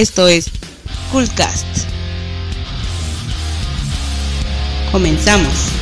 Esto 0.00 0.28
es 0.28 0.46
Coolcast. 1.12 1.66
Comenzamos. 4.90 5.79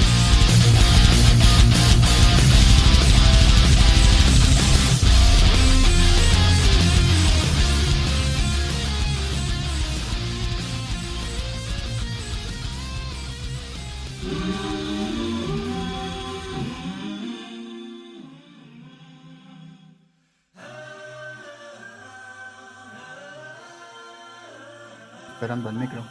Esperando 25.48 25.68
al 25.70 25.76
micro. 25.76 26.04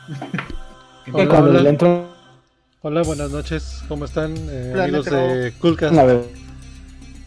Hola, 1.14 1.40
hola. 1.40 2.06
Hola, 2.82 3.04
buenas 3.04 3.30
noches. 3.30 3.84
¿Cómo 3.88 4.06
están, 4.06 4.36
eh, 4.36 4.72
Hola, 4.74 4.84
amigos 4.86 5.06
de 5.06 5.54
Coolcast? 5.60 5.96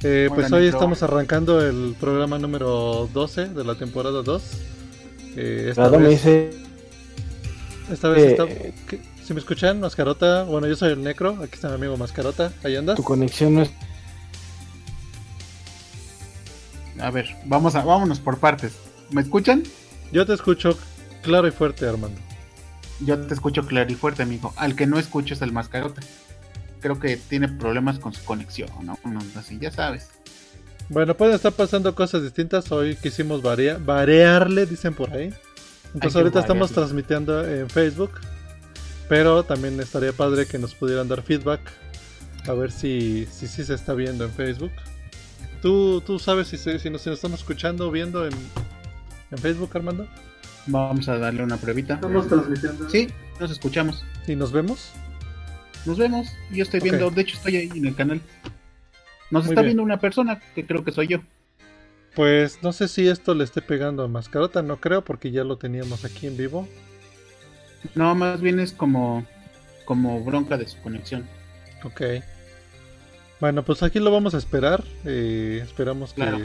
Eh, 0.03 0.29
pues 0.35 0.51
hoy 0.51 0.67
estamos 0.67 1.03
arrancando 1.03 1.65
el 1.65 1.95
programa 2.01 2.39
número 2.39 3.09
12 3.13 3.51
de 3.51 3.65
la 3.65 3.77
temporada 3.77 4.23
2. 4.23 4.43
Eh, 5.37 5.67
esta 5.71 5.89
me 5.89 5.99
vez, 5.99 6.11
dice 6.11 6.51
esta 7.93 8.09
vez 8.09 8.39
eh. 8.39 8.75
Si 9.25 9.33
me 9.33 9.39
escuchan, 9.39 9.79
Mascarota. 9.79 10.43
Bueno, 10.43 10.67
yo 10.67 10.75
soy 10.75 10.93
el 10.93 11.03
Necro. 11.05 11.39
Aquí 11.43 11.55
está 11.55 11.69
mi 11.69 11.75
amigo 11.75 11.97
Mascarota. 11.97 12.53
Ahí 12.65 12.75
andas. 12.75 12.97
tu 12.97 13.05
conexión 13.05 13.55
no 13.55 13.63
es. 13.63 13.71
A 16.99 17.11
ver, 17.11 17.37
vamos 17.47 17.77
a, 17.77 17.85
vámonos 17.85 18.19
por 18.19 18.39
partes. 18.39 18.73
¿Me 19.11 19.23
escuchan? 19.23 19.63
Yo 20.13 20.27
te 20.27 20.35
escucho 20.35 20.77
claro 21.23 21.49
y 21.49 21.51
fuerte, 21.51 21.87
Armando. 21.89 22.21
Yo 23.01 23.19
te 23.19 23.33
escucho 23.35 23.67
claro 23.67 23.91
y 23.91 23.95
fuerte, 23.95 24.23
amigo. 24.23 24.53
Al 24.57 24.77
que 24.77 24.87
no 24.87 24.99
escucho 24.99 25.35
es 25.35 25.43
el 25.43 25.53
mascarota. 25.53 26.03
Creo 26.81 26.99
que 26.99 27.17
tiene 27.17 27.49
problemas 27.49 27.99
con 27.99 28.13
su 28.13 28.23
conexión, 28.25 28.69
¿no? 28.83 28.99
Uno 29.05 29.21
así, 29.37 29.59
ya 29.59 29.71
sabes. 29.71 30.09
Bueno, 30.89 31.17
pueden 31.17 31.35
estar 31.35 31.53
pasando 31.53 31.95
cosas 31.95 32.23
distintas. 32.23 32.71
Hoy 32.73 32.97
quisimos 32.97 33.43
varia- 33.43 33.79
variarle, 33.79 34.67
dicen 34.67 34.95
por 34.95 35.13
ahí. 35.13 35.33
Entonces 35.95 36.17
ahorita 36.17 36.41
estamos 36.41 36.73
transmitiendo 36.73 37.47
en 37.47 37.69
Facebook. 37.71 38.13
Pero 39.09 39.43
también 39.45 39.79
estaría 39.81 40.13
padre 40.13 40.47
que 40.47 40.59
nos 40.59 40.75
pudieran 40.75 41.09
dar 41.09 41.23
feedback. 41.23 41.61
A 42.47 42.53
ver 42.53 42.71
si 42.73 43.27
si, 43.31 43.47
si 43.49 43.65
se 43.65 43.75
está 43.75 43.95
viendo 43.95 44.25
en 44.25 44.31
Facebook. 44.33 44.73
¿Tú, 45.63 46.01
tú 46.01 46.19
sabes 46.19 46.49
si, 46.49 46.57
si, 46.57 46.71
nos, 46.73 46.83
si 46.83 46.91
nos 46.91 47.19
estamos 47.19 47.41
escuchando 47.41 47.89
o 47.89 47.91
viendo 47.91 48.27
en, 48.27 48.33
en 49.31 49.39
Facebook, 49.39 49.71
Armando? 49.75 50.07
Vamos 50.67 51.09
a 51.09 51.19
darle 51.19 51.43
una 51.43 51.57
pruebita. 51.57 51.99
transmitiendo. 52.01 52.89
Sí, 52.91 53.09
nos 53.39 53.51
escuchamos. 53.51 54.05
¿Y 54.27 54.37
nos 54.37 54.53
vemos? 54.53 54.91
Nos 55.87 55.99
vemos. 55.99 56.29
Yo 56.51 56.63
estoy 56.63 56.81
viendo, 56.81 57.11
de 57.11 57.23
hecho 57.23 57.37
estoy 57.37 57.57
ahí 57.57 57.71
en 57.75 57.87
el 57.87 57.95
canal. 57.97 58.21
Nos 59.31 59.45
Muy 59.45 59.53
está 59.53 59.63
bien. 59.63 59.71
viendo 59.71 59.83
una 59.83 59.99
persona 60.01 60.41
que 60.55 60.67
creo 60.67 60.85
que 60.85 60.93
soy 60.93 61.07
yo. 61.09 61.19
Pues 62.15 62.63
no 62.63 62.73
sé 62.73 62.89
si 62.89 63.07
esto 63.09 63.35
le 63.35 63.45
esté 63.45 63.63
pegando 63.63 64.03
a 64.03 64.09
Mascarota, 64.09 64.63
no 64.63 64.79
creo, 64.81 65.03
porque 65.05 65.31
ya 65.31 65.45
lo 65.45 65.57
teníamos 65.59 66.05
aquí 66.05 66.27
en 66.27 66.37
vivo. 66.37 66.69
No, 67.95 68.15
más 68.15 68.41
bien 68.41 68.61
es 68.61 68.73
como, 68.73 69.25
como 69.85 70.23
bronca 70.23 70.57
de 70.59 70.67
su 70.67 70.79
conexión. 70.83 71.27
Ok. 71.85 72.03
Bueno, 73.41 73.63
pues 73.65 73.83
aquí 73.83 74.01
lo 74.01 74.11
vamos 74.11 74.35
a 74.35 74.39
esperar. 74.39 74.85
eh, 75.05 75.61
esperamos 75.65 76.13
que 76.13 76.23
Claro. 76.23 76.39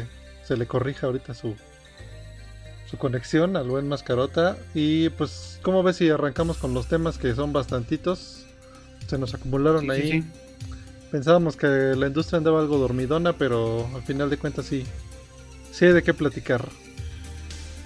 se 0.44 0.56
le 0.56 0.66
corrija 0.68 1.08
ahorita 1.08 1.34
su, 1.34 1.56
su 2.96 3.00
conexión 3.00 3.58
al 3.58 3.68
buen 3.68 3.88
Mascarota. 3.88 4.58
Y 4.74 5.10
pues, 5.10 5.60
¿cómo 5.62 5.84
ves 5.84 5.98
si 5.98 6.10
arrancamos 6.10 6.58
con 6.58 6.74
los 6.74 6.88
temas 6.88 7.18
que 7.18 7.36
son 7.36 7.54
bastantitos? 7.54 8.46
Se 9.08 9.18
nos 9.18 9.34
acumularon 9.34 9.82
Sí, 9.84 9.92
ahí. 9.92 10.02
sí, 10.02 10.22
sí. 10.22 10.28
Pensábamos 11.12 11.56
que 11.56 11.68
la 11.68 12.08
industria 12.08 12.38
andaba 12.38 12.60
algo 12.60 12.78
dormidona, 12.78 13.34
pero 13.34 13.88
al 13.96 14.02
final 14.04 14.30
de 14.30 14.38
cuentas 14.38 14.66
sí. 14.66 14.84
Sí 15.72 15.86
hay 15.86 15.94
de 15.94 16.04
qué 16.04 16.14
platicar. 16.14 16.68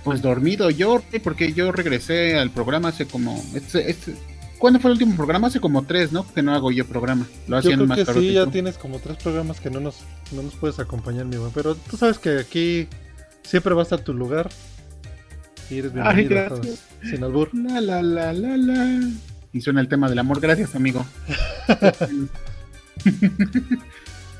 Pues 0.03 0.21
dormido 0.21 0.69
yo, 0.69 1.03
porque 1.23 1.51
yo 1.53 1.71
regresé 1.71 2.37
al 2.37 2.51
programa 2.51 2.89
hace 2.89 3.05
como... 3.05 3.43
Este, 3.53 3.89
este- 3.91 4.15
¿Cuándo 4.57 4.79
fue 4.79 4.89
el 4.91 4.93
último 4.93 5.15
programa? 5.15 5.47
Hace 5.47 5.61
como 5.61 5.83
tres, 5.85 6.11
¿no? 6.11 6.25
Que 6.33 6.41
no 6.41 6.53
hago 6.53 6.69
yo 6.71 6.85
programa. 6.85 7.25
Lo 7.47 7.55
Yo 7.55 7.59
hacían 7.59 7.75
creo 7.75 7.87
más 7.87 7.97
que 7.97 8.05
caro 8.05 8.19
sí, 8.19 8.27
que 8.27 8.33
ya 8.33 8.45
tienes 8.47 8.77
como 8.77 8.99
tres 8.99 9.15
programas 9.17 9.61
que 9.61 9.69
no 9.69 9.79
nos, 9.79 9.99
no 10.33 10.43
nos 10.43 10.53
puedes 10.55 10.79
acompañar, 10.79 11.25
mi 11.25 11.37
buen. 11.37 11.51
Pero 11.53 11.75
tú 11.75 11.95
sabes 11.95 12.19
que 12.19 12.39
aquí 12.39 12.87
siempre 13.43 13.73
va 13.73 13.83
a 13.83 13.97
tu 13.97 14.13
lugar. 14.13 14.49
Y 15.69 15.79
eres 15.79 15.91
Ay, 16.03 16.25
bienvenido. 16.27 16.29
gracias. 16.57 16.79
¿sabes? 16.79 17.11
Sin 17.11 17.23
albur. 17.23 17.49
La, 17.53 17.79
la, 17.81 18.01
la, 18.01 18.33
la, 18.33 18.57
la. 18.57 18.99
Y 19.53 19.61
suena 19.61 19.81
el 19.81 19.87
tema 19.87 20.09
del 20.09 20.19
amor. 20.19 20.39
Gracias, 20.39 20.75
amigo. 20.75 21.05
bueno, 21.67 22.27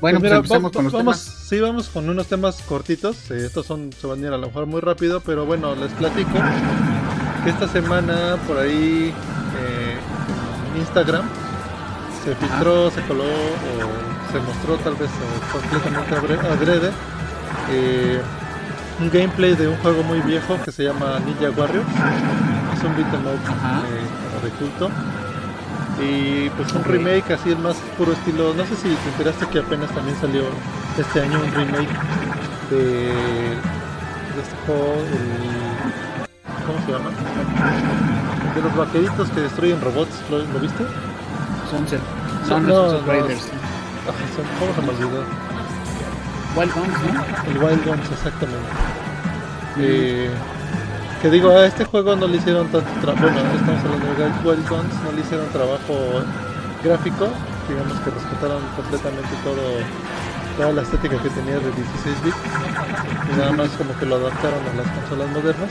pues, 0.00 0.22
mira, 0.22 0.36
empecemos 0.36 0.70
va- 0.70 0.74
con 0.74 0.84
los 0.84 0.92
vamos, 0.92 1.24
temas. 1.24 1.46
Sí, 1.48 1.60
vamos 1.60 1.88
con 1.88 2.08
unos 2.08 2.26
temas 2.26 2.62
cortitos. 2.62 3.30
eh, 3.30 3.46
estos 3.46 3.66
son, 3.66 3.92
se 3.92 4.06
van 4.06 4.18
a 4.24 4.26
ir 4.28 4.32
a 4.32 4.38
lo 4.38 4.46
mejor 4.46 4.66
muy 4.66 4.80
rápido, 4.80 5.20
pero 5.20 5.46
bueno, 5.46 5.74
les 5.74 5.90
platico 5.92 6.32
que 7.44 7.50
esta 7.50 7.68
semana 7.68 8.36
por 8.46 8.58
ahí 8.58 9.12
eh, 9.12 9.96
en 10.74 10.80
Instagram 10.80 11.24
se 12.24 12.34
filtró, 12.34 12.90
se 12.90 13.00
coló 13.02 13.24
o 13.24 14.32
se 14.32 14.38
mostró 14.40 14.76
tal 14.78 14.94
vez 14.94 15.10
completamente 15.52 16.46
adrede 16.46 16.90
eh, 17.70 18.20
un 19.00 19.10
gameplay 19.10 19.54
de 19.54 19.68
un 19.68 19.76
juego 19.78 20.02
muy 20.02 20.20
viejo 20.20 20.58
que 20.64 20.72
se 20.72 20.84
llama 20.84 21.18
Ninja 21.24 21.50
Warriors. 21.56 21.86
Es 22.76 22.84
un 22.84 22.94
beat'em 22.96 23.26
up 23.26 23.40
eh, 23.86 24.44
de 24.44 24.50
culto. 24.50 24.90
Y 26.02 26.48
pues 26.50 26.72
un 26.72 26.84
remake 26.84 27.32
así 27.34 27.50
el 27.50 27.58
más 27.58 27.76
puro 27.98 28.12
estilo. 28.12 28.54
No 28.54 28.64
sé 28.64 28.76
si 28.76 28.88
te 28.88 29.08
enteraste 29.10 29.46
que 29.46 29.58
apenas 29.58 29.90
también 29.90 30.16
salió 30.20 30.42
este 30.98 31.20
año 31.20 31.40
un 31.40 31.52
remake 31.52 31.88
de, 32.70 32.76
de 32.76 34.40
este 34.42 34.56
juego, 34.66 34.94
el- 34.94 36.64
¿cómo 36.66 36.78
se 36.86 36.92
llama? 36.92 37.10
De 38.54 38.62
los 38.62 38.76
vaqueritos 38.76 39.28
que 39.30 39.40
destruyen 39.40 39.80
robots, 39.80 40.14
¿lo, 40.30 40.38
lo 40.38 40.58
viste? 40.60 40.84
Sunset. 41.70 42.00
No, 42.48 42.60
No, 42.60 42.66
no, 42.68 42.92
no, 42.92 43.00
no, 43.00 43.12
Riders. 43.12 43.42
Se- 43.42 43.50
¿Cómo 44.58 44.74
se 44.74 44.80
me 44.82 44.88
olvidó? 44.88 45.24
Wild 46.56 46.72
Guns, 46.74 46.88
¿no? 47.14 47.50
El 47.50 47.58
Wild 47.62 47.84
Guns, 47.86 48.10
exactamente. 48.10 48.70
Eh, 49.78 50.30
que 51.22 51.30
digo, 51.30 51.50
a 51.50 51.66
este 51.66 51.84
juego 51.84 52.16
no 52.16 52.26
le 52.26 52.36
hicieron 52.38 52.66
tanto 52.68 52.90
trabajo. 53.00 53.22
Bueno, 53.24 53.38
estamos 53.54 53.84
hablando 53.84 54.06
de 54.14 54.24
Wild- 54.44 54.68
Guns, 54.68 54.94
no 55.04 55.12
le 55.14 55.20
hicieron 55.20 55.46
trabajo 55.48 55.94
gráfico. 56.82 57.28
Digamos 57.68 57.92
que 58.00 58.10
respetaron 58.10 58.62
completamente 58.74 59.30
todo 59.44 59.62
toda 60.58 60.72
la 60.72 60.82
estética 60.82 61.16
que 61.22 61.30
tenía 61.30 61.54
de 61.54 61.70
16 61.70 62.24
bits 62.24 62.36
y 63.32 63.38
nada 63.38 63.52
más 63.52 63.70
como 63.78 63.96
que 63.98 64.04
lo 64.06 64.16
adaptaron 64.16 64.58
a 64.58 64.74
las 64.82 64.88
consolas 64.98 65.30
modernas. 65.30 65.70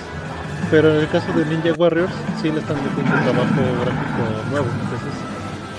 Pero 0.72 0.94
en 0.96 1.02
el 1.02 1.10
caso 1.10 1.28
de 1.34 1.46
Ninja 1.46 1.74
Warriors, 1.78 2.14
sí 2.42 2.50
le 2.52 2.60
están 2.62 2.78
metiendo 2.78 3.12
trabajo 3.12 3.62
gráfico 3.84 4.24
nuevo. 4.52 4.68
Entonces, 4.84 5.14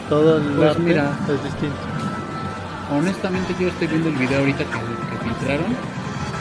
todo 0.08 0.36
el 0.38 0.42
Pues 0.54 0.70
arte 0.70 0.82
mira. 0.82 1.10
es 1.28 1.44
distinto. 1.44 1.76
Honestamente, 2.90 3.54
yo 3.58 3.68
estoy 3.68 3.86
viendo 3.86 4.08
el 4.08 4.16
video 4.16 4.40
ahorita 4.40 4.64
que, 4.64 4.70
que 4.70 5.24
filtraron. 5.24 5.76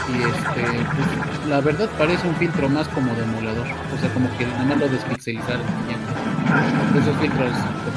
Y 0.10 0.24
este, 0.24 0.62
pues, 0.96 1.48
la 1.48 1.62
verdad 1.62 1.88
parece 1.98 2.28
un 2.28 2.36
filtro 2.36 2.68
más 2.68 2.88
como 2.90 3.14
de 3.14 3.22
emulador. 3.24 3.68
O 3.96 4.00
sea, 4.00 4.12
como 4.14 4.36
que 4.38 4.46
nada 4.48 4.66
más 4.66 4.78
lo 4.80 4.90
despixelizaron. 4.90 5.62
De 6.94 7.00
esos 7.00 7.16
filtros 7.18 7.52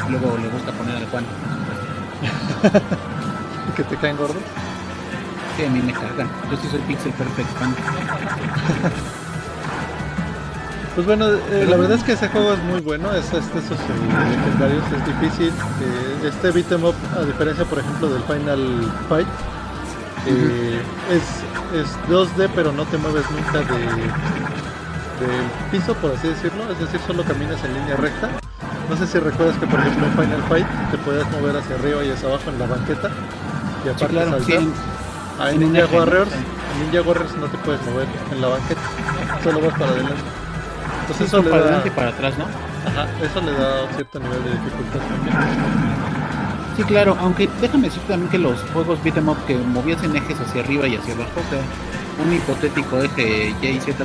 que 0.05 0.11
luego 0.11 0.37
le 0.37 0.49
gusta 0.49 0.73
poner 0.73 0.97
al 0.97 1.07
Juan. 1.07 1.25
¿Y 3.69 3.73
que 3.77 3.85
te 3.85 3.97
caen 3.97 4.17
gordos? 4.17 4.43
Sí, 5.57 5.65
a 5.65 5.71
mí 5.71 5.81
me 5.81 5.93
cargan. 5.93 6.29
Yo 6.51 6.57
sí 6.59 6.69
soy 6.71 6.81
Pixel 6.81 7.13
Perfect 7.13 7.48
fan. 7.59 7.75
Pues 10.94 11.06
bueno, 11.06 11.27
eh, 11.27 11.66
la 11.68 11.77
verdad 11.78 11.97
es 11.97 12.04
que 12.04 12.12
ese 12.12 12.28
juego 12.28 12.53
es 12.53 12.62
muy 12.65 12.80
bueno, 12.83 13.10
es 13.15 13.24
este, 13.24 13.39
esos 13.59 13.78
eh, 13.80 14.30
legendarios, 14.30 14.84
es 14.92 15.06
difícil. 15.21 15.48
eh, 15.48 16.28
este 16.28 16.50
beat'em 16.50 16.84
up, 16.84 16.94
a 17.18 17.22
diferencia 17.24 17.65
por 17.65 17.78
ejemplo 17.78 18.09
del 18.10 18.22
Final 18.24 18.92
Fight, 19.09 19.27
eh, 20.27 20.83
es, 21.10 21.80
es 21.80 21.89
2D 22.10 22.50
pero 22.54 22.72
no 22.72 22.84
te 22.84 22.98
mueves 22.98 23.24
nunca 23.30 23.60
de, 23.60 23.78
del 25.24 25.47
piso, 25.71 25.94
por 25.94 26.12
así 26.12 26.28
decirlo, 26.28 26.71
es 26.71 26.78
decir, 26.78 27.00
solo 27.06 27.24
caminas 27.24 27.56
en 27.65 27.72
línea 27.72 27.97
recta. 27.97 28.28
No 28.91 28.97
sé 28.98 29.06
si 29.06 29.18
recuerdas 29.18 29.56
que 29.56 29.66
por 29.66 29.80
ejemplo 29.80 30.04
en 30.06 30.12
Final 30.12 30.42
Fight 30.50 30.66
te 30.91 30.98
puedes 30.98 31.24
mover 31.30 31.56
hacia 31.56 31.77
arriba 31.77 32.04
y 32.04 32.10
hacia 32.10 32.28
abajo 32.28 32.50
en 32.50 32.59
la 32.59 32.66
banqueta 32.66 33.09
y 33.09 33.84
Sí, 33.84 33.88
aparte 33.88 34.06
claro, 34.09 34.30
saltar. 34.33 34.47
sí, 34.47 34.53
en- 34.53 34.72
Ah, 35.41 35.50
en 35.50 35.60
Ninja. 35.60 35.86
Warriors, 35.91 36.28
Sí. 36.28 36.36
en 36.36 36.83
Ninja 36.92 37.09
Warriors 37.09 37.34
no 37.38 37.47
te 37.47 37.56
puedes 37.59 37.80
mover 37.86 38.06
en 38.30 38.41
la 38.42 38.48
banqueta, 38.48 38.80
solo 39.42 39.60
vas 39.62 39.72
para 39.78 39.91
adelante. 39.92 40.21
Sí, 41.18 41.24
eso 41.24 41.42
le 41.42 41.50
para 41.50 41.62
da, 41.62 41.68
adelante 41.68 41.88
y 41.88 41.92
para 41.92 42.09
atrás, 42.09 42.34
¿no? 42.38 42.44
ajá, 42.44 43.06
eso 43.22 43.41
le 43.41 43.53
da 43.53 43.84
un 43.84 43.94
cierto 43.94 44.18
nivel 44.20 44.44
de 44.44 44.50
dificultad 44.50 45.00
también. 45.00 45.36
Sí, 46.76 46.82
claro, 46.84 47.16
aunque 47.20 47.48
déjame 47.60 47.88
decir 47.88 48.03
también 48.09 48.30
que 48.30 48.38
los 48.38 48.60
juegos 48.72 49.03
beat'em 49.03 49.28
up 49.28 49.36
que 49.47 49.56
movías 49.59 50.03
en 50.03 50.16
ejes 50.16 50.41
hacia 50.41 50.62
arriba 50.62 50.86
y 50.88 50.97
hacia 50.97 51.14
abajo, 51.14 51.32
o 51.36 51.50
sea, 51.50 51.60
un 52.24 52.32
hipotético 52.32 53.00
eje 53.03 53.50
Y, 53.60 53.80
Z, 53.80 54.04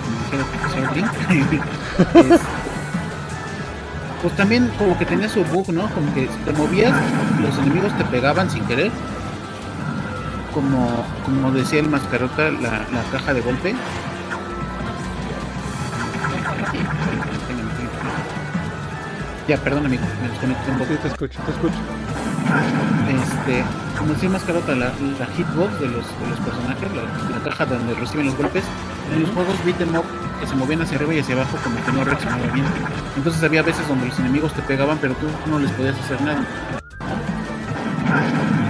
Link. 0.94 1.62
Es- 2.31 2.42
pues 4.21 4.36
también 4.36 4.69
como 4.80 4.98
que 4.98 5.06
tenía 5.06 5.30
su 5.30 5.44
bug, 5.45 5.69
¿no? 5.69 5.88
Como 5.92 6.12
que 6.13 6.21
si 6.27 6.38
te 6.44 6.51
movías, 6.54 6.92
los 7.39 7.57
enemigos 7.59 7.95
te 7.98 8.04
pegaban 8.06 8.50
sin 8.50 8.65
querer. 8.65 8.92
Como, 10.54 11.06
como 11.24 11.51
decía 11.51 11.80
el 11.81 11.88
mascarota, 11.89 12.50
la, 12.50 12.80
la 12.92 13.04
caja 13.12 13.33
de 13.36 13.42
golpe. 13.42 13.75
Ya, 19.48 19.56
perdón 19.58 19.86
amigo, 19.86 20.04
me 20.22 20.28
desconecté 20.30 20.72
un 20.72 20.78
poco. 20.78 20.92
Sí, 20.94 21.00
te 21.02 21.08
escucho, 21.08 21.40
te 21.46 21.52
escucho. 21.52 21.76
Este, 23.08 23.64
como 23.98 24.14
decía 24.14 24.30
mascarota, 24.30 24.76
la, 24.76 24.86
la 25.20 25.26
hitbox 25.36 25.80
de 25.80 25.88
los, 25.88 26.04
de 26.20 26.28
los 26.30 26.40
personajes, 26.40 26.90
la, 26.96 27.38
la 27.38 27.44
caja 27.44 27.66
donde 27.66 27.94
reciben 27.96 28.26
los 28.28 28.36
golpes, 28.38 28.64
en 29.14 29.22
los 29.24 29.32
juegos 29.32 29.56
beat 29.66 29.80
'em 29.82 29.96
up 29.96 30.04
que 30.42 30.48
se 30.48 30.56
movían 30.56 30.82
hacia 30.82 30.98
arriba 30.98 31.14
y 31.16 31.20
hacia 31.20 31.36
abajo 31.36 31.58
como 31.64 31.84
que 31.84 31.92
no 31.94 32.04
reaccionaba 32.04 32.44
bien. 32.54 32.66
Entonces 33.16 33.42
había 33.44 33.62
veces 33.64 33.88
donde 33.88 34.08
los 34.08 34.20
enemigos 34.20 34.54
te 34.54 34.62
pegaban, 34.64 34.98
pero 35.00 35.14
tú 35.16 35.28
no 35.50 35.60
les 35.60 35.72
podías 35.72 35.96
hacer 35.98 36.22
nada. 36.22 36.44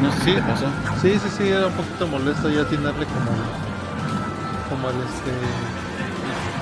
No 0.02 0.12
sé 0.12 0.18
si 0.20 0.26
Sí. 0.26 0.36
te 0.36 0.42
pasó. 0.42 0.66
Sí, 1.02 1.12
sí, 1.24 1.30
sí, 1.38 1.50
era 1.50 1.68
un 1.68 1.74
poquito 1.74 2.08
molesto 2.08 2.50
ya 2.50 2.62
atinarle 2.62 3.06
como 3.06 3.32
como 4.70 4.90
el 4.90 4.96
este 4.98 5.32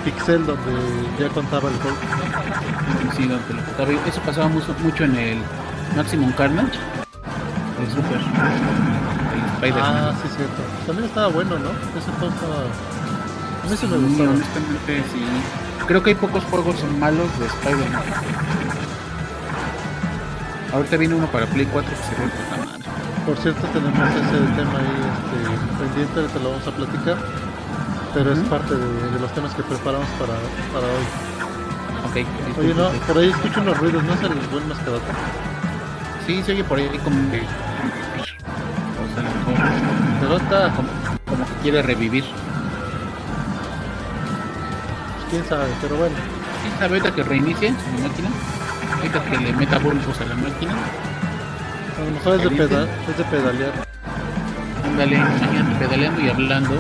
pixel 0.06 0.46
donde 0.46 0.72
ya 1.20 1.28
contaba 1.30 1.70
el 1.70 1.78
golpe. 1.80 2.06
Sí, 3.18 3.28
donde 3.28 3.54
lo. 3.54 3.92
Y 3.92 4.10
Eso 4.10 4.22
pasaba 4.22 4.48
mucho, 4.48 4.74
mucho 4.84 5.04
en 5.04 5.16
el 5.16 5.38
Maximum 5.98 6.32
Carnage. 6.34 6.78
El 7.82 7.90
Super. 7.90 8.22
El 9.34 9.46
Spider-Man. 9.56 9.96
Ah, 9.98 10.14
sí, 10.22 10.30
cierto. 10.38 10.62
También 10.86 11.08
estaba 11.08 11.28
bueno, 11.28 11.58
¿no? 11.58 11.72
Ese 12.00 12.12
juego 12.20 12.34
estaba. 12.34 12.56
A 13.64 13.70
mí 13.70 13.76
sí 13.76 13.88
me 13.88 13.98
gustaba. 13.98 14.30
honestamente, 14.30 15.04
sí. 15.12 15.26
Creo 15.88 16.04
que 16.04 16.12
hay 16.12 16.16
pocos 16.16 16.44
juegos 16.46 16.76
malos 17.00 17.28
de 17.40 17.46
Spider-Man. 17.48 18.04
Ahorita 20.74 20.98
viene 20.98 21.16
uno 21.16 21.28
para 21.28 21.46
Play 21.48 21.66
4 21.66 21.90
que 21.90 21.96
se 21.96 22.22
ve 22.22 22.30
puta 22.30 22.58
madre. 22.58 22.86
Por 23.26 23.38
cierto, 23.38 23.66
tenemos 23.68 24.10
ese 24.10 24.38
tema 24.56 24.78
ahí 24.78 24.94
este, 25.16 25.84
pendiente, 25.84 26.20
ahorita 26.20 26.40
lo 26.40 26.50
vamos 26.52 26.68
a 26.68 26.72
platicar. 26.72 27.45
Pero 28.16 28.32
es 28.32 28.40
parte 28.48 28.74
de, 28.74 29.12
de 29.12 29.20
los 29.20 29.32
temas 29.34 29.54
que 29.54 29.62
preparamos 29.64 30.08
para, 30.18 30.34
para 30.74 30.88
hoy. 30.88 31.04
Ok. 32.08 32.16
Oye, 32.60 32.74
no, 32.74 32.90
por 33.06 33.18
ahí 33.18 33.30
escucho 33.30 33.60
unos 33.62 33.78
ruidos, 33.78 34.02
¿no 34.06 34.14
es 34.14 34.22
el 34.22 34.34
buen 34.48 34.68
mascarota? 34.70 35.14
Sí, 36.26 36.42
se 36.44 36.54
oye 36.54 36.64
por 36.64 36.80
ahí 36.80 36.88
como 37.04 37.30
que. 37.30 37.42
O 37.42 37.44
sea, 39.14 39.24
como, 39.44 39.58
Mascarota, 39.58 40.74
como, 40.76 40.88
como 41.26 41.46
que 41.46 41.54
quiere 41.62 41.82
revivir. 41.82 42.24
pues 42.24 42.36
quién 45.30 45.44
sabe, 45.46 45.68
pero 45.82 45.98
bueno. 45.98 46.16
¿Quién 46.62 46.74
sabe 46.80 46.98
ahorita 46.98 47.14
que 47.16 47.24
reinicie 47.24 47.70
su 47.70 48.02
máquina? 48.02 48.30
Ahorita 48.96 49.24
que 49.26 49.38
le 49.38 49.52
meta 49.54 49.78
bulbos 49.80 50.22
a 50.22 50.26
la 50.26 50.36
máquina. 50.36 50.72
A 50.72 52.00
lo 52.06 52.12
mejor 52.12 52.36
es 52.36 52.40
de, 52.40 52.44
¿Caliente? 52.50 52.68
peda 52.68 52.88
es 53.10 53.18
de 53.18 53.24
pedalear. 53.26 53.74
Ándale, 54.86 55.20
pedaleando 55.80 56.22
y 56.22 56.30
hablando. 56.30 56.76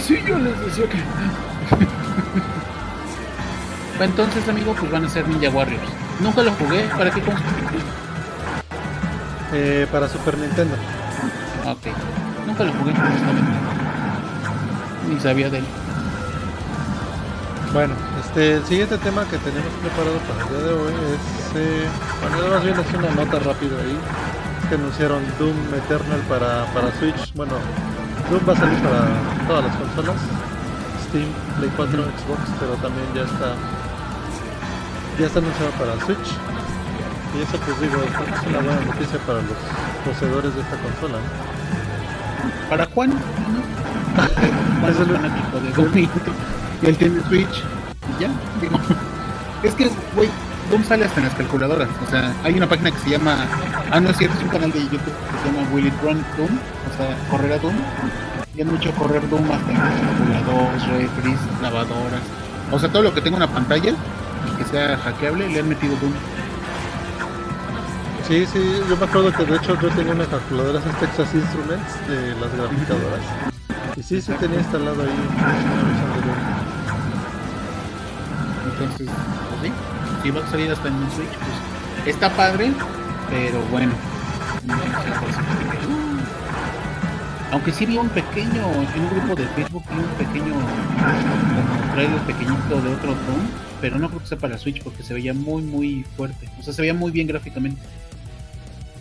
Sí, 0.00 0.18
yo 0.26 0.38
les 0.38 0.58
decía 0.60 0.84
que. 0.88 0.98
Entonces, 4.04 4.48
amigo, 4.48 4.74
pues 4.78 4.90
van 4.90 5.04
a 5.04 5.08
ser 5.08 5.28
Ninja 5.28 5.50
Warriors. 5.50 5.82
Nunca 6.20 6.42
lo 6.42 6.50
jugué, 6.52 6.82
¿para 6.96 7.10
qué 7.10 7.20
consola? 7.20 7.46
Eh, 9.52 9.86
para 9.92 10.08
Super 10.08 10.36
Nintendo. 10.38 10.74
Ok, 11.66 11.86
nunca 12.46 12.64
lo 12.64 12.72
jugué, 12.72 12.90
honestamente. 12.90 13.52
Ni 15.08 15.20
sabía 15.20 15.50
de 15.50 15.58
él. 15.58 15.64
Bueno, 17.72 17.94
este, 18.24 18.54
el 18.56 18.64
siguiente 18.64 18.98
tema 18.98 19.24
que 19.24 19.38
tenemos 19.38 19.72
preparado 19.80 20.18
para 20.18 20.42
el 20.42 20.48
día 20.48 20.58
de 20.58 20.74
hoy 20.74 20.92
es, 20.92 21.56
eh, 21.56 21.86
bueno, 22.20 22.54
más 22.54 22.64
bien 22.64 22.78
es 22.78 22.94
una 22.94 23.10
nota 23.24 23.38
rápida 23.38 23.78
ahí, 23.78 23.98
es 24.62 24.68
que 24.68 24.74
anunciaron 24.74 25.22
Doom 25.38 25.56
Eternal 25.74 26.20
para, 26.28 26.66
para 26.74 26.92
Switch, 26.98 27.32
bueno, 27.34 27.54
Doom 28.30 28.40
va 28.48 28.52
a 28.52 28.56
salir 28.56 28.78
para 28.80 29.46
todas 29.48 29.64
las 29.66 29.76
consolas, 29.76 30.16
Steam, 31.08 31.28
Play 31.58 31.70
4, 31.76 32.02
Xbox, 32.02 32.40
pero 32.60 32.72
también 32.76 33.06
ya 33.14 33.22
está, 33.22 33.54
ya 35.18 35.26
está 35.26 35.38
anunciado 35.40 35.70
para 35.72 35.92
Switch, 36.06 36.28
y 37.36 37.42
eso 37.42 37.58
pues 37.64 37.80
digo, 37.80 37.96
es 38.02 38.46
una 38.48 38.58
buena 38.60 38.80
noticia 38.86 39.18
para 39.26 39.38
los 39.42 39.56
poseedores 40.04 40.54
de 40.54 40.60
esta 40.60 40.76
consola. 40.78 41.18
¿Para. 42.68 42.86
Juan 42.86 43.12
es 44.88 44.98
el- 45.00 45.06
fanático 45.16 45.60
de 45.60 45.70
Doom 45.72 46.08
él 46.82 46.96
tiene 46.96 47.20
Switch. 47.28 47.62
Y 48.18 48.22
ya, 48.22 48.28
digo. 48.60 48.78
Es 49.62 49.74
que, 49.76 49.88
güey, 50.16 50.28
Doom 50.70 50.82
sale 50.82 51.04
hasta 51.04 51.20
en 51.20 51.26
las 51.26 51.34
calculadoras. 51.36 51.88
O 52.04 52.10
sea, 52.10 52.32
hay 52.42 52.54
una 52.56 52.68
página 52.68 52.90
que 52.90 52.98
se 52.98 53.10
llama. 53.10 53.36
Ah, 53.92 54.00
no 54.00 54.10
es 54.10 54.16
cierto, 54.16 54.36
es 54.36 54.42
un 54.42 54.48
canal 54.50 54.72
de 54.72 54.80
YouTube 54.80 54.98
que 55.04 55.38
se 55.38 55.54
llama 55.56 55.68
Will 55.72 55.86
It 55.86 55.94
Run 56.02 56.24
Doom. 56.36 56.48
Sea, 56.96 57.16
correr 57.30 57.52
a 57.52 57.58
Doom. 57.58 57.74
Y 58.54 58.62
han 58.62 58.68
mucho 58.68 58.92
correr 58.92 59.28
Doom 59.30 59.50
hasta 59.50 59.70
en 59.70 59.76
calculadoras, 59.78 60.88
refries, 60.88 61.38
lavadoras. 61.62 62.20
O 62.70 62.78
sea, 62.78 62.88
todo 62.90 63.02
lo 63.02 63.14
que 63.14 63.20
tenga 63.20 63.36
una 63.36 63.48
pantalla 63.48 63.94
que 64.58 64.64
sea 64.64 64.96
hackeable, 64.98 65.48
le 65.48 65.60
han 65.60 65.68
metido 65.68 65.96
Doom. 65.96 66.12
Sí, 68.28 68.46
sí, 68.46 68.80
yo 68.88 68.96
me 68.96 69.04
acuerdo 69.04 69.32
que 69.32 69.44
de 69.44 69.56
hecho 69.56 69.78
yo 69.80 69.88
tenía 69.90 70.12
una 70.12 70.26
calculadora, 70.26 70.78
esas 70.78 71.00
Texas 71.00 71.34
Instruments 71.34 72.08
de 72.08 72.34
las 72.40 72.54
graficadoras. 72.56 73.20
Y 73.96 74.02
sí, 74.02 74.20
sí 74.20 74.32
tenía 74.38 74.58
instalado 74.58 75.02
ahí. 75.02 75.08
Entonces, 78.72 79.08
pues 79.08 79.60
sí, 79.62 79.72
si 80.22 80.30
va 80.30 80.40
a 80.40 80.50
salir 80.50 80.70
hasta 80.70 80.88
en 80.88 80.94
un 80.94 81.10
Switch, 81.10 81.28
pues 81.28 82.14
está 82.14 82.30
padre, 82.30 82.72
pero 83.28 83.60
bueno. 83.70 83.92
no 84.66 86.01
Aunque 87.52 87.70
sí 87.70 87.84
vi 87.84 87.98
un 87.98 88.08
pequeño, 88.08 88.64
en 88.94 89.02
un 89.02 89.10
grupo 89.10 89.34
de 89.34 89.46
Facebook 89.48 89.84
vi 89.90 89.98
un 89.98 90.26
pequeño 90.26 90.54
trailer 91.92 92.20
pequeñito 92.22 92.80
de 92.80 92.94
otro 92.94 93.10
Doom, 93.10 93.46
pero 93.78 93.98
no 93.98 94.08
creo 94.08 94.20
que 94.20 94.26
sea 94.26 94.38
para 94.38 94.56
Switch 94.56 94.82
porque 94.82 95.02
se 95.02 95.12
veía 95.12 95.34
muy 95.34 95.62
muy 95.62 96.02
fuerte. 96.16 96.48
O 96.58 96.62
sea, 96.62 96.72
se 96.72 96.80
veía 96.80 96.94
muy 96.94 97.12
bien 97.12 97.26
gráficamente. 97.26 97.82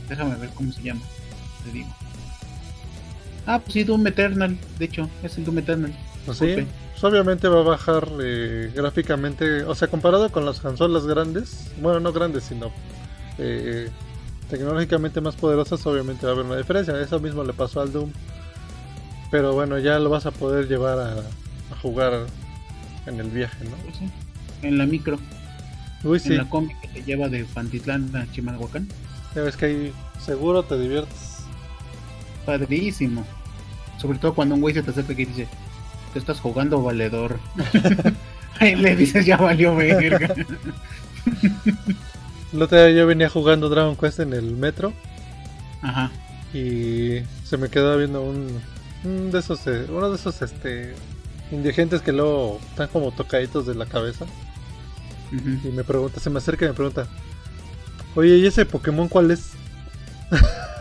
Déjame 0.09 0.35
ver 0.35 0.49
cómo 0.49 0.69
se 0.73 0.81
llama, 0.81 0.99
te 1.63 1.71
digo. 1.71 1.87
Ah, 3.45 3.59
pues 3.59 3.73
sí, 3.73 3.83
Doom 3.85 4.05
Eternal, 4.07 4.57
de 4.77 4.85
hecho, 4.85 5.09
es 5.23 5.37
el 5.37 5.45
Doom 5.45 5.59
Eternal. 5.59 5.95
Pues 6.25 6.37
sí, 6.37 6.53
pues 6.91 7.03
obviamente 7.05 7.47
va 7.47 7.61
a 7.61 7.63
bajar 7.63 8.05
eh, 8.21 8.69
gráficamente, 8.75 9.63
o 9.63 9.73
sea, 9.75 9.87
comparado 9.87 10.29
con 10.29 10.45
las 10.45 10.59
consolas 10.59 11.05
grandes, 11.07 11.71
bueno, 11.81 12.01
no 12.01 12.11
grandes, 12.11 12.43
sino 12.43 12.71
eh, 13.37 13.89
tecnológicamente 14.49 15.21
más 15.21 15.37
poderosas, 15.37 15.85
obviamente 15.87 16.25
va 16.25 16.33
a 16.33 16.35
haber 16.35 16.45
una 16.45 16.57
diferencia. 16.57 16.99
Eso 16.99 17.19
mismo 17.21 17.45
le 17.45 17.53
pasó 17.53 17.79
al 17.79 17.93
Doom. 17.93 18.11
Pero 19.31 19.53
bueno, 19.53 19.79
ya 19.79 19.97
lo 19.97 20.09
vas 20.09 20.25
a 20.25 20.31
poder 20.31 20.67
llevar 20.67 20.99
a, 20.99 21.13
a 21.73 21.75
jugar 21.81 22.27
en 23.05 23.19
el 23.19 23.29
viaje, 23.29 23.63
¿no? 23.63 23.71
Sí, 23.97 24.09
en 24.61 24.77
la 24.77 24.85
micro. 24.85 25.17
Uy, 26.03 26.19
sí, 26.19 26.29
en 26.29 26.37
la 26.37 26.49
combi 26.49 26.73
que 26.81 26.87
te 26.89 27.03
lleva 27.03 27.29
de 27.29 27.45
Pantitlán 27.45 28.15
a 28.15 28.29
Chimalhuacán. 28.31 28.87
ya 29.35 29.41
ves 29.43 29.55
que 29.55 29.65
ahí 29.65 29.93
seguro 30.19 30.63
te 30.63 30.77
diviertes. 30.77 31.43
Padrísimo. 32.45 33.25
Sobre 33.99 34.17
todo 34.17 34.33
cuando 34.33 34.55
un 34.55 34.61
güey 34.61 34.73
se 34.73 34.83
te 34.83 34.91
acerca 34.91 35.13
y 35.13 35.25
dice, 35.25 35.47
te 36.13 36.19
estás 36.19 36.39
jugando 36.39 36.81
valedor. 36.81 37.39
Ahí 38.59 38.75
le 38.75 38.95
dices, 38.95 39.25
ya 39.25 39.37
valió 39.37 39.75
verga. 39.75 40.35
El 42.53 42.61
otro 42.61 42.77
día 42.77 42.91
yo 42.91 43.07
venía 43.07 43.29
jugando 43.29 43.69
Dragon 43.69 43.95
Quest 43.95 44.19
en 44.19 44.33
el 44.33 44.55
metro 44.55 44.91
Ajá. 45.81 46.11
y 46.53 47.21
se 47.45 47.57
me 47.57 47.69
quedó 47.69 47.97
viendo 47.97 48.21
un, 48.21 48.59
un 49.03 49.31
de 49.31 49.39
esos, 49.39 49.65
eh, 49.67 49.85
uno 49.89 50.09
de 50.09 50.15
esos 50.15 50.41
este 50.41 50.93
indigentes 51.51 52.01
que 52.01 52.11
luego 52.11 52.59
están 52.69 52.87
como 52.87 53.11
tocaditos 53.11 53.65
de 53.65 53.75
la 53.75 53.85
cabeza 53.85 54.25
y 55.31 55.69
me 55.69 55.83
pregunta, 55.83 56.19
se 56.19 56.29
me 56.29 56.39
acerca 56.39 56.65
y 56.65 56.69
me 56.69 56.73
pregunta, 56.73 57.07
oye, 58.15 58.37
¿y 58.37 58.45
ese 58.45 58.65
Pokémon 58.65 59.07
cuál 59.07 59.31
es? 59.31 59.51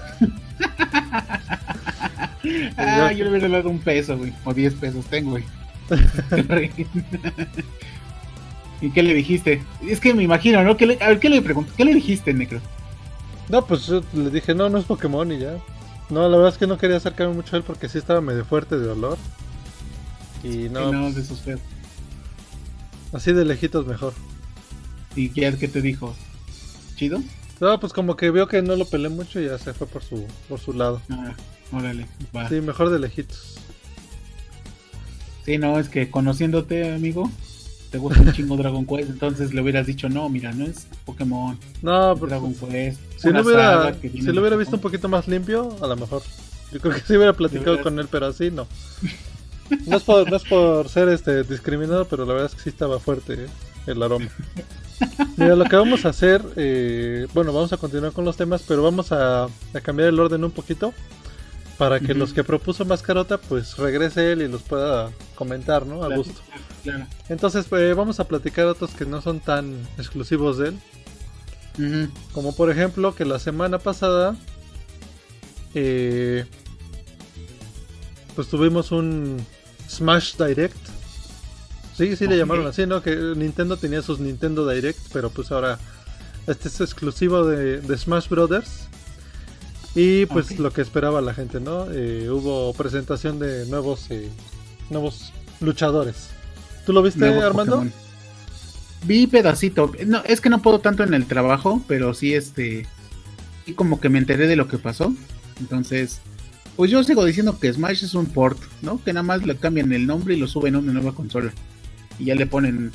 Ah, 2.76 3.12
yo 3.12 3.24
le 3.24 3.30
hubiera 3.30 3.48
dado 3.48 3.68
un 3.68 3.78
peso, 3.78 4.16
güey. 4.16 4.32
O 4.44 4.54
10 4.54 4.74
pesos 4.74 5.04
tengo, 5.06 5.32
güey. 5.32 5.44
¿Y 8.80 8.90
qué 8.90 9.02
le 9.02 9.14
dijiste? 9.14 9.62
Es 9.86 10.00
que 10.00 10.14
me 10.14 10.22
imagino, 10.22 10.62
¿no? 10.62 10.76
¿Qué 10.76 10.86
le, 10.86 10.98
a 11.02 11.08
ver, 11.08 11.20
¿qué 11.20 11.28
le 11.28 11.42
pregunté? 11.42 11.72
¿Qué 11.76 11.84
le 11.84 11.94
dijiste, 11.94 12.32
Necro? 12.32 12.60
No, 13.48 13.66
pues 13.66 13.86
yo 13.86 14.02
le 14.14 14.30
dije, 14.30 14.54
no, 14.54 14.68
no 14.68 14.78
es 14.78 14.84
Pokémon 14.84 15.30
y 15.30 15.38
ya. 15.38 15.56
No, 16.10 16.28
la 16.28 16.36
verdad 16.36 16.52
es 16.52 16.58
que 16.58 16.66
no 16.66 16.76
quería 16.78 16.96
acercarme 16.96 17.34
mucho 17.34 17.54
a 17.54 17.58
él 17.58 17.64
porque 17.64 17.88
sí 17.88 17.98
estaba 17.98 18.20
medio 18.20 18.44
fuerte 18.44 18.76
de 18.78 18.88
olor. 18.88 19.16
Y 20.42 20.68
no, 20.68 20.90
No, 20.90 20.92
no 20.92 21.02
pues, 21.04 21.14
de 21.16 21.22
esos 21.22 21.40
feos. 21.40 21.60
así 23.12 23.32
de 23.32 23.44
lejitos 23.44 23.86
mejor. 23.86 24.12
¿Y 25.14 25.28
qué, 25.30 25.54
qué 25.58 25.68
te 25.68 25.80
dijo? 25.80 26.14
¿Chido? 26.96 27.22
No, 27.60 27.78
pues 27.78 27.92
como 27.92 28.16
que 28.16 28.30
vio 28.30 28.48
que 28.48 28.62
no 28.62 28.74
lo 28.76 28.86
pelé 28.86 29.08
mucho 29.08 29.40
y 29.40 29.46
ya 29.46 29.58
se 29.58 29.74
fue 29.74 29.86
por 29.86 30.02
su, 30.02 30.26
por 30.48 30.58
su 30.58 30.72
lado. 30.72 31.00
Ah, 31.10 31.34
órale, 31.72 32.06
va. 32.34 32.48
Sí, 32.48 32.60
mejor 32.60 32.90
de 32.90 32.98
lejitos. 32.98 33.56
Sí, 35.44 35.58
no, 35.58 35.78
es 35.78 35.88
que 35.88 36.10
conociéndote, 36.10 36.92
amigo, 36.94 37.30
te 37.90 37.98
gusta 37.98 38.20
un 38.20 38.32
chingo 38.32 38.56
Dragon 38.56 38.86
Quest, 38.86 39.10
entonces 39.10 39.52
le 39.52 39.60
hubieras 39.60 39.86
dicho, 39.86 40.08
no, 40.08 40.28
mira, 40.28 40.52
no 40.52 40.64
es 40.64 40.86
Pokémon, 41.04 41.58
No, 41.82 42.14
pero 42.14 42.26
Dragon 42.28 42.54
Quest. 42.54 43.00
si 43.16 43.30
lo 43.30 43.42
hubiera, 43.42 43.94
si 44.00 44.22
lo 44.22 44.40
hubiera 44.40 44.56
visto 44.56 44.76
un 44.76 44.78
Japón". 44.78 44.90
poquito 44.92 45.08
más 45.08 45.26
limpio, 45.28 45.76
a 45.82 45.86
lo 45.86 45.96
mejor. 45.96 46.22
Yo 46.72 46.78
creo 46.80 46.94
que 46.94 47.00
sí 47.00 47.16
hubiera 47.16 47.32
platicado 47.32 47.82
con 47.82 47.98
él, 47.98 48.06
pero 48.10 48.26
así 48.26 48.50
no. 48.50 48.66
No 49.86 49.96
es 49.96 50.02
por, 50.02 50.28
no 50.30 50.36
es 50.36 50.44
por 50.44 50.88
ser 50.88 51.08
este 51.08 51.42
discriminado, 51.44 52.04
pero 52.04 52.24
la 52.24 52.32
verdad 52.32 52.50
es 52.50 52.54
que 52.56 52.62
sí 52.62 52.68
estaba 52.70 52.98
fuerte 53.00 53.34
eh, 53.34 53.46
el 53.86 54.02
aroma. 54.02 54.28
Mira, 55.36 55.56
lo 55.56 55.64
que 55.64 55.76
vamos 55.76 56.04
a 56.04 56.10
hacer, 56.10 56.44
eh, 56.56 57.26
bueno, 57.34 57.52
vamos 57.52 57.72
a 57.72 57.76
continuar 57.76 58.12
con 58.12 58.24
los 58.24 58.36
temas, 58.36 58.62
pero 58.66 58.82
vamos 58.82 59.12
a, 59.12 59.44
a 59.44 59.80
cambiar 59.82 60.08
el 60.10 60.20
orden 60.20 60.44
un 60.44 60.50
poquito 60.50 60.92
para 61.80 61.98
que 61.98 62.12
los 62.12 62.34
que 62.34 62.44
propuso 62.44 62.84
Mascarota, 62.84 63.38
pues 63.38 63.78
regrese 63.78 64.32
él 64.32 64.42
y 64.42 64.48
los 64.48 64.60
pueda 64.60 65.10
comentar, 65.34 65.86
¿no? 65.86 66.04
A 66.04 66.08
Claro, 66.08 66.22
gusto. 66.22 66.42
Claro. 66.82 67.06
Entonces, 67.30 67.64
pues, 67.66 67.96
vamos 67.96 68.20
a 68.20 68.28
platicar 68.28 68.66
otros 68.66 68.90
que 68.90 69.06
no 69.06 69.22
son 69.22 69.40
tan 69.40 69.88
exclusivos 69.96 70.58
de 70.58 70.68
él. 70.68 72.10
Como 72.34 72.54
por 72.54 72.70
ejemplo 72.70 73.14
que 73.14 73.24
la 73.24 73.38
semana 73.38 73.78
pasada 73.78 74.36
eh, 75.74 76.44
pues 78.36 78.48
tuvimos 78.48 78.92
un 78.92 79.38
Smash 79.88 80.36
Direct. 80.36 80.76
Sí, 81.96 82.14
sí 82.14 82.26
le 82.26 82.36
llamaron 82.36 82.66
así, 82.66 82.84
¿no? 82.84 83.02
Que 83.02 83.16
Nintendo 83.34 83.78
tenía 83.78 84.02
sus 84.02 84.20
Nintendo 84.20 84.68
Direct, 84.68 85.00
pero 85.14 85.30
pues 85.30 85.50
ahora 85.50 85.78
este 86.46 86.68
es 86.68 86.78
exclusivo 86.82 87.46
de, 87.46 87.80
de 87.80 87.96
Smash 87.96 88.28
Brothers. 88.28 88.90
Y 89.94 90.26
pues 90.26 90.58
lo 90.58 90.72
que 90.72 90.82
esperaba 90.82 91.20
la 91.20 91.34
gente, 91.34 91.60
¿no? 91.60 91.90
Eh, 91.90 92.30
hubo 92.30 92.72
presentación 92.74 93.38
de 93.38 93.66
nuevos 93.66 94.06
eh, 94.10 94.28
nuevos 94.88 95.32
luchadores. 95.60 96.28
¿Tú 96.86 96.92
lo 96.92 97.02
viste, 97.02 97.20
Nuevos 97.20 97.44
Armando? 97.44 97.76
Pokémon. 97.76 97.92
Vi 99.04 99.26
pedacito. 99.26 99.92
No, 100.06 100.22
es 100.24 100.40
que 100.40 100.50
no 100.50 100.62
puedo 100.62 100.80
tanto 100.80 101.02
en 101.02 101.14
el 101.14 101.26
trabajo, 101.26 101.82
pero 101.88 102.14
sí 102.14 102.34
este. 102.34 102.86
Y 103.66 103.72
como 103.72 104.00
que 104.00 104.08
me 104.08 104.18
enteré 104.18 104.46
de 104.46 104.56
lo 104.56 104.68
que 104.68 104.78
pasó. 104.78 105.12
Entonces, 105.58 106.20
pues 106.76 106.90
yo 106.90 107.02
sigo 107.02 107.24
diciendo 107.24 107.58
que 107.58 107.72
Smash 107.72 108.04
es 108.04 108.14
un 108.14 108.26
port, 108.26 108.58
¿no? 108.82 109.02
Que 109.02 109.12
nada 109.12 109.22
más 109.22 109.44
le 109.44 109.56
cambian 109.56 109.92
el 109.92 110.06
nombre 110.06 110.34
y 110.34 110.38
lo 110.38 110.46
suben 110.46 110.74
a 110.74 110.78
una 110.78 110.92
nueva 110.92 111.14
consola. 111.14 111.52
Y 112.18 112.26
ya 112.26 112.34
le 112.34 112.46
ponen 112.46 112.92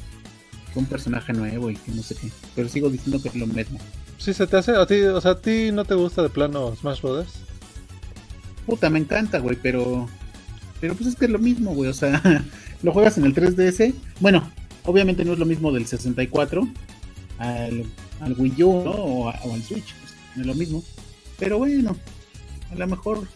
un 0.76 0.86
personaje 0.86 1.34
nuevo 1.34 1.70
y 1.70 1.76
que 1.76 1.92
no 1.92 2.04
sé 2.04 2.16
qué. 2.16 2.30
Pero 2.56 2.70
sigo 2.70 2.90
diciendo 2.90 3.22
que 3.22 3.30
es 3.30 3.36
lo 3.36 3.48
mismo. 3.48 3.80
Sí, 4.18 4.34
se 4.34 4.48
te 4.48 4.58
hace 4.58 4.72
a 4.76 4.86
ti, 4.86 5.02
o 5.02 5.22
sea, 5.22 5.32
a 5.32 5.42
ti 5.42 5.72
no 5.72 5.86
te 5.86 5.94
gusta 5.96 6.22
de 6.24 6.30
plano 6.30 6.76
Smash 6.76 7.02
Brothers. 7.02 7.34
Puta, 8.66 8.90
me 8.90 9.00
encanta, 9.00 9.40
güey, 9.40 9.58
pero. 9.62 10.08
Pero 10.82 10.96
pues 10.96 11.10
es 11.10 11.16
que 11.16 11.26
es 11.26 11.32
lo 11.32 11.40
mismo, 11.40 11.74
güey. 11.76 11.90
O 11.90 11.94
sea, 11.94 12.22
lo 12.84 12.92
juegas 12.92 13.18
en 13.18 13.26
el 13.26 13.36
3DS. 13.36 13.94
Bueno, 14.20 14.50
obviamente 14.84 15.24
no 15.26 15.34
es 15.34 15.40
lo 15.40 15.46
mismo 15.46 15.72
del 15.72 15.86
64 15.86 16.68
al, 17.38 17.86
al 18.22 18.34
Wii 18.38 18.64
U, 18.64 18.84
¿no? 18.84 18.92
O, 18.92 19.30
a- 19.30 19.34
al 19.34 19.62
Switch. 19.64 19.94
pues, 20.00 20.14
no 20.36 20.42
es 20.42 20.48
lo 20.48 20.56
mismo. 20.56 20.84
Pero 21.38 21.58
bueno, 21.60 21.96
a 22.72 22.76
lo 22.76 22.88
mejor. 22.88 23.28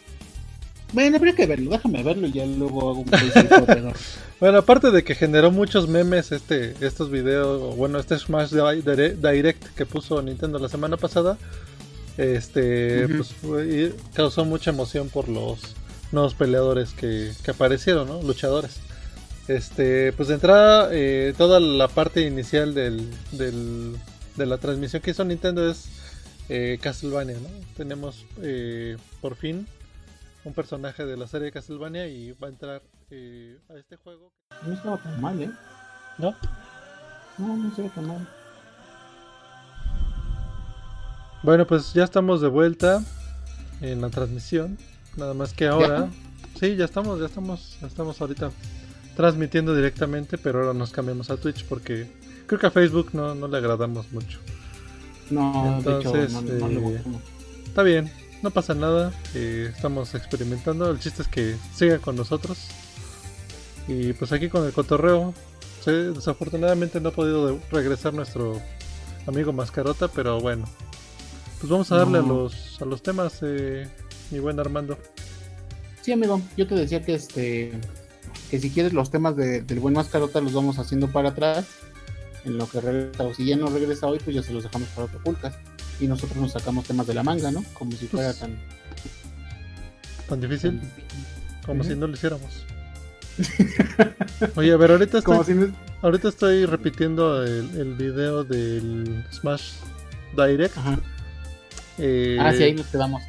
Bueno, 0.92 1.18
habría 1.18 1.34
que 1.36 1.46
verlo. 1.46 1.72
Déjame 1.72 2.04
verlo 2.04 2.28
y 2.28 2.32
ya 2.32 2.46
luego 2.46 2.90
hago 2.90 3.00
un 3.02 3.14
alrededor. 3.14 3.94
Bueno, 4.40 4.60
aparte 4.60 4.90
de 4.92 5.04
que 5.04 5.16
generó 5.16 5.52
muchos 5.52 5.90
memes 5.90 6.32
este 6.32 6.74
estos 6.80 7.12
videos, 7.12 7.76
bueno, 7.76 8.00
este 8.00 8.18
Smash 8.18 8.52
Di- 8.52 8.82
Dire- 8.84 9.16
Direct 9.16 9.66
que 9.76 9.86
puso 9.86 10.22
Nintendo 10.22 10.60
la 10.60 10.70
semana 10.70 10.96
pasada, 10.96 11.38
este, 12.18 13.08
pues 13.10 13.34
fue- 13.34 13.94
causó 14.14 14.46
mucha 14.46 14.72
emoción 14.72 15.10
por 15.10 15.28
los 15.28 15.60
nuevos 16.14 16.36
peleadores 16.36 16.92
que, 16.92 17.32
que 17.44 17.52
aparecieron, 17.52 18.08
¿no? 18.08 18.22
Luchadores. 18.24 18.78
Este, 19.50 20.14
pues 20.14 20.30
de 20.30 20.36
entrada, 20.36 20.90
eh, 20.94 21.34
toda 21.38 21.60
la 21.60 21.88
parte 21.90 22.22
inicial 22.26 22.74
del, 22.74 23.10
del- 23.32 23.96
de 24.38 24.46
la 24.46 24.58
transmisión 24.58 25.02
que 25.02 25.12
hizo 25.12 25.26
Nintendo 25.26 25.70
es 25.70 25.86
eh, 26.48 26.78
Castlevania, 26.82 27.36
¿no? 27.36 27.50
Tenemos 27.76 28.26
eh, 28.42 28.96
por 29.20 29.36
fin 29.36 29.68
un 30.44 30.54
personaje 30.54 31.06
de 31.06 31.18
la 31.18 31.28
serie 31.28 31.46
de 31.46 31.52
Castlevania 31.52 32.08
y 32.08 32.32
va 32.32 32.48
a 32.48 32.50
entrar 32.50 32.82
eh, 33.10 33.60
a 33.70 33.76
este 33.76 33.98
juego. 33.98 34.32
No 34.66 34.74
estaba 34.74 34.98
tan 34.98 35.22
mal, 35.22 35.42
¿eh? 35.42 35.52
¿No? 36.18 36.36
No, 37.38 37.58
no 37.58 37.70
estaba 37.70 37.90
tan 37.90 38.08
mal. 38.08 38.28
Bueno, 41.44 41.66
pues 41.66 41.94
ya 41.94 42.04
estamos 42.04 42.42
de 42.42 42.50
vuelta 42.50 43.04
en 43.82 44.02
la 44.02 44.10
transmisión. 44.10 44.78
Nada 45.16 45.34
más 45.34 45.54
que 45.54 45.68
ahora. 45.68 46.10
Sí, 46.60 46.76
ya 46.76 46.86
estamos, 46.86 47.20
ya 47.20 47.26
estamos, 47.26 47.78
ya 47.80 47.88
estamos 47.88 48.20
ahorita 48.20 48.52
transmitiendo 49.16 49.76
directamente, 49.76 50.38
pero 50.38 50.60
ahora 50.60 50.74
nos 50.74 50.92
cambiamos 50.92 51.30
a 51.30 51.38
Twitch 51.38 51.66
porque 51.66 52.08
creo 52.48 52.60
que 52.60 52.68
a 52.68 52.72
Facebook 52.72 53.10
no, 53.14 53.36
no 53.36 53.48
le 53.48 53.58
agradamos 53.58 54.12
mucho. 54.12 54.40
No, 55.30 55.78
Entonces, 55.78 56.12
de 56.12 56.24
hecho, 56.24 56.42
no, 56.42 56.68
no 56.70 56.90
le 56.90 56.96
eh. 56.96 57.04
Está 57.66 57.84
bien, 57.84 58.12
no 58.42 58.52
pasa 58.52 58.74
nada. 58.74 59.12
eh, 59.36 59.72
estamos 59.76 60.14
experimentando. 60.16 60.90
El 60.90 61.00
chiste 61.00 61.22
es 61.24 61.28
que 61.28 61.56
sigan 61.76 62.00
con 62.00 62.16
nosotros. 62.16 62.58
Y 63.88 64.14
pues 64.14 64.32
aquí 64.32 64.50
con 64.50 64.66
el 64.66 64.72
cotorreo. 64.74 65.34
sí, 65.84 65.92
desafortunadamente 65.92 67.00
no 67.02 67.10
ha 67.10 67.12
podido 67.14 67.60
regresar 67.72 68.14
nuestro 68.14 68.62
amigo 69.28 69.52
Mascarota, 69.54 70.08
pero 70.08 70.40
bueno. 70.40 70.66
Pues 71.60 71.70
vamos 71.70 71.92
a 71.92 71.98
darle 71.98 72.20
a 72.20 72.22
los 72.22 72.82
a 72.82 72.86
los 72.86 73.02
temas, 73.02 73.40
eh, 73.42 73.88
mi 74.32 74.40
buen 74.40 74.60
Armando. 74.60 74.98
Sí, 76.02 76.12
amigo, 76.14 76.42
yo 76.56 76.66
te 76.68 76.76
decía 76.76 77.04
que 77.04 77.16
este 77.16 77.72
que 78.50 78.60
si 78.60 78.70
quieres 78.72 78.94
los 78.94 79.12
temas 79.12 79.36
de- 79.36 79.62
del 79.62 79.80
buen 79.80 79.94
mascarota 79.94 80.40
los 80.42 80.54
vamos 80.54 80.80
haciendo 80.80 81.08
para 81.12 81.30
atrás 81.30 81.66
en 82.46 82.58
lo 82.58 82.68
que 82.70 82.80
regresa 82.82 83.24
o 83.24 83.34
si 83.34 83.46
ya 83.46 83.58
no 83.58 83.68
regresa 83.68 84.08
hoy 84.08 84.20
pues 84.24 84.36
ya 84.36 84.42
se 84.42 84.54
los 84.54 84.64
dejamos 84.64 84.88
para 84.90 85.06
otro 85.06 85.20
podcast 85.24 85.60
y 86.00 86.08
nosotros 86.08 86.38
nos 86.38 86.52
sacamos 86.54 86.86
temas 86.86 87.08
de 87.08 87.14
la 87.14 87.24
manga, 87.24 87.52
¿no? 87.52 87.64
Como 87.74 87.92
si 87.92 88.08
fuera 88.08 88.28
Pues, 88.30 88.40
tan, 88.40 88.58
Tan 90.28 90.42
difícil 90.42 90.80
como 91.66 91.84
si 91.84 91.96
no 91.96 92.08
lo 92.08 92.14
hiciéramos. 92.14 92.66
Oye, 94.56 94.72
a 94.74 94.78
ver, 94.78 94.92
ahorita 94.92 95.20
estoy, 95.20 95.44
si 95.46 95.54
ahorita 96.02 96.28
estoy 96.30 96.66
repitiendo 96.66 97.44
el, 97.44 97.70
el 97.78 97.94
video 97.96 98.44
del 98.44 99.24
Smash 99.32 99.74
Direct. 100.36 100.78
Ajá. 100.78 101.00
eh, 101.98 102.38
Ah, 102.40 102.52
sí, 102.54 102.64
ahí 102.64 102.74
nos 102.74 102.88
quedamos. 102.88 103.22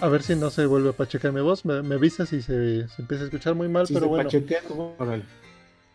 A 0.00 0.08
ver 0.08 0.22
si 0.22 0.36
no 0.36 0.50
se 0.50 0.66
vuelve 0.66 0.90
a 0.90 0.92
pachecar 0.92 1.32
mi 1.32 1.40
voz. 1.40 1.64
Me, 1.64 1.82
me 1.82 1.94
avisa 1.94 2.26
si 2.26 2.42
se, 2.42 2.86
se 2.88 3.02
empieza 3.02 3.22
a 3.24 3.26
escuchar 3.26 3.54
muy 3.54 3.68
mal, 3.68 3.86
Si 3.86 3.94
pero 3.94 4.04
se 4.06 4.08
bueno. 4.10 4.24
pachequea. 4.24 4.60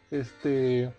Este. 0.10 0.92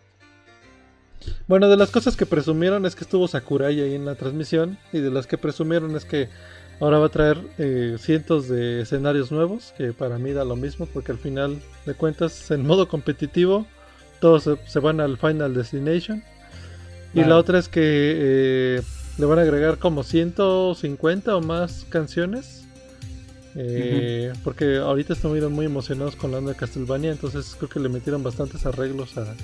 Bueno, 1.46 1.68
de 1.68 1.76
las 1.76 1.90
cosas 1.90 2.16
que 2.16 2.26
presumieron 2.26 2.86
es 2.86 2.94
que 2.94 3.04
estuvo 3.04 3.28
Sakurai 3.28 3.80
ahí 3.80 3.94
en 3.94 4.04
la 4.04 4.14
transmisión. 4.14 4.78
Y 4.92 4.98
de 4.98 5.10
las 5.10 5.26
que 5.26 5.38
presumieron 5.38 5.96
es 5.96 6.04
que 6.04 6.28
ahora 6.80 6.98
va 6.98 7.06
a 7.06 7.10
traer 7.10 7.38
eh, 7.58 7.96
cientos 7.98 8.48
de 8.48 8.82
escenarios 8.82 9.32
nuevos. 9.32 9.72
Que 9.76 9.92
para 9.92 10.18
mí 10.18 10.32
da 10.32 10.44
lo 10.44 10.56
mismo, 10.56 10.86
porque 10.86 11.12
al 11.12 11.18
final 11.18 11.60
de 11.86 11.94
cuentas, 11.94 12.50
en 12.50 12.66
modo 12.66 12.88
competitivo, 12.88 13.66
todos 14.20 14.44
se, 14.44 14.56
se 14.66 14.78
van 14.80 15.00
al 15.00 15.18
Final 15.18 15.54
Destination. 15.54 16.22
Y 17.14 17.24
la 17.24 17.36
otra 17.36 17.58
es 17.58 17.68
que 17.68 17.80
eh, 17.84 18.82
le 19.18 19.26
van 19.26 19.38
a 19.38 19.42
agregar 19.42 19.78
como 19.78 20.02
150 20.02 21.36
o 21.36 21.40
más 21.42 21.86
canciones. 21.88 22.64
Eh, 23.54 24.32
Porque 24.44 24.78
ahorita 24.78 25.12
estuvieron 25.12 25.52
muy 25.52 25.66
emocionados 25.66 26.16
con 26.16 26.30
la 26.30 26.38
onda 26.38 26.52
de 26.52 26.56
Castlevania, 26.56 27.12
entonces 27.12 27.54
creo 27.58 27.68
que 27.68 27.80
le 27.80 27.90
metieron 27.90 28.22
bastantes 28.22 28.64
arreglos 28.64 29.18
a, 29.18 29.34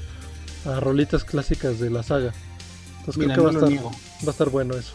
a 0.65 0.81
rolitas 0.81 1.25
clásicas 1.25 1.79
de 1.79 1.91
la 1.91 2.03
saga. 2.03 2.33
Entonces 3.01 3.17
Mira, 3.19 3.35
creo 3.35 3.47
que 3.49 3.53
no 3.55 3.61
va, 3.61 3.67
a 3.67 3.69
lo 3.69 3.69
estar, 3.69 3.71
niego. 3.71 3.91
va 3.91 4.29
a 4.29 4.31
estar 4.31 4.51
bueno 4.51 4.77
eso. 4.77 4.95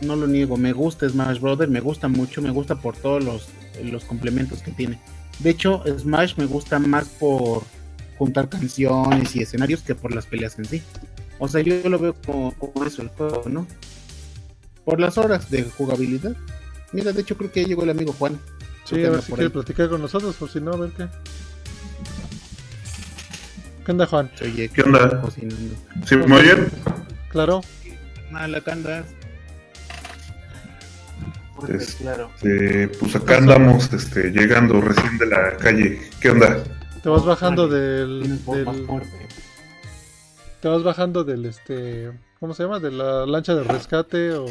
No 0.00 0.16
lo 0.16 0.26
niego, 0.26 0.56
me 0.56 0.72
gusta 0.72 1.08
Smash 1.08 1.38
Brothers, 1.40 1.70
me 1.70 1.80
gusta 1.80 2.08
mucho, 2.08 2.42
me 2.42 2.50
gusta 2.50 2.76
por 2.76 2.96
todos 2.96 3.22
los, 3.22 3.48
los 3.82 4.04
complementos 4.04 4.60
que 4.62 4.72
tiene. 4.72 4.98
De 5.38 5.50
hecho, 5.50 5.82
Smash 5.98 6.34
me 6.36 6.46
gusta 6.46 6.78
más 6.78 7.08
por 7.08 7.62
juntar 8.18 8.48
canciones 8.48 9.34
y 9.36 9.42
escenarios 9.42 9.82
que 9.82 9.94
por 9.94 10.14
las 10.14 10.26
peleas 10.26 10.58
en 10.58 10.64
sí. 10.64 10.82
O 11.38 11.48
sea, 11.48 11.60
yo 11.60 11.88
lo 11.88 11.98
veo 11.98 12.14
como, 12.14 12.52
como 12.52 12.84
eso 12.84 13.02
el 13.02 13.08
juego, 13.08 13.42
¿no? 13.48 13.66
Por 14.84 15.00
las 15.00 15.18
horas 15.18 15.50
de 15.50 15.62
jugabilidad. 15.64 16.36
Mira, 16.92 17.12
de 17.12 17.22
hecho 17.22 17.36
creo 17.36 17.50
que 17.50 17.64
llegó 17.64 17.84
el 17.84 17.90
amigo 17.90 18.12
Juan. 18.12 18.38
Sí, 18.84 19.04
a 19.04 19.10
ver 19.10 19.22
si 19.22 19.32
quiere 19.32 19.44
ahí. 19.44 19.48
platicar 19.50 19.88
con 19.88 20.02
nosotros, 20.02 20.34
por 20.36 20.50
si 20.50 20.60
no, 20.60 20.72
a 20.72 20.76
ver 20.76 20.90
qué. 20.90 21.08
¿Qué 23.84 23.90
onda, 23.92 24.06
Juan? 24.06 24.30
Oye 24.40 24.68
¿Qué 24.68 24.82
onda? 24.82 25.20
cocinando. 25.20 25.74
¿Sí 26.06 26.16
me 26.16 26.36
oyen? 26.36 26.68
Claro, 27.28 27.60
Mala 28.30 28.60
candas. 28.60 29.06
Es- 31.68 31.94
claro. 31.96 32.30
Eh, 32.42 32.90
pues 32.98 33.14
acá 33.14 33.36
andamos 33.38 33.92
este, 33.92 34.30
llegando 34.30 34.80
recién 34.80 35.16
de 35.18 35.26
la 35.26 35.56
calle. 35.56 36.00
¿Qué 36.20 36.30
onda? 36.30 36.62
te 37.02 37.08
vas 37.08 37.24
bajando 37.24 37.66
del, 37.66 38.40
del- 38.46 39.02
te 40.60 40.68
vas 40.68 40.82
bajando 40.84 41.24
del 41.24 41.46
este, 41.46 42.12
¿cómo 42.38 42.54
se 42.54 42.62
llama? 42.62 42.78
De 42.78 42.92
la 42.92 43.26
lancha 43.26 43.54
de 43.56 43.64
rescate 43.64 44.30
o 44.34 44.46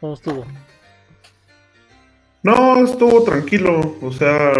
cómo 0.00 0.14
estuvo. 0.14 0.46
No, 2.42 2.82
estuvo 2.84 3.22
tranquilo. 3.24 3.96
O 4.00 4.10
sea, 4.12 4.52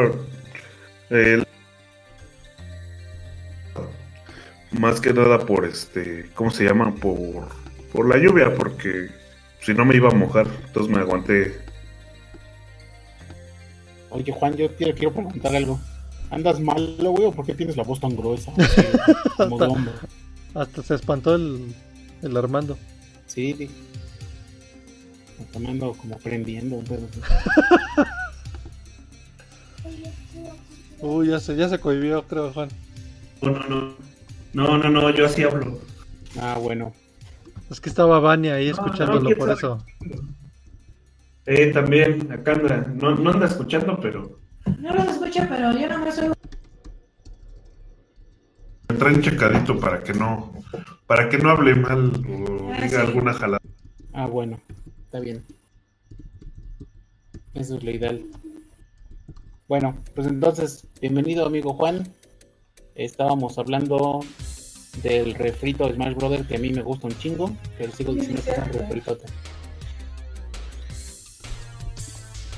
eh, 1.10 1.42
Más 4.72 5.00
que 5.00 5.12
nada 5.12 5.38
por 5.38 5.64
este, 5.64 6.30
¿cómo 6.34 6.50
se 6.50 6.64
llama? 6.64 6.94
Por, 6.94 7.48
por 7.92 8.08
la 8.08 8.18
lluvia, 8.18 8.54
porque 8.54 9.08
si 9.60 9.74
no 9.74 9.84
me 9.84 9.96
iba 9.96 10.08
a 10.08 10.14
mojar, 10.14 10.46
entonces 10.66 10.94
me 10.94 11.00
aguanté. 11.00 11.58
Oye, 14.10 14.32
Juan, 14.32 14.56
yo 14.56 14.70
te 14.70 14.92
quiero 14.94 15.12
preguntar 15.12 15.54
algo. 15.54 15.78
¿Andas 16.30 16.58
malo, 16.60 17.10
güey, 17.12 17.26
o 17.26 17.32
por 17.32 17.46
qué 17.46 17.54
tienes 17.54 17.76
la 17.76 17.84
voz 17.84 18.00
tan 18.00 18.16
gruesa? 18.16 18.52
Como 19.36 19.58
de 19.58 19.66
hombre. 19.66 19.92
Hasta 20.54 20.82
se 20.82 20.94
espantó 20.94 21.34
el, 21.34 21.74
el 22.22 22.36
Armando. 22.36 22.76
Sí, 23.26 23.54
sí. 23.56 23.70
Me 25.38 25.44
está 25.44 25.58
ando 25.58 25.92
como 25.92 26.16
prendiendo. 26.18 26.76
un 26.76 26.84
pedo 26.84 27.06
así. 27.10 27.20
Uy, 31.00 31.28
ya 31.28 31.40
se, 31.40 31.56
ya 31.56 31.68
se 31.68 31.78
cohibió, 31.78 32.26
creo, 32.26 32.52
Juan. 32.52 32.70
No, 33.42 33.50
no, 33.50 33.68
no. 33.68 33.94
No, 34.56 34.78
no, 34.78 34.88
no, 34.88 35.10
yo 35.10 35.26
así 35.26 35.42
hablo. 35.42 35.78
Ah, 36.40 36.56
bueno. 36.58 36.94
Es 37.70 37.78
que 37.78 37.90
estaba 37.90 38.20
Vania 38.20 38.54
ahí 38.54 38.70
No, 38.70 38.76
no, 38.76 38.84
escuchándolo, 38.86 39.26
¿quién 39.26 39.38
por 39.38 39.48
sabe? 39.48 39.58
eso. 39.58 39.84
Eh, 41.44 41.72
también, 41.72 42.32
acá 42.32 42.52
anda. 42.52 42.86
No, 42.94 43.14
no 43.16 43.30
anda 43.32 43.44
escuchando, 43.46 43.98
pero. 44.00 44.38
No 44.78 44.94
los 44.94 45.08
escucho, 45.08 45.40
pero 45.46 45.72
yo 45.78 45.88
no 45.90 45.98
me 45.98 46.10
soy. 46.10 46.28
Me 48.88 48.96
traen 48.96 49.20
checadito 49.20 49.78
para 49.78 50.02
que 50.02 50.14
no, 50.14 50.54
para 51.06 51.28
que 51.28 51.36
no 51.36 51.50
hable 51.50 51.74
mal 51.74 52.10
o 52.26 52.72
Ah, 52.72 52.76
diga 52.80 52.88
sí. 53.00 53.06
alguna 53.06 53.34
jalada. 53.34 53.60
Ah, 54.14 54.24
bueno. 54.26 54.58
Está 55.04 55.20
bien. 55.20 55.44
Eso 57.52 57.76
es 57.76 57.84
lo 57.84 57.90
ideal. 57.90 58.22
Bueno, 59.68 59.96
pues 60.14 60.26
entonces, 60.28 60.86
bienvenido 61.02 61.44
amigo 61.44 61.74
Juan. 61.74 62.08
Estábamos 62.96 63.58
hablando 63.58 64.20
del 65.02 65.34
refrito 65.34 65.86
de 65.86 65.94
Smash 65.94 66.14
Brothers 66.14 66.46
que 66.46 66.56
a 66.56 66.58
mí 66.58 66.70
me 66.70 66.82
gusta 66.82 67.08
un 67.08 67.18
chingo, 67.18 67.54
pero 67.76 67.92
sigo 67.92 68.14
diciendo 68.14 68.42
que 68.42 68.50
es 68.50 68.58
un 68.58 68.72
refritote. 68.72 69.26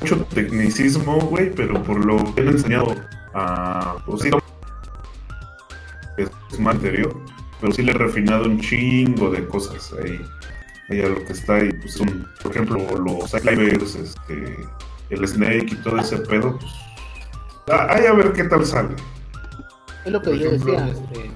Mucho 0.01 0.25
tecnicismo, 0.27 1.19
güey, 1.23 1.53
pero 1.53 1.83
por 1.83 2.05
lo 2.05 2.35
que 2.35 2.43
han 2.43 2.49
enseñado 2.49 2.95
a. 3.35 3.97
Pues 4.07 4.23
sí, 4.23 4.31
es 6.17 6.59
más 6.61 6.77
anterior, 6.77 7.21
pero 7.61 7.73
sí 7.73 7.83
le 7.83 7.91
he 7.91 7.95
refinado 7.95 8.45
un 8.45 8.61
chingo 8.61 9.31
de 9.31 9.45
cosas 9.49 9.93
ahí. 9.95 10.21
Ahí 10.89 11.01
a 11.03 11.09
lo 11.09 11.25
que 11.25 11.33
está 11.33 11.57
ahí, 11.57 11.73
pues 11.83 11.97
un, 11.97 12.27
por 12.41 12.53
ejemplo, 12.53 12.79
los 12.97 13.33
climbers, 13.33 13.97
este, 13.97 14.57
el 15.11 15.27
Snake 15.27 15.67
y 15.73 15.77
todo 15.83 15.99
ese 15.99 16.19
pedo, 16.19 16.57
pues. 16.59 16.73
ah, 17.73 17.89
Ahí 17.91 18.07
a 18.07 18.13
ver 18.13 18.33
qué 18.33 18.45
tal 18.45 18.65
sale. 18.65 18.95
Es 20.09 20.13
lo 20.13 20.23
que 20.23 20.31
Por 20.31 20.39
yo 20.39 20.47
ejemplo, 20.47 20.73
decía. 20.73 20.89
Este, 20.89 21.31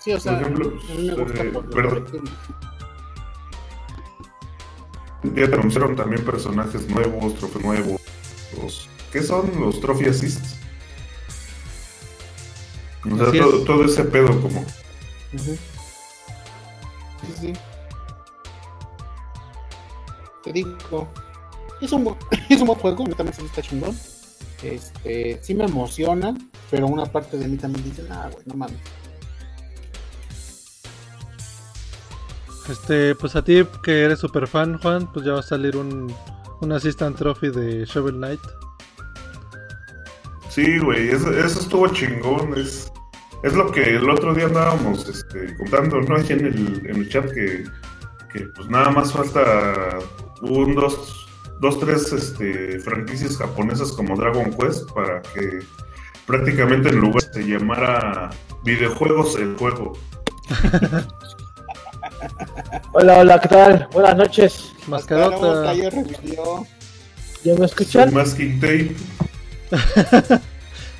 sí, 0.00 0.12
o 0.12 0.18
sea, 0.18 0.32
por 0.32 0.42
ejemplo, 0.42 0.72
a 0.90 0.94
mí 0.94 1.06
me 1.06 1.14
gusta 1.14 1.44
eh, 1.44 1.50
por 1.50 1.64
lo 1.64 1.70
perdón. 1.70 2.24
Ya 5.36 5.48
te 5.48 5.54
anunciaron 5.54 5.94
también 5.94 6.24
personajes 6.24 6.88
nuevos, 6.88 7.34
trofeos 7.36 7.64
nuevos. 7.64 8.00
Los, 8.60 8.88
¿Qué 9.12 9.22
son 9.22 9.52
los 9.60 9.80
trophy 9.80 10.06
assists? 10.06 10.56
O 13.08 13.16
sea, 13.16 13.30
todo, 13.30 13.58
es. 13.58 13.64
todo 13.64 13.84
ese 13.84 14.02
pedo 14.02 14.28
como... 14.42 14.62
Ujú. 14.62 15.56
Sí, 17.22 17.34
sí. 17.40 17.52
Te 20.42 20.52
digo, 20.52 21.08
es 21.80 21.92
un, 21.92 22.16
es 22.48 22.60
un 22.60 22.66
buen 22.66 22.80
juego, 22.80 23.04
también 23.10 23.32
se 23.32 23.44
está 23.44 23.62
chingón. 23.62 23.96
Este, 24.64 25.38
sí 25.40 25.54
me 25.54 25.66
emociona, 25.66 26.34
pero 26.70 26.86
una 26.86 27.06
parte 27.06 27.38
de 27.38 27.48
mí 27.48 27.56
también 27.56 27.84
dice, 27.84 28.06
ah, 28.10 28.28
güey, 28.32 28.44
no 28.46 28.54
mames. 28.54 28.78
Este, 32.68 33.14
pues 33.14 33.34
a 33.34 33.42
ti 33.42 33.66
que 33.82 34.02
eres 34.02 34.18
super 34.18 34.46
fan, 34.46 34.78
Juan, 34.78 35.10
pues 35.12 35.24
ya 35.24 35.32
va 35.32 35.40
a 35.40 35.42
salir 35.42 35.76
un, 35.76 36.14
un 36.60 36.72
Assistant 36.72 37.16
Trophy 37.16 37.48
de 37.48 37.86
Shovel 37.86 38.16
Knight. 38.16 38.40
Sí, 40.50 40.78
güey, 40.78 41.08
eso, 41.08 41.30
eso 41.30 41.60
estuvo 41.60 41.88
chingón. 41.88 42.58
Es, 42.58 42.92
es 43.42 43.54
lo 43.54 43.70
que 43.70 43.96
el 43.96 44.10
otro 44.10 44.34
día 44.34 44.46
andábamos 44.46 45.08
este, 45.08 45.56
contando, 45.56 46.00
¿no? 46.02 46.18
En 46.18 46.44
el, 46.44 46.86
en 46.86 46.96
el 46.96 47.08
chat 47.08 47.30
que, 47.30 47.64
que 48.32 48.40
pues 48.54 48.68
nada 48.68 48.90
más 48.90 49.12
falta 49.12 49.98
un, 50.42 50.74
dos, 50.74 51.26
dos 51.60 51.80
tres 51.80 52.12
este, 52.12 52.80
franquicias 52.80 53.38
japonesas 53.38 53.92
como 53.92 54.16
Dragon 54.16 54.52
Quest 54.52 54.90
para 54.92 55.22
que 55.22 55.60
prácticamente 56.28 56.90
en 56.90 57.00
lugar 57.00 57.22
se 57.32 57.42
llamara 57.42 58.30
videojuegos 58.62 59.36
el 59.36 59.56
juego. 59.56 59.94
Hola, 62.92 63.18
hola, 63.18 63.40
¿qué 63.40 63.48
tal? 63.48 63.88
Buenas 63.92 64.16
noches. 64.16 64.72
Mascarota. 64.88 65.72
ya 65.72 65.88
revivió. 65.88 66.66
¿Ya 67.44 67.54
me 67.54 67.66
escuchan? 67.66 68.12
Masking 68.12 68.60
Tape. 68.60 68.96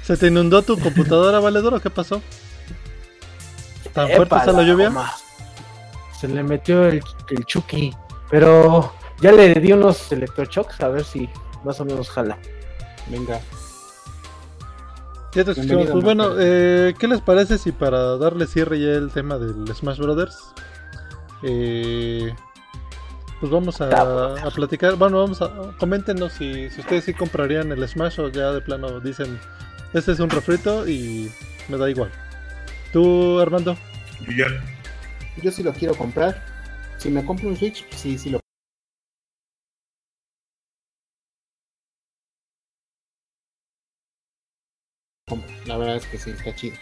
¿Se 0.04 0.16
te 0.16 0.28
inundó 0.28 0.62
tu 0.62 0.78
computadora, 0.78 1.40
valedor, 1.40 1.74
o 1.74 1.80
qué 1.80 1.90
pasó? 1.90 2.22
¿Tan 3.92 4.08
fuerte 4.10 4.36
está 4.36 4.52
la 4.52 4.62
lluvia? 4.62 4.88
goma. 4.88 5.12
Se 6.20 6.28
le 6.28 6.42
metió 6.44 6.86
el, 6.86 7.02
el 7.30 7.44
Chucky. 7.44 7.92
Pero 8.30 8.92
ya 9.20 9.32
le 9.32 9.52
di 9.54 9.72
unos 9.72 10.12
electroshocks 10.12 10.80
a 10.80 10.88
ver 10.88 11.04
si 11.04 11.28
más 11.64 11.80
o 11.80 11.84
menos 11.84 12.08
jala. 12.10 12.38
Venga, 13.08 13.40
Ya 15.34 15.44
te 15.44 15.50
escuchamos. 15.52 15.90
Pues 15.90 16.04
bueno, 16.04 16.30
eh, 16.38 16.94
¿qué 16.98 17.06
les 17.06 17.20
parece 17.20 17.58
si 17.58 17.72
para 17.72 18.16
darle 18.16 18.46
cierre 18.46 18.80
ya 18.80 18.92
el 18.92 19.10
tema 19.10 19.38
del 19.38 19.66
Smash 19.74 19.98
Brothers? 19.98 20.52
eh, 21.42 22.34
pues 23.40 23.52
vamos 23.52 23.80
a, 23.80 24.34
a 24.34 24.50
platicar. 24.50 24.96
Bueno, 24.96 25.18
vamos 25.18 25.40
a. 25.42 25.50
Coméntenos 25.78 26.32
si, 26.32 26.70
si 26.70 26.80
ustedes 26.80 27.04
sí 27.04 27.14
comprarían 27.14 27.70
el 27.70 27.86
Smash 27.86 28.18
o 28.20 28.28
ya 28.28 28.52
de 28.52 28.60
plano 28.60 29.00
dicen: 29.00 29.38
Este 29.92 30.12
es 30.12 30.20
un 30.20 30.30
refrito 30.30 30.88
y 30.88 31.30
me 31.68 31.76
da 31.76 31.88
igual. 31.88 32.10
¿Tú, 32.92 33.38
Armando? 33.38 33.76
Y 34.26 34.38
ya. 34.38 34.46
yo 35.42 35.52
sí 35.52 35.62
lo 35.62 35.72
quiero 35.72 35.94
comprar. 35.94 36.42
Si 36.96 37.10
me 37.10 37.24
compro 37.24 37.48
un 37.48 37.56
Switch, 37.56 37.84
sí, 37.90 38.18
sí 38.18 38.30
lo 38.30 38.40
La 45.68 45.76
verdad 45.76 45.96
es 45.96 46.06
que 46.06 46.18
sí, 46.18 46.30
está 46.30 46.54
chido. 46.54 46.76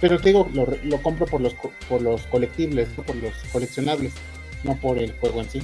Pero 0.00 0.18
te 0.18 0.30
digo, 0.30 0.48
lo, 0.54 0.66
lo 0.82 1.02
compro 1.02 1.26
por 1.26 1.42
los, 1.42 1.54
por 1.88 2.00
los 2.00 2.22
colectibles, 2.22 2.88
no 2.96 3.04
por 3.04 3.16
los 3.16 3.34
coleccionables, 3.52 4.14
no 4.64 4.74
por 4.76 4.98
el 4.98 5.12
juego 5.12 5.42
en 5.42 5.50
sí. 5.50 5.62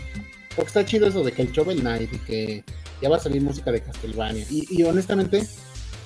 Porque 0.55 0.69
está 0.69 0.85
chido 0.85 1.07
eso 1.07 1.25
de 1.25 1.33
que 1.33 1.43
el 1.43 1.53
Shovel 1.53 1.81
Knight 1.81 2.13
y 2.13 2.19
que 2.19 2.65
ya 3.01 3.09
va 3.09 3.17
a 3.17 3.21
salir 3.21 3.43
música 3.43 3.73
de 3.73 3.81
Castlevania. 3.81 4.45
Y, 4.51 4.67
y 4.71 4.83
honestamente, 4.83 5.47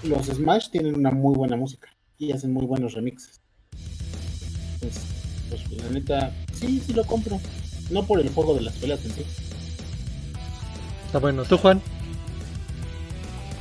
los 0.05 0.27
Smash 0.27 0.71
tienen 0.71 0.95
una 0.97 1.11
muy 1.11 1.35
buena 1.35 1.57
música 1.57 1.89
y 2.19 2.31
hacen 2.33 2.53
muy 2.53 2.67
buenos 2.67 2.95
remixes. 2.95 3.41
Pues, 4.79 5.01
pues 5.49 5.83
la 5.83 5.91
neta, 5.91 6.33
sí, 6.55 6.81
sí 6.87 6.93
lo 6.93 7.05
compro. 7.05 7.41
No 7.91 8.07
por 8.07 8.21
el 8.21 8.29
juego 8.31 8.55
de 8.55 8.61
las 8.61 8.75
peleas 8.77 9.05
en 9.05 9.13
sí. 9.13 9.25
Está 11.07 11.19
bueno. 11.19 11.45
¿Tú, 11.45 11.59
Juan? 11.59 11.83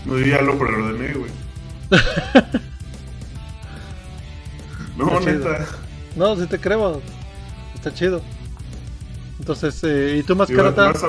No, 0.06 0.20
ya 0.20 0.42
lo 0.42 0.58
preordené, 0.60 1.14
güey. 1.14 1.32
no, 5.00 5.08
Está 5.20 5.32
chido. 5.32 5.50
neta. 5.50 5.68
No, 6.16 6.36
sí 6.36 6.46
te 6.48 6.60
creo. 6.60 7.02
Está 7.76 7.94
chido. 7.94 8.22
Entonces, 9.40 9.80
eh, 9.84 10.18
¿y 10.20 10.24
tú, 10.24 10.36
Mascarata? 10.36 10.88
más 10.92 11.04
a- 11.04 11.08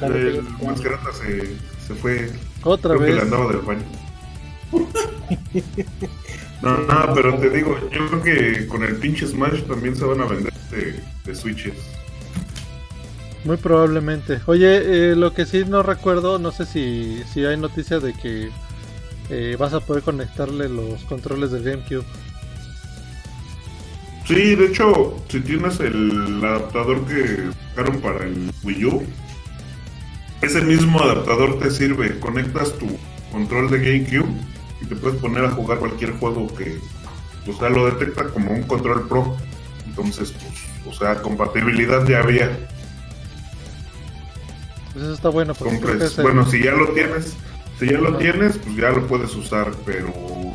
No, 0.00 0.08
que 0.12 0.28
el 0.28 0.42
mascarata 0.64 1.12
se, 1.12 1.56
se 1.86 1.94
fue 1.94 2.30
Otra 2.64 2.94
Creo 2.96 3.00
que 3.00 3.06
le 3.06 3.14
vez. 3.14 3.22
andaba 3.24 3.46
del 3.52 3.58
baño. 3.60 3.82
No, 6.62 6.78
no, 6.78 7.14
pero 7.14 7.38
te 7.38 7.50
digo, 7.50 7.76
yo 7.90 8.06
creo 8.08 8.22
que 8.22 8.66
con 8.68 8.82
el 8.84 8.96
pinche 8.96 9.26
Smash 9.26 9.62
también 9.64 9.96
se 9.96 10.04
van 10.04 10.20
a 10.20 10.26
vender 10.26 10.52
de, 10.70 11.00
de 11.24 11.34
Switches. 11.34 11.74
Muy 13.44 13.56
probablemente. 13.56 14.40
Oye, 14.46 15.10
eh, 15.12 15.16
lo 15.16 15.34
que 15.34 15.44
sí 15.44 15.64
no 15.66 15.82
recuerdo, 15.82 16.38
no 16.38 16.52
sé 16.52 16.64
si, 16.64 17.22
si 17.32 17.44
hay 17.44 17.56
noticia 17.56 17.98
de 17.98 18.12
que 18.14 18.50
eh, 19.30 19.56
vas 19.58 19.72
a 19.72 19.80
poder 19.80 20.02
conectarle 20.02 20.68
los 20.68 21.04
controles 21.04 21.50
del 21.50 21.64
GameCube. 21.64 22.04
Sí, 24.26 24.54
de 24.54 24.66
hecho, 24.66 25.16
si 25.28 25.40
tienes 25.40 25.80
el 25.80 26.40
adaptador 26.44 27.04
que 27.06 27.50
sacaron 27.70 28.00
para 28.00 28.24
el 28.24 28.52
Wii 28.62 28.84
U, 28.86 29.02
ese 30.42 30.60
mismo 30.62 31.00
adaptador 31.00 31.58
te 31.58 31.70
sirve. 31.70 32.18
Conectas 32.20 32.72
tu 32.74 32.86
control 33.30 33.70
de 33.70 33.78
GameCube 33.78 34.30
y 34.80 34.86
te 34.86 34.96
puedes 34.96 35.20
poner 35.20 35.44
a 35.44 35.50
jugar 35.50 35.78
cualquier 35.78 36.12
juego 36.18 36.46
que, 36.54 36.78
o 37.48 37.52
sea, 37.52 37.68
lo 37.68 37.86
detecta 37.86 38.28
como 38.28 38.52
un 38.52 38.62
control 38.64 39.08
pro. 39.08 39.36
Entonces, 39.86 40.32
pues, 40.32 40.94
o 40.94 40.98
sea, 40.98 41.20
compatibilidad 41.20 42.06
ya 42.06 42.20
había. 42.20 42.48
Pues 44.92 45.04
eso 45.04 45.14
está 45.14 45.28
bueno. 45.28 45.54
Porque 45.54 45.74
compres. 45.74 46.16
Bueno, 46.16 46.46
si 46.48 46.62
ya 46.62 46.72
lo 46.72 46.88
tienes, 46.88 47.36
si 47.82 47.92
ya 47.92 47.98
lo 47.98 48.16
tienes, 48.16 48.58
pues 48.58 48.76
ya 48.76 48.90
lo 48.90 49.06
puedes 49.08 49.34
usar, 49.34 49.72
pero 49.84 50.12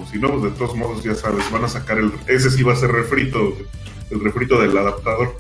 si 0.10 0.18
no, 0.18 0.30
pues 0.30 0.44
de 0.44 0.52
todos 0.52 0.76
modos, 0.78 1.04
ya 1.04 1.14
sabes, 1.14 1.52
van 1.52 1.66
a 1.66 1.68
sacar 1.68 1.98
el. 1.98 2.12
Ese 2.26 2.50
sí 2.50 2.64
va 2.64 2.72
a 2.72 2.76
ser 2.78 2.90
refrito, 2.90 3.58
el 4.10 4.22
refrito 4.22 4.62
del 4.62 4.78
adaptador. 4.78 5.36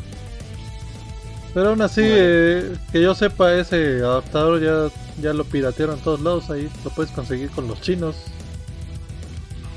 Pero 1.53 1.69
aún 1.69 1.81
así, 1.81 2.01
eh, 2.03 2.75
que 2.91 3.01
yo 3.01 3.15
sepa, 3.15 3.53
ese 3.53 3.99
adaptador 4.03 4.61
ya, 4.61 4.93
ya 5.21 5.33
lo 5.33 5.45
piratearon 5.45 5.97
en 5.97 6.03
todos 6.03 6.19
lados. 6.19 6.49
Ahí 6.49 6.69
lo 6.83 6.89
puedes 6.91 7.11
conseguir 7.13 7.49
con 7.51 7.69
los 7.69 7.79
chinos. 7.79 8.17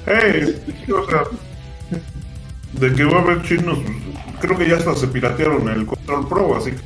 ¡Hey! 0.05 0.61
O 0.93 1.09
sea, 1.09 1.23
de 2.73 2.93
que 2.93 3.05
va 3.05 3.19
a 3.19 3.23
haber 3.23 3.43
chinos, 3.43 3.79
creo 4.41 4.59
que 4.59 4.69
ya 4.69 4.77
hasta 4.77 4.97
se 4.97 5.07
piratearon 5.07 5.69
el 5.69 5.87
Control 5.87 6.29
Pro, 6.29 6.57
así 6.57 6.73
que. 6.73 6.81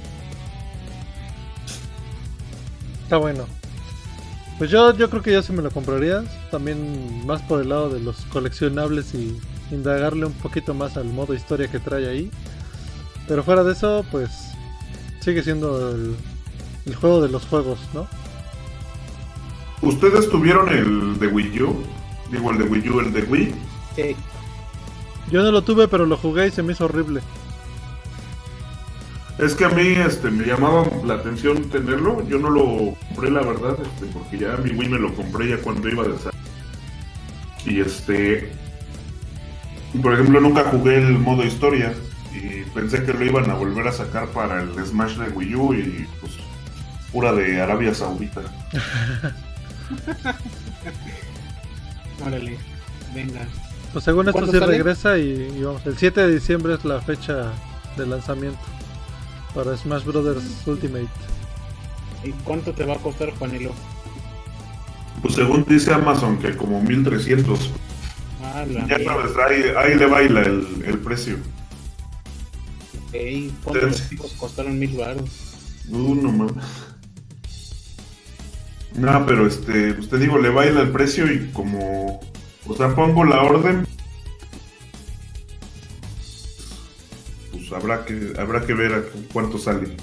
Está 3.05 3.17
bueno. 3.17 3.47
Pues 4.59 4.71
yo, 4.71 4.97
yo 4.97 5.11
creo 5.11 5.23
que 5.23 5.33
ya 5.33 5.43
se 5.43 5.53
me 5.53 5.63
lo 5.63 5.71
compraría. 5.71 6.25
También 6.51 7.27
más 7.27 7.43
por 7.43 7.61
el 7.61 7.69
lado 7.71 7.91
de 7.91 8.01
los 8.01 8.17
coleccionables 8.27 9.15
y 9.15 9.39
indagarle 9.71 10.27
un 10.27 10.33
poquito 10.35 10.75
más 10.75 10.97
al 10.97 11.07
modo 11.07 11.35
historia 11.35 11.69
que 11.69 11.81
trae 11.81 12.09
ahí. 12.09 12.31
Pero 13.27 13.43
fuera 13.43 13.65
de 13.65 13.73
eso, 13.73 14.05
pues 14.11 14.31
sigue 15.21 15.43
siendo 15.43 15.91
el, 15.91 16.15
el 16.87 16.95
juego 16.95 17.23
de 17.23 17.29
los 17.29 17.45
juegos, 17.47 17.79
¿no? 17.93 18.07
¿Ustedes 19.83 20.31
tuvieron 20.31 20.69
el 20.69 21.19
de 21.19 21.27
Wii 21.27 21.63
U? 21.63 21.77
Digo, 22.31 22.51
el 22.51 22.59
de 22.59 22.65
Wii 22.65 22.89
U, 22.89 23.01
el 23.01 23.13
de 23.13 23.23
Wii. 23.23 23.55
Sí. 23.97 24.17
Yo 25.31 25.43
no 25.43 25.51
lo 25.51 25.63
tuve, 25.63 25.89
pero 25.89 26.07
lo 26.07 26.17
jugué 26.17 26.49
y 26.49 26.51
se 26.51 26.63
me 26.63 26.73
hizo 26.73 26.85
horrible. 26.85 27.21
Es 29.39 29.55
que 29.55 29.65
a 29.65 29.69
mí 29.69 29.89
este, 29.89 30.31
me 30.31 30.47
llamaba 30.47 30.87
la 31.05 31.15
atención 31.15 31.69
tenerlo. 31.69 32.27
Yo 32.29 32.39
no 32.39 32.51
lo 32.51 32.95
compré, 33.09 33.31
la 33.31 33.41
verdad, 33.43 33.77
este, 33.83 34.07
porque 34.13 34.39
ya 34.39 34.57
mi 34.59 34.71
Wii 34.71 34.89
me 34.89 34.99
lo 34.99 35.13
compré 35.15 35.49
ya 35.51 35.59
cuando 35.59 35.89
iba 35.89 36.05
de 36.05 36.17
salir. 36.19 36.41
Y 37.67 37.81
este. 37.81 38.53
Por 40.01 40.15
ejemplo, 40.15 40.41
nunca 40.41 40.65
jugué 40.65 40.99
el 40.99 41.19
modo 41.19 41.45
historia. 41.45 41.93
Y 42.33 42.63
pensé 42.71 43.05
que 43.05 43.13
lo 43.13 43.25
iban 43.25 43.51
a 43.51 43.55
volver 43.55 43.89
a 43.89 43.93
sacar 43.93 44.29
para 44.29 44.63
el 44.63 44.73
Smash 44.87 45.17
de 45.17 45.29
Wii 45.31 45.55
U. 45.57 45.75
Y 45.75 46.07
pues, 46.21 46.35
pura 47.11 47.33
de 47.33 47.61
Arabia 47.61 47.93
Saudita. 47.93 48.41
Órale, 52.25 52.57
venga. 53.13 53.41
Pues 53.93 54.05
según 54.05 54.29
esto 54.29 54.33
¿Cuándo 54.39 54.53
sí 54.53 54.59
sale? 54.59 54.73
regresa 54.73 55.19
y, 55.19 55.55
y 55.57 55.63
vamos, 55.63 55.85
el 55.87 55.97
7 55.97 56.21
de 56.21 56.35
diciembre 56.35 56.75
es 56.75 56.85
la 56.85 57.01
fecha 57.01 57.53
de 57.97 58.07
lanzamiento 58.07 58.59
para 59.55 59.77
Smash 59.77 60.05
Brothers 60.05 60.43
Ultimate. 60.67 61.09
¿Y 62.25 62.31
cuánto 62.45 62.73
te 62.73 62.85
va 62.85 62.95
a 62.95 62.99
costar, 62.99 63.31
Juanelo? 63.39 63.73
Pues 65.23 65.35
según 65.35 65.65
dice 65.69 65.93
Amazon, 65.93 66.39
que 66.39 66.57
como 66.57 66.83
1300. 66.83 67.71
Ah, 68.43 68.65
la 68.69 68.87
Ya 68.87 69.05
sabes, 69.05 69.33
ahí, 69.49 69.63
ahí 69.77 69.95
le 69.99 70.07
baila 70.07 70.43
el, 70.43 70.85
el 70.87 70.99
precio. 70.99 71.37
Ey, 73.13 73.53
¿Cuántos 73.63 73.97
Sí. 73.99 74.17
costaron 74.39 74.79
mil 74.79 74.97
baros? 74.97 75.31
Uh, 75.89 76.15
no 76.15 76.33
mames. 76.33 76.65
No, 78.97 79.27
pero 79.27 79.47
este, 79.47 79.95
pues 79.95 80.09
te 80.09 80.19
digo, 80.19 80.39
le 80.39 80.51
baila 80.51 80.81
el 80.83 80.91
precio 80.91 81.31
y 81.33 81.51
como, 81.53 82.21
o 82.67 82.77
sea, 82.77 82.95
pongo 82.95 83.25
la 83.25 83.43
orden, 83.43 83.87
habrá 87.75 88.05
que, 88.05 88.33
habrá 88.39 88.65
que 88.67 88.75
ver 88.75 88.93
a 88.95 89.03
cuánto 89.33 89.59
sale. 89.59 89.97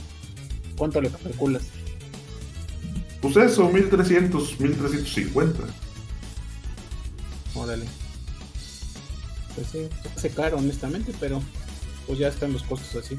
¿Cuánto 0.78 1.02
le 1.02 1.10
calculas? 1.10 1.64
Pues 3.22 3.38
eso, 3.38 3.70
1300, 3.70 4.60
1350. 4.60 5.60
Órale. 7.56 7.86
Pues 9.56 9.68
sí, 9.68 9.90
se 10.02 10.10
hace 10.10 10.30
caro, 10.30 10.58
honestamente, 10.58 11.14
pero 11.20 11.42
pues 12.08 12.18
ya 12.20 12.30
están 12.30 12.54
los 12.54 12.64
costos 12.64 13.04
así. 13.04 13.18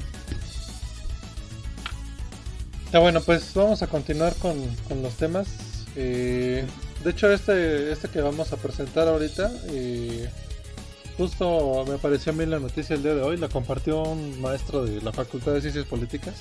Ah, 2.91 2.99
bueno, 2.99 3.21
pues 3.21 3.53
vamos 3.55 3.81
a 3.81 3.87
continuar 3.87 4.35
con, 4.35 4.55
con 4.87 5.01
los 5.01 5.15
temas. 5.15 5.47
Eh, 5.95 6.65
de 7.03 7.09
hecho, 7.09 7.31
este, 7.31 7.91
este 7.91 8.07
que 8.07 8.21
vamos 8.21 8.53
a 8.53 8.57
presentar 8.57 9.07
ahorita, 9.07 9.51
eh, 9.69 10.29
justo 11.17 11.85
me 11.87 11.95
apareció 11.95 12.31
a 12.31 12.35
mí 12.35 12.45
la 12.45 12.59
noticia 12.59 12.95
el 12.95 13.03
día 13.03 13.15
de 13.15 13.21
hoy, 13.21 13.37
la 13.37 13.49
compartió 13.49 14.03
un 14.03 14.41
maestro 14.41 14.85
de 14.85 15.01
la 15.01 15.11
Facultad 15.11 15.53
de 15.53 15.61
Ciencias 15.61 15.85
Políticas, 15.85 16.35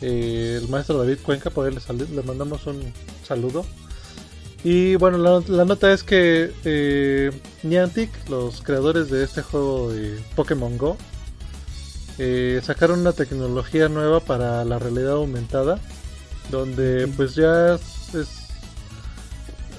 eh, 0.00 0.58
el 0.60 0.68
maestro 0.68 0.98
David 0.98 1.18
Cuenca, 1.22 1.50
por 1.50 1.66
ahí 1.66 1.74
le, 1.74 2.22
mandamos 2.22 2.66
un 2.66 2.92
saludo. 3.26 3.64
Y 4.64 4.94
bueno, 4.96 5.18
la, 5.18 5.42
la 5.48 5.64
nota 5.64 5.92
es 5.92 6.04
que 6.04 6.52
eh, 6.64 7.32
Niantic, 7.64 8.10
los 8.28 8.62
creadores 8.62 9.10
de 9.10 9.24
este 9.24 9.42
juego 9.42 9.90
de 9.90 10.20
Pokémon 10.36 10.78
Go, 10.78 10.96
eh, 12.18 12.60
sacaron 12.62 13.00
una 13.00 13.12
tecnología 13.12 13.88
nueva 13.88 14.20
para 14.20 14.64
la 14.64 14.78
realidad 14.78 15.12
aumentada 15.12 15.80
donde 16.50 17.08
pues 17.16 17.34
ya 17.34 17.74
es, 17.74 18.14
es, 18.14 18.41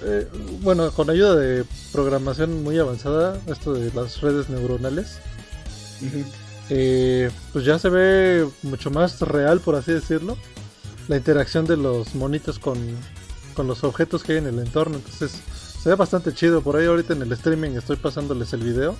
eh, 0.05 0.27
bueno 0.61 0.91
con 0.91 1.09
ayuda 1.09 1.35
de 1.35 1.65
programación 1.91 2.63
muy 2.63 2.77
avanzada 2.77 3.39
esto 3.47 3.73
de 3.73 3.91
las 3.93 4.21
redes 4.21 4.49
neuronales 4.49 5.19
eh, 6.69 7.29
pues 7.51 7.65
ya 7.65 7.79
se 7.79 7.89
ve 7.89 8.47
mucho 8.63 8.91
más 8.91 9.19
real 9.21 9.59
por 9.59 9.75
así 9.75 9.91
decirlo 9.91 10.37
la 11.07 11.17
interacción 11.17 11.65
de 11.65 11.77
los 11.77 12.15
monitos 12.15 12.59
con, 12.59 12.77
con 13.53 13.67
los 13.67 13.83
objetos 13.83 14.23
que 14.23 14.33
hay 14.33 14.37
en 14.39 14.47
el 14.47 14.59
entorno. 14.59 14.97
Entonces 14.97 15.31
se 15.81 15.89
ve 15.89 15.95
bastante 15.95 16.33
chido. 16.33 16.61
Por 16.61 16.75
ahí 16.75 16.85
ahorita 16.85 17.13
en 17.13 17.21
el 17.21 17.31
streaming 17.31 17.71
estoy 17.71 17.97
pasándoles 17.97 18.53
el 18.53 18.63
video. 18.63 18.95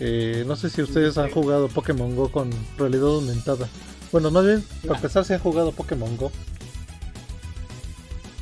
Eh, 0.00 0.44
no 0.46 0.56
sé 0.56 0.70
si 0.70 0.82
ustedes 0.82 1.18
han 1.18 1.30
jugado 1.30 1.68
Pokémon 1.68 2.14
Go 2.14 2.30
con 2.30 2.50
realidad 2.76 3.08
aumentada. 3.08 3.68
Bueno, 4.12 4.30
más 4.30 4.44
bien, 4.44 4.64
para 4.82 4.96
empezar, 4.96 5.24
si 5.24 5.34
han 5.34 5.40
jugado 5.40 5.72
Pokémon 5.72 6.16
Go. 6.16 6.32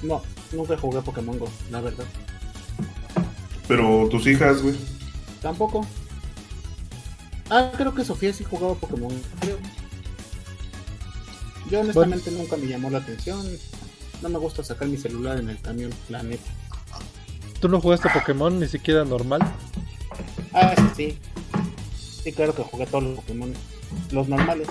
No, 0.02 0.22
nunca 0.52 0.76
jugué 0.76 1.00
Pokémon 1.02 1.38
Go, 1.38 1.48
la 1.70 1.80
verdad. 1.80 2.04
Pero 3.68 4.08
tus 4.08 4.26
hijas, 4.26 4.62
güey. 4.62 4.76
Tampoco. 5.42 5.86
Ah, 7.50 7.70
creo 7.76 7.94
que 7.94 8.04
Sofía 8.04 8.32
sí 8.32 8.44
jugaba 8.44 8.74
Pokémon, 8.74 9.12
creo. 9.40 9.58
Yo 11.70 11.80
honestamente 11.80 12.30
nunca 12.30 12.56
me 12.56 12.66
llamó 12.66 12.90
la 12.90 12.98
atención. 12.98 13.44
No 14.22 14.28
me 14.28 14.38
gusta 14.38 14.62
sacar 14.62 14.88
mi 14.88 14.96
celular 14.96 15.38
en 15.38 15.50
el 15.50 15.60
camión, 15.60 15.92
la 16.08 16.22
neta. 16.22 16.50
¿Tú 17.60 17.68
no 17.68 17.80
jugaste 17.80 18.08
Pokémon 18.10 18.58
ni 18.60 18.68
siquiera 18.68 19.04
normal? 19.04 19.40
Ah, 20.52 20.74
sí, 20.76 20.88
sí. 20.96 21.18
Sí, 22.22 22.32
claro 22.32 22.54
que 22.54 22.62
jugué 22.62 22.86
todos 22.86 23.04
los 23.04 23.16
Pokémon. 23.16 23.52
Los 24.10 24.28
normales. 24.28 24.68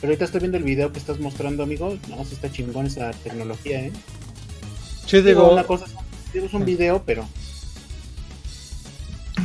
Pero 0.00 0.10
ahorita 0.10 0.24
estoy 0.24 0.40
viendo 0.40 0.58
el 0.58 0.64
video 0.64 0.92
que 0.92 0.98
estás 0.98 1.18
mostrando, 1.18 1.62
amigo. 1.62 1.96
No, 2.08 2.24
sí 2.24 2.34
está 2.34 2.50
chingón 2.50 2.86
esa 2.86 3.10
tecnología, 3.10 3.80
¿eh? 3.80 3.92
Sí, 5.06 5.16
Digo, 5.16 5.42
digo, 5.42 5.52
una 5.52 5.64
cosa 5.64 5.86
es, 5.86 5.94
digo, 6.32 6.46
es 6.46 6.54
un 6.54 6.64
video, 6.64 7.02
pero... 7.04 7.26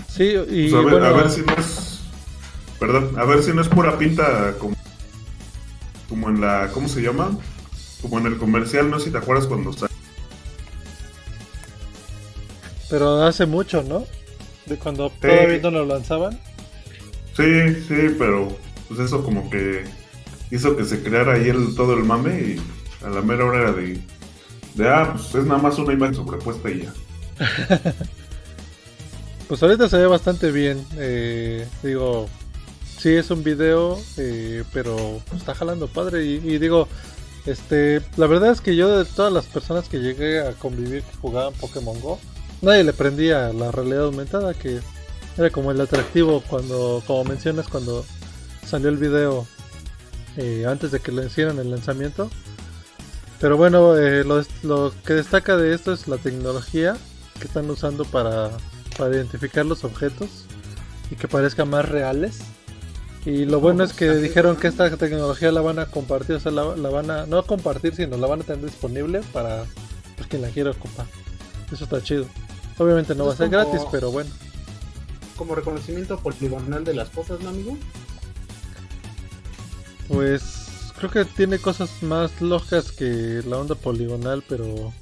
sí, 0.10 0.34
y 0.50 0.70
Pues 0.70 0.74
a, 0.74 0.78
ver, 0.82 0.92
bueno, 0.92 1.06
a 1.06 1.12
ver 1.14 1.30
si 1.30 1.42
no 1.42 1.54
es. 1.54 2.00
Perdón, 2.80 3.16
a 3.18 3.24
ver 3.24 3.44
si 3.44 3.54
no 3.54 3.62
es 3.62 3.70
pura 3.70 3.98
pinta 3.98 4.54
como. 4.60 4.76
Como 6.10 6.30
en 6.30 6.42
la. 6.42 6.70
¿Cómo 6.74 6.88
se 6.88 7.02
llama? 7.02 7.38
Como 8.02 8.20
en 8.20 8.28
el 8.28 8.38
comercial, 8.38 8.90
no 8.90 9.00
sé 9.00 9.06
si 9.06 9.12
te 9.12 9.18
acuerdas 9.18 9.48
cuando 9.48 9.72
salió. 9.74 9.94
pero 12.94 13.24
hace 13.24 13.48
mucho, 13.48 13.82
¿no? 13.82 14.06
De 14.68 14.78
cuando 14.78 15.10
todavía 15.10 15.58
no 15.64 15.72
lo 15.72 15.86
lanzaban. 15.86 16.40
Sí, 17.36 17.74
sí, 17.88 18.16
pero 18.20 18.56
pues 18.88 19.00
eso 19.00 19.24
como 19.24 19.50
que 19.50 19.84
hizo 20.56 20.78
que 20.78 20.86
se 20.86 21.02
creara 21.02 21.34
ahí 21.34 21.50
el, 21.50 21.76
todo 21.76 21.94
el 21.94 22.04
mame 22.04 22.40
y 22.40 23.06
a 23.06 23.10
la 23.10 23.22
mera 23.22 23.46
hora 23.46 23.62
era 23.62 23.72
de, 23.74 24.00
de 24.76 24.90
ah, 24.90 25.14
pues 25.14 25.34
es 25.36 25.46
nada 25.46 25.62
más 25.62 25.78
una 25.80 25.94
imagen 25.94 26.16
sobrepuesta 26.16 26.70
y 26.70 26.84
ya. 26.84 26.94
Pues 29.48 29.62
ahorita 29.62 29.90
se 29.90 29.98
ve 29.98 30.08
bastante 30.08 30.52
bien. 30.52 30.84
eh, 30.98 31.68
digo, 31.84 32.28
sí 32.98 33.10
es 33.10 33.30
un 33.30 33.44
video, 33.44 34.00
eh, 34.18 34.64
pero 34.74 35.22
está 35.36 35.54
jalando 35.54 35.88
padre. 35.88 36.26
Y, 36.26 36.36
y 36.36 36.58
digo, 36.58 36.88
este, 37.46 38.02
la 38.18 38.26
verdad 38.26 38.52
es 38.52 38.62
que 38.62 38.76
yo 38.76 38.98
de 38.98 39.06
todas 39.06 39.32
las 39.32 39.46
personas 39.46 39.90
que 39.90 40.00
llegué 40.00 40.40
a 40.40 40.54
convivir 40.54 41.04
que 41.04 41.18
jugaban 41.18 41.54
Pokémon 41.54 42.00
Go, 42.02 42.20
nadie 42.62 42.84
le 42.84 42.94
prendía 42.94 43.52
la 43.54 43.70
realidad 43.70 44.06
aumentada, 44.06 44.54
que 44.54 44.80
era 45.38 45.50
como 45.50 45.72
el 45.72 45.82
atractivo 45.82 46.42
cuando, 46.50 47.04
como 47.06 47.26
mencionas, 47.26 47.68
cuando 47.68 48.06
salió 48.66 48.90
el 48.90 48.98
video 48.98 49.46
eh, 50.38 50.66
antes 50.68 50.92
de 50.92 51.00
que 51.00 51.12
lo 51.12 51.24
hicieran 51.26 51.60
el 51.60 51.72
lanzamiento. 51.72 52.30
Pero 53.40 53.58
bueno, 53.58 53.98
eh, 53.98 54.24
lo, 54.24 54.44
lo 54.64 54.94
que 55.06 55.14
destaca 55.14 55.58
de 55.58 55.74
esto 55.74 55.92
es 55.92 56.08
la 56.08 56.18
tecnología 56.18 56.96
que 57.40 57.46
están 57.48 57.70
usando 57.70 58.06
para, 58.06 58.52
para 58.98 59.14
identificar 59.16 59.66
los 59.66 59.84
objetos 59.84 60.30
y 61.12 61.16
que 61.16 61.28
parezcan 61.28 61.70
más 61.70 61.88
reales. 61.90 62.40
Y 63.26 63.46
lo 63.46 63.60
bueno 63.62 63.84
es 63.84 63.94
que 63.94 64.12
dijeron 64.16 64.56
que 64.58 64.68
esta 64.68 64.96
tecnología 64.98 65.52
la 65.52 65.62
van 65.62 65.80
a 65.80 65.86
compartir, 65.86 66.36
o 66.36 66.40
sea, 66.40 66.52
la, 66.52 66.76
la 66.76 66.90
van 66.90 67.10
a 67.10 67.26
no 67.26 67.38
a 67.38 67.46
compartir, 67.46 67.96
sino 67.96 68.18
la 68.18 68.28
van 68.28 68.42
a 68.42 68.44
tener 68.44 68.66
disponible 68.66 69.22
para 69.32 69.64
pues, 70.18 70.28
quien 70.28 70.42
la 70.42 70.50
quiera 70.50 70.72
ocupar. 70.72 71.06
Eso 71.72 71.86
está 71.86 72.02
chido. 72.04 72.26
Obviamente 72.78 73.16
no 73.16 73.26
va 73.26 73.34
a 73.34 73.36
ser 73.38 73.50
como- 73.50 73.64
gratis, 73.64 73.82
pero 73.92 74.12
bueno. 74.12 74.30
Como 75.38 75.56
reconocimiento 75.56 76.18
poligonal 76.20 76.84
de 76.84 76.94
las 76.94 77.10
cosas, 77.10 77.40
¿no, 77.42 77.50
amigo? 77.50 77.78
Pues 80.08 80.92
creo 80.98 81.10
que 81.12 81.26
tiene 81.26 81.60
cosas 81.60 82.04
más 82.04 82.42
locas 82.42 82.92
que 82.92 83.42
la 83.48 83.58
onda 83.58 83.76
poligonal, 83.76 84.44
pero 84.48 84.94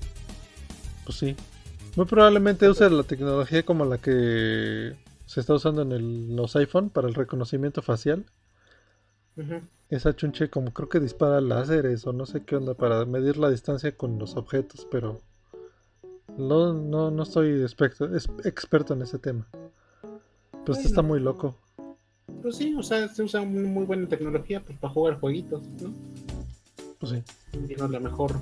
pues 1.05 1.17
sí. 1.17 1.35
Muy 1.95 2.05
probablemente 2.05 2.69
use 2.69 2.89
la 2.89 3.03
tecnología 3.03 3.63
como 3.63 3.83
la 3.85 3.97
que 3.97 4.95
se 5.25 5.39
está 5.39 5.53
usando 5.53 5.81
en 5.81 5.91
el- 5.91 6.35
los 6.35 6.55
iPhone 6.55 6.89
para 6.89 7.07
el 7.07 7.13
reconocimiento 7.15 7.81
facial. 7.81 8.25
Ujú. 9.37 9.61
Esa 9.89 10.15
chunche 10.15 10.49
como 10.49 10.71
creo 10.71 10.87
que 10.87 10.99
dispara 11.01 11.41
láseres 11.41 12.05
o 12.07 12.13
no 12.13 12.25
sé 12.25 12.43
qué 12.43 12.55
onda 12.55 12.75
para 12.75 13.03
medir 13.05 13.37
la 13.37 13.49
distancia 13.49 13.95
con 13.95 14.17
los 14.19 14.37
objetos, 14.37 14.87
pero 14.89 15.19
no, 16.37 16.73
no, 16.73 17.11
no 17.11 17.23
estoy 17.23 17.61
experto, 17.61 18.13
es- 18.15 18.29
experto 18.45 18.93
en 18.93 19.01
ese 19.01 19.19
tema. 19.19 19.47
Pero 20.65 20.77
está 20.79 21.01
muy 21.01 21.19
loco. 21.19 21.57
Pues 22.41 22.55
sí, 22.55 22.73
o 22.75 22.83
sea, 22.83 23.07
se 23.07 23.23
usa 23.23 23.41
muy, 23.41 23.63
muy 23.63 23.85
buena 23.85 24.07
tecnología 24.07 24.61
pues, 24.61 24.77
para 24.77 24.93
jugar 24.93 25.19
jueguitos, 25.19 25.61
¿no? 25.81 25.93
Pues 26.99 27.13
sí. 27.13 27.23
Digo, 27.67 27.85
a 27.85 27.87
lo 27.87 27.99
mejor, 27.99 28.35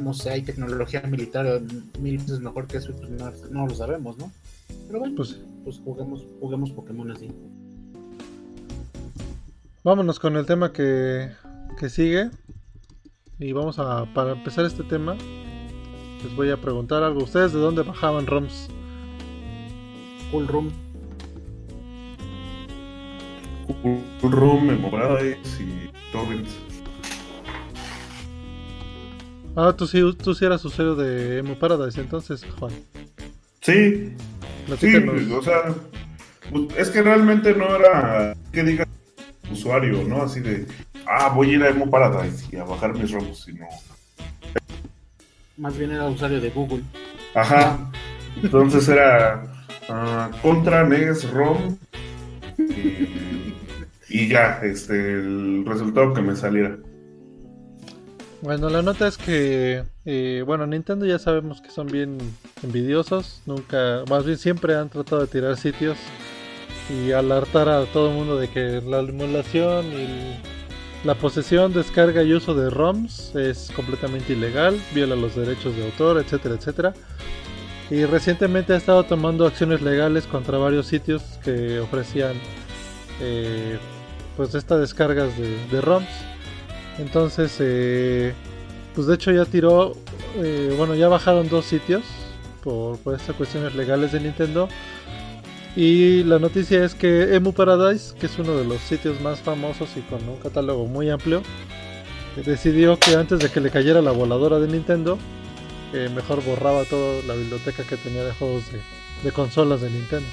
no 0.00 0.14
sé, 0.14 0.30
hay 0.30 0.42
tecnología 0.42 1.02
militar 1.02 1.60
mil 2.00 2.18
veces 2.18 2.40
mejor 2.40 2.66
que 2.66 2.78
eso, 2.78 2.92
pues 2.92 3.10
no, 3.10 3.32
no 3.50 3.66
lo 3.66 3.74
sabemos, 3.74 4.16
¿no? 4.18 4.30
Pero 4.86 5.00
bueno, 5.00 5.14
Pues 5.16 5.38
pues 5.64 5.80
juguemos, 5.84 6.26
juguemos 6.40 6.70
Pokémon 6.72 7.10
así. 7.10 7.28
Vámonos 9.84 10.18
con 10.18 10.36
el 10.36 10.46
tema 10.46 10.72
que, 10.72 11.30
que 11.78 11.88
sigue. 11.88 12.30
Y 13.38 13.52
vamos 13.52 13.78
a, 13.78 14.06
para 14.14 14.32
empezar 14.32 14.64
este 14.64 14.84
tema, 14.84 15.16
les 16.22 16.36
voy 16.36 16.50
a 16.50 16.60
preguntar 16.60 17.02
algo. 17.02 17.24
¿Ustedes 17.24 17.52
de 17.52 17.58
dónde 17.58 17.82
bajaban 17.82 18.26
ROMs? 18.26 18.68
Full 20.30 20.46
Room. 20.46 20.70
Cool 23.66 24.32
Room, 24.32 24.66
Memoradas 24.66 25.22
y 25.60 25.90
Torrents. 26.12 26.50
Ah, 29.54 29.74
tú 29.76 29.86
sí, 29.86 30.00
tú 30.22 30.34
sí 30.34 30.44
eras 30.44 30.64
usuario 30.64 30.94
de 30.94 31.38
Emu 31.38 31.54
Paradise 31.56 32.00
entonces, 32.00 32.44
Juan. 32.58 32.72
Sí, 33.60 33.72
sí, 34.06 34.16
Platícanos. 34.66 35.30
o 35.30 35.42
sea, 35.42 35.74
pues, 36.50 36.64
es 36.78 36.90
que 36.90 37.02
realmente 37.02 37.54
no 37.54 37.76
era 37.76 38.34
que 38.50 38.62
diga 38.62 38.86
usuario, 39.50 40.04
¿no? 40.04 40.22
Así 40.22 40.40
de, 40.40 40.66
ah, 41.06 41.28
voy 41.34 41.50
a 41.50 41.52
ir 41.54 41.62
a 41.62 41.68
Emo 41.68 41.90
Paradise 41.90 42.46
y 42.50 42.56
a 42.56 42.64
bajar 42.64 42.94
mis 42.94 43.10
ROMs, 43.12 43.44
sino, 43.44 43.66
Más 45.58 45.76
bien 45.76 45.92
era 45.92 46.06
usuario 46.08 46.40
de 46.40 46.48
Google. 46.50 46.82
ajá, 47.34 47.90
entonces 48.42 48.88
era 48.88 49.44
ah, 49.90 50.30
contra 50.40 50.84
NES 50.84 51.30
ROM 51.30 51.76
y, 52.58 53.21
y 54.12 54.28
ya, 54.28 54.60
este, 54.62 55.14
el 55.14 55.64
resultado 55.66 56.12
que 56.12 56.20
me 56.20 56.36
saliera. 56.36 56.76
Bueno, 58.42 58.68
la 58.68 58.82
nota 58.82 59.06
es 59.06 59.16
que, 59.16 59.84
eh, 60.04 60.42
bueno, 60.44 60.66
Nintendo 60.66 61.06
ya 61.06 61.18
sabemos 61.18 61.62
que 61.62 61.70
son 61.70 61.86
bien 61.86 62.18
envidiosos, 62.62 63.40
nunca, 63.46 64.02
más 64.10 64.26
bien 64.26 64.36
siempre 64.36 64.74
han 64.74 64.90
tratado 64.90 65.22
de 65.22 65.28
tirar 65.28 65.56
sitios 65.56 65.96
y 66.90 67.12
alertar 67.12 67.68
a 67.68 67.84
todo 67.86 68.10
el 68.10 68.16
mundo 68.16 68.36
de 68.36 68.48
que 68.48 68.82
la 68.84 68.98
emulación 68.98 69.86
y 69.86 70.36
la 71.04 71.14
posesión, 71.14 71.72
descarga 71.72 72.22
y 72.22 72.34
uso 72.34 72.54
de 72.54 72.68
ROMs 72.68 73.34
es 73.34 73.70
completamente 73.74 74.34
ilegal, 74.34 74.78
viola 74.94 75.16
los 75.16 75.36
derechos 75.36 75.74
de 75.76 75.84
autor, 75.84 76.18
etcétera, 76.18 76.56
etcétera. 76.56 76.94
Y 77.90 78.04
recientemente 78.04 78.72
ha 78.72 78.76
estado 78.76 79.04
tomando 79.04 79.46
acciones 79.46 79.82
legales 79.82 80.26
contra 80.26 80.58
varios 80.58 80.86
sitios 80.86 81.22
que 81.44 81.78
ofrecían 81.78 82.34
eh, 83.20 83.78
pues 84.36 84.54
estas 84.54 84.80
descargas 84.80 85.36
de, 85.38 85.56
de 85.70 85.80
ROMs. 85.80 86.08
Entonces, 86.98 87.56
eh, 87.60 88.34
pues 88.94 89.06
de 89.06 89.14
hecho 89.14 89.32
ya 89.32 89.44
tiró, 89.44 89.94
eh, 90.36 90.74
bueno, 90.76 90.94
ya 90.94 91.08
bajaron 91.08 91.48
dos 91.48 91.64
sitios 91.64 92.02
por, 92.62 92.98
por 92.98 93.14
estas 93.14 93.36
cuestiones 93.36 93.74
legales 93.74 94.12
de 94.12 94.20
Nintendo. 94.20 94.68
Y 95.74 96.22
la 96.24 96.38
noticia 96.38 96.84
es 96.84 96.94
que 96.94 97.34
Emu 97.34 97.52
Paradise, 97.52 98.14
que 98.18 98.26
es 98.26 98.38
uno 98.38 98.54
de 98.56 98.64
los 98.64 98.78
sitios 98.82 99.20
más 99.22 99.40
famosos 99.40 99.88
y 99.96 100.00
con 100.02 100.28
un 100.28 100.36
catálogo 100.36 100.86
muy 100.86 101.08
amplio, 101.08 101.42
decidió 102.44 102.98
que 102.98 103.14
antes 103.14 103.38
de 103.38 103.48
que 103.48 103.60
le 103.60 103.70
cayera 103.70 104.02
la 104.02 104.10
voladora 104.10 104.58
de 104.58 104.68
Nintendo, 104.68 105.18
eh, 105.94 106.10
mejor 106.14 106.42
borraba 106.44 106.84
toda 106.84 107.22
la 107.26 107.34
biblioteca 107.34 107.84
que 107.84 107.96
tenía 107.96 108.24
de 108.24 108.32
juegos 108.32 108.64
de, 108.70 108.80
de 109.22 109.32
consolas 109.32 109.80
de 109.80 109.90
Nintendo. 109.90 110.28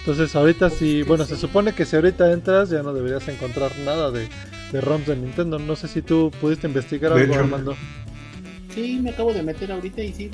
Entonces 0.00 0.34
ahorita 0.34 0.70
si, 0.70 1.02
bueno, 1.02 1.24
se 1.24 1.36
supone 1.36 1.74
que 1.74 1.84
si 1.84 1.96
ahorita 1.96 2.32
entras 2.32 2.70
ya 2.70 2.82
no 2.82 2.92
deberías 2.94 3.28
encontrar 3.28 3.70
nada 3.84 4.10
de, 4.10 4.28
de 4.72 4.80
ROMs 4.80 5.06
de 5.06 5.16
Nintendo. 5.16 5.58
No 5.58 5.76
sé 5.76 5.88
si 5.88 6.02
tú 6.02 6.30
pudiste 6.40 6.66
investigar 6.66 7.12
algo, 7.12 7.24
hecho. 7.24 7.40
Armando. 7.40 7.76
Sí, 8.74 8.98
me 9.02 9.10
acabo 9.10 9.32
de 9.32 9.42
meter 9.42 9.72
ahorita 9.72 10.02
y 10.02 10.12
sí. 10.12 10.30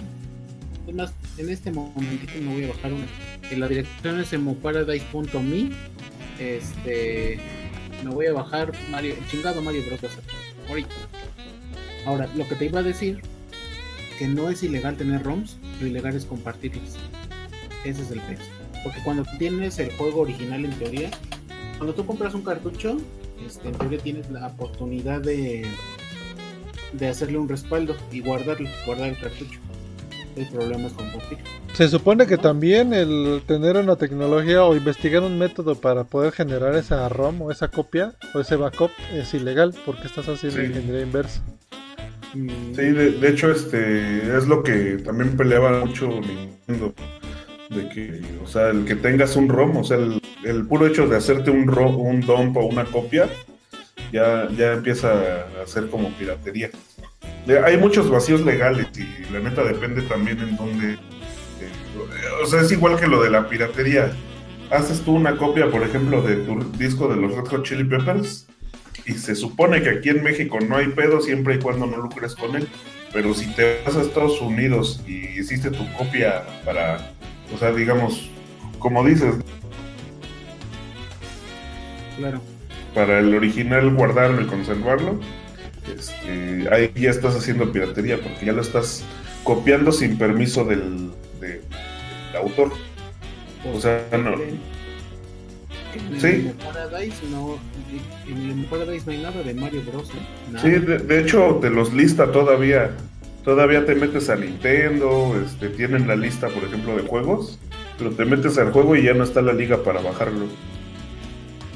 Es 0.87 0.95
más, 0.95 1.13
en 1.37 1.51
este 1.51 1.73
momentito 1.73 2.33
me 2.41 2.55
voy 2.55 2.65
a 2.65 2.69
bajar 2.69 2.93
una. 2.93 3.07
En 3.51 3.61
la 3.61 3.69
dirección 3.69 4.21
es 4.21 4.33
emoparadise.me. 4.33 5.71
Este. 6.39 7.41
Me 8.05 8.11
voy 8.11 8.27
a 8.27 8.35
bajar 8.35 8.73
Mario, 8.91 9.15
el 9.15 9.27
chingado 9.29 9.63
Mario 9.63 9.83
Bros. 9.87 10.13
Ahorita. 10.69 10.95
Ahora, 12.05 12.29
lo 12.37 12.47
que 12.47 12.55
te 12.55 12.67
iba 12.67 12.81
a 12.81 12.83
decir, 12.85 13.21
que 14.19 14.29
no 14.29 14.49
es 14.49 14.63
ilegal 14.63 14.97
tener 14.97 15.25
ROMs, 15.25 15.57
lo 15.81 15.87
ilegal 15.87 16.15
es 16.15 16.25
compartirlos. 16.25 16.97
Ese 17.85 18.03
es 18.03 18.11
el 18.11 18.21
peso. 18.21 18.45
Porque 18.87 19.01
cuando 19.03 19.25
tienes 19.39 19.81
el 19.81 19.91
juego 19.97 20.21
original 20.21 20.65
en 20.65 20.71
teoría, 20.79 21.11
cuando 21.79 21.93
tú 21.93 22.07
compras 22.07 22.35
un 22.35 22.43
cartucho, 22.43 22.99
este, 23.45 23.67
en 23.69 23.75
teoría 23.75 23.99
tienes 23.99 24.31
la 24.31 24.47
oportunidad 24.47 25.21
de 25.21 25.67
de 26.93 27.09
hacerle 27.09 27.37
un 27.37 27.49
respaldo 27.49 27.97
y 28.13 28.21
guardarlo, 28.21 28.69
guardar 28.87 29.09
el 29.09 29.19
cartucho. 29.19 29.59
El 30.37 30.47
problema 30.47 30.87
es 30.87 30.93
compartir. 30.93 31.39
Se 31.75 31.89
supone 31.89 32.27
que 32.27 32.39
también 32.39 32.95
el 32.95 33.43
tener 33.47 33.77
una 33.77 33.97
tecnología 33.97 34.63
o 34.65 34.77
investigar 34.77 35.23
un 35.23 35.37
método 35.37 35.75
para 35.75 36.05
poder 36.05 36.33
generar 36.33 36.77
esa 36.77 37.09
ROM 37.09 37.43
o 37.43 37.51
esa 37.51 37.69
copia 37.69 38.15
o 38.35 38.41
ese 38.41 38.55
backup 38.57 38.91
es 39.13 39.35
ilegal 39.35 39.75
porque 39.85 40.07
estás 40.07 40.29
haciendo 40.29 40.61
Sí. 40.61 40.67
ingeniería 40.67 41.03
inversa. 41.03 41.43
Mm, 42.35 42.49
Sí, 42.75 42.83
de, 42.83 43.11
de 43.13 43.29
hecho, 43.31 43.51
este 43.51 44.37
es 44.39 44.47
lo 44.47 44.63
que 44.63 44.99
también 45.05 45.37
peleaba 45.37 45.85
mucho 45.85 46.09
Nintendo. 46.09 46.95
De 47.71 47.89
que, 47.89 48.23
o 48.43 48.47
sea, 48.47 48.71
el 48.71 48.85
que 48.85 48.95
tengas 48.95 49.37
un 49.37 49.49
ROM, 49.49 49.77
o 49.79 49.85
sea, 49.85 49.97
el, 49.97 50.21
el 50.45 50.67
puro 50.67 50.87
hecho 50.87 51.09
de 51.09 51.17
hacerte 51.17 51.51
un 51.51 51.67
ROM, 51.67 51.97
un 52.01 52.21
dump 52.21 52.57
o 52.57 52.67
una 52.67 52.85
copia, 52.85 53.29
ya, 54.13 54.49
ya 54.57 54.73
empieza 54.73 55.13
a 55.63 55.67
ser 55.67 55.89
como 55.89 56.11
piratería. 56.11 56.71
Hay 57.65 57.77
muchos 57.77 58.11
vacíos 58.11 58.41
legales 58.43 58.87
y 58.97 59.33
la 59.33 59.41
neta 59.41 59.63
depende 59.65 60.03
también 60.03 60.39
en 60.41 60.57
dónde. 60.57 60.95
eh, 60.95 60.99
o 62.43 62.47
sea, 62.47 62.61
es 62.61 62.73
igual 62.73 62.99
que 62.99 63.07
lo 63.07 63.23
de 63.23 63.31
la 63.31 63.49
piratería. 63.49 64.13
Haces 64.71 65.03
tú 65.03 65.13
una 65.15 65.37
copia, 65.37 65.71
por 65.71 65.83
ejemplo, 65.83 66.23
de 66.23 66.37
tu 66.37 66.61
disco 66.73 67.09
de 67.09 67.17
los 67.17 67.35
Red 67.35 67.47
Hot 67.47 67.65
Chili 67.65 67.85
Peppers 67.85 68.49
y 69.07 69.13
se 69.13 69.37
supone 69.37 69.81
que 69.83 69.91
aquí 69.91 70.09
en 70.09 70.25
México 70.25 70.59
no 70.61 70.77
hay 70.77 70.89
pedo 70.89 71.21
siempre 71.21 71.55
y 71.55 71.59
cuando 71.61 71.87
no 71.87 71.99
lucres 71.99 72.35
con 72.35 72.57
él. 72.57 72.69
Pero 73.13 73.33
si 73.33 73.47
te 73.55 73.83
vas 73.85 73.97
a 73.97 74.03
Estados 74.03 74.41
Unidos 74.41 75.03
y 75.07 75.39
hiciste 75.39 75.71
tu 75.71 75.91
copia 75.93 76.45
para, 76.65 77.13
o 77.55 77.59
sea, 77.59 77.73
digamos, 77.73 78.31
como 78.79 79.05
dices, 79.05 79.35
claro. 82.17 82.41
para 82.95 83.19
el 83.21 83.35
original 83.35 83.95
guardarlo 83.95 84.41
y 84.43 84.47
conservarlo, 84.47 85.21
este, 85.95 86.67
ahí 86.73 86.91
ya 86.95 87.11
estás 87.11 87.37
haciendo 87.37 87.71
piratería 87.73 88.19
porque 88.19 88.47
ya 88.47 88.53
lo 88.53 88.61
estás 88.63 89.05
copiando 89.45 89.93
sin 89.93 90.19
permiso 90.19 90.65
del, 90.65 91.11
de- 91.41 91.49
del 91.49 92.37
autor. 92.41 92.73
O 93.75 93.81
sea, 93.81 94.05
no. 94.13 94.35
En 94.35 96.15
el 96.15 96.21
Sí. 96.21 96.27
Emo 96.27 96.53
Paradise 96.63 97.17
no, 97.31 97.59
en 98.29 98.51
el 98.61 98.65
Paradise 98.67 99.07
no 99.07 99.13
hay 99.13 99.23
nada 99.23 99.43
de 99.43 99.55
Mario 99.55 99.83
Bros. 99.91 100.11
¿eh? 100.11 100.53
Nada. 100.53 100.63
Sí, 100.63 100.71
de, 100.73 100.99
de 100.99 101.21
hecho 101.21 101.59
te 101.61 101.71
los 101.71 101.93
lista 101.95 102.31
todavía. 102.31 102.91
Todavía 103.47 103.87
te 103.87 103.95
metes 103.95 104.29
a 104.29 104.35
Nintendo, 104.35 105.41
este, 105.41 105.69
tienen 105.69 106.09
la 106.09 106.17
lista, 106.17 106.49
por 106.49 106.65
ejemplo, 106.65 106.97
de 106.97 107.03
juegos, 107.03 107.61
pero 107.97 108.11
te 108.11 108.25
metes 108.25 108.59
al 108.59 108.73
juego 108.73 108.97
y 108.97 109.05
ya 109.05 109.15
no 109.15 109.23
está 109.23 109.41
la 109.41 109.53
liga 109.53 109.85
para 109.85 110.01
bajarlo. 110.01 110.47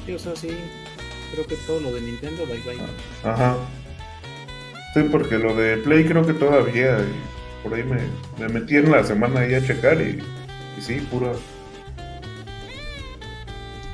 Sí, 0.05 0.13
o 0.13 0.19
sea, 0.19 0.35
sí. 0.35 0.49
Creo 1.33 1.47
que 1.47 1.55
todo 1.55 1.79
lo 1.79 1.93
de 1.93 2.01
Nintendo, 2.01 2.45
bye 2.45 2.59
bye. 2.59 2.77
Ajá. 3.23 3.55
Sí, 4.93 4.99
porque 5.09 5.37
lo 5.37 5.55
de 5.55 5.77
Play 5.77 6.03
creo 6.03 6.27
que 6.27 6.33
todavía. 6.33 6.99
y 6.99 7.63
por 7.63 7.73
ahí 7.73 7.85
me, 7.85 8.01
me 8.37 8.53
metí 8.53 8.75
en 8.75 8.91
la 8.91 9.05
semana 9.05 9.39
ahí 9.39 9.53
a 9.53 9.65
checar 9.65 10.01
y, 10.01 10.19
y 10.77 10.81
sí, 10.81 10.95
pura, 11.09 11.31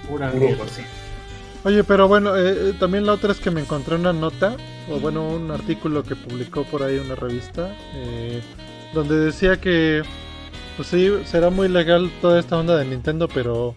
Pura 0.10 0.32
puro 0.32 0.58
vacío. 0.58 0.86
Oye, 1.68 1.84
pero 1.84 2.08
bueno, 2.08 2.38
eh, 2.38 2.70
eh, 2.70 2.74
también 2.80 3.06
la 3.06 3.12
otra 3.12 3.34
es 3.34 3.42
que 3.42 3.52
me 3.52 3.60
encontré 3.60 3.96
una 3.96 4.14
nota, 4.14 4.56
o 4.90 5.02
bueno, 5.02 5.28
un 5.28 5.52
artículo 5.52 6.02
que 6.02 6.16
publicó 6.16 6.64
por 6.64 6.82
ahí 6.82 6.98
una 6.98 7.14
revista, 7.14 7.76
eh, 7.94 8.42
donde 8.94 9.18
decía 9.18 9.60
que 9.60 10.02
pues 10.78 10.88
sí, 10.88 11.12
será 11.26 11.50
muy 11.50 11.68
legal 11.68 12.10
toda 12.22 12.40
esta 12.40 12.58
onda 12.58 12.78
de 12.78 12.86
Nintendo, 12.86 13.28
pero 13.28 13.76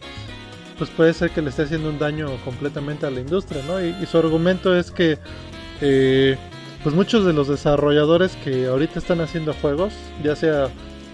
pues 0.79 0.89
puede 0.91 1.13
ser 1.15 1.31
que 1.31 1.43
le 1.43 1.51
esté 1.51 1.63
haciendo 1.63 1.89
un 1.89 1.99
daño 1.99 2.29
completamente 2.45 3.07
a 3.07 3.11
la 3.11 3.19
industria, 3.19 3.61
¿no? 3.67 3.85
Y, 3.85 3.89
y 4.01 4.07
su 4.07 4.19
argumento 4.19 4.77
es 4.77 4.93
que 4.93 5.19
eh, 5.81 6.39
pues 6.85 6.95
muchos 6.95 7.25
de 7.25 7.33
los 7.33 7.49
desarrolladores 7.49 8.37
que 8.45 8.69
ahorita 8.69 9.01
están 9.01 9.21
haciendo 9.21 9.53
juegos, 9.53 9.95
ya 10.23 10.37
sea 10.37 10.69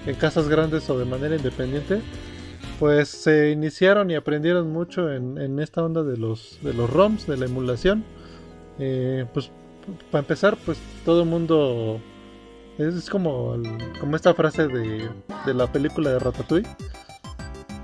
en 0.04 0.14
casas 0.16 0.46
grandes 0.46 0.90
o 0.90 0.98
de 0.98 1.06
manera 1.06 1.36
independiente, 1.36 2.02
pues 2.78 3.08
se 3.08 3.50
iniciaron 3.50 4.10
y 4.10 4.14
aprendieron 4.14 4.70
mucho 4.72 5.10
en, 5.12 5.38
en 5.38 5.58
esta 5.60 5.82
onda 5.84 6.02
de 6.02 6.16
los, 6.16 6.58
de 6.62 6.74
los 6.74 6.90
ROMs, 6.90 7.26
de 7.26 7.36
la 7.36 7.46
emulación. 7.46 8.04
Eh, 8.78 9.26
pues 9.32 9.50
para 10.10 10.20
empezar, 10.20 10.56
pues 10.64 10.78
todo 11.04 11.22
el 11.22 11.28
mundo 11.28 12.00
es, 12.78 12.94
es 12.94 13.08
como, 13.10 13.54
el- 13.54 13.78
como 14.00 14.16
esta 14.16 14.34
frase 14.34 14.66
de, 14.68 15.08
de 15.46 15.54
la 15.54 15.70
película 15.72 16.10
de 16.10 16.18
Ratatouille, 16.18 16.68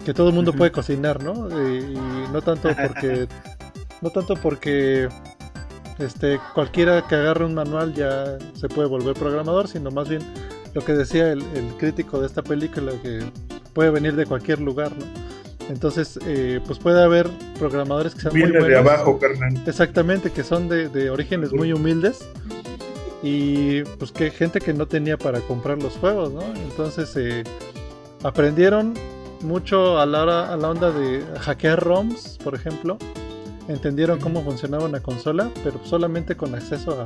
que 0.04 0.12
todo 0.12 0.28
el 0.28 0.34
mundo 0.34 0.52
puede 0.52 0.72
cocinar, 0.72 1.22
¿no? 1.22 1.48
Eh, 1.48 1.94
y 1.94 2.32
no 2.32 2.42
tanto 2.42 2.68
porque, 2.86 3.28
no 4.00 4.10
tanto 4.10 4.34
porque 4.34 5.08
este 5.98 6.40
cualquiera 6.54 7.06
que 7.06 7.14
agarre 7.14 7.44
un 7.44 7.54
manual 7.54 7.94
ya 7.94 8.36
se 8.54 8.68
puede 8.68 8.88
volver 8.88 9.14
programador, 9.14 9.68
sino 9.68 9.90
más 9.90 10.08
bien 10.08 10.22
lo 10.74 10.84
que 10.84 10.92
decía 10.94 11.30
el, 11.32 11.42
el 11.54 11.68
crítico 11.78 12.18
de 12.20 12.26
esta 12.26 12.42
película 12.42 12.92
que 13.02 13.20
puede 13.72 13.90
venir 13.90 14.14
de 14.16 14.26
cualquier 14.26 14.60
lugar, 14.60 14.92
¿no? 14.98 15.04
Entonces, 15.68 16.18
eh, 16.26 16.60
pues 16.66 16.78
puede 16.78 17.02
haber 17.02 17.28
programadores 17.58 18.14
que 18.14 18.22
sean 18.22 18.32
muy 18.32 18.42
Viene 18.42 18.58
de 18.58 18.60
buenos. 18.74 18.80
abajo, 18.92 19.18
carnal. 19.18 19.62
Exactamente, 19.66 20.30
que 20.30 20.42
son 20.44 20.68
de, 20.68 20.88
de 20.88 21.08
orígenes 21.10 21.52
muy 21.52 21.72
humildes 21.72 22.28
y 23.22 23.82
pues 23.98 24.10
que 24.12 24.30
gente 24.30 24.60
que 24.60 24.72
no 24.74 24.86
tenía 24.86 25.16
para 25.16 25.40
comprar 25.40 25.80
los 25.82 25.94
juegos, 25.94 26.32
¿no? 26.32 26.42
Entonces 26.54 27.14
eh, 27.16 27.44
aprendieron 28.24 28.94
mucho 29.42 29.98
a 29.98 30.06
la, 30.06 30.22
hora- 30.22 30.52
a 30.52 30.56
la 30.56 30.68
onda 30.70 30.90
de 30.90 31.22
hackear 31.40 31.80
ROMs, 31.82 32.38
por 32.42 32.54
ejemplo. 32.54 32.98
Entendieron 33.68 34.18
cómo 34.18 34.42
funcionaba 34.42 34.84
una 34.84 35.00
consola, 35.00 35.48
pero 35.62 35.80
solamente 35.84 36.36
con 36.36 36.54
acceso 36.54 37.00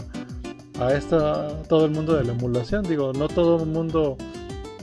a, 0.78 0.84
a 0.86 0.94
esta, 0.94 1.62
todo 1.64 1.84
el 1.84 1.90
mundo 1.90 2.14
de 2.16 2.24
la 2.24 2.32
emulación. 2.32 2.82
Digo, 2.84 3.12
no 3.12 3.28
todo 3.28 3.62
el 3.62 3.68
mundo 3.68 4.16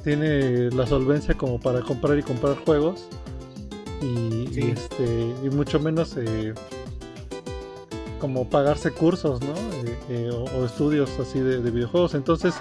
tiene 0.04 0.70
la 0.72 0.86
solvencia 0.86 1.36
como 1.36 1.60
para 1.60 1.82
comprar 1.82 2.18
y 2.18 2.24
comprar 2.24 2.56
juegos. 2.64 3.06
Y, 4.02 4.70
este, 4.70 5.34
y 5.44 5.50
mucho 5.50 5.80
menos 5.80 6.16
eh, 6.18 6.54
como 8.20 8.50
pagarse 8.50 8.92
cursos, 8.92 9.42
¿no? 9.42 9.54
Eh, 9.88 9.98
eh, 10.10 10.30
o, 10.32 10.44
o 10.44 10.66
estudios 10.66 11.10
así 11.20 11.40
de, 11.40 11.62
de 11.62 11.72
videojuegos. 11.72 12.14
Entonces, 12.14 12.54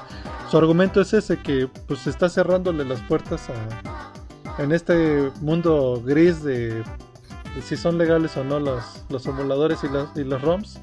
su 0.50 0.56
argumento 0.56 1.00
es 1.00 1.12
ese, 1.12 1.38
que 1.38 1.68
pues 1.88 2.00
se 2.00 2.10
está 2.10 2.28
cerrándole 2.28 2.84
las 2.84 3.00
puertas 3.02 3.48
a, 3.50 4.62
en 4.62 4.72
este 4.72 5.30
mundo 5.40 6.02
gris 6.04 6.42
de, 6.42 6.74
de 6.74 7.62
si 7.62 7.76
son 7.76 7.98
legales 7.98 8.36
o 8.36 8.44
no 8.44 8.60
los, 8.60 8.84
los 9.08 9.26
emuladores 9.26 9.82
y, 9.82 9.88
las, 9.88 10.16
y 10.16 10.24
los 10.24 10.42
ROMs. 10.42 10.80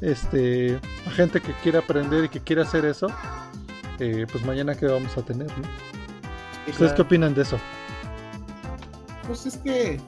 Este, 0.00 0.80
a 1.06 1.10
gente 1.10 1.40
que 1.40 1.52
quiera 1.62 1.80
aprender 1.80 2.24
y 2.24 2.28
que 2.30 2.40
quiera 2.40 2.62
hacer 2.62 2.86
eso, 2.86 3.08
eh, 4.00 4.26
pues 4.30 4.44
mañana 4.44 4.74
que 4.74 4.86
vamos 4.86 5.16
a 5.16 5.22
tener, 5.22 5.46
¿no? 5.46 5.64
Sí, 6.64 6.70
¿Ustedes 6.72 6.76
claro. 6.76 6.94
qué 6.96 7.02
opinan 7.02 7.34
de 7.34 7.42
eso? 7.42 7.58
Pues 9.26 9.46
es 9.46 9.56
que 9.58 10.00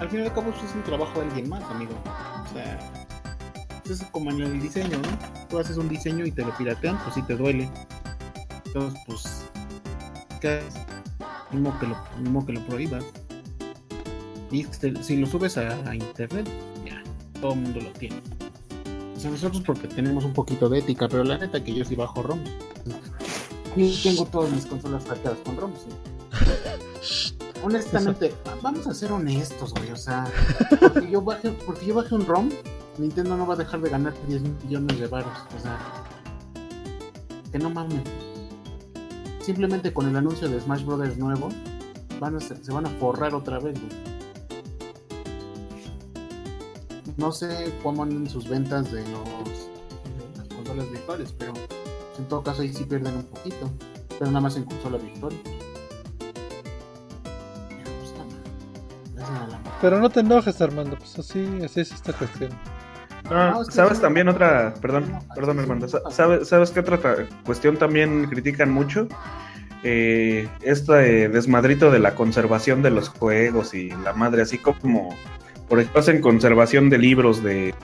al 0.00 0.10
fin 0.10 0.20
y 0.20 0.22
al 0.24 0.34
cabo 0.34 0.50
es 0.50 0.74
un 0.74 0.82
trabajo 0.82 1.20
de 1.20 1.26
alguien 1.26 1.48
más, 1.48 1.62
amigo. 1.70 1.92
O 2.44 2.52
sea, 2.52 2.78
es 3.88 4.02
como 4.10 4.30
en 4.30 4.40
el 4.40 4.60
diseño, 4.60 4.98
¿no? 4.98 5.46
Tú 5.48 5.58
haces 5.58 5.76
un 5.76 5.88
diseño 5.88 6.26
y 6.26 6.32
te 6.32 6.44
lo 6.44 6.56
piratean, 6.56 6.98
pues 7.02 7.14
sí 7.14 7.22
te 7.22 7.36
duele. 7.36 7.70
Entonces, 8.66 9.00
pues, 9.06 9.50
¿qué 10.40 10.60
modo 11.52 11.78
que 11.78 11.86
lo, 11.86 12.30
modo 12.30 12.46
que 12.46 12.52
lo 12.52 12.60
prohíbas. 12.66 13.04
Y 14.50 14.64
si 15.02 15.16
lo 15.16 15.26
subes 15.26 15.56
a, 15.56 15.68
a 15.88 15.94
internet, 15.94 16.48
ya, 16.84 17.02
todo 17.40 17.54
el 17.54 17.60
mundo 17.60 17.80
lo 17.80 17.90
tiene. 17.92 18.16
O 19.16 19.20
sea, 19.20 19.30
nosotros 19.30 19.62
porque 19.64 19.88
tenemos 19.88 20.24
un 20.24 20.32
poquito 20.32 20.68
de 20.68 20.80
ética, 20.80 21.08
pero 21.08 21.24
la 21.24 21.38
neta 21.38 21.62
que 21.62 21.74
yo 21.74 21.84
sí 21.84 21.94
bajo 21.94 22.22
ROMs. 22.22 22.50
Yo 23.76 23.86
tengo 24.02 24.26
todas 24.26 24.50
mis 24.50 24.66
consolas 24.66 25.04
hackeadas 25.04 25.38
con 25.44 25.56
ROMs. 25.56 25.78
¿sí? 25.80 27.34
Honestamente, 27.62 28.34
vamos 28.60 28.86
a 28.86 28.94
ser 28.94 29.12
honestos, 29.12 29.72
güey. 29.72 29.90
O 29.90 29.96
sea, 29.96 30.26
porque 30.80 31.10
yo 31.10 31.22
baje, 31.22 31.50
porque 31.64 31.86
yo 31.86 31.94
baje 31.94 32.14
un 32.14 32.26
ROM, 32.26 32.50
Nintendo 32.98 33.36
no 33.36 33.46
va 33.46 33.54
a 33.54 33.56
dejar 33.56 33.80
de 33.80 33.90
ganar 33.90 34.12
10 34.26 34.42
millones 34.64 34.98
de 34.98 35.06
baros. 35.06 35.32
O 35.56 35.62
sea, 35.62 35.78
que 37.50 37.58
no 37.58 37.70
mames. 37.70 38.02
Simplemente 39.40 39.92
con 39.92 40.08
el 40.08 40.16
anuncio 40.16 40.48
de 40.48 40.60
Smash 40.60 40.84
Brothers 40.84 41.18
nuevo, 41.18 41.48
van 42.18 42.36
a 42.36 42.40
se, 42.40 42.62
se 42.62 42.72
van 42.72 42.86
a 42.86 42.90
forrar 42.90 43.34
otra 43.34 43.58
vez, 43.58 43.78
güey. 43.80 44.12
No 47.16 47.30
sé 47.30 47.72
cómo 47.82 48.02
andan 48.02 48.28
sus 48.28 48.48
ventas 48.48 48.90
de 48.90 49.02
los 49.08 49.24
de 49.24 50.38
las 50.38 50.48
consolas 50.48 50.90
virtuales, 50.90 51.34
pero 51.38 51.52
en 52.22 52.28
todo 52.28 52.42
caso 52.42 52.62
ahí 52.62 52.72
sí 52.72 52.84
pierden 52.84 53.16
un 53.16 53.24
poquito. 53.24 53.70
Pero 54.18 54.26
nada 54.30 54.40
más 54.40 54.56
en 54.56 54.64
consola 54.64 54.98
virtual. 54.98 55.34
Pero, 59.80 59.98
no, 59.98 60.10
te 60.10 60.20
enojes, 60.20 60.60
Armando, 60.60 60.96
pues 60.96 61.18
así, 61.18 61.44
así 61.64 61.80
es 61.80 61.90
esta 61.92 62.12
cuestión. 62.12 62.50
Ah, 63.30 63.52
No, 63.56 63.64
¿Sabes 63.64 64.00
también 64.00 64.28
otra, 64.28 64.74
perdón, 64.80 65.18
perdón. 65.34 65.88
Sa- 65.88 66.08
¿sabes, 66.10 66.48
¿sabes 66.48 66.70
qué 66.70 66.80
otra 66.80 66.98
cuestión 67.44 67.76
también 67.76 68.26
critican 68.28 68.70
mucho? 68.70 69.08
Eh, 69.82 70.48
este 70.60 71.28
desmadrito 71.28 71.90
de 71.90 71.98
la 71.98 72.14
conservación 72.14 72.82
de 72.82 72.90
los 72.90 73.08
juegos 73.08 73.74
y 73.74 73.90
la 73.90 74.12
madre, 74.12 74.42
así 74.42 74.58
como, 74.58 75.16
por 75.68 75.80
ejemplo, 75.80 76.00
hacen 76.00 76.20
conservación 76.20 76.88
de 76.88 76.98
libros 76.98 77.42
de... 77.42 77.74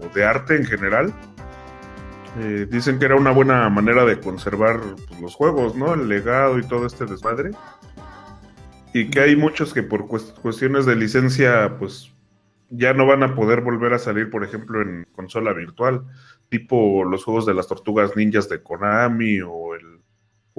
o 0.00 0.14
de 0.14 0.24
arte 0.24 0.54
en 0.56 0.64
general. 0.64 1.12
Eh, 2.36 2.66
dicen 2.68 2.98
que 2.98 3.04
era 3.04 3.14
una 3.14 3.30
buena 3.30 3.68
manera 3.68 4.04
de 4.04 4.18
conservar 4.18 4.80
pues, 5.08 5.20
los 5.20 5.34
juegos, 5.34 5.76
¿no? 5.76 5.94
El 5.94 6.08
legado 6.08 6.58
y 6.58 6.66
todo 6.66 6.86
este 6.86 7.06
desmadre. 7.06 7.52
Y 8.92 9.08
que 9.10 9.20
hay 9.20 9.36
muchos 9.36 9.72
que 9.72 9.82
por 9.82 10.06
cuest- 10.06 10.34
cuestiones 10.40 10.86
de 10.86 10.96
licencia, 10.96 11.76
pues 11.78 12.12
ya 12.70 12.92
no 12.92 13.06
van 13.06 13.22
a 13.22 13.34
poder 13.34 13.60
volver 13.60 13.92
a 13.92 13.98
salir, 13.98 14.30
por 14.30 14.42
ejemplo, 14.42 14.82
en 14.82 15.06
consola 15.14 15.52
virtual, 15.52 16.02
tipo 16.48 17.04
los 17.04 17.24
juegos 17.24 17.46
de 17.46 17.54
las 17.54 17.68
tortugas 17.68 18.16
ninjas 18.16 18.48
de 18.48 18.62
Konami 18.62 19.40
o 19.40 19.74
el, 19.74 20.00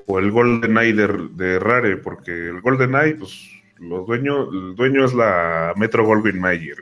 o 0.06 0.20
el 0.20 0.32
GoldenEye 0.32 0.94
de, 0.94 1.30
de 1.34 1.60
Rare, 1.60 1.98
porque 1.98 2.32
el 2.32 2.62
GoldenEye, 2.62 3.16
pues 3.16 3.50
los 3.80 4.06
dueños, 4.06 4.48
el 4.54 4.76
dueño 4.76 5.04
es 5.04 5.14
la 5.14 5.74
Metro 5.76 6.06
Goldwyn 6.06 6.40
Mayer. 6.40 6.78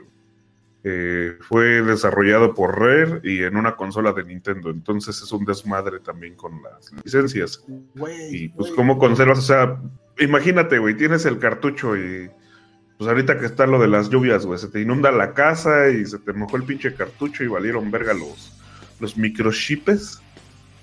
Eh, 0.86 1.38
fue 1.40 1.80
desarrollado 1.80 2.52
por 2.52 2.78
Rare 2.78 3.20
y 3.24 3.42
en 3.42 3.56
una 3.56 3.74
consola 3.74 4.12
de 4.12 4.22
Nintendo, 4.22 4.68
entonces 4.68 5.20
es 5.22 5.32
un 5.32 5.46
desmadre 5.46 6.00
también 6.00 6.34
con 6.34 6.62
las 6.62 6.92
licencias. 7.02 7.64
Y 8.30 8.48
pues. 8.50 8.70
¿cómo 8.72 8.98
conservas? 8.98 9.38
O 9.38 9.42
sea, 9.42 9.80
imagínate, 10.18 10.78
güey, 10.78 10.94
tienes 10.94 11.24
el 11.24 11.38
cartucho 11.38 11.96
y 11.96 12.30
pues 12.98 13.08
ahorita 13.08 13.38
que 13.38 13.46
está 13.46 13.66
lo 13.66 13.80
de 13.80 13.88
las 13.88 14.10
lluvias, 14.10 14.44
güey, 14.44 14.58
se 14.58 14.68
te 14.68 14.82
inunda 14.82 15.10
la 15.10 15.32
casa 15.32 15.88
y 15.88 16.04
se 16.04 16.18
te 16.18 16.34
mojó 16.34 16.58
el 16.58 16.64
pinche 16.64 16.94
cartucho 16.94 17.42
y 17.42 17.48
valieron 17.48 17.90
verga 17.90 18.12
los, 18.12 18.52
los 19.00 19.16
microchips. 19.16 20.20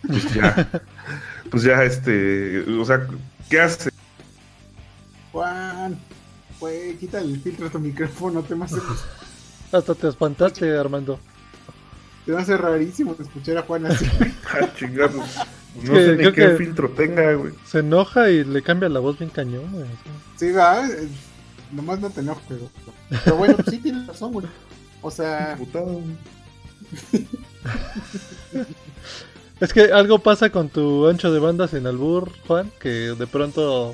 Pues 0.07 0.33
ya, 0.33 0.67
pues 1.51 1.61
ya, 1.61 1.83
este, 1.83 2.61
o 2.61 2.83
sea, 2.83 3.07
¿qué 3.51 3.61
hace? 3.61 3.91
Juan, 5.31 5.95
güey, 6.59 6.95
quita 6.97 7.19
el 7.19 7.39
filtro 7.39 7.65
de 7.65 7.71
tu 7.71 7.79
micrófono, 7.79 8.41
te 8.41 8.55
hace, 8.55 8.77
Hasta 9.71 9.95
te 9.95 10.07
espantaste, 10.07 10.77
Armando. 10.77 11.19
te 12.25 12.31
va 12.33 12.39
a 12.39 12.41
hacer 12.43 12.61
rarísimo 12.61 13.15
escuchar 13.19 13.57
a 13.57 13.61
Juan 13.63 13.85
así. 13.87 14.05
Ah, 14.53 14.67
chingados. 14.77 15.25
No 15.83 15.93
que 15.93 16.03
sé 16.05 16.17
ni 16.17 16.23
qué 16.25 16.33
que- 16.33 16.55
filtro 16.57 16.89
tenga, 16.89 17.31
güey. 17.33 17.53
Se 17.65 17.79
enoja 17.79 18.29
y 18.29 18.43
le 18.43 18.61
cambia 18.61 18.89
la 18.89 18.99
voz 18.99 19.17
bien 19.17 19.29
cañón, 19.29 19.71
güey. 19.71 19.85
Sí, 20.35 20.51
va, 20.51 20.85
eh, 20.85 21.07
nomás 21.71 22.01
no 22.01 22.09
te 22.09 22.19
enojes, 22.19 22.43
pero, 22.49 22.69
pero 23.23 23.35
bueno, 23.37 23.55
sí 23.69 23.77
tienes 23.77 24.05
razón, 24.05 24.33
güey. 24.33 24.47
O 25.01 25.09
sea, 25.09 25.55
Putado. 25.57 26.01
Es 29.61 29.71
que 29.73 29.93
algo 29.93 30.19
pasa 30.19 30.49
con 30.49 30.69
tu 30.69 31.07
ancho 31.07 31.31
de 31.31 31.39
banda 31.39 31.67
sin 31.67 31.85
albur, 31.85 32.31
Juan, 32.47 32.71
que 32.79 32.89
de 32.89 33.27
pronto 33.27 33.93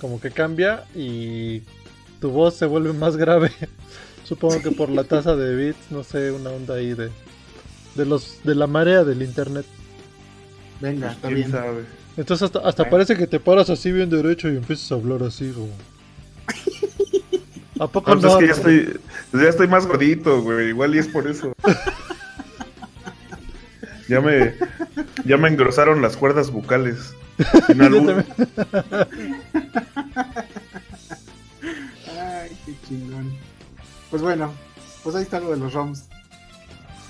como 0.00 0.20
que 0.20 0.30
cambia 0.32 0.84
y 0.94 1.60
tu 2.20 2.30
voz 2.30 2.54
se 2.56 2.66
vuelve 2.66 2.92
más 2.92 3.16
grave. 3.16 3.50
Supongo 4.24 4.60
que 4.62 4.70
por 4.72 4.88
la 4.88 5.04
tasa 5.08 5.36
de 5.36 5.54
bits, 5.54 5.90
no 5.90 6.02
sé, 6.02 6.32
una 6.32 6.50
onda 6.50 6.74
ahí 6.74 6.94
de 6.94 7.10
de 7.94 8.04
los 8.06 8.40
de 8.42 8.54
la 8.56 8.66
marea 8.66 9.04
del 9.04 9.22
internet. 9.22 9.64
venga, 10.80 11.12
está 11.12 11.28
¿Quién 11.28 11.34
bien. 11.40 11.50
sabe? 11.52 11.84
Entonces 12.16 12.44
hasta, 12.46 12.60
hasta 12.68 12.90
parece 12.90 13.16
que 13.16 13.26
te 13.26 13.38
paras 13.40 13.70
así 13.70 13.90
bien 13.92 14.10
derecho 14.10 14.48
y 14.48 14.56
empiezas 14.56 14.90
a 14.92 14.94
hablar 14.96 15.22
así 15.22 15.50
como 15.52 15.70
¿A 17.80 17.88
poco 17.88 18.14
No, 18.14 18.20
pues 18.20 18.32
no? 18.32 18.38
es 18.38 18.40
que 18.40 18.46
ya 18.46 18.52
estoy, 18.52 19.00
ya 19.32 19.48
estoy 19.48 19.66
más 19.68 19.86
gordito, 19.86 20.42
güey. 20.42 20.68
Igual 20.68 20.94
y 20.94 20.98
es 20.98 21.08
por 21.08 21.26
eso. 21.28 21.52
ya 24.08 24.20
me, 24.20 24.54
ya 25.24 25.36
me 25.36 25.48
engrosaron 25.48 26.00
las 26.00 26.16
cuerdas 26.16 26.50
bucales. 26.52 27.14
Albur. 27.68 28.06
también. 28.06 28.26
Ay, 32.16 32.50
qué 32.66 32.74
chingón. 32.88 33.32
Pues 34.14 34.22
bueno, 34.22 34.52
pues 35.02 35.16
ahí 35.16 35.24
está 35.24 35.40
lo 35.40 35.50
de 35.50 35.56
los 35.56 35.72
ROMs. 35.72 36.04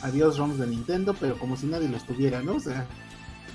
Adiós 0.01 0.39
ROMs 0.39 0.59
de 0.59 0.67
Nintendo, 0.67 1.13
pero 1.13 1.39
como 1.39 1.55
si 1.55 1.67
nadie 1.67 1.87
los 1.87 2.03
tuviera, 2.07 2.41
¿no? 2.41 2.55
O 2.55 2.61
sea, 2.61 2.87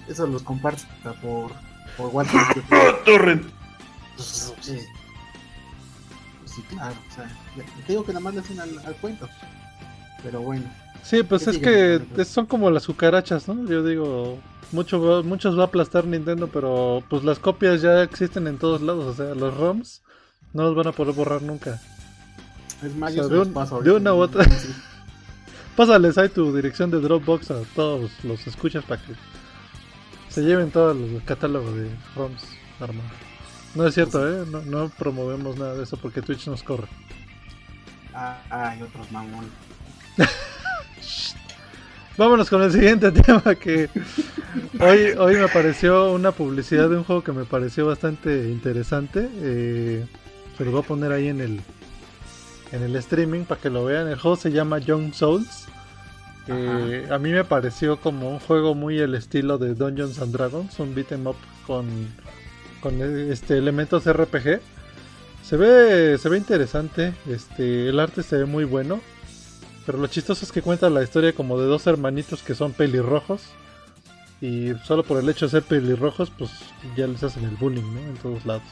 eso 0.07 0.27
los 0.27 0.43
compartes 0.43 0.85
hasta 0.85 1.19
por, 1.19 1.49
por 1.97 2.13
WhatsApp. 2.13 2.55
Torrent. 3.05 3.43
Pues, 4.15 4.53
sí. 4.61 4.77
Pues 6.37 6.51
sí, 6.51 6.61
claro. 6.69 6.93
O 7.09 7.15
sea, 7.15 7.27
te 7.87 7.93
digo 7.93 8.05
que 8.05 8.13
nada 8.13 8.23
más 8.23 8.35
le 8.35 8.41
hacen 8.41 8.59
al, 8.59 8.69
al 8.85 8.95
cuento. 8.97 9.27
Pero 10.21 10.41
bueno. 10.41 10.71
Sí, 11.01 11.23
pues 11.23 11.45
¿Qué 11.45 11.49
es 11.49 11.57
que 11.57 12.25
son 12.25 12.45
como 12.45 12.69
las 12.69 12.85
cucarachas, 12.85 13.47
¿no? 13.47 13.67
Yo 13.67 13.83
digo, 13.83 14.37
mucho, 14.71 15.23
muchos 15.23 15.57
va 15.57 15.63
a 15.63 15.65
aplastar 15.65 16.05
Nintendo, 16.05 16.49
pero 16.49 17.03
pues 17.09 17.23
las 17.23 17.39
copias 17.39 17.81
ya 17.81 18.03
existen 18.03 18.45
en 18.45 18.59
todos 18.59 18.83
lados, 18.83 19.05
o 19.05 19.13
sea, 19.15 19.33
los 19.33 19.57
ROMs 19.57 20.03
no 20.53 20.65
los 20.65 20.75
van 20.75 20.85
a 20.85 20.91
poder 20.91 21.15
borrar 21.15 21.41
nunca. 21.41 21.81
Es 22.83 22.95
más, 22.95 23.11
O 23.11 23.15
sea, 23.15 23.23
de 23.27 23.35
los 23.35 23.47
un- 23.47 23.53
paso 23.53 23.81
de 23.81 23.91
una 23.91 24.13
u 24.13 24.17
otra. 24.17 24.45
Pásales 25.75 26.17
ahí 26.17 26.29
tu 26.29 26.53
dirección 26.55 26.91
de 26.91 26.99
Dropbox 26.99 27.51
a 27.51 27.61
todos 27.75 28.11
los 28.23 28.45
escuchas 28.47 28.83
para 28.83 29.01
que 29.01 29.13
se 30.29 30.41
lleven 30.43 30.71
todo 30.71 30.91
el 30.91 31.21
catálogo 31.25 31.71
de 31.73 31.89
ROMs, 32.15 32.43
Armando. 32.79 33.13
No 33.75 33.87
es 33.87 33.93
cierto, 33.93 34.27
¿eh? 34.27 34.45
No, 34.49 34.61
no 34.63 34.89
promovemos 34.89 35.57
nada 35.57 35.75
de 35.75 35.83
eso 35.83 35.95
porque 35.97 36.21
Twitch 36.21 36.47
nos 36.47 36.63
corre. 36.63 36.87
Ah, 38.13 38.37
hay 38.49 38.81
otros 38.81 39.09
mamones. 39.11 39.49
Vámonos 42.17 42.49
con 42.49 42.61
el 42.63 42.71
siguiente 42.71 43.11
tema 43.13 43.55
que 43.55 43.89
hoy, 44.79 45.11
hoy 45.17 45.35
me 45.35 45.43
apareció 45.43 46.11
una 46.11 46.31
publicidad 46.33 46.89
de 46.89 46.97
un 46.97 47.03
juego 47.05 47.23
que 47.23 47.31
me 47.31 47.45
pareció 47.45 47.85
bastante 47.87 48.49
interesante. 48.49 49.29
eh, 49.37 50.05
se 50.57 50.65
lo 50.65 50.71
voy 50.71 50.81
a 50.81 50.83
poner 50.83 51.11
ahí 51.13 51.29
en 51.29 51.39
el 51.39 51.61
en 52.71 52.83
el 52.83 52.95
streaming 52.97 53.43
para 53.43 53.61
que 53.61 53.69
lo 53.69 53.85
vean. 53.85 54.07
El 54.07 54.19
juego 54.19 54.37
se 54.37 54.51
llama 54.51 54.79
Young 54.79 55.13
Souls. 55.13 55.67
Eh, 56.47 57.07
a 57.11 57.19
mí 57.19 57.31
me 57.31 57.43
pareció 57.43 57.97
como 57.97 58.29
un 58.31 58.39
juego 58.39 58.73
muy 58.73 58.97
el 58.97 59.13
estilo 59.13 59.57
de 59.57 59.75
Dungeons 59.75 60.19
and 60.19 60.33
Dragons, 60.33 60.79
un 60.79 60.95
beat 60.95 61.11
'em 61.11 61.27
up 61.27 61.35
con, 61.67 61.85
con 62.81 63.01
este 63.31 63.57
elementos 63.57 64.05
RPG. 64.11 64.59
Se 65.43 65.57
ve, 65.57 66.17
se 66.17 66.29
ve 66.29 66.37
interesante, 66.37 67.13
este, 67.27 67.89
el 67.89 67.99
arte 67.99 68.23
se 68.23 68.37
ve 68.37 68.45
muy 68.45 68.63
bueno. 68.63 68.99
Pero 69.85 69.97
lo 69.97 70.07
chistoso 70.07 70.45
es 70.45 70.51
que 70.51 70.61
cuenta 70.61 70.89
la 70.89 71.03
historia 71.03 71.33
como 71.33 71.59
de 71.59 71.65
dos 71.65 71.87
hermanitos 71.87 72.43
que 72.43 72.53
son 72.55 72.73
pelirrojos. 72.73 73.41
Y 74.41 74.73
solo 74.85 75.03
por 75.03 75.19
el 75.19 75.27
hecho 75.27 75.45
de 75.45 75.51
ser 75.51 75.63
pelirrojos, 75.63 76.29
pues 76.29 76.51
ya 76.95 77.07
les 77.07 77.23
hacen 77.23 77.43
el 77.43 77.55
bullying, 77.55 77.93
¿no? 77.93 77.99
En 77.99 78.15
todos 78.17 78.45
lados. 78.45 78.63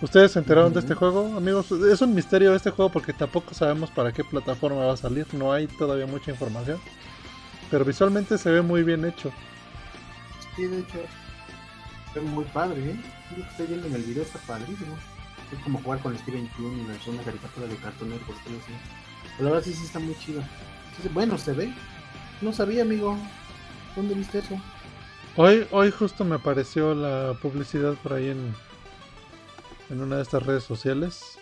¿Ustedes 0.00 0.30
se 0.30 0.38
enteraron 0.38 0.72
de 0.72 0.78
este 0.78 0.94
juego, 0.94 1.36
amigos? 1.36 1.72
Es 1.72 2.00
un 2.02 2.14
misterio 2.14 2.54
este 2.54 2.70
juego 2.70 2.88
porque 2.88 3.12
tampoco 3.12 3.52
sabemos 3.52 3.90
para 3.90 4.12
qué 4.12 4.22
plataforma 4.22 4.86
va 4.86 4.92
a 4.92 4.96
salir. 4.96 5.26
No 5.34 5.52
hay 5.52 5.66
todavía 5.66 6.06
mucha 6.06 6.30
información. 6.30 6.78
Pero 7.68 7.84
visualmente 7.84 8.38
se 8.38 8.50
ve 8.50 8.62
muy 8.62 8.84
bien 8.84 9.04
hecho. 9.04 9.32
Sí, 10.54 10.66
de 10.66 10.80
hecho, 10.80 10.98
es 12.14 12.22
muy 12.22 12.44
padre, 12.44 12.90
¿eh? 12.90 13.00
Lo 13.30 13.42
que 13.42 13.50
estoy 13.50 13.66
viendo 13.66 13.88
en 13.88 13.94
el 13.96 14.02
video 14.04 14.22
está 14.22 14.38
padrísimo. 14.40 14.96
Es 15.52 15.58
como 15.64 15.82
jugar 15.82 15.98
con 15.98 16.16
Steven 16.16 16.48
Universe, 16.58 17.10
una 17.10 17.22
caricatura 17.24 17.66
de 17.66 17.76
Cartoon 17.76 18.10
Network, 18.10 18.38
algo 18.46 18.58
así. 18.62 18.72
Pero 19.36 19.48
la 19.48 19.54
verdad 19.56 19.64
sí, 19.64 19.74
sí 19.74 19.84
está 19.84 19.98
muy 19.98 20.16
chido. 20.18 20.42
Entonces, 20.90 21.12
bueno, 21.12 21.36
se 21.38 21.52
ve. 21.54 21.74
No 22.40 22.52
sabía, 22.52 22.82
amigo. 22.82 23.16
¿Dónde 23.96 24.14
viste 24.14 24.38
eso? 24.38 24.60
Hoy, 25.34 25.66
hoy 25.72 25.90
justo 25.90 26.24
me 26.24 26.36
apareció 26.36 26.94
la 26.94 27.34
publicidad 27.42 27.94
por 27.94 28.12
ahí 28.12 28.28
en, 28.28 28.54
en 29.90 30.00
una 30.02 30.16
de 30.16 30.22
estas 30.22 30.42
redes 30.44 30.64
sociales. 30.64 31.38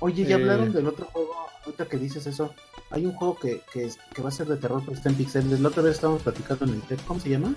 Oye, 0.00 0.24
ya 0.24 0.36
Eh. 0.36 0.40
hablaron 0.40 0.72
del 0.72 0.86
otro 0.86 1.06
juego. 1.06 1.32
Ahorita 1.64 1.86
que 1.86 1.96
dices 1.98 2.26
eso, 2.26 2.54
hay 2.90 3.04
un 3.04 3.12
juego 3.14 3.36
que, 3.38 3.60
que, 3.72 4.22
va 4.22 4.28
a 4.28 4.32
ser 4.32 4.46
de 4.46 4.56
terror, 4.56 4.80
pero 4.84 4.96
está 4.96 5.08
en 5.10 5.16
pixeles. 5.16 5.60
La 5.60 5.68
otra 5.68 5.82
vez 5.82 5.96
estábamos 5.96 6.22
platicando 6.22 6.64
en 6.64 6.74
el 6.74 6.82
TED. 6.82 6.98
¿Cómo 7.06 7.20
se 7.20 7.28
llama? 7.28 7.54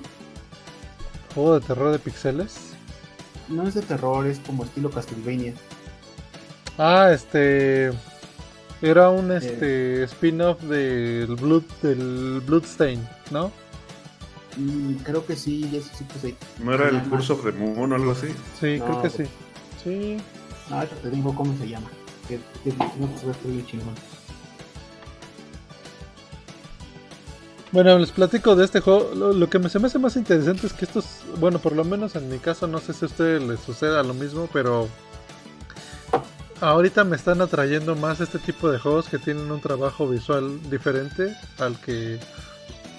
Juego 1.34 1.60
de 1.60 1.66
terror 1.66 1.92
de 1.92 2.00
pixeles. 2.00 2.74
No 3.48 3.68
es 3.68 3.74
de 3.74 3.82
terror, 3.82 4.26
es 4.28 4.40
como 4.40 4.64
estilo 4.64 4.90
Castlevania. 4.90 5.54
Ah, 6.78 7.12
este. 7.14 7.92
Era 8.82 9.10
un 9.10 9.32
este 9.32 10.04
spin-off 10.06 10.60
del 10.64 11.36
Blood 11.36 11.64
del 11.84 12.42
Bloodstain, 12.46 13.08
¿no? 13.30 13.52
Mm, 14.58 14.96
creo 15.04 15.26
que 15.26 15.36
sí, 15.36 15.70
ya 15.72 15.80
sí, 15.82 16.04
pues 16.06 16.22
sí. 16.22 16.36
¿No 16.64 16.74
era 16.74 16.90
el. 16.90 17.02
Curse 17.04 17.34
of 17.34 17.44
the 17.46 17.52
Moon 17.52 17.92
o 17.92 17.96
algo 17.96 18.12
así? 18.12 18.28
Sí, 18.60 18.80
No, 18.80 18.86
creo 18.86 19.02
que 19.04 19.10
sí. 19.12 19.24
Sí. 19.84 20.18
No, 20.70 20.78
ahorita 20.78 20.96
te 20.98 21.10
digo 21.10 21.36
cómo 21.36 21.58
se 21.58 21.68
llama. 21.68 21.90
Que, 22.28 22.40
que 22.64 22.72
no 22.78 23.08
pues, 23.24 23.66
chingón. 23.68 23.96
Bueno, 27.72 27.98
les 27.98 28.12
platico 28.12 28.56
de 28.56 28.66
este 28.66 28.82
juego. 28.82 29.12
Lo, 29.16 29.34
lo 29.34 29.50
que 29.50 29.60
me, 29.60 29.70
se 29.70 29.80
me 29.80 29.88
hace 29.88 29.98
más 29.98 30.16
interesante 30.16 30.68
es 30.68 30.74
que 30.74 30.86
estos, 30.86 31.06
bueno, 31.40 31.60
por 31.60 31.74
lo 31.74 31.84
menos 31.86 32.16
en 32.16 32.30
mi 32.30 32.38
caso, 32.38 32.68
no 32.68 32.80
sé 32.80 32.94
si 32.94 33.06
a 33.06 33.08
ustedes 33.08 33.42
les 33.44 33.60
suceda 33.60 34.04
lo 34.04 34.14
mismo, 34.14 34.50
pero 34.52 34.90
ahorita 36.60 37.04
me 37.04 37.16
están 37.16 37.42
atrayendo 37.42 37.96
más 37.96 38.20
este 38.20 38.40
tipo 38.40 38.70
de 38.70 38.78
juegos 38.78 39.08
que 39.08 39.18
tienen 39.18 39.52
un 39.52 39.62
trabajo 39.62 40.08
visual 40.08 40.60
diferente 40.70 41.36
al 41.58 41.80
que 41.80 42.20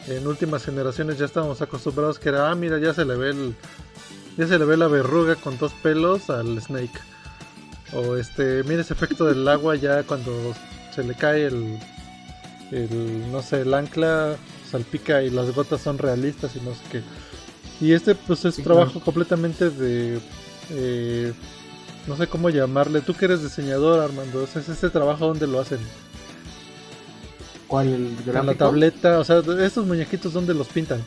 en 0.09 0.27
últimas 0.27 0.65
generaciones 0.65 1.19
ya 1.19 1.27
estábamos 1.27 1.63
acostumbrados 1.63 2.19
que 2.19 2.31
era, 2.31 2.51
ah, 2.51 2.55
mira, 2.55 2.79
ya 2.79 2.93
se 2.93 3.05
le 3.05 3.17
ve 3.17 3.31
el, 3.31 3.55
ya 4.37 4.47
se 4.47 4.59
le 4.59 4.65
ve 4.65 4.77
la 4.77 4.89
verruga 4.89 5.37
con 5.37 5.59
dos 5.59 5.73
pelos 5.75 6.31
al 6.31 6.61
Snake. 6.61 6.99
O 7.93 8.17
este, 8.17 8.63
mira 8.65 8.83
ese 8.83 8.95
efecto 8.95 9.27
del 9.27 9.47
agua 9.49 9.77
ya 9.77 10.03
cuando 10.05 10.55
se 10.95 11.05
le 11.05 11.15
cae 11.15 11.47
el, 11.47 11.79
el 12.71 13.31
no 13.31 13.43
sé, 13.43 13.63
el 13.63 13.75
ancla 13.75 14.37
salpica 14.71 15.23
y 15.23 15.31
las 15.31 15.51
gotas 15.55 15.83
son 15.83 15.99
realistas 15.99 16.57
y 16.57 16.61
no 16.61 16.75
sé 16.75 16.81
qué. 16.91 17.03
Y 17.81 17.93
este 17.93 18.15
pues 18.15 18.45
es 18.45 18.57
Sí, 18.57 18.63
trabajo 18.63 19.01
claro. 19.01 19.01
completamente 19.01 19.71
de 19.71 20.21
eh, 20.71 21.35
no 22.07 22.17
sé 22.17 22.29
cómo 22.29 22.51
llamarle. 22.51 23.03
Tú 23.03 23.15
que 23.15 23.27
eres 23.27 23.43
diseñador, 23.43 24.01
Armando, 24.01 24.45
es 24.45 24.57
este 24.57 24.91
trabajo 24.91 25.27
donde 25.29 25.47
lo 25.47 25.61
hacen. 25.61 25.81
¿Cuál 27.67 27.89
el 27.89 28.25
En 28.35 28.47
la 28.47 28.55
gráfico? 28.55 28.55
tableta, 28.55 29.19
o 29.19 29.25
sea, 29.25 29.43
estos 29.61 29.87
muñequitos 29.87 30.33
donde 30.33 30.55
los 30.55 30.69
pintan. 30.69 31.07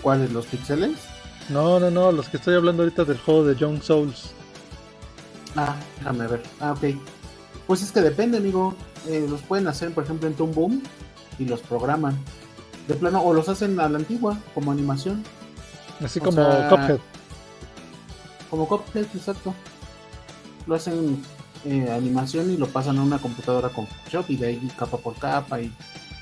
¿Cuáles 0.00 0.30
los 0.32 0.46
pixeles? 0.46 0.98
No, 1.48 1.80
no, 1.80 1.90
no, 1.90 2.12
los 2.12 2.28
que 2.28 2.36
estoy 2.36 2.54
hablando 2.54 2.82
ahorita 2.82 3.04
del 3.04 3.18
juego 3.18 3.44
de 3.44 3.56
Young 3.56 3.82
Souls. 3.82 4.30
Ah, 5.56 5.76
déjame 5.98 6.26
ver. 6.26 6.42
Ah, 6.60 6.72
ok. 6.72 6.96
Pues 7.66 7.82
es 7.82 7.90
que 7.92 8.00
depende, 8.00 8.38
amigo. 8.38 8.74
Eh, 9.06 9.26
los 9.28 9.40
pueden 9.42 9.66
hacer, 9.68 9.92
por 9.92 10.04
ejemplo, 10.04 10.28
en 10.28 10.34
Toon 10.34 10.52
Boom 10.52 10.82
y 11.38 11.44
los 11.46 11.60
programan. 11.60 12.18
De 12.86 12.94
plano, 12.94 13.22
o 13.22 13.32
los 13.34 13.48
hacen 13.48 13.78
a 13.80 13.88
la 13.88 13.98
antigua, 13.98 14.38
como 14.54 14.72
animación. 14.72 15.22
Así 16.02 16.18
O 16.20 16.24
como 16.24 16.36
sea, 16.36 16.68
Cuphead. 16.68 16.98
Como 18.50 18.68
Cuphead, 18.68 19.06
exacto. 19.14 19.54
Lo 20.66 20.74
hacen 20.74 21.22
eh, 21.64 21.90
animación 21.90 22.50
y 22.50 22.56
lo 22.56 22.66
pasan 22.66 22.98
a 22.98 23.02
una 23.02 23.18
computadora 23.18 23.68
con 23.70 23.86
Photoshop 23.86 24.30
y 24.30 24.36
de 24.36 24.46
ahí 24.48 24.72
capa 24.78 24.98
por 24.98 25.16
capa. 25.16 25.60
y 25.60 25.72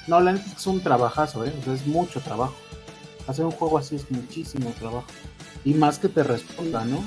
No, 0.07 0.21
la 0.21 0.33
neta 0.33 0.47
es 0.47 0.53
que 0.53 0.59
es 0.59 0.67
un 0.67 0.81
trabajazo, 0.81 1.45
¿eh? 1.45 1.53
O 1.61 1.65
sea, 1.65 1.75
es 1.75 1.87
mucho 1.87 2.21
trabajo. 2.21 2.55
Hacer 3.27 3.45
un 3.45 3.51
juego 3.53 3.79
así 3.79 3.97
es 3.97 4.11
muchísimo 4.11 4.71
trabajo. 4.79 5.05
Y 5.65 5.75
más 5.75 5.99
que 5.99 6.09
te 6.09 6.23
responda, 6.23 6.85
¿no? 6.85 7.03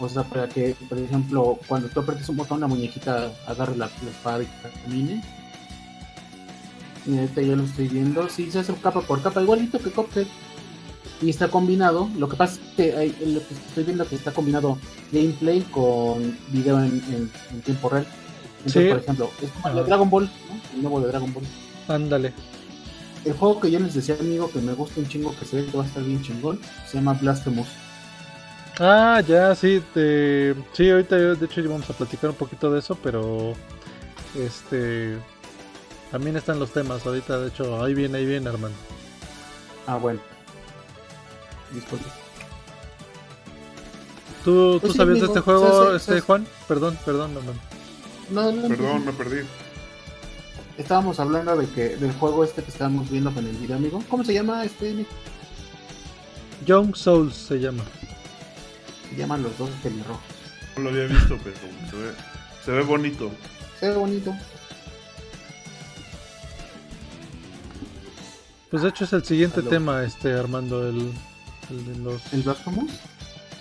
O 0.00 0.08
sea, 0.08 0.24
para 0.24 0.48
que, 0.48 0.74
por 0.88 0.98
ejemplo, 0.98 1.58
cuando 1.68 1.88
tú 1.88 2.00
apretes 2.00 2.28
un 2.28 2.36
botón, 2.36 2.60
la 2.60 2.66
muñequita 2.66 3.30
agarre 3.46 3.76
la, 3.76 3.86
la 3.86 4.10
espada 4.10 4.42
y 4.42 4.48
camine. 4.84 5.22
Y 7.06 7.18
ahorita 7.18 7.42
ya 7.42 7.56
lo 7.56 7.64
estoy 7.64 7.88
viendo. 7.88 8.28
Sí, 8.28 8.50
se 8.50 8.60
hace 8.60 8.74
capa 8.74 9.00
por 9.02 9.22
capa, 9.22 9.42
igualito 9.42 9.78
que 9.78 9.90
Cuphead. 9.90 10.26
Y 11.20 11.30
está 11.30 11.48
combinado. 11.48 12.08
Lo 12.18 12.28
que 12.28 12.36
pasa 12.36 12.54
es 12.54 12.74
que 12.76 12.96
hay- 12.96 13.16
lo 13.26 13.40
que 13.46 13.54
estoy 13.54 13.84
viendo 13.84 14.06
que 14.08 14.16
está 14.16 14.32
combinado 14.32 14.76
gameplay 15.12 15.60
con 15.70 16.36
video 16.48 16.80
en, 16.82 16.94
en- 17.10 17.30
en 17.52 17.60
tiempo 17.62 17.88
real. 17.88 18.06
Entonces, 18.58 18.82
Sí. 18.82 18.88
por 18.88 18.98
ejemplo, 18.98 19.30
es 19.40 19.50
como 19.50 19.68
el 19.68 19.74
de 19.74 19.80
Ajá. 19.80 19.88
Dragon 19.88 20.10
Ball, 20.10 20.24
¿no? 20.24 20.76
El 20.76 20.82
nuevo 20.82 21.00
de 21.00 21.08
Dragon 21.08 21.32
Ball. 21.32 21.44
Ándale. 21.88 22.32
El 23.24 23.34
juego 23.34 23.60
que 23.60 23.70
yo 23.70 23.78
les 23.78 23.94
decía, 23.94 24.16
amigo, 24.18 24.50
que 24.50 24.58
me 24.60 24.72
gusta 24.72 25.00
un 25.00 25.08
chingo, 25.08 25.34
que 25.38 25.44
se 25.44 25.56
ve 25.62 25.66
que 25.66 25.76
va 25.76 25.84
a 25.84 25.86
estar 25.86 26.02
bien 26.02 26.22
chingón, 26.22 26.60
se 26.88 26.96
llama 26.98 27.12
Blasphemous. 27.14 27.68
Ah, 28.80 29.20
ya, 29.26 29.54
sí, 29.54 29.82
te... 29.94 30.54
sí, 30.72 30.90
ahorita 30.90 31.16
yo- 31.18 31.36
de 31.36 31.46
hecho 31.46 31.60
ya 31.60 31.68
vamos 31.68 31.88
a 31.88 31.92
platicar 31.92 32.30
un 32.30 32.36
poquito 32.36 32.70
de 32.72 32.78
eso, 32.80 32.96
pero 33.02 33.54
este 34.34 35.16
también 36.10 36.36
están 36.36 36.58
los 36.58 36.72
temas 36.72 37.06
ahorita, 37.06 37.38
de 37.38 37.48
hecho, 37.48 37.82
ahí 37.82 37.94
viene, 37.94 38.18
ahí 38.18 38.26
viene, 38.26 38.48
hermano. 38.50 38.74
Ah, 39.86 39.96
bueno. 39.96 40.20
Disculpe. 41.72 42.04
¿Tú, 44.44 44.78
Pues 44.80 44.82
¿tú 44.82 44.92
sí, 44.92 44.98
sabías 44.98 45.20
de 45.20 45.26
este 45.26 45.40
juego, 45.40 45.84
se- 45.84 45.90
se- 45.90 45.96
este 46.16 46.20
Juan? 46.26 46.46
Perdón, 46.66 46.98
perdón, 47.04 47.30
hermano. 47.36 47.58
No, 48.30 48.50
no, 48.52 48.68
Perdón, 48.68 49.04
me 49.06 49.12
perdí. 49.12 49.46
Estábamos 50.78 51.20
hablando 51.20 51.56
de 51.56 51.68
que 51.68 51.96
del 51.96 52.12
juego 52.12 52.44
este 52.44 52.62
que 52.62 52.70
estábamos 52.70 53.10
viendo 53.10 53.32
con 53.32 53.46
el 53.46 53.56
video, 53.56 53.76
amigo. 53.76 54.02
¿Cómo 54.08 54.24
se 54.24 54.32
llama 54.32 54.64
este? 54.64 54.92
Nick? 54.94 55.08
Young 56.66 56.96
Souls 56.96 57.34
se 57.34 57.60
llama. 57.60 57.84
Se 59.10 59.16
llaman 59.16 59.42
los 59.42 59.56
dos 59.58 59.70
pelirrojos. 59.82 60.22
No 60.76 60.84
lo 60.84 60.90
había 60.90 61.06
visto, 61.06 61.38
pero 61.44 61.56
se 61.90 61.96
ve, 61.96 62.12
se 62.64 62.70
ve 62.70 62.82
bonito. 62.82 63.30
Se 63.78 63.88
ve 63.88 63.94
bonito. 63.96 64.34
Pues 68.70 68.82
de 68.82 68.88
hecho 68.88 69.04
es 69.04 69.12
el 69.12 69.22
siguiente 69.22 69.60
tema, 69.62 70.02
este 70.02 70.32
Armando, 70.32 70.88
el, 70.88 71.12
el 71.68 71.86
de 71.86 71.96
los... 71.98 72.32
¿El 72.32 72.42
Blasphemous? 72.42 72.90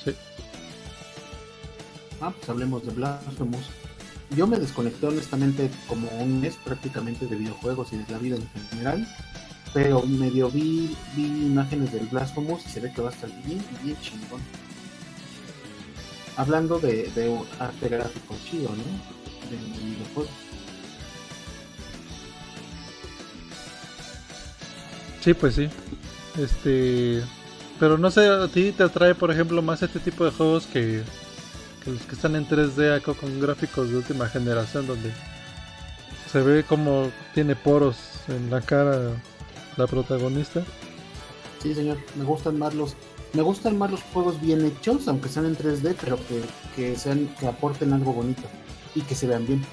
Sí. 0.05 0.15
Ah, 2.21 2.31
pues 2.31 2.47
hablemos 2.47 2.85
de 2.85 2.91
Blasphemous. 2.91 3.65
Yo 4.35 4.47
me 4.47 4.57
desconecté 4.59 5.07
honestamente 5.07 5.69
como 5.87 6.07
un 6.09 6.39
mes 6.39 6.55
prácticamente 6.63 7.27
de 7.27 7.35
videojuegos 7.35 7.91
y 7.91 7.97
de 7.97 8.11
la 8.11 8.17
vida 8.17 8.37
en 8.37 8.49
general. 8.69 9.07
Pero 9.73 10.03
medio 10.03 10.49
vi, 10.49 10.95
vi 11.15 11.25
imágenes 11.25 11.91
del 11.91 12.07
Blasphemous 12.07 12.65
y 12.65 12.69
se 12.69 12.79
ve 12.79 12.91
que 12.93 13.01
va 13.01 13.09
a 13.09 13.13
estar 13.13 13.29
bien, 13.45 13.63
bien 13.83 13.97
chingón. 14.01 14.41
Hablando 16.37 16.79
de, 16.79 17.09
de 17.15 17.39
arte 17.59 17.89
gráfico 17.89 18.35
chido, 18.49 18.69
¿no? 18.69 18.83
De, 19.49 19.57
de 19.57 19.85
videojuegos. 19.85 20.31
Sí, 25.21 25.33
pues 25.33 25.55
sí. 25.55 25.69
Este... 26.37 27.23
Pero 27.79 27.97
no 27.97 28.11
sé, 28.11 28.27
a 28.27 28.47
ti 28.47 28.71
te 28.71 28.83
atrae, 28.83 29.15
por 29.15 29.31
ejemplo, 29.31 29.61
más 29.61 29.81
este 29.81 29.99
tipo 29.99 30.23
de 30.23 30.31
juegos 30.31 30.67
que, 30.67 31.01
que 31.83 31.91
los 31.91 32.01
que 32.03 32.15
están 32.15 32.35
en 32.35 32.47
3D 32.47 32.95
acá 32.95 33.13
con 33.13 33.39
gráficos 33.39 33.89
de 33.89 33.97
última 33.97 34.27
generación, 34.27 34.87
donde 34.87 35.11
se 36.31 36.41
ve 36.41 36.63
como 36.63 37.11
tiene 37.33 37.55
poros 37.55 37.97
en 38.27 38.49
la 38.49 38.61
cara 38.61 39.11
la 39.77 39.87
protagonista. 39.87 40.63
Sí, 41.61 41.73
señor, 41.73 41.97
me 42.15 42.23
gustan 42.23 42.57
más 42.57 42.73
los 42.73 42.95
me 43.33 43.41
gustan 43.41 43.77
más 43.77 43.89
los 43.91 44.01
juegos 44.13 44.41
bien 44.41 44.65
hechos, 44.65 45.07
aunque 45.07 45.29
sean 45.29 45.45
en 45.45 45.57
3D, 45.57 45.95
pero 46.01 46.17
que, 46.27 46.41
que 46.75 46.97
sean 46.97 47.33
que 47.39 47.47
aporten 47.47 47.93
algo 47.93 48.11
bonito 48.11 48.43
y 48.93 49.01
que 49.01 49.15
se 49.15 49.25
vean 49.25 49.47
bien. 49.47 49.63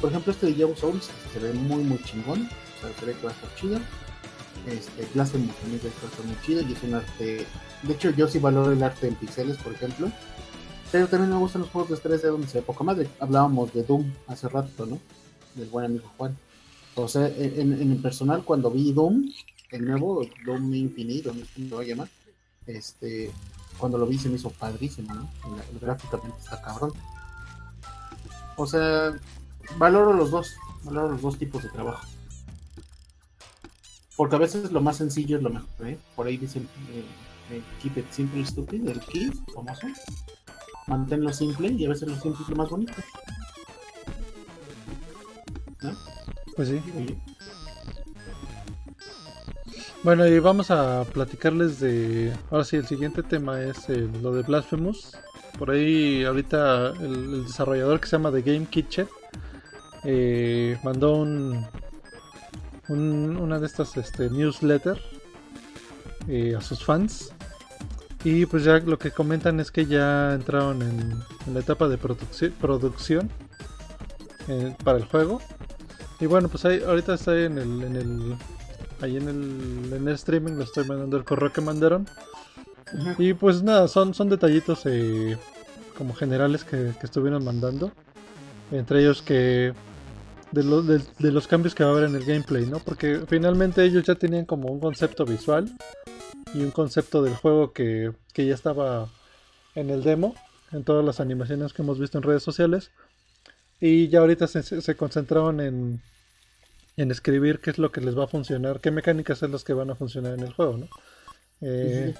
Por 0.00 0.10
ejemplo, 0.10 0.32
este 0.32 0.46
de 0.46 0.54
Young 0.54 0.76
Souls 0.76 1.10
se 1.32 1.38
ve 1.38 1.52
muy 1.52 1.82
muy 1.82 2.02
chingón, 2.02 2.48
o 2.48 2.80
sea, 2.80 2.98
se 2.98 3.04
ve 3.04 3.14
que 3.14 3.26
va 3.26 3.30
a 3.30 3.34
estar 3.34 3.54
chido. 3.56 3.78
Este 4.66 5.06
Blasphemous 5.14 5.54
también 5.56 5.80
se 5.80 5.88
ve 5.88 6.26
muy 6.26 6.36
chido 6.42 6.62
y 6.62 6.72
es 6.72 6.82
un 6.82 6.94
arte, 6.94 7.46
de 7.82 7.92
hecho 7.92 8.10
yo 8.10 8.26
sí 8.26 8.38
valoro 8.38 8.72
el 8.72 8.82
arte 8.82 9.08
en 9.08 9.14
pixeles, 9.14 9.56
por 9.58 9.74
ejemplo. 9.74 10.10
Pero 10.90 11.06
también 11.06 11.30
me 11.30 11.38
gustan 11.38 11.62
los 11.62 11.70
juegos 11.70 11.90
de 11.90 12.08
3D 12.08 12.30
donde 12.30 12.48
se 12.48 12.58
ve 12.58 12.62
poca 12.64 12.82
madre. 12.82 13.08
Hablábamos 13.20 13.72
de 13.74 13.82
Doom 13.82 14.10
hace 14.26 14.48
rato, 14.48 14.86
¿no? 14.86 14.98
Del 15.54 15.68
buen 15.68 15.84
amigo 15.84 16.10
Juan. 16.16 16.36
Sea, 17.06 17.28
en, 17.28 17.74
en 17.74 17.92
el 17.92 17.98
personal, 17.98 18.44
cuando 18.44 18.70
vi 18.70 18.92
Doom, 18.92 19.30
el 19.70 19.84
nuevo 19.84 20.26
Doom 20.44 20.74
Infinito, 20.74 21.32
no 21.32 21.44
sé 21.44 21.50
cómo 21.54 21.68
se 21.68 21.74
va 21.74 21.80
a 21.82 21.84
llamar, 21.84 22.08
este, 22.66 23.30
cuando 23.78 23.98
lo 23.98 24.06
vi 24.06 24.18
se 24.18 24.28
me 24.28 24.36
hizo 24.36 24.50
padrísimo, 24.50 25.14
¿no? 25.14 25.28
Gráficamente 25.80 26.38
está 26.38 26.60
cabrón. 26.60 26.92
O 28.56 28.66
sea, 28.66 29.12
valoro 29.76 30.12
los 30.12 30.30
dos, 30.30 30.54
valoro 30.82 31.12
los 31.12 31.22
dos 31.22 31.38
tipos 31.38 31.62
de 31.62 31.70
trabajo. 31.70 32.06
Porque 34.16 34.36
a 34.36 34.40
veces 34.40 34.72
lo 34.72 34.80
más 34.80 34.96
sencillo 34.96 35.36
es 35.36 35.42
lo 35.42 35.50
mejor, 35.50 35.88
¿eh? 35.88 35.98
Por 36.16 36.26
ahí 36.26 36.36
dicen, 36.36 36.68
eh, 36.90 37.04
eh, 37.52 37.62
keep 37.80 37.96
it 37.98 38.10
simple, 38.10 38.44
stupid, 38.44 38.88
el 38.88 39.00
key, 39.00 39.30
famoso. 39.54 39.86
Manténlo 40.88 41.32
simple 41.32 41.68
y 41.68 41.84
a 41.84 41.90
veces 41.90 42.08
lo 42.08 42.16
simple 42.18 42.42
es 42.42 42.48
lo 42.48 42.56
más 42.56 42.70
bonito. 42.70 42.92
¿No? 45.82 45.90
Pues 46.56 46.68
sí. 46.68 46.80
Bueno, 50.02 50.26
y 50.26 50.38
vamos 50.38 50.70
a 50.70 51.04
platicarles 51.12 51.80
de. 51.80 52.32
Ahora 52.50 52.64
sí, 52.64 52.76
el 52.76 52.86
siguiente 52.86 53.22
tema 53.22 53.60
es 53.62 53.88
eh, 53.90 54.08
lo 54.22 54.32
de 54.34 54.42
Blasphemous. 54.42 55.12
Por 55.58 55.70
ahí, 55.72 56.24
ahorita, 56.24 56.90
el, 57.00 57.34
el 57.34 57.44
desarrollador 57.46 58.00
que 58.00 58.06
se 58.06 58.12
llama 58.16 58.30
The 58.30 58.42
Game 58.42 58.66
Kitchen 58.66 59.08
eh, 60.04 60.78
mandó 60.84 61.16
un, 61.16 61.66
un- 62.88 63.36
una 63.36 63.58
de 63.58 63.66
estas 63.66 63.96
este, 63.96 64.30
newsletter 64.30 65.00
eh, 66.28 66.54
a 66.56 66.60
sus 66.60 66.84
fans. 66.84 67.32
Y 68.24 68.46
pues 68.46 68.64
ya 68.64 68.78
lo 68.78 68.98
que 68.98 69.10
comentan 69.10 69.60
es 69.60 69.70
que 69.70 69.86
ya 69.86 70.34
entraron 70.34 70.82
en, 70.82 71.12
en 71.46 71.54
la 71.54 71.60
etapa 71.60 71.88
de 71.88 71.98
producci- 71.98 72.52
producción 72.52 73.30
eh, 74.48 74.74
para 74.84 74.98
el 74.98 75.04
juego. 75.04 75.40
Y 76.20 76.26
bueno, 76.26 76.48
pues 76.48 76.64
ahí, 76.64 76.82
ahorita 76.84 77.14
está 77.14 77.38
en 77.38 77.58
el, 77.58 77.82
en 77.84 77.96
el 77.96 78.36
ahí 79.00 79.16
en 79.16 79.28
el, 79.28 79.92
en 79.94 80.08
el 80.08 80.14
streaming 80.14 80.54
le 80.54 80.64
estoy 80.64 80.84
mandando 80.84 81.16
el 81.16 81.24
correo 81.24 81.52
que 81.52 81.60
mandaron. 81.60 82.06
Y 83.18 83.34
pues 83.34 83.62
nada, 83.62 83.86
son, 83.86 84.14
son 84.14 84.28
detallitos 84.28 84.80
eh, 84.86 85.36
como 85.96 86.14
generales 86.14 86.64
que, 86.64 86.92
que 86.98 87.06
estuvieron 87.06 87.44
mandando. 87.44 87.92
Entre 88.72 89.00
ellos 89.00 89.22
que 89.22 89.72
de, 90.50 90.64
lo- 90.64 90.82
de- 90.82 91.02
de 91.18 91.30
los 91.32 91.46
cambios 91.46 91.74
que 91.74 91.84
va 91.84 91.90
a 91.90 91.92
haber 91.92 92.08
en 92.08 92.16
el 92.16 92.24
gameplay, 92.24 92.66
¿no? 92.66 92.78
Porque 92.80 93.20
finalmente 93.28 93.84
ellos 93.84 94.02
ya 94.04 94.14
tenían 94.16 94.44
como 94.44 94.68
un 94.72 94.80
concepto 94.80 95.24
visual 95.24 95.70
y 96.54 96.62
un 96.62 96.70
concepto 96.70 97.22
del 97.22 97.34
juego 97.34 97.72
que, 97.72 98.12
que 98.32 98.46
ya 98.46 98.54
estaba 98.54 99.08
en 99.74 99.90
el 99.90 100.02
demo, 100.02 100.34
en 100.72 100.84
todas 100.84 101.04
las 101.04 101.20
animaciones 101.20 101.72
que 101.72 101.82
hemos 101.82 101.98
visto 101.98 102.18
en 102.18 102.24
redes 102.24 102.42
sociales. 102.42 102.90
Y 103.80 104.08
ya 104.08 104.20
ahorita 104.20 104.46
se, 104.48 104.62
se- 104.62 104.96
concentraron 104.96 105.60
en, 105.60 106.00
en 106.96 107.10
escribir 107.10 107.60
qué 107.60 107.70
es 107.70 107.78
lo 107.78 107.92
que 107.92 108.00
les 108.00 108.18
va 108.18 108.24
a 108.24 108.28
funcionar, 108.28 108.80
qué 108.80 108.90
mecánicas 108.90 109.38
son 109.38 109.52
las 109.52 109.62
que 109.62 109.72
van 109.72 109.90
a 109.90 109.94
funcionar 109.94 110.34
en 110.34 110.40
el 110.40 110.52
juego, 110.52 110.78
¿no? 110.78 110.88
Eh, 111.60 112.14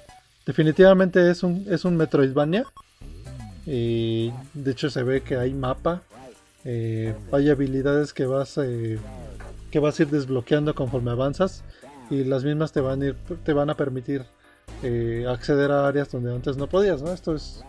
definitivamente 0.46 1.30
es 1.30 1.42
un, 1.42 1.66
es 1.68 1.84
un 1.84 1.96
Metroidvania. 1.96 2.64
Y 3.66 4.32
de 4.54 4.70
hecho 4.70 4.88
se 4.88 5.02
ve 5.02 5.22
que 5.22 5.36
hay 5.36 5.52
mapa. 5.52 6.02
eh, 6.64 7.14
hay 7.32 7.50
habilidades 7.50 8.12
que 8.12 8.24
vas, 8.26 8.56
eh, 8.58 8.98
que 9.70 9.78
vas 9.78 9.98
a 9.98 10.02
ir 10.02 10.08
desbloqueando 10.10 10.74
conforme 10.74 11.10
avanzas. 11.10 11.64
Y 12.10 12.24
las 12.24 12.44
mismas 12.44 12.72
te 12.72 12.80
van 12.80 13.02
a, 13.02 13.06
ir, 13.06 13.16
te 13.44 13.52
van 13.52 13.70
a 13.70 13.74
permitir 13.74 14.24
eh, 14.82 15.26
acceder 15.28 15.70
a 15.70 15.86
áreas 15.88 16.10
donde 16.10 16.34
antes 16.34 16.56
no 16.56 16.68
podías, 16.68 17.02
¿no? 17.02 17.12
Esto 17.12 17.34
es 17.34 17.64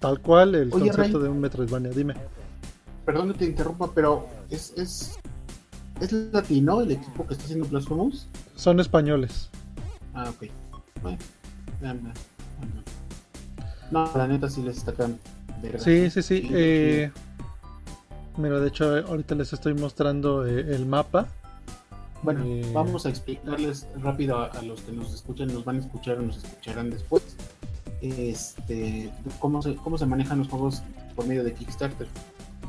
tal 0.00 0.20
cual 0.20 0.54
el 0.54 0.72
Oye, 0.72 0.88
concepto 0.88 1.18
Ray. 1.18 1.22
de 1.24 1.28
un 1.28 1.40
Metroidvania. 1.40 1.90
Dime. 1.90 2.14
Perdón 3.04 3.32
que 3.32 3.38
te 3.40 3.44
interrumpa, 3.44 3.90
pero 3.94 4.26
es, 4.50 4.72
es, 4.76 5.18
es 6.00 6.12
latino 6.12 6.80
el 6.80 6.92
equipo 6.92 7.26
que 7.26 7.34
está 7.34 7.44
haciendo 7.44 7.66
Blasphemous. 7.66 8.26
Son 8.56 8.80
españoles. 8.80 9.50
Ah, 10.14 10.30
ok. 10.30 10.50
Bueno. 11.02 11.18
No, 13.90 14.10
la 14.16 14.26
neta 14.26 14.48
sí 14.48 14.62
les 14.62 14.78
está 14.78 14.92
acá. 14.92 15.08
Sí, 15.78 16.10
sí, 16.10 16.22
sí. 16.22 16.48
eh, 16.52 17.10
mira, 18.36 18.58
de 18.60 18.68
hecho, 18.68 18.96
ahorita 19.06 19.34
les 19.34 19.52
estoy 19.52 19.74
mostrando 19.74 20.46
eh, 20.46 20.74
el 20.74 20.86
mapa. 20.86 21.28
Bueno, 22.24 22.42
eh, 22.46 22.70
vamos 22.72 23.04
a 23.04 23.10
explicarles 23.10 23.86
rápido 24.00 24.38
a, 24.38 24.46
a 24.46 24.62
los 24.62 24.80
que 24.80 24.92
nos 24.92 25.12
escuchan, 25.12 25.48
nos 25.48 25.62
van 25.62 25.76
a 25.76 25.80
escuchar 25.80 26.18
o 26.18 26.22
nos 26.22 26.38
escucharán 26.38 26.88
después. 26.88 27.22
Este, 28.00 29.10
cómo 29.38 29.60
se, 29.60 29.74
cómo 29.76 29.98
se 29.98 30.06
manejan 30.06 30.38
los 30.38 30.48
juegos 30.48 30.82
por 31.14 31.26
medio 31.26 31.44
de 31.44 31.52
Kickstarter. 31.52 32.08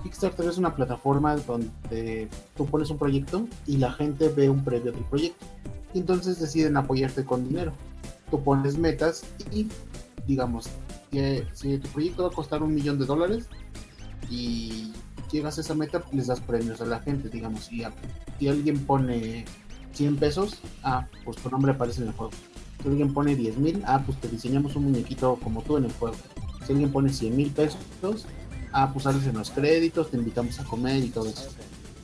Kickstarter 0.04 0.46
es 0.48 0.58
una 0.58 0.76
plataforma 0.76 1.38
donde 1.38 2.28
tú 2.58 2.66
pones 2.66 2.90
un 2.90 2.98
proyecto 2.98 3.48
y 3.66 3.78
la 3.78 3.94
gente 3.94 4.28
ve 4.28 4.50
un 4.50 4.62
previo 4.62 4.92
del 4.92 5.06
proyecto. 5.06 5.46
Y 5.94 6.00
entonces 6.00 6.38
deciden 6.38 6.76
apoyarte 6.76 7.24
con 7.24 7.48
dinero. 7.48 7.72
Tú 8.30 8.44
pones 8.44 8.78
metas 8.78 9.24
y, 9.54 9.70
digamos, 10.28 10.68
que 11.12 11.48
si 11.54 11.78
tu 11.78 11.88
proyecto 11.90 12.24
va 12.24 12.30
a 12.30 12.34
costar 12.34 12.62
un 12.62 12.76
millón 12.76 13.00
de 13.00 13.06
dólares 13.06 13.48
y 14.30 14.92
llegas 15.32 15.58
a 15.58 15.62
esa 15.62 15.74
meta, 15.76 16.04
les 16.12 16.28
das 16.28 16.40
premios 16.40 16.82
a 16.82 16.86
la 16.86 17.00
gente, 17.00 17.30
digamos. 17.30 17.72
Y 17.72 17.84
a- 17.84 17.94
si 18.40 18.48
alguien 18.48 18.80
pone 18.86 19.46
100 19.94 20.18
pesos, 20.18 20.60
ah, 20.84 21.08
pues 21.24 21.38
tu 21.38 21.50
nombre 21.50 21.72
aparece 21.72 22.02
en 22.02 22.08
el 22.10 22.14
juego. 22.14 22.32
Si 22.82 22.90
alguien 22.90 23.14
pone 23.14 23.36
10 23.36 23.58
mil, 23.58 23.82
ah, 23.86 24.02
pues 24.06 24.20
te 24.20 24.28
diseñamos 24.28 24.76
un 24.76 24.86
muñequito 24.86 25.38
como 25.44 25.62
tú 25.62 25.78
en 25.78 25.86
el 25.86 25.94
juego. 25.94 26.16
Si 26.66 26.72
alguien 26.74 26.92
pone 26.92 27.12
100 27.12 27.36
mil 27.36 27.50
pesos, 27.52 27.78
ah, 28.74 28.90
pues 28.92 29.04
sales 29.04 29.26
en 29.26 29.38
los 29.38 29.50
créditos, 29.52 30.12
te 30.12 30.18
invitamos 30.18 30.60
a 30.60 30.64
comer 30.66 31.04
y 31.04 31.10
todo 31.10 31.30
eso. 31.30 31.48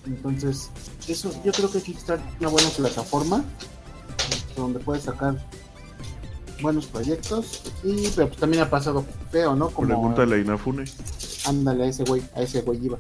Entonces, 0.06 0.70
eso, 1.08 1.32
yo 1.44 1.52
creo 1.52 1.70
que 1.72 1.82
Kickstarter 1.82 2.26
es 2.34 2.40
una 2.40 2.50
buena 2.50 2.70
plataforma 2.70 3.44
donde 4.56 4.80
puedes 4.80 5.04
sacar 5.04 5.38
buenos 6.62 6.86
proyectos 6.86 7.62
y 7.84 8.08
pero 8.16 8.28
pues 8.28 8.40
también 8.40 8.64
ha 8.64 8.70
pasado 8.70 9.04
feo, 9.32 9.56
¿no? 9.56 9.70
Como 9.70 9.88
Pregúntale 9.88 10.36
a 10.36 10.40
Inafune. 10.40 10.86
Ándale 11.46 11.84
a 11.84 11.88
ese 11.88 12.04
güey, 12.04 12.22
a 12.36 12.42
ese 12.42 12.62
güey 12.62 12.86
iba. 12.86 12.98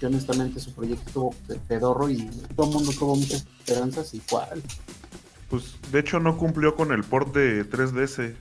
Que 0.00 0.06
honestamente 0.06 0.60
su 0.60 0.72
proyecto 0.72 1.04
estuvo 1.06 1.30
pe- 1.46 1.60
pedorro 1.68 2.08
y 2.10 2.18
todo 2.56 2.66
el 2.68 2.72
mundo 2.74 2.92
tuvo 2.98 3.16
muchas 3.16 3.46
esperanzas 3.58 4.12
y 4.14 4.20
cuál. 4.20 4.62
Pues 5.50 5.74
de 5.92 6.00
hecho 6.00 6.18
no 6.20 6.36
cumplió 6.36 6.74
con 6.74 6.90
el 6.92 7.04
port 7.04 7.34
de 7.34 7.68
3DS. 7.68 8.34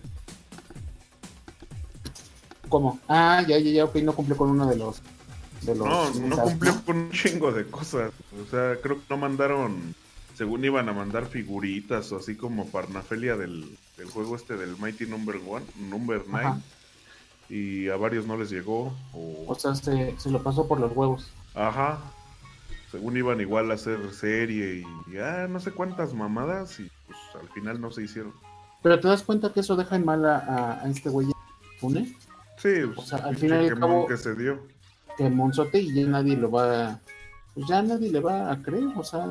¿Cómo? 2.69 2.99
Ah, 3.07 3.43
ya, 3.47 3.59
ya, 3.59 3.71
ya, 3.71 3.85
ok, 3.85 3.95
no 3.97 4.13
cumplió 4.15 4.37
con 4.37 4.49
uno 4.49 4.67
de 4.67 4.75
los. 4.77 5.01
De 5.61 5.75
los 5.75 5.87
No, 5.87 6.09
no 6.27 6.37
cumplió 6.39 6.83
con 6.83 6.97
un 6.97 7.11
chingo 7.11 7.51
de 7.51 7.65
cosas. 7.65 8.11
O 8.41 8.49
sea, 8.49 8.75
creo 8.81 8.97
que 8.97 9.03
no 9.09 9.17
mandaron 9.17 9.95
según 10.35 10.65
iban 10.65 10.89
a 10.89 10.93
mandar 10.93 11.27
figuritas 11.27 12.11
o 12.11 12.17
así 12.17 12.35
como 12.35 12.65
parnafelia 12.65 13.35
del, 13.37 13.77
del 13.97 14.07
juego 14.09 14.35
este 14.35 14.57
del 14.57 14.75
Mighty 14.77 15.05
Number 15.05 15.39
One, 15.47 15.65
Number 15.89 16.25
Nine. 16.27 16.39
Ajá. 16.39 16.61
Y 17.55 17.87
a 17.89 17.97
varios 17.97 18.25
no 18.25 18.35
les 18.35 18.49
llegó. 18.49 18.93
O... 19.13 19.43
O 19.47 19.55
sea, 19.55 19.75
se, 19.75 20.17
se 20.17 20.31
lo 20.31 20.41
pasó 20.41 20.67
por 20.67 20.79
los 20.79 20.91
huevos. 20.95 21.29
Ajá. 21.53 21.99
Según 22.91 23.15
iban 23.17 23.39
igual 23.41 23.69
a 23.69 23.75
hacer 23.75 23.99
serie 24.13 24.83
y 25.11 25.17
ah, 25.17 25.45
no 25.49 25.59
sé 25.59 25.71
cuántas 25.71 26.13
mamadas 26.13 26.79
y 26.79 26.89
pues 27.05 27.19
al 27.41 27.47
final 27.49 27.79
no 27.81 27.91
se 27.91 28.03
hicieron. 28.03 28.33
Pero 28.81 28.99
te 28.99 29.07
das 29.07 29.21
cuenta 29.23 29.51
que 29.53 29.59
eso 29.59 29.75
deja 29.75 29.95
en 29.95 30.05
mal 30.05 30.25
a, 30.25 30.37
a- 30.37 30.81
a 30.83 30.89
este 30.89 31.09
güey 31.09 31.27
Fune, 31.79 32.15
Sí, 32.57 32.81
O 32.95 33.01
sea, 33.03 33.19
al 33.19 33.35
final 33.35 33.61
y 33.63 33.67
al 33.67 33.73
quemón 33.73 33.89
cabo- 33.89 34.07
que 34.07 34.17
se 34.17 34.35
dio. 34.35 34.59
que 35.17 35.29
Monzote 35.29 35.79
y 35.79 35.93
ya 35.93 36.07
nadie 36.07 36.35
lo 36.37 36.49
va 36.51 36.99
pues 37.55 37.67
ya 37.67 37.81
nadie 37.83 38.11
le 38.11 38.19
va 38.19 38.51
a 38.51 38.57
creer, 38.61 38.85
o 38.95 39.03
sea, 39.03 39.27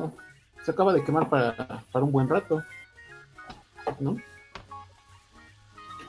se 0.63 0.71
acaba 0.71 0.93
de 0.93 1.03
quemar 1.03 1.29
para, 1.29 1.83
para 1.91 2.05
un 2.05 2.11
buen 2.13 2.27
rato. 2.29 2.63
¿No? 3.99 4.17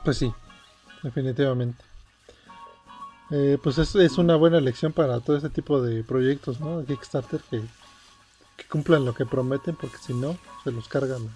Pues 0.03 0.17
sí, 0.17 0.33
definitivamente. 1.03 1.83
Eh, 3.31 3.57
pues 3.61 3.77
es, 3.79 3.95
es 3.95 4.17
una 4.17 4.35
buena 4.35 4.59
lección 4.61 4.93
para 4.93 5.19
todo 5.19 5.35
este 5.37 5.49
tipo 5.49 5.81
de 5.81 6.03
proyectos, 6.03 6.59
¿no? 6.59 6.85
Kickstarter 6.85 7.41
que, 7.49 7.61
que 8.57 8.65
cumplan 8.65 9.03
lo 9.05 9.13
que 9.15 9.25
prometen, 9.25 9.75
porque 9.75 9.97
si 9.97 10.13
no, 10.13 10.37
se 10.63 10.71
los 10.71 10.87
cargan. 10.87 11.27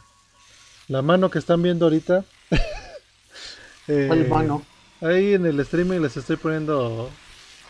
La 0.88 1.02
mano 1.02 1.30
que 1.30 1.40
están 1.40 1.62
viendo 1.62 1.86
ahorita. 1.86 2.24
eh, 3.88 4.06
¿Cuál 4.08 4.28
mano? 4.28 4.64
Ahí 5.02 5.34
en 5.34 5.46
el 5.46 5.60
streaming 5.62 6.00
les 6.00 6.18
estoy 6.18 6.36
poniendo 6.36 7.10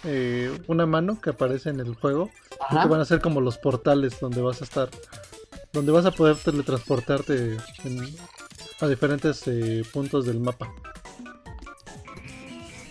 eh, 0.03 0.51
una 0.67 0.85
mano 0.85 1.21
que 1.21 1.29
aparece 1.29 1.69
en 1.69 1.79
el 1.79 1.95
juego. 1.95 2.29
y 2.71 2.77
que 2.81 2.87
van 2.87 2.99
a 3.01 3.05
ser 3.05 3.21
como 3.21 3.39
los 3.41 3.57
portales 3.57 4.19
donde 4.19 4.41
vas 4.41 4.61
a 4.61 4.63
estar. 4.65 4.89
Donde 5.71 5.91
vas 5.91 6.05
a 6.05 6.11
poder 6.11 6.35
teletransportarte 6.37 7.57
en- 7.83 8.15
a 8.81 8.87
diferentes 8.87 9.43
eh, 9.47 9.83
puntos 9.93 10.25
del 10.25 10.39
mapa. 10.39 10.73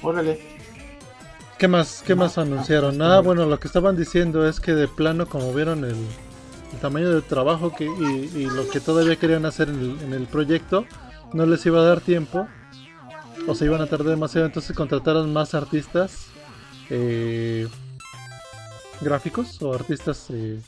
Órale. 0.02 0.57
¿Qué 1.59 1.66
más, 1.66 2.02
qué 2.06 2.14
más 2.14 2.38
anunciaron? 2.38 3.02
ah, 3.02 3.20
bueno, 3.20 3.44
lo 3.46 3.59
que 3.59 3.66
estaban 3.66 3.96
diciendo 3.96 4.46
es 4.48 4.61
que 4.61 4.74
de 4.74 4.86
plano, 4.86 5.26
como 5.26 5.52
vieron 5.52 5.84
el, 5.84 5.90
el 5.96 6.78
tamaño 6.80 7.11
del 7.11 7.24
trabajo 7.24 7.74
que, 7.74 7.84
y, 7.86 8.38
y 8.38 8.46
lo 8.46 8.68
que 8.68 8.78
todavía 8.80 9.16
querían 9.16 9.44
hacer 9.44 9.68
en 9.68 9.80
el, 9.80 10.00
en 10.02 10.12
el 10.14 10.26
proyecto, 10.26 10.84
no 11.32 11.46
les 11.46 11.66
iba 11.66 11.80
a 11.80 11.84
dar 11.84 12.00
tiempo, 12.00 12.46
o 13.48 13.54
se 13.54 13.64
iban 13.64 13.80
a 13.80 13.86
tardar 13.86 14.09
demasiado, 14.09 14.46
entonces 14.46 14.76
contrataron 14.76 15.32
más 15.32 15.54
artistas 15.54 16.26
eh, 16.90 17.66
gráficos 19.00 19.61
o 19.62 19.74
artistas 19.74 20.26
eh, 20.30 20.61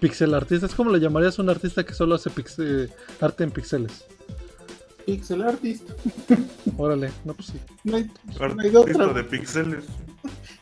pixel 0.00 0.34
artistas. 0.34 0.74
¿Cómo 0.74 0.90
le 0.90 0.98
llamarías 0.98 1.38
a 1.38 1.42
un 1.42 1.50
artista 1.50 1.84
que 1.84 1.94
solo 1.94 2.16
hace 2.16 2.30
pixel- 2.30 2.90
arte 3.20 3.44
en 3.44 3.50
píxeles? 3.52 4.04
Pixel 5.06 5.42
Artist. 5.42 5.90
Órale, 6.76 7.10
no, 7.24 7.34
pues 7.34 7.48
sí. 7.48 7.58
No 7.82 7.96
hay, 7.96 8.04
no 8.04 8.62
hay 8.62 8.70
de 8.70 8.78
Artista 8.78 9.02
otra. 9.02 9.14
de 9.14 9.24
pixeles. 9.24 9.84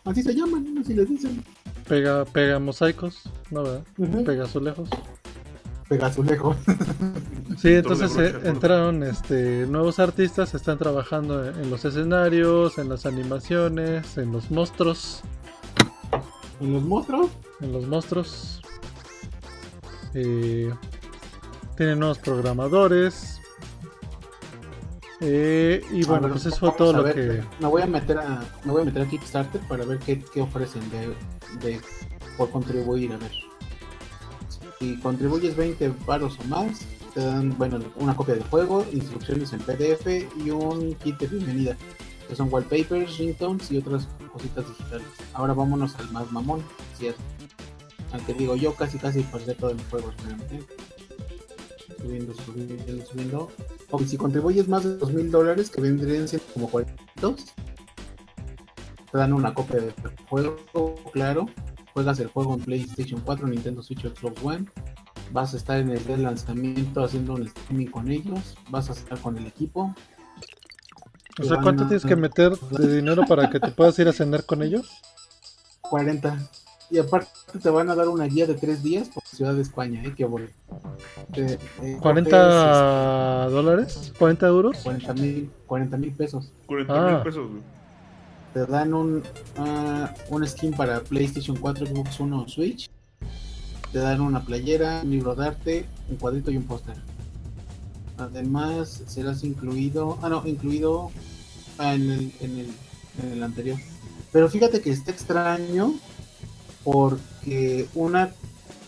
Así 0.04 0.22
se 0.22 0.34
llaman, 0.34 0.78
así 0.78 0.94
les 0.94 1.08
dicen. 1.08 1.44
Pega, 1.88 2.24
pega 2.24 2.58
mosaicos, 2.58 3.22
¿no, 3.50 3.62
verdad? 3.62 3.82
Ujú. 3.98 4.24
Pega 4.24 4.44
azulejos. 4.44 4.88
Pegazulejo. 5.88 6.54
Sí, 7.58 7.68
Pintor 7.68 7.92
entonces 7.92 8.16
eh, 8.16 8.40
entraron 8.44 9.02
este, 9.02 9.66
nuevos 9.66 9.98
artistas, 9.98 10.54
están 10.54 10.78
trabajando 10.78 11.44
en, 11.44 11.60
en 11.62 11.68
los 11.70 11.84
escenarios, 11.84 12.78
en 12.78 12.88
las 12.88 13.06
animaciones, 13.06 14.16
en 14.16 14.30
los 14.30 14.52
monstruos, 14.52 15.22
En 16.60 16.72
los 16.74 16.82
monstruos. 16.84 17.30
en 17.60 17.72
los 17.72 17.86
monstruos. 17.88 18.62
Eh, 20.14 20.72
tienen 21.76 21.98
nuevos 21.98 22.18
programadores. 22.18 23.39
Eh, 25.20 25.82
y 25.92 26.04
A 26.04 26.08
bueno, 26.08 26.22
ver, 26.22 26.32
pues 26.32 26.46
eso 26.46 26.56
fue 26.56 26.72
todo 26.72 26.92
lo 26.92 27.02
ver, 27.02 27.14
que... 27.14 27.44
Me 27.60 27.68
voy 27.68 27.82
a 27.82 27.86
meter 27.86 28.18
a, 28.18 28.42
me 28.64 28.72
voy 28.72 28.82
a 28.82 28.84
meter 28.86 29.02
a 29.02 29.06
Kickstarter 29.06 29.60
para 29.68 29.84
ver 29.84 29.98
qué, 29.98 30.22
qué 30.32 30.40
ofrecen 30.40 30.82
de, 30.90 31.14
de 31.66 31.80
por 32.38 32.50
contribuir, 32.50 33.12
a 33.12 33.18
ver. 33.18 33.32
Si 34.78 34.98
contribuyes 35.00 35.54
20 35.56 35.90
paros 36.06 36.38
o 36.42 36.48
más, 36.48 36.86
te 37.12 37.20
dan, 37.20 37.56
bueno, 37.58 37.80
una 37.96 38.16
copia 38.16 38.34
del 38.34 38.44
juego, 38.44 38.86
instrucciones 38.92 39.52
en 39.52 39.60
PDF 39.60 40.06
y 40.42 40.50
un 40.50 40.94
kit 40.94 41.18
de 41.18 41.26
bienvenida, 41.26 41.76
que 42.26 42.34
son 42.34 42.48
wallpapers, 42.50 43.18
ringtones 43.18 43.70
y 43.70 43.76
otras 43.76 44.08
cositas 44.32 44.66
digitales. 44.68 45.06
Ahora 45.34 45.52
vámonos 45.52 45.96
al 45.96 46.10
más 46.12 46.32
mamón, 46.32 46.62
cierto. 46.96 47.20
Aunque 48.12 48.32
digo, 48.32 48.56
yo 48.56 48.74
casi 48.74 48.98
casi 48.98 49.20
pasé 49.22 49.54
todo 49.54 49.70
el 49.70 49.80
juego, 49.90 50.10
espérame. 50.10 50.64
Subiendo, 52.00 52.34
subiendo, 52.34 53.06
subiendo. 53.06 53.48
O 53.90 53.98
si 54.00 54.16
contribuyes 54.16 54.68
más 54.68 54.84
de 54.84 54.96
dos 54.96 55.12
mil 55.12 55.30
dólares, 55.30 55.70
que 55.70 55.80
vendrían 55.80 56.26
siendo 56.28 56.46
como 56.54 56.68
42, 56.70 57.46
te 59.10 59.18
dan 59.18 59.32
una 59.32 59.52
copia 59.52 59.80
del 59.80 59.94
juego, 60.28 60.96
claro. 61.12 61.46
Juegas 61.92 62.20
el 62.20 62.28
juego 62.28 62.54
en 62.54 62.60
PlayStation 62.60 63.20
4, 63.20 63.48
Nintendo 63.48 63.82
Switch 63.82 64.04
o 64.04 64.14
Xbox 64.14 64.42
One. 64.42 64.66
Vas 65.32 65.54
a 65.54 65.56
estar 65.56 65.78
en 65.78 65.90
el 65.90 66.04
de 66.04 66.16
lanzamiento 66.16 67.04
haciendo 67.04 67.34
un 67.34 67.42
streaming 67.42 67.86
con 67.86 68.10
ellos. 68.10 68.56
Vas 68.70 68.88
a 68.88 68.92
estar 68.92 69.18
con 69.20 69.36
el 69.36 69.46
equipo. 69.46 69.94
O 71.40 71.44
sea, 71.44 71.58
¿cuánto 71.60 71.86
tienes 71.86 72.04
que 72.04 72.16
meter 72.16 72.56
de 72.56 72.96
dinero 72.96 73.24
para 73.26 73.50
que 73.50 73.60
te 73.60 73.70
puedas 73.70 73.98
ir 73.98 74.08
a 74.08 74.12
cenar 74.12 74.44
con 74.44 74.62
ellos? 74.62 74.90
40. 75.82 76.38
Y 76.90 76.98
aparte 76.98 77.30
te 77.62 77.70
van 77.70 77.88
a 77.88 77.94
dar 77.94 78.08
una 78.08 78.24
guía 78.24 78.46
de 78.46 78.54
tres 78.54 78.82
días 78.82 79.08
por 79.08 79.22
Ciudad 79.24 79.54
de 79.54 79.62
España, 79.62 80.02
¿eh? 80.04 80.12
Que 80.16 80.24
bueno. 80.24 80.48
Eh, 81.34 81.56
eh, 81.82 81.96
¿40 82.00 83.48
dólares? 83.48 84.12
¿40 84.18 84.46
euros? 84.48 84.76
40 84.82 85.14
mil 85.14 85.50
40 85.66 85.96
mil 85.96 86.12
pesos. 86.12 86.52
40 86.66 86.92
Ah. 86.92 87.12
mil 87.14 87.22
pesos, 87.22 87.48
güey. 87.48 87.62
Te 88.54 88.66
dan 88.66 88.92
un, 88.94 89.22
ah, 89.56 90.12
un 90.30 90.44
skin 90.46 90.72
para 90.72 91.00
PlayStation 91.00 91.56
4, 91.56 91.86
Xbox 91.86 92.18
One 92.20 92.34
o 92.36 92.48
Switch. 92.48 92.90
Te 93.92 93.98
dan 94.00 94.20
una 94.20 94.44
playera, 94.44 95.02
un 95.04 95.10
libro 95.10 95.36
de 95.36 95.46
arte, 95.46 95.86
un 96.08 96.16
cuadrito 96.16 96.50
y 96.50 96.56
un 96.56 96.64
póster. 96.64 96.96
Además, 98.18 99.04
serás 99.06 99.44
incluido. 99.44 100.18
Ah, 100.22 100.28
no, 100.28 100.42
incluido 100.44 101.12
ah, 101.78 101.94
en, 101.94 102.10
el, 102.10 102.32
en, 102.40 102.58
el, 102.58 102.70
en 103.22 103.32
el 103.32 103.42
anterior. 103.44 103.78
Pero 104.32 104.48
fíjate 104.48 104.80
que 104.80 104.90
está 104.90 105.12
extraño 105.12 105.94
porque 106.90 107.88
una. 107.94 108.30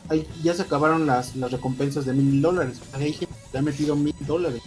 hay- 0.09 0.27
ya 0.43 0.55
se 0.55 0.63
acabaron 0.63 1.07
las, 1.07 1.37
las 1.37 1.51
recompensas 1.53 2.05
de 2.05 2.13
mil 2.13 2.43
dólares. 2.43 2.81
Hay 2.93 3.13
gente 3.13 3.35
que 3.51 3.59
ha 3.59 3.63
metido 3.63 3.97
mil 3.97 4.15
dólares. 4.21 4.63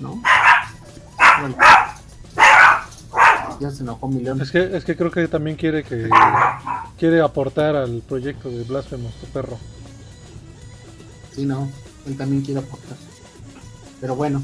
¿No? 0.00 0.22
Órale. 1.38 1.56
Ya 3.60 3.70
se 3.70 3.82
enojó 3.82 4.06
mi 4.08 4.22
león. 4.22 4.40
Es 4.40 4.50
que, 4.52 4.76
es 4.76 4.84
que 4.84 4.96
creo 4.96 5.10
que 5.10 5.26
también 5.26 5.56
quiere 5.56 5.82
que 5.82 6.08
quiere 6.96 7.20
aportar 7.20 7.74
al 7.74 8.02
proyecto 8.06 8.48
de 8.50 8.62
Blasphemous, 8.62 9.14
tu 9.14 9.26
perro. 9.26 9.58
Sí, 11.34 11.44
no, 11.44 11.68
él 12.06 12.16
también 12.16 12.42
quiere 12.42 12.60
aportar. 12.60 12.96
Pero 14.00 14.14
bueno, 14.14 14.40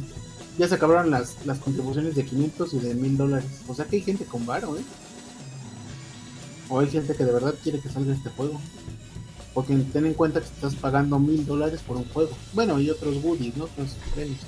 ya 0.58 0.66
se 0.66 0.74
acabaron 0.74 1.10
las, 1.12 1.36
las 1.46 1.58
contribuciones 1.58 2.16
de 2.16 2.24
500 2.24 2.74
y 2.74 2.78
de 2.80 2.94
1000 2.94 3.16
dólares. 3.16 3.46
O 3.68 3.74
sea 3.74 3.84
que 3.84 3.96
hay 3.96 4.02
gente 4.02 4.24
con 4.24 4.44
varo, 4.46 4.76
¿eh? 4.76 4.82
O 6.68 6.80
hay 6.80 6.88
gente 6.88 7.14
que 7.14 7.24
de 7.24 7.32
verdad 7.32 7.54
quiere 7.62 7.80
que 7.80 7.88
salga 7.88 8.12
este 8.12 8.30
juego. 8.30 8.60
Porque 9.52 9.74
ten 9.92 10.06
en 10.06 10.14
cuenta 10.14 10.40
que 10.40 10.46
estás 10.46 10.74
pagando 10.74 11.18
1000 11.18 11.46
dólares 11.46 11.80
por 11.86 11.96
un 11.96 12.04
juego. 12.06 12.30
Bueno, 12.52 12.80
y 12.80 12.90
otros 12.90 13.22
goodies, 13.22 13.56
¿no? 13.56 13.64
Otros 13.64 13.96
premios. 14.14 14.40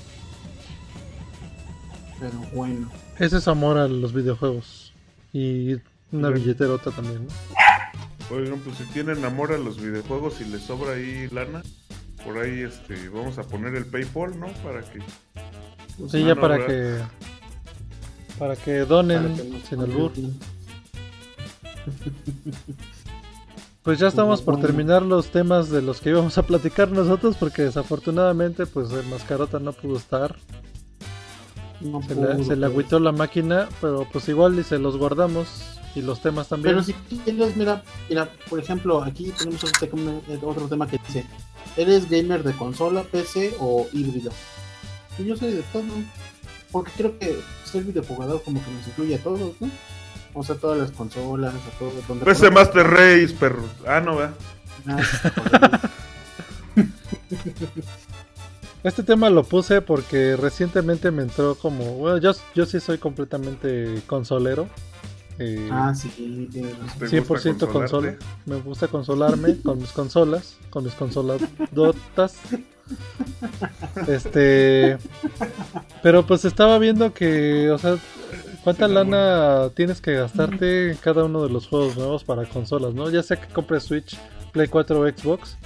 Pero 2.19 2.39
bueno. 2.55 2.91
Ese 3.19 3.37
es 3.39 3.49
amor 3.49 3.79
a 3.79 3.87
los 3.89 4.13
videojuegos. 4.13 4.93
Y 5.33 5.77
una 6.13 6.31
billeterota 6.31 6.91
también, 6.91 7.27
¿no? 7.27 8.37
Oigan, 8.37 8.59
pues 8.61 8.79
si 8.79 8.85
tienen 8.85 9.25
amor 9.25 9.53
a 9.53 9.59
los 9.59 9.81
videojuegos 9.81 10.41
y 10.41 10.45
les 10.47 10.63
sobra 10.63 10.95
ahí 10.95 11.29
lana, 11.31 11.63
por 12.25 12.39
ahí 12.39 12.63
este 12.63 13.09
vamos 13.09 13.39
a 13.39 13.45
poner 13.45 13.77
el 13.77 13.87
PayPal, 13.87 14.39
¿no? 14.41 14.49
Para 14.65 14.81
que 14.81 14.99
Sí, 16.11 16.25
ya 16.25 16.35
para 16.35 16.67
que 16.67 16.99
para 18.39 18.55
que 18.57 18.81
donen 18.81 19.35
para 19.35 19.35
que 19.35 19.67
sin 19.67 19.81
albur. 19.81 20.13
Pues 23.83 24.01
ya 24.01 24.09
estamos 24.09 24.43
por 24.43 24.61
terminar 24.61 25.03
los 25.03 25.29
temas 25.29 25.71
de 25.71 25.81
los 25.81 26.01
que 26.01 26.11
íbamos 26.11 26.37
a 26.39 26.43
platicar 26.43 26.91
nosotros 26.91 27.37
porque 27.39 27.63
desafortunadamente 27.63 28.67
pues 28.67 28.91
el 28.91 29.07
mascarota 29.07 29.61
no 29.61 29.73
pudo 29.73 29.97
estar. 29.97 30.35
No 31.81 32.03
Se 32.03 32.17
le, 32.17 32.23
se 32.43 32.57
le 32.57 32.57
pero- 32.57 32.67
agüitó 32.67 32.99
la 32.99 33.13
máquina, 33.13 33.69
pero 33.81 34.05
pues 34.13 34.29
igual 34.29 34.59
y 34.59 34.65
se 34.65 34.81
los 34.81 34.97
guardamos 34.97 35.47
y 35.95 36.03
los 36.03 36.21
temas 36.21 36.49
también. 36.49 36.75
Pero 36.75 36.83
si 36.85 36.95
quieres, 36.95 37.57
mira, 37.57 37.85
mira, 38.09 38.29
por 38.51 38.59
ejemplo, 38.59 39.05
aquí 39.05 39.31
tenemos 39.39 39.63
otro 39.63 39.87
tema, 39.89 40.21
otro 40.43 40.67
tema 40.67 40.89
que 40.89 40.99
dice, 41.07 41.25
¿eres 41.77 42.11
gamer 42.11 42.43
de 42.43 42.55
consola, 42.55 43.05
PC 43.05 43.55
o 43.61 43.87
híbrido? 43.93 44.33
Y 45.17 45.27
yo 45.27 45.37
soy 45.37 45.53
de 45.53 45.63
todo, 45.73 45.85
porque 46.73 46.91
creo 46.97 47.17
que 47.21 47.39
ser 47.65 47.85
videojugador 47.85 48.43
como 48.43 48.61
que 48.65 48.71
nos 48.73 48.87
incluye 48.89 49.15
a 49.15 49.23
todos, 49.23 49.53
¿no? 49.61 49.71
O 50.39 50.43
sea, 50.45 50.55
todas 50.57 50.79
las 50.79 50.91
consolas, 50.91 51.55
a 51.55 51.79
todos, 51.79 52.07
donde... 52.07 52.25
PC 52.27 52.51
Master 52.51 52.87
Race, 52.87 53.35
perro. 53.41 53.65
Ah, 53.87 54.01
no, 54.01 54.17
¿verdad? 54.17 54.35
Ah, 54.87 55.81
Este 58.85 59.03
tema 59.03 59.31
lo 59.31 59.43
puse 59.43 59.81
porque 59.83 60.37
recientemente 60.37 61.11
me 61.11 61.23
entró 61.23 61.57
como. 61.57 61.95
Bueno, 61.97 62.19
yo, 62.19 62.33
yo 62.55 62.67
sí 62.67 62.79
soy 62.79 62.99
completamente 62.99 64.01
consolero. 64.07 64.69
Eh, 65.39 65.69
Ah, 65.73 65.93
sí. 65.95 66.49
tienes 66.53 66.79
razón. 66.79 66.99
¿Te 67.11 67.21
gusta 67.21 67.35
100% 67.67 67.73
consola. 67.73 68.15
Me 68.45 68.57
gusta 68.61 68.87
consolarme 68.89 69.61
con 69.61 69.79
mis 69.79 69.91
consolas, 69.91 70.57
con 70.71 70.85
mis 70.85 70.95
consoladotas. 70.95 72.37
Este. 74.07 74.99
Pero 76.03 76.25
pues 76.25 76.45
estaba 76.45 76.79
viendo 76.79 77.13
que, 77.13 77.71
o 77.71 77.79
sea, 77.79 77.97
cuánta 78.67 78.89
lana 78.89 79.71
tienes 79.77 80.01
que 80.01 80.15
gastarte 80.15 80.91
en 80.91 80.97
cada 80.97 81.23
uno 81.23 81.45
de 81.45 81.51
los 81.51 81.69
juegos 81.69 81.97
nuevos 81.97 82.25
para 82.25 82.45
consolas, 82.47 82.95
¿no? 82.95 83.09
Ya 83.11 83.23
sea 83.23 83.41
que 83.41 83.47
compres 83.53 83.85
Switch, 83.85 84.19
Play 84.53 84.67
4 84.67 85.01
o 85.01 85.07
Xbox. 85.09 85.57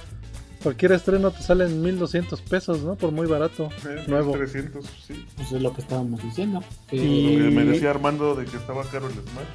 Cualquier 0.61 0.91
estreno 0.91 1.31
te 1.31 1.41
sale 1.41 1.65
en 1.65 1.81
1200 1.81 2.39
pesos, 2.41 2.83
¿no? 2.83 2.95
Por 2.95 3.11
muy 3.11 3.25
barato. 3.25 3.69
Eh, 3.89 4.03
Nuevo. 4.07 4.33
300, 4.33 4.85
sí. 5.07 5.25
Pues 5.35 5.51
es 5.51 5.61
lo 5.63 5.73
que 5.73 5.81
estábamos 5.81 6.21
diciendo. 6.21 6.63
que- 6.87 6.97
Y- 6.97 7.37
Lo 7.37 7.45
que 7.49 7.55
me 7.55 7.65
decía 7.65 7.89
Armando 7.89 8.35
de 8.35 8.45
que 8.45 8.57
estaba 8.57 8.83
caro 8.83 9.07
el 9.07 9.13
Smash. 9.13 9.45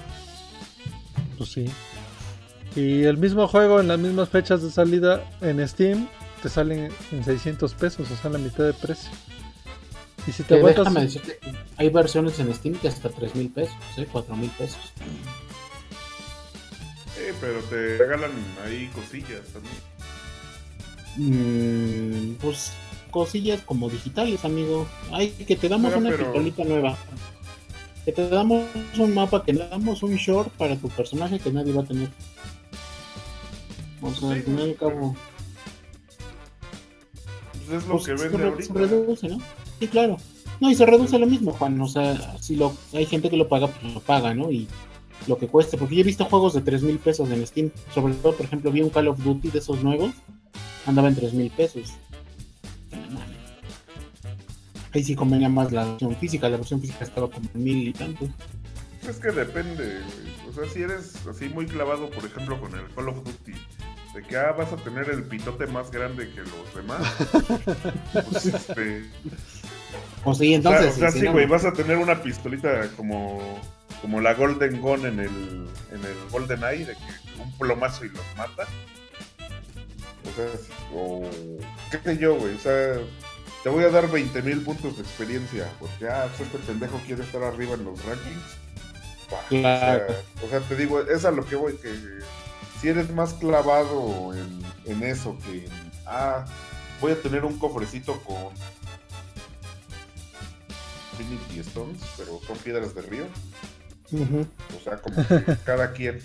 Pues 1.39 1.51
sí. 1.53 1.67
Y 2.75 3.05
el 3.05 3.17
mismo 3.19 3.47
juego 3.47 3.81
en 3.81 3.87
las 3.87 3.99
mismas 4.01 4.29
fechas 4.29 4.61
de 4.63 4.71
salida 4.73 5.23
en 5.41 5.67
Steam 5.69 6.09
te 6.43 6.49
salen 6.49 6.91
en 7.13 7.25
600 7.25 7.75
pesos, 7.75 8.11
o 8.11 8.17
sea, 8.17 8.29
la 8.31 8.39
mitad 8.39 8.65
de 8.65 8.73
precio. 8.73 9.11
Y 10.27 10.33
si 10.33 10.43
te 10.43 10.49
que 10.49 10.55
aguantas. 10.57 10.85
déjame 10.85 11.01
decirte, 11.03 11.39
hay 11.77 11.89
versiones 11.91 12.39
en 12.41 12.53
Steam 12.55 12.75
que 12.77 12.89
hasta 12.89 13.09
3 13.11 13.35
mil 13.37 13.49
pesos, 13.51 13.77
¿eh? 13.97 14.07
4 14.11 14.35
mil 14.37 14.51
pesos. 14.51 14.79
Eh, 17.19 17.33
pero 17.41 17.61
te 17.61 17.97
regalan 17.99 18.33
ahí 18.65 18.89
cosillas 18.95 19.43
también. 19.53 19.75
Mm, 21.19 22.35
pues 22.35 22.73
cosillas 23.11 23.61
como 23.63 23.89
digitales, 23.89 24.45
amigo. 24.45 24.87
Ay, 25.13 25.31
que 25.31 25.57
te 25.57 25.69
damos 25.69 25.91
Pero- 25.91 26.01
una 26.01 26.11
pero- 26.11 26.25
pistolita 26.25 26.65
nueva. 26.65 26.99
Que 28.05 28.13
te 28.13 28.29
damos 28.29 28.65
un 28.99 29.15
mapa, 29.15 29.45
que 29.45 29.53
te 29.55 29.67
damos 29.69 30.03
un 30.03 30.15
short 30.17 30.51
para 30.53 30.77
tu 30.77 30.89
personaje 30.91 31.39
que 31.41 31.51
nadie 31.51 31.73
va 31.73 31.83
a 31.83 31.87
tener. 31.87 32.09
O 34.03 34.13
sea, 34.15 34.31
al 34.31 34.37
Sí, 34.37 34.43
fin 34.43 34.59
y 34.59 34.63
al 34.63 34.77
cabo. 34.77 35.17
Pues 37.67 37.83
es 37.83 37.89
lo 37.89 37.95
pues, 37.95 38.05
que 38.07 38.15
vende 38.15 38.45
ahorita. 38.45 38.73
se 38.75 38.79
reduce, 38.79 39.29
¿no? 39.29 39.39
Sí, 39.79 39.89
claro. 39.89 40.17
No, 40.61 40.71
y 40.71 40.75
se 40.75 40.87
reduce 40.87 41.19
lo 41.19 41.27
mismo, 41.27 41.53
Juan. 41.53 41.81
O 41.81 41.89
sea, 41.89 42.39
si 42.41 42.57
lo, 42.57 42.75
hay 42.93 43.07
gente 43.07 43.29
que 43.29 43.37
lo 43.37 43.49
paga, 43.49 43.69
pues 43.69 43.93
lo 43.93 44.01
paga, 44.01 44.35
¿no? 44.35 44.51
Y 44.51 44.69
lo 45.27 45.37
que 45.39 45.49
cueste. 45.49 45.77
Porque 45.77 45.97
yo 45.97 46.01
he 46.01 46.05
visto 46.05 46.25
juegos 46.25 46.55
de 46.55 46.63
3 46.63 46.83
mil 46.83 46.99
pesos 46.99 47.31
en 47.31 47.47
Steam. 47.47 47.71
Sobre 47.95 48.15
todo, 48.15 48.35
por 48.35 48.47
ejemplo, 48.47 48.71
vi 48.71 48.83
un 48.83 48.91
Call 48.91 49.09
of 49.09 49.23
Duty 49.23 49.51
de 49.51 49.59
esos 49.59 49.83
nuevos. 49.83 50.13
Andaba 50.87 51.09
en 51.09 51.17
3 51.17 51.35
mil 51.35 51.51
pesos. 51.51 51.93
Ahí 54.93 55.05
sí 55.05 55.15
convenía 55.15 55.51
más 55.51 55.73
la 55.73 55.85
versión 55.85 56.17
física. 56.17 56.49
La 56.49 56.57
versión 56.57 56.81
física 56.81 57.05
estaba 57.05 57.31
como 57.31 57.49
en 57.55 57.63
mil 57.63 57.89
y 57.89 57.93
tanto. 57.93 58.27
Es 59.07 59.19
que 59.19 59.31
depende, 59.31 59.85
güey. 59.85 60.49
O 60.49 60.53
sea, 60.53 60.73
si 60.73 60.83
eres 60.83 61.27
así 61.27 61.49
muy 61.51 61.67
clavado, 61.67 62.09
por 62.09 62.25
ejemplo, 62.25 62.59
con 62.59 62.75
el 62.75 62.87
Call 62.95 63.11
of 63.11 63.23
Duty, 63.25 63.53
de 64.15 64.23
que 64.23 64.37
ah, 64.37 64.53
vas 64.53 64.73
a 64.73 64.77
tener 64.77 65.11
el 65.11 65.25
pitote 65.25 65.67
más 65.67 65.91
grande 65.91 66.31
que 66.31 66.41
los 66.41 66.75
demás, 66.75 67.03
pues 68.31 68.47
este. 68.47 69.05
O 70.25 70.35
sí, 70.35 70.55
entonces. 70.55 70.95
o 70.97 70.99
sea, 70.99 71.11
sí, 71.11 71.27
güey, 71.27 71.47
vas 71.47 71.65
a 71.65 71.73
tener 71.73 71.99
una 71.99 72.23
pistolita 72.23 72.89
como, 72.97 73.61
como 74.03 74.21
la 74.21 74.35
Golden 74.35 74.81
Gun 74.81 75.07
en 75.07 75.21
el, 75.21 75.69
en 75.93 76.05
el 76.05 76.31
Golden 76.31 76.63
Eye, 76.65 76.85
de 76.85 76.95
que 76.95 77.43
un 77.43 77.53
plomazo 77.59 78.05
y 78.05 78.09
los 78.09 78.25
mata. 78.37 78.67
O 80.25 80.35
sea, 80.35 80.47
o 80.95 81.23
qué 81.91 81.99
sé 81.99 82.19
yo, 82.19 82.35
güey, 82.35 82.55
o 82.55 82.59
sea, 82.59 82.95
te 83.63 83.69
voy 83.69 83.85
a 83.85 83.91
dar 83.91 84.11
20 84.11 84.43
mil 84.43 84.63
puntos 84.63 84.97
de 84.97 85.03
experiencia, 85.03 85.69
porque 85.79 86.09
ah, 86.09 86.29
pues 86.37 86.49
este 86.49 86.59
pendejo 86.59 87.01
quiere 87.07 87.23
estar 87.23 87.43
arriba 87.43 87.75
en 87.75 87.85
los 87.85 88.05
rankings. 88.05 88.57
Bah, 89.31 89.39
Claro. 89.49 90.05
O, 90.05 90.07
sea, 90.07 90.47
o 90.47 90.49
sea, 90.49 90.61
te 90.61 90.77
digo, 90.77 91.01
es 91.01 91.25
a 91.25 91.31
lo 91.31 91.45
que 91.45 91.57
voy, 91.57 91.77
que 91.77 91.93
si 92.81 92.89
eres 92.89 93.11
más 93.11 93.35
clavado 93.35 94.35
en, 94.35 94.63
en 94.85 95.03
eso 95.03 95.37
que 95.45 95.65
en, 95.65 95.73
ah, 96.07 96.45
voy 97.01 97.13
a 97.13 97.21
tener 97.21 97.45
un 97.45 97.59
cofrecito 97.59 98.21
con 98.23 98.55
Infinity 101.21 101.61
Stones, 101.61 102.01
pero 102.17 102.41
son 102.47 102.57
piedras 102.59 102.95
de 102.95 103.03
río. 103.03 103.25
O 104.13 104.81
sea, 104.85 104.97
como 104.99 105.17
que 105.27 105.57
cada 105.65 105.93
quien. 105.93 106.21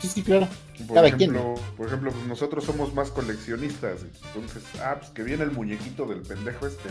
Sí, 0.00 0.08
sí, 0.08 0.22
claro. 0.22 0.46
Por 0.86 0.94
Cada 0.94 1.08
ejemplo, 1.08 1.54
por 1.76 1.86
ejemplo, 1.88 2.12
pues 2.12 2.24
nosotros 2.26 2.64
somos 2.64 2.94
más 2.94 3.10
coleccionistas. 3.10 4.00
Entonces, 4.34 4.62
ah, 4.80 4.96
pues 4.98 5.10
que 5.10 5.22
viene 5.24 5.42
el 5.44 5.50
muñequito 5.50 6.06
del 6.06 6.20
pendejo 6.22 6.66
este. 6.66 6.88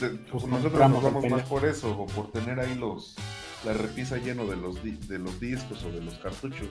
Te- 0.00 0.08
Pues 0.30 0.44
nosotros 0.46 0.90
nos 0.90 1.02
vamos 1.02 1.24
más 1.30 1.42
por 1.42 1.64
eso, 1.64 1.90
o 1.96 2.06
por 2.06 2.32
tener 2.32 2.58
ahí 2.58 2.74
los 2.74 3.14
la 3.64 3.72
repisa 3.74 4.16
lleno 4.16 4.46
de 4.46 4.56
los 4.56 4.82
di- 4.82 4.96
de 5.06 5.20
los 5.20 5.38
discos 5.38 5.84
o 5.84 5.92
de 5.92 6.00
los 6.00 6.14
cartuchos. 6.14 6.68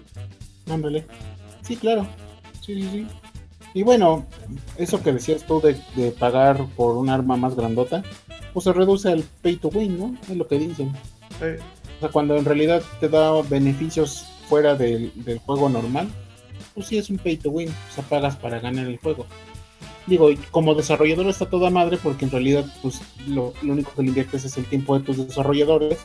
Ándale. 0.70 1.06
Sí, 1.62 1.78
claro. 1.78 2.06
Sí, 2.66 2.74
sí, 2.82 2.90
sí. 2.92 3.08
Y 3.74 3.84
bueno, 3.84 4.26
eso 4.76 5.02
que 5.02 5.14
decías 5.14 5.46
tú 5.46 5.62
de, 5.62 5.80
de 5.96 6.12
pagar 6.12 6.66
por 6.76 6.98
un 6.98 7.10
arma 7.10 7.38
más 7.38 7.56
grandota, 7.56 8.04
pues 8.54 8.64
se 8.64 8.74
reduce 8.74 9.10
al 9.10 9.24
pay 9.42 9.58
to 9.58 9.70
win, 9.70 9.98
¿no? 9.98 10.18
Es 10.30 10.38
lo 10.38 10.48
que 10.48 10.60
dicen. 10.60 10.90
O 10.90 12.00
sea, 12.00 12.10
cuando 12.10 12.36
en 12.36 12.46
realidad 12.46 12.82
te 13.00 13.10
da 13.10 13.42
beneficios 13.44 14.26
fuera 14.48 14.76
del, 14.76 15.12
del 15.24 15.40
juego 15.40 15.70
normal, 15.70 16.10
pues 16.74 16.88
sí 16.88 16.98
es 16.98 17.10
un 17.10 17.18
pay 17.18 17.38
to 17.38 17.50
win. 17.50 17.70
O 17.70 17.94
sea, 17.94 18.04
pagas 18.04 18.36
para 18.36 18.60
ganar 18.60 18.88
el 18.88 18.98
juego. 18.98 19.26
Digo, 20.08 20.30
como 20.50 20.74
desarrollador 20.74 21.28
está 21.28 21.50
toda 21.50 21.70
madre 21.70 21.98
porque 22.02 22.26
en 22.26 22.32
realidad 22.32 22.66
pues 22.82 23.02
lo, 23.28 23.54
lo 23.62 23.74
único 23.74 23.92
que 23.96 24.02
le 24.02 24.08
inviertes 24.10 24.46
es 24.46 24.58
el 24.58 24.66
tiempo 24.66 24.98
de 24.98 25.06
tus 25.06 25.18
desarrolladores 25.28 26.00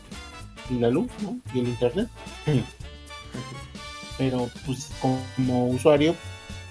y 0.70 0.74
la 0.74 0.90
luz, 0.90 1.10
¿no? 1.22 1.38
Y 1.54 1.60
el 1.60 1.68
internet. 1.68 2.08
Pero 4.18 4.48
pues 4.64 4.90
como 5.00 5.68
usuario 5.68 6.14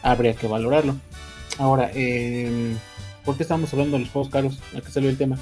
habría 0.04 0.36
que 0.36 0.48
valorarlo. 0.48 0.96
Ahora, 1.58 1.90
eh, 1.94 2.76
¿por 3.24 3.38
qué 3.38 3.44
estamos 3.44 3.72
hablando 3.74 3.98
de 3.98 4.04
los 4.04 4.12
juegos 4.12 4.32
caros? 4.32 4.60
¿A 4.76 4.82
qué 4.82 4.92
salió 4.92 5.10
el 5.10 5.18
tema? 5.18 5.38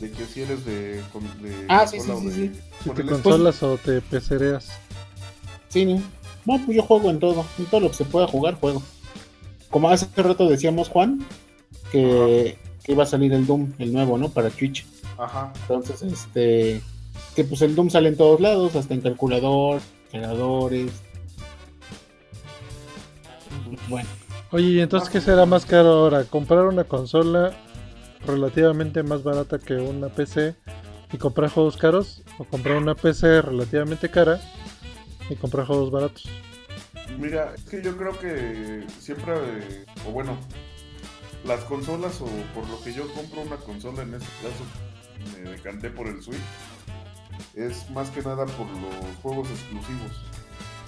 De 0.00 0.10
que 0.10 0.24
si 0.26 0.42
eres 0.42 0.64
de, 0.64 1.02
con- 1.12 1.22
de 1.42 1.54
Ah, 1.68 1.86
sí, 1.86 2.00
sí, 2.00 2.10
sí, 2.20 2.26
de- 2.28 2.34
sí. 2.54 2.60
Si 2.84 2.90
te 2.90 3.04
consolas 3.04 3.62
o 3.62 3.76
te 3.76 4.00
pecereas. 4.00 4.68
Sí, 5.68 5.84
¿no? 5.84 6.02
No, 6.46 6.64
pues 6.64 6.76
yo 6.76 6.82
juego 6.82 7.10
en 7.10 7.18
todo, 7.18 7.44
en 7.58 7.66
todo 7.66 7.80
lo 7.82 7.88
que 7.90 7.96
se 7.96 8.04
pueda 8.04 8.26
jugar, 8.26 8.54
juego. 8.54 8.82
Como 9.68 9.88
hace 9.90 10.06
rato 10.22 10.48
decíamos, 10.48 10.88
Juan, 10.88 11.24
que, 11.92 12.58
que 12.82 12.92
iba 12.92 13.02
a 13.04 13.06
salir 13.06 13.32
el 13.34 13.46
Doom, 13.46 13.72
el 13.78 13.92
nuevo, 13.92 14.16
¿no? 14.18 14.30
Para 14.30 14.48
Twitch. 14.50 14.86
Ajá. 15.18 15.52
Entonces, 15.62 16.02
este, 16.02 16.80
que 17.36 17.44
pues 17.44 17.60
el 17.62 17.74
Doom 17.74 17.90
sale 17.90 18.08
en 18.08 18.16
todos 18.16 18.40
lados, 18.40 18.74
hasta 18.74 18.94
en 18.94 19.02
calculador, 19.02 19.80
generadores. 20.10 20.90
Bueno, 23.88 24.08
Oye, 24.52 24.66
¿y 24.66 24.80
entonces 24.80 25.08
qué 25.10 25.20
será 25.20 25.46
más 25.46 25.64
caro 25.64 25.88
ahora? 25.92 26.24
¿Comprar 26.24 26.66
una 26.66 26.82
consola 26.84 27.52
relativamente 28.26 29.02
más 29.02 29.22
barata 29.22 29.58
que 29.58 29.74
una 29.74 30.08
PC 30.08 30.54
y 31.12 31.18
comprar 31.18 31.50
juegos 31.50 31.76
caros? 31.76 32.22
¿O 32.38 32.44
comprar 32.44 32.76
una 32.76 32.94
PC 32.94 33.42
relativamente 33.42 34.10
cara 34.10 34.40
y 35.28 35.36
comprar 35.36 35.66
juegos 35.66 35.90
baratos? 35.90 36.28
Mira, 37.18 37.54
es 37.54 37.64
que 37.64 37.82
yo 37.82 37.96
creo 37.96 38.18
que 38.18 38.84
siempre, 38.98 39.34
o 40.06 40.10
bueno, 40.12 40.38
las 41.44 41.60
consolas 41.64 42.20
o 42.20 42.26
por 42.54 42.68
lo 42.68 42.80
que 42.82 42.92
yo 42.92 43.12
compro 43.14 43.42
una 43.42 43.56
consola 43.56 44.02
en 44.02 44.14
este 44.14 44.28
caso, 44.42 44.64
me 45.42 45.50
decanté 45.50 45.90
por 45.90 46.06
el 46.06 46.22
Switch, 46.22 46.38
es 47.54 47.90
más 47.90 48.10
que 48.10 48.22
nada 48.22 48.46
por 48.46 48.66
los 48.66 49.16
juegos 49.22 49.48
exclusivos. 49.50 50.12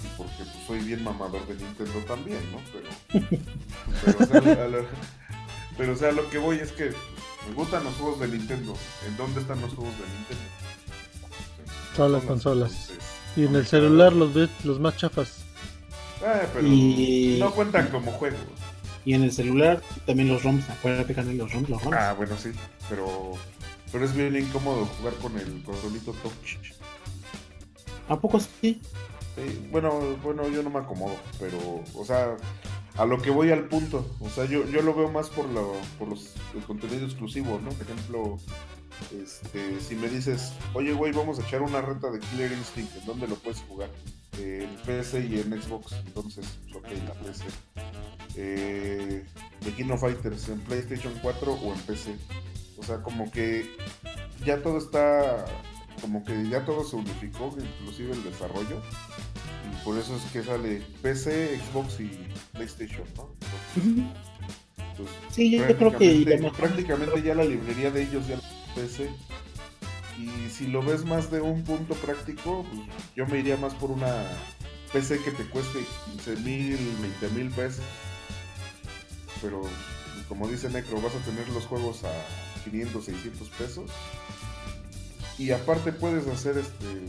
Y 0.03 0.17
porque 0.17 0.37
pues, 0.37 0.65
soy 0.67 0.79
bien 0.79 1.03
mamador 1.03 1.45
de 1.47 1.55
Nintendo 1.55 1.99
también, 2.07 2.41
¿no? 2.51 2.59
Pero, 2.73 2.89
pero, 5.77 5.93
o 5.93 5.95
sea, 5.95 6.11
lo 6.11 6.29
que 6.29 6.37
voy 6.37 6.57
es 6.57 6.71
que 6.71 6.91
me 7.49 7.53
gustan 7.55 7.83
los 7.83 7.93
juegos 7.95 8.19
de 8.19 8.27
Nintendo. 8.29 8.73
¿En 9.07 9.17
dónde 9.17 9.41
están 9.41 9.61
los 9.61 9.73
juegos 9.73 9.93
de 9.97 10.03
Nintendo? 10.05 10.43
Todas 11.95 12.11
las 12.11 12.23
consolas. 12.23 12.71
Entonces, 12.71 12.97
Y 13.35 13.45
en 13.45 13.55
el 13.55 13.65
celular 13.67 14.13
los, 14.13 14.33
ve- 14.33 14.49
los 14.63 14.79
más 14.79 14.95
chafas. 14.97 15.37
ah, 16.25 16.41
pero 16.53 16.67
Y- 16.67 17.37
no 17.39 17.51
cuentan 17.51 17.89
como 17.89 18.11
juegos. 18.13 18.39
y 19.05 19.13
en 19.15 19.23
el 19.23 19.31
celular 19.31 19.81
también 20.05 20.29
los 20.29 20.43
ROMs, 20.43 20.69
acuérdate 20.69 21.13
que 21.13 21.23
los 21.23 21.51
ROMs, 21.51 21.69
los 21.69 21.83
ROMs. 21.83 21.97
Ah, 21.97 22.13
bueno, 22.13 22.35
sí, 22.37 22.51
pero, 22.89 23.33
pero 23.91 24.05
es 24.05 24.13
bien 24.15 24.35
incómodo 24.35 24.85
jugar 24.85 25.13
con 25.15 25.37
el 25.37 25.61
controlito 25.63 26.11
touch. 26.13 26.57
¿A 28.09 28.19
poco 28.19 28.39
sí? 28.39 28.81
Sí, 29.35 29.67
bueno, 29.71 29.99
bueno, 30.23 30.47
yo 30.49 30.61
no 30.63 30.69
me 30.69 30.79
acomodo, 30.79 31.15
pero, 31.39 31.57
o 31.95 32.05
sea, 32.05 32.35
a 32.95 33.05
lo 33.05 33.21
que 33.21 33.31
voy 33.31 33.51
al 33.51 33.67
punto, 33.67 34.05
o 34.19 34.29
sea, 34.29 34.45
yo, 34.45 34.65
yo 34.67 34.81
lo 34.81 34.93
veo 34.93 35.09
más 35.09 35.29
por, 35.29 35.47
lo, 35.49 35.73
por 35.97 36.07
los, 36.09 36.33
el 36.55 36.63
contenido 36.63 37.05
exclusivo, 37.05 37.59
¿no? 37.63 37.69
Por 37.71 37.81
ejemplo, 37.81 38.37
este, 39.11 39.79
si 39.81 39.95
me 39.95 40.07
dices, 40.09 40.53
oye, 40.73 40.93
güey, 40.93 41.11
vamos 41.11 41.39
a 41.39 41.43
echar 41.43 41.61
una 41.63 41.81
renta 41.81 42.11
de 42.11 42.19
Killer 42.19 42.51
Instinct, 42.51 42.95
¿en 42.97 43.05
dónde 43.05 43.27
lo 43.27 43.35
puedes 43.35 43.61
jugar? 43.61 43.89
En 44.37 44.75
PC 44.85 45.27
y 45.27 45.39
en 45.39 45.61
Xbox, 45.61 45.93
entonces, 46.05 46.45
pues, 46.71 46.75
ok, 46.75 46.87
la 47.07 47.13
PC. 47.13 47.45
eh, 48.35 49.25
de 49.61 49.73
King 49.73 49.91
of 49.91 50.01
Fighters 50.01 50.49
en 50.49 50.59
PlayStation 50.61 51.13
4 51.21 51.53
o 51.53 51.73
en 51.73 51.79
PC. 51.81 52.15
O 52.77 52.83
sea, 52.83 53.01
como 53.01 53.31
que 53.31 53.69
ya 54.45 54.61
todo 54.61 54.77
está, 54.77 55.45
como 56.01 56.23
que 56.25 56.49
ya 56.49 56.65
todo 56.65 56.83
se 56.83 56.95
unificó, 56.95 57.55
inclusive 57.57 58.13
el 58.13 58.23
desarrollo. 58.23 58.81
Por 59.83 59.97
eso 59.97 60.15
es 60.15 60.23
que 60.31 60.43
sale 60.43 60.81
PC, 61.01 61.59
Xbox 61.59 61.99
y 61.99 62.11
PlayStation, 62.53 63.07
¿no? 63.15 63.29
Entonces, 63.75 65.15
pues, 65.23 65.35
Sí, 65.35 65.51
yo 65.51 65.65
creo 65.65 65.97
que 65.97 66.51
prácticamente 66.57 67.21
ya 67.21 67.35
la 67.35 67.43
librería 67.45 67.91
de 67.91 68.03
ellos 68.03 68.27
ya 68.27 68.35
la 68.35 68.43
PC. 68.75 69.09
Y 70.19 70.49
si 70.51 70.67
lo 70.67 70.83
ves 70.83 71.05
más 71.05 71.31
de 71.31 71.41
un 71.41 71.63
punto 71.63 71.95
práctico, 71.95 72.65
pues, 72.69 72.81
yo 73.15 73.25
me 73.25 73.39
iría 73.39 73.57
más 73.57 73.73
por 73.73 73.91
una 73.91 74.13
PC 74.91 75.19
que 75.23 75.31
te 75.31 75.43
cueste 75.45 75.79
15 76.11 76.35
mil, 76.37 76.77
20 77.21 77.29
mil 77.29 77.49
pesos. 77.49 77.83
Pero 79.41 79.63
como 80.29 80.47
dice 80.47 80.69
Necro, 80.69 81.01
vas 81.01 81.15
a 81.15 81.19
tener 81.19 81.49
los 81.49 81.65
juegos 81.65 82.03
a 82.03 82.11
500, 82.63 83.03
600 83.03 83.49
pesos. 83.49 83.91
Y 85.37 85.51
aparte 85.51 85.91
puedes 85.91 86.27
hacer 86.27 86.57
este 86.57 87.07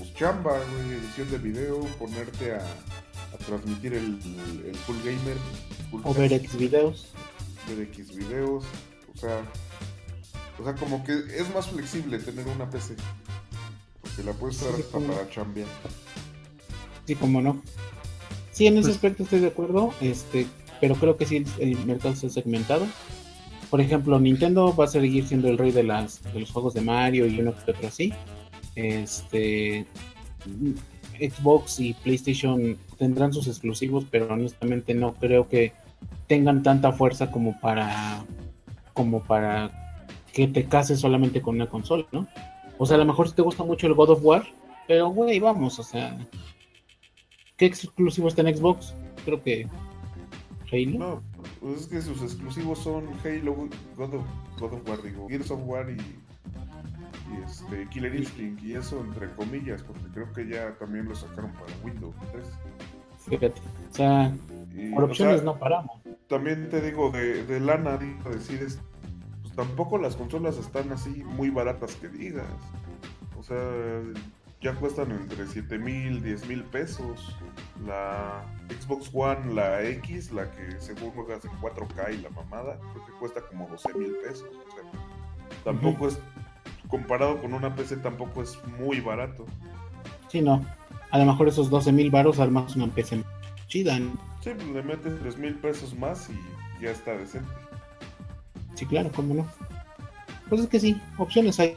pues 0.00 0.14
chamba, 0.14 0.52
güey, 0.52 0.98
edición 0.98 1.30
de 1.30 1.38
video, 1.38 1.80
ponerte 1.98 2.54
a, 2.54 2.58
a 2.58 3.36
transmitir 3.46 3.92
el, 3.94 4.18
el 4.66 4.74
full 4.74 4.96
gamer, 5.04 5.36
full 5.90 6.00
O 6.04 6.14
ver 6.14 6.32
X 6.32 6.56
videos. 6.56 7.08
ver 7.68 7.80
X 7.88 8.14
videos, 8.16 8.64
o 9.14 9.18
sea, 9.18 9.42
o 10.58 10.64
sea, 10.64 10.74
como 10.74 11.04
que 11.04 11.12
es 11.12 11.52
más 11.54 11.68
flexible 11.68 12.18
tener 12.18 12.46
una 12.48 12.68
PC, 12.70 12.96
porque 14.00 14.22
la 14.24 14.32
puedes 14.32 14.56
usar 14.60 14.74
Sí, 14.74 14.80
hasta 14.80 14.92
como- 14.92 15.12
para 15.12 15.28
chambear. 15.30 15.68
Sí, 17.06 17.14
como 17.14 17.42
no. 17.42 17.62
Sí, 18.52 18.66
en 18.66 18.74
ese 18.78 18.84
Pues- 18.88 18.96
aspecto 18.96 19.22
estoy 19.24 19.40
de 19.40 19.48
acuerdo, 19.48 19.92
este, 20.00 20.46
pero 20.80 20.94
creo 20.94 21.16
que 21.18 21.26
sí 21.26 21.36
el, 21.36 21.46
el 21.60 21.84
mercado 21.86 22.14
está 22.14 22.28
segmentado. 22.30 22.86
Por 23.68 23.80
ejemplo, 23.80 24.18
Nintendo 24.18 24.74
va 24.74 24.86
a 24.86 24.88
seguir 24.88 25.26
siendo 25.28 25.48
el 25.48 25.56
rey 25.58 25.70
de 25.72 25.82
las 25.84 26.22
de 26.32 26.40
los 26.40 26.50
juegos 26.50 26.74
de 26.74 26.80
Mario 26.80 27.26
y 27.26 27.38
uno 27.40 27.54
que 27.54 27.70
otro 27.70 27.86
así. 27.86 28.12
Este 29.02 29.86
Xbox 31.18 31.80
y 31.80 31.94
PlayStation 31.94 32.78
tendrán 32.98 33.32
sus 33.32 33.46
exclusivos, 33.46 34.06
pero 34.10 34.32
honestamente 34.32 34.94
no 34.94 35.14
creo 35.14 35.48
que 35.48 35.72
tengan 36.26 36.62
tanta 36.62 36.92
fuerza 36.92 37.30
como 37.30 37.58
para 37.60 38.24
como 38.94 39.22
para 39.22 39.70
que 40.32 40.48
te 40.48 40.64
cases 40.64 41.00
solamente 41.00 41.42
con 41.42 41.56
una 41.56 41.68
consola, 41.68 42.06
¿no? 42.12 42.26
O 42.78 42.86
sea, 42.86 42.96
a 42.96 43.00
lo 43.00 43.04
mejor 43.04 43.28
si 43.28 43.34
te 43.34 43.42
gusta 43.42 43.64
mucho 43.64 43.86
el 43.86 43.94
God 43.94 44.10
of 44.10 44.24
War, 44.24 44.44
pero 44.86 45.08
güey, 45.10 45.38
vamos, 45.40 45.78
o 45.78 45.82
sea, 45.82 46.16
¿Qué 47.60 47.66
exclusivo 47.66 48.28
está 48.28 48.40
en 48.40 48.56
Xbox? 48.56 48.94
Creo 49.26 49.42
que 49.42 49.68
Halo. 50.72 50.98
No, 50.98 51.22
pues 51.60 51.82
es 51.82 51.86
que 51.88 52.00
sus 52.00 52.22
exclusivos 52.22 52.78
son 52.78 53.04
Halo, 53.22 53.54
God 53.98 54.14
of, 54.14 54.24
God 54.58 54.72
of 54.72 54.88
War, 54.88 55.02
digo, 55.02 55.28
Gears 55.28 55.50
of 55.50 55.60
War 55.66 55.90
y, 55.90 55.98
y 57.30 57.42
este, 57.42 57.88
Killer 57.88 58.14
Instinct, 58.14 58.62
y 58.62 58.74
eso 58.74 59.00
entre 59.00 59.30
comillas, 59.34 59.82
porque 59.82 60.02
creo 60.12 60.32
que 60.32 60.48
ya 60.48 60.74
también 60.78 61.08
lo 61.08 61.14
sacaron 61.14 61.52
para 61.52 61.66
Windows 61.84 62.14
3. 62.32 62.44
Fíjate. 63.28 63.60
O 63.90 63.94
sea, 63.94 64.32
Y, 64.74 64.92
por 64.92 65.04
o 65.04 65.06
opciones 65.06 65.36
sea, 65.36 65.44
no 65.44 65.58
paramos. 65.58 66.00
también 66.28 66.68
te 66.68 66.80
digo, 66.80 67.10
de, 67.10 67.44
de 67.44 67.60
lana, 67.60 67.96
digo, 67.96 68.30
decir, 68.30 68.62
es, 68.62 68.78
pues 69.42 69.54
tampoco 69.54 69.98
las 69.98 70.16
consolas 70.16 70.56
están 70.56 70.90
así 70.92 71.22
muy 71.24 71.50
baratas 71.50 71.94
que 71.96 72.08
digas. 72.08 72.46
O 73.38 73.42
sea, 73.42 73.58
ya 74.60 74.74
cuestan 74.74 75.10
entre 75.12 75.46
7 75.46 75.78
mil, 75.78 76.22
10 76.22 76.46
mil 76.46 76.64
pesos. 76.64 77.36
La 77.86 78.44
Xbox 78.68 79.10
One, 79.12 79.54
la 79.54 79.82
X, 79.82 80.32
la 80.32 80.50
que 80.50 80.78
según 80.80 81.10
juegas 81.12 81.44
en 81.44 81.50
4K 81.52 82.14
y 82.14 82.18
la 82.18 82.30
mamada, 82.30 82.78
creo 82.92 83.06
que 83.06 83.12
cuesta 83.12 83.40
como 83.48 83.66
12 83.68 83.94
mil 83.94 84.14
pesos. 84.22 84.48
O 84.48 84.70
sea, 84.72 84.90
tampoco 85.64 86.08
es, 86.08 86.18
comparado 86.90 87.40
con 87.40 87.54
una 87.54 87.74
PC, 87.74 87.98
tampoco 87.98 88.42
es 88.42 88.58
muy 88.78 89.00
barato. 89.00 89.46
Sí, 90.28 90.42
no. 90.42 90.64
A 91.10 91.18
lo 91.18 91.26
mejor 91.26 91.48
esos 91.48 91.70
12 91.70 91.92
mil 91.92 92.10
baros 92.10 92.38
armas 92.38 92.76
una 92.76 92.88
PC 92.88 93.22
chida. 93.66 93.98
¿no? 93.98 94.12
Sí, 94.42 94.50
pues 94.54 94.68
le 94.68 94.82
metes 94.82 95.18
3 95.20 95.38
mil 95.38 95.54
pesos 95.54 95.94
más 95.96 96.28
y 96.28 96.82
ya 96.82 96.90
está 96.90 97.16
decente. 97.16 97.50
Sí, 98.74 98.86
claro, 98.86 99.10
cómo 99.14 99.34
no. 99.34 99.46
Pues 100.48 100.62
es 100.62 100.68
que 100.68 100.80
sí, 100.80 101.00
opciones 101.16 101.58
hay. 101.60 101.76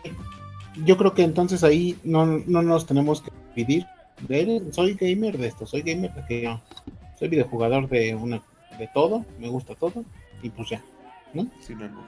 Yo 0.85 0.97
creo 0.97 1.13
que 1.13 1.23
entonces 1.23 1.63
ahí 1.63 1.97
no, 2.03 2.25
no 2.25 2.61
nos 2.61 2.85
tenemos 2.85 3.21
que 3.21 3.31
dividir. 3.55 3.85
De 4.27 4.41
él, 4.41 4.67
soy 4.71 4.93
gamer 4.93 5.37
de 5.37 5.47
esto, 5.47 5.65
soy 5.65 5.81
gamer 5.81 6.13
de 6.13 6.21
aquello. 6.21 6.61
Soy 7.19 7.27
videojugador 7.27 7.87
de 7.89 8.15
una 8.15 8.41
de 8.77 8.87
todo, 8.93 9.25
me 9.39 9.49
gusta 9.49 9.75
todo, 9.75 10.03
y 10.41 10.49
pues 10.49 10.69
ya. 10.69 10.81
Sin 11.61 11.81
albur. 11.81 12.05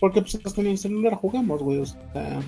Porque 0.00 0.22
pues 0.22 0.38
hasta 0.44 0.60
en 0.60 0.68
el 0.68 0.78
celular 0.78 1.14
jugamos, 1.14 1.62
güey. 1.62 1.78
O 1.78 1.86
sea, 1.86 2.40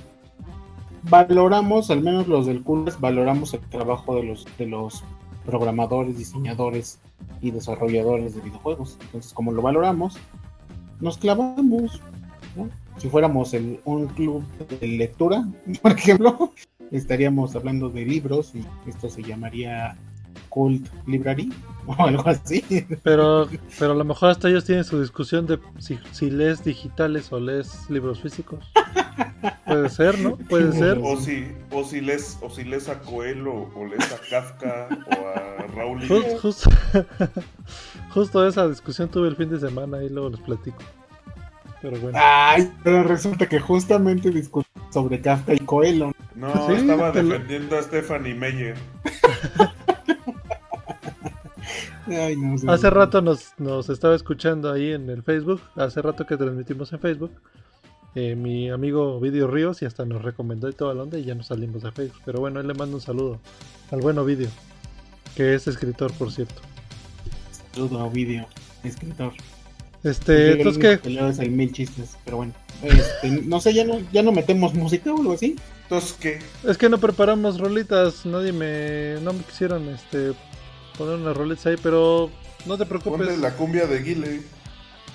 valoramos, 1.05 1.91
al 1.91 2.03
menos 2.03 2.27
los 2.27 2.47
del 2.47 2.63
CULES, 2.63 2.99
valoramos 2.99 3.55
el 3.55 3.61
trabajo 3.61 4.17
de 4.17 4.25
los, 4.25 4.47
de 4.59 4.67
los 4.67 5.05
programadores, 5.45 6.17
diseñadores 6.17 6.99
y 7.41 7.51
desarrolladores 7.51 8.35
de 8.35 8.41
videojuegos. 8.41 8.99
Entonces, 9.03 9.33
como 9.33 9.53
lo 9.53 9.63
valoramos, 9.63 10.17
nos 11.01 11.19
clavamos. 11.19 12.01
Si 12.99 13.09
fuéramos 13.09 13.55
el, 13.55 13.81
un 13.85 14.07
club 14.09 14.45
de 14.81 14.87
lectura, 14.87 15.47
por 15.83 15.93
ejemplo, 15.93 16.53
estaríamos 16.91 17.57
hablando 17.57 17.89
de 17.89 18.05
libros 18.05 18.55
y 18.55 18.65
esto 18.89 19.09
se 19.09 19.23
llamaría 19.23 19.97
Cult 20.49 20.87
Library 21.07 21.53
o 21.87 21.95
algo 22.03 22.29
así. 22.29 22.63
Pero, 23.03 23.49
pero 23.79 23.93
a 23.93 23.95
lo 23.95 24.05
mejor 24.05 24.31
hasta 24.31 24.49
ellos 24.49 24.65
tienen 24.65 24.85
su 24.85 25.01
discusión 25.01 25.47
de 25.47 25.59
si, 25.79 25.99
si 26.13 26.31
lees 26.31 26.63
digitales 26.65 27.33
o 27.33 27.41
lees 27.41 27.89
libros 27.91 28.21
físicos. 28.21 28.65
Puede 29.67 29.89
ser, 29.89 30.19
¿no? 30.19 30.37
Puede 30.37 30.73
ser. 30.73 30.99
O 31.03 31.17
si, 31.19 31.49
o 31.71 31.83
si 31.85 32.01
lees, 32.01 32.39
o 32.43 32.51
si 32.51 32.65
lees 32.65 32.89
a 32.89 33.01
Coelho, 33.01 33.69
o 33.75 33.85
lees 33.87 34.13
a 34.13 34.19
Kafka, 34.31 34.89
o 35.07 35.29
a 35.29 35.67
Raúl 35.75 36.01
Ju- 36.03 36.19
Iriart. 36.21 36.41
Justo, 36.41 36.71
justo 38.11 38.47
esa 38.47 38.69
discusión 38.69 39.09
tuve 39.09 39.29
el 39.29 39.37
fin 39.37 39.51
de 39.51 39.59
semana 39.61 40.03
y 40.03 40.09
luego 40.09 40.31
les 40.31 40.41
platico. 40.41 40.79
Pero 41.81 41.99
bueno. 42.01 42.17
Ay, 42.21 42.71
pero 42.85 43.03
resulta 43.03 43.49
que 43.49 43.59
justamente 43.59 44.31
discutimos 44.31 44.95
sobre 44.95 45.21
Kafka 45.21 45.55
y 45.55 45.59
Coelho. 45.61 46.13
No, 46.37 46.53
Sí, 46.69 46.75
estaba 46.75 47.09
lo- 47.09 47.23
defendiendo 47.23 47.77
a 47.79 47.83
Stephanie 47.83 48.35
Meyer. 48.35 48.77
Ay, 52.13 52.37
no 52.37 52.59
sé. 52.59 52.71
Hace 52.71 52.91
rato 52.91 53.23
nos, 53.23 53.55
nos 53.59 53.89
estaba 53.89 54.15
escuchando 54.15 54.71
ahí 54.71 54.93
en 54.93 55.09
el 55.11 55.23
Facebook, 55.23 55.61
hace 55.77 56.03
rato 56.03 56.27
que 56.27 56.37
transmitimos 56.37 56.93
en 56.93 57.01
Facebook, 57.01 57.33
eh, 58.15 58.35
mi 58.37 58.71
amigo 58.71 59.19
Video 59.21 59.47
Ríos 59.47 59.83
y 59.83 59.87
hasta 59.87 60.05
nos 60.05 60.23
recomendó 60.23 60.69
y 60.69 60.75
toda 60.75 60.95
la 60.95 61.03
onda 61.03 61.19
y 61.19 61.25
ya 61.25 61.35
nos 61.35 61.47
salimos 61.47 61.83
de 61.83 61.93
Facebook. 61.93 62.21
Pero 62.25 62.41
bueno, 62.41 62.61
él 62.61 62.69
le 62.69 62.75
mando 62.75 62.97
un 62.97 63.03
saludo 63.03 63.41
al 63.91 64.01
bueno 64.01 64.25
Video, 64.25 64.51
que 65.35 65.55
es 65.55 65.67
escritor, 65.67 66.13
por 66.13 66.31
cierto. 66.31 66.61
Saludo 67.73 68.01
a 68.01 68.05
Ovidio, 68.05 68.47
escritor. 68.85 69.33
Este, 70.05 70.61
entonces 70.61 71.39
el 71.39 71.51
mil 71.53 71.73
chistes, 71.73 72.19
pero 72.25 72.39
bueno. 72.39 72.53
Este, 72.83 73.31
no 73.47 73.61
sé, 73.61 73.73
ya 73.73 73.85
no, 73.85 74.01
ya 74.13 74.23
no 74.23 74.33
metemos 74.33 74.75
música 74.75 75.13
o 75.13 75.19
algo 75.19 75.33
así. 75.33 75.57
Entonces, 75.85 76.17
¿qué? 76.21 76.39
es 76.69 76.77
que 76.77 76.89
no 76.89 76.99
preparamos 76.99 77.59
rolitas, 77.59 78.27
nadie 78.27 78.53
me 78.53 79.21
no 79.23 79.33
me 79.33 79.43
quisieron 79.45 79.89
este 79.89 80.33
poner 81.05 81.21
unas 81.21 81.37
rolitas 81.37 81.67
ahí, 81.67 81.77
pero 81.83 82.31
no 82.67 82.77
te 82.79 82.87
preocupes. 82.87 83.19
Ponle 83.19 83.37
la 83.39 83.55
cumbia 83.55 83.87
de 83.87 83.99
Guile. 84.03 84.43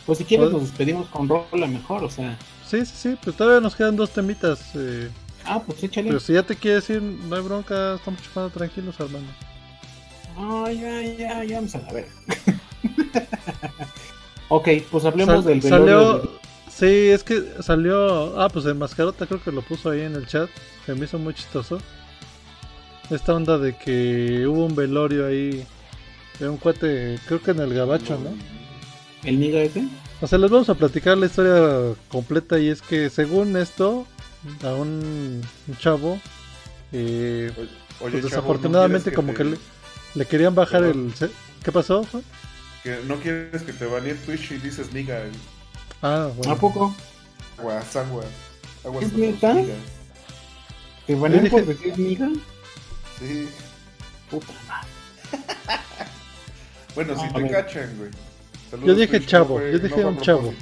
Pues 0.06 0.18
si 0.20 0.26
quieres 0.26 0.46
Pues- 0.50 0.54
nos 0.62 0.70
despedimos 0.70 1.08
con 1.10 1.28
rola 1.28 1.68
mejor, 1.68 2.04
o 2.04 2.10
sea. 2.10 2.38
Sí, 2.66 2.86
sí, 2.86 2.94
sí, 2.96 3.18
pues 3.24 3.36
todavía 3.36 3.62
nos 3.62 3.76
quedan 3.76 3.96
dos 3.96 4.10
temitas. 4.12 4.72
eh, 4.76 5.10
Ah, 5.46 5.62
pues 5.66 5.82
échale. 5.84 6.08
pero 6.10 6.20
si 6.20 6.34
ya 6.34 6.44
te 6.44 6.56
quieres 6.56 6.90
ir, 6.90 7.02
no 7.02 7.36
hay 7.36 7.42
bronca, 7.42 7.96
estamos 7.96 8.22
chupando 8.22 8.50
tranquilos, 8.50 8.96
hermano. 9.00 9.28
Ay, 10.66 10.80
ya, 10.80 11.02
ya, 11.02 11.44
ya 11.44 11.56
vamos 11.58 11.76
a 11.76 11.80
la 11.80 11.94
ver. 11.94 12.08
ok, 14.50 14.68
pues 14.92 15.06
hablemos 15.06 15.36
Sal- 15.36 15.44
del 15.46 15.60
velorio 15.62 16.12
salió, 16.22 16.32
sí, 16.70 17.10
es 17.10 17.24
que 17.24 17.44
salió, 17.62 18.40
ah, 18.42 18.50
pues 18.50 18.66
el 18.66 18.76
mascarota 18.76 19.26
creo 19.26 19.42
que 19.44 19.52
lo 19.52 19.62
puso 19.62 19.90
ahí 19.90 20.02
en 20.02 20.16
el 20.16 20.28
chat, 20.28 20.50
se 20.86 20.94
me 20.96 21.06
hizo 21.06 21.18
muy 21.20 21.34
chistoso. 21.34 21.80
Esta 23.10 23.34
onda 23.34 23.58
de 23.58 23.76
que 23.78 24.46
hubo 24.48 24.66
un 24.66 24.76
velorio 24.76 25.26
ahí 25.28 25.66
de 26.40 26.50
un 26.50 26.58
cuate, 26.58 27.20
creo 27.28 27.42
que 27.42 27.52
en 27.52 27.60
el 27.60 27.74
gabacho, 27.74 28.18
¿no? 28.20 28.32
el 29.24 29.40
niga 29.40 29.60
ese. 29.62 29.84
O 30.22 30.28
sea, 30.28 30.38
les 30.38 30.50
vamos 30.50 30.70
a 30.70 30.76
platicar 30.76 31.18
la 31.18 31.26
historia 31.26 31.96
completa 32.10 32.58
y 32.60 32.70
es 32.70 32.82
que 32.82 33.10
según 33.10 33.56
esto, 33.58 34.06
a 34.64 34.74
un, 34.74 35.42
un 35.68 35.78
chavo, 35.78 36.20
eh, 36.92 37.52
Oye, 37.56 37.68
pues 38.00 38.02
chavo, 38.02 38.18
¿no 38.22 38.22
desafortunadamente 38.30 39.12
como 39.14 39.32
te- 39.34 39.38
que 39.38 39.44
le, 39.44 39.58
le 40.16 40.26
querían 40.26 40.56
bajar 40.56 40.84
el... 40.84 41.12
¿Qué 41.64 41.72
pasó? 41.72 42.04
Juan? 42.06 42.24
que 42.84 43.00
no 43.08 43.16
quieres 43.18 43.64
que 43.64 43.74
te 43.74 43.86
banee 43.86 44.14
Twitch 44.14 44.52
y 44.52 44.58
dices 44.60 44.94
niga. 44.94 45.22
Ah, 46.02 46.30
bueno. 46.36 46.54
¿A 46.54 46.56
poco? 46.56 46.96
Aguas, 47.58 47.96
aguas. 47.96 48.26
Aguas 48.86 49.06
¿Es 49.06 49.14
neta? 49.14 49.56
¿Te 51.06 51.16
van 51.16 51.34
a 51.34 51.44
Yo 51.44 51.50
por 51.50 51.66
decir 51.66 51.98
niga? 52.00 52.30
Sí. 53.20 53.50
Puta 54.30 54.54
madre. 54.68 54.88
Bueno, 56.98 57.16
si 57.16 57.26
A 57.28 57.32
te 57.32 57.42
ver. 57.44 57.52
cachan, 57.52 57.96
güey. 57.96 58.10
Saludos, 58.72 58.88
Yo 58.88 58.96
dije 58.96 59.08
Twitch, 59.20 59.22
no 59.22 59.28
chavo, 59.30 59.58
fue- 59.60 59.72
yo 59.72 59.78
dije 59.80 60.02
a 60.02 60.08
un 60.08 60.18
chavo. 60.20 60.54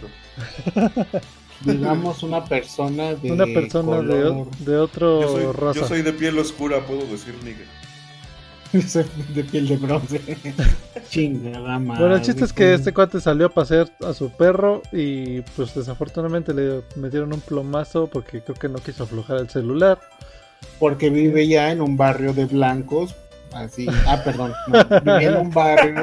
Digamos 1.61 2.21
una 2.23 2.43
persona 2.43 3.15
de 3.15 3.31
Una 3.31 3.45
persona 3.45 4.01
de, 4.01 4.07
color... 4.07 4.51
de 4.57 4.77
otro 4.77 5.21
Yo 5.21 5.29
soy, 5.29 5.45
raza. 5.53 5.79
yo 5.79 5.87
soy 5.87 6.01
de 6.01 6.11
piel 6.11 6.37
oscura, 6.37 6.85
puedo 6.85 7.05
decir 7.05 7.33
nigga. 7.43 7.63
de 9.33 9.43
piel 9.45 9.67
de 9.69 9.77
bronce. 9.77 10.19
Chingada 11.09 11.79
madre. 11.79 12.01
Bueno, 12.01 12.15
el 12.17 12.21
chiste 12.21 12.43
es 12.43 12.51
que 12.51 12.73
este 12.73 12.93
cuate 12.93 13.21
salió 13.21 13.45
a 13.45 13.49
pasear 13.49 13.89
a 14.05 14.11
su 14.13 14.29
perro 14.31 14.81
y 14.91 15.39
pues 15.55 15.73
desafortunadamente 15.73 16.53
le 16.53 16.81
metieron 16.97 17.31
un 17.31 17.39
plomazo 17.39 18.07
porque 18.07 18.41
creo 18.41 18.57
que 18.57 18.67
no 18.67 18.79
quiso 18.79 19.03
aflojar 19.05 19.37
el 19.37 19.49
celular. 19.49 19.97
Porque 20.79 21.09
vive 21.09 21.47
ya 21.47 21.71
en 21.71 21.79
un 21.79 21.95
barrio 21.95 22.33
de 22.33 22.45
blancos. 22.45 23.15
Así. 23.55 23.87
Ah, 24.05 24.21
perdón. 24.23 24.53
no, 25.05 25.19
en 25.19 25.35
un 25.37 25.49
barrio 25.49 25.95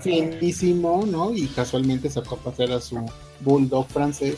finísimo, 0.00 1.04
¿no? 1.06 1.32
Y 1.34 1.46
casualmente 1.48 2.10
sacó 2.10 2.34
a 2.34 2.38
pasear 2.38 2.72
a 2.72 2.80
su 2.80 3.10
bulldog 3.40 3.88
francés. 3.88 4.36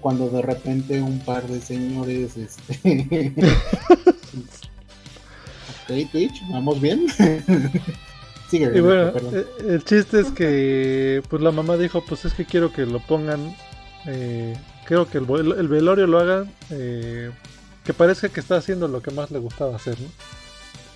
Cuando 0.00 0.28
de 0.28 0.42
repente 0.42 1.02
un 1.02 1.18
par 1.24 1.46
de 1.48 1.60
señores, 1.60 2.36
este. 2.36 3.32
ok, 5.88 6.10
Twitch, 6.12 6.42
¿vamos 6.50 6.80
bien? 6.80 7.06
Sigue, 8.50 8.70
Y 8.74 8.80
bueno, 8.80 9.12
perdón. 9.12 9.34
eh, 9.34 9.46
el 9.68 9.84
chiste 9.84 10.20
es 10.20 10.30
que 10.30 11.22
pues 11.28 11.42
la 11.42 11.50
mamá 11.52 11.76
dijo, 11.76 12.04
pues 12.06 12.24
es 12.24 12.32
que 12.34 12.44
quiero 12.46 12.72
que 12.72 12.86
lo 12.86 13.00
pongan, 13.00 13.54
eh, 14.06 14.56
creo 14.84 15.06
que 15.08 15.18
el, 15.18 15.26
el 15.58 15.68
velorio 15.68 16.06
lo 16.06 16.18
hagan, 16.18 16.50
eh, 16.70 17.30
que 17.84 17.92
parezca 17.92 18.28
que 18.28 18.40
está 18.40 18.56
haciendo 18.56 18.88
lo 18.88 19.02
que 19.02 19.10
más 19.10 19.30
le 19.30 19.38
gustaba 19.38 19.76
hacer, 19.76 20.00
¿no? 20.00 20.08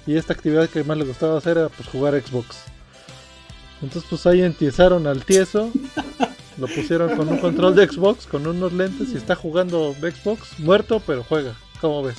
Y 0.07 0.17
esta 0.17 0.33
actividad 0.33 0.69
que 0.69 0.85
más 0.85 0.97
le 0.97 1.05
gustaba 1.05 1.39
hacer 1.39 1.59
era 1.59 1.69
pues 1.69 1.89
jugar 1.89 2.21
Xbox. 2.21 2.65
Entonces 3.81 4.09
pues 4.09 4.27
ahí 4.27 4.43
entiezaron 4.43 5.07
al 5.07 5.25
tieso, 5.25 5.71
lo 6.59 6.67
pusieron 6.69 7.17
con 7.17 7.29
un 7.29 7.39
control 7.39 7.75
de 7.75 7.87
Xbox, 7.89 8.27
con 8.27 8.47
unos 8.47 8.73
lentes 8.73 9.09
y 9.13 9.17
está 9.17 9.35
jugando 9.35 9.95
Xbox, 9.95 10.59
muerto 10.61 11.03
pero 11.05 11.25
juega, 11.25 11.55
¿cómo 11.81 12.03
ves? 12.03 12.17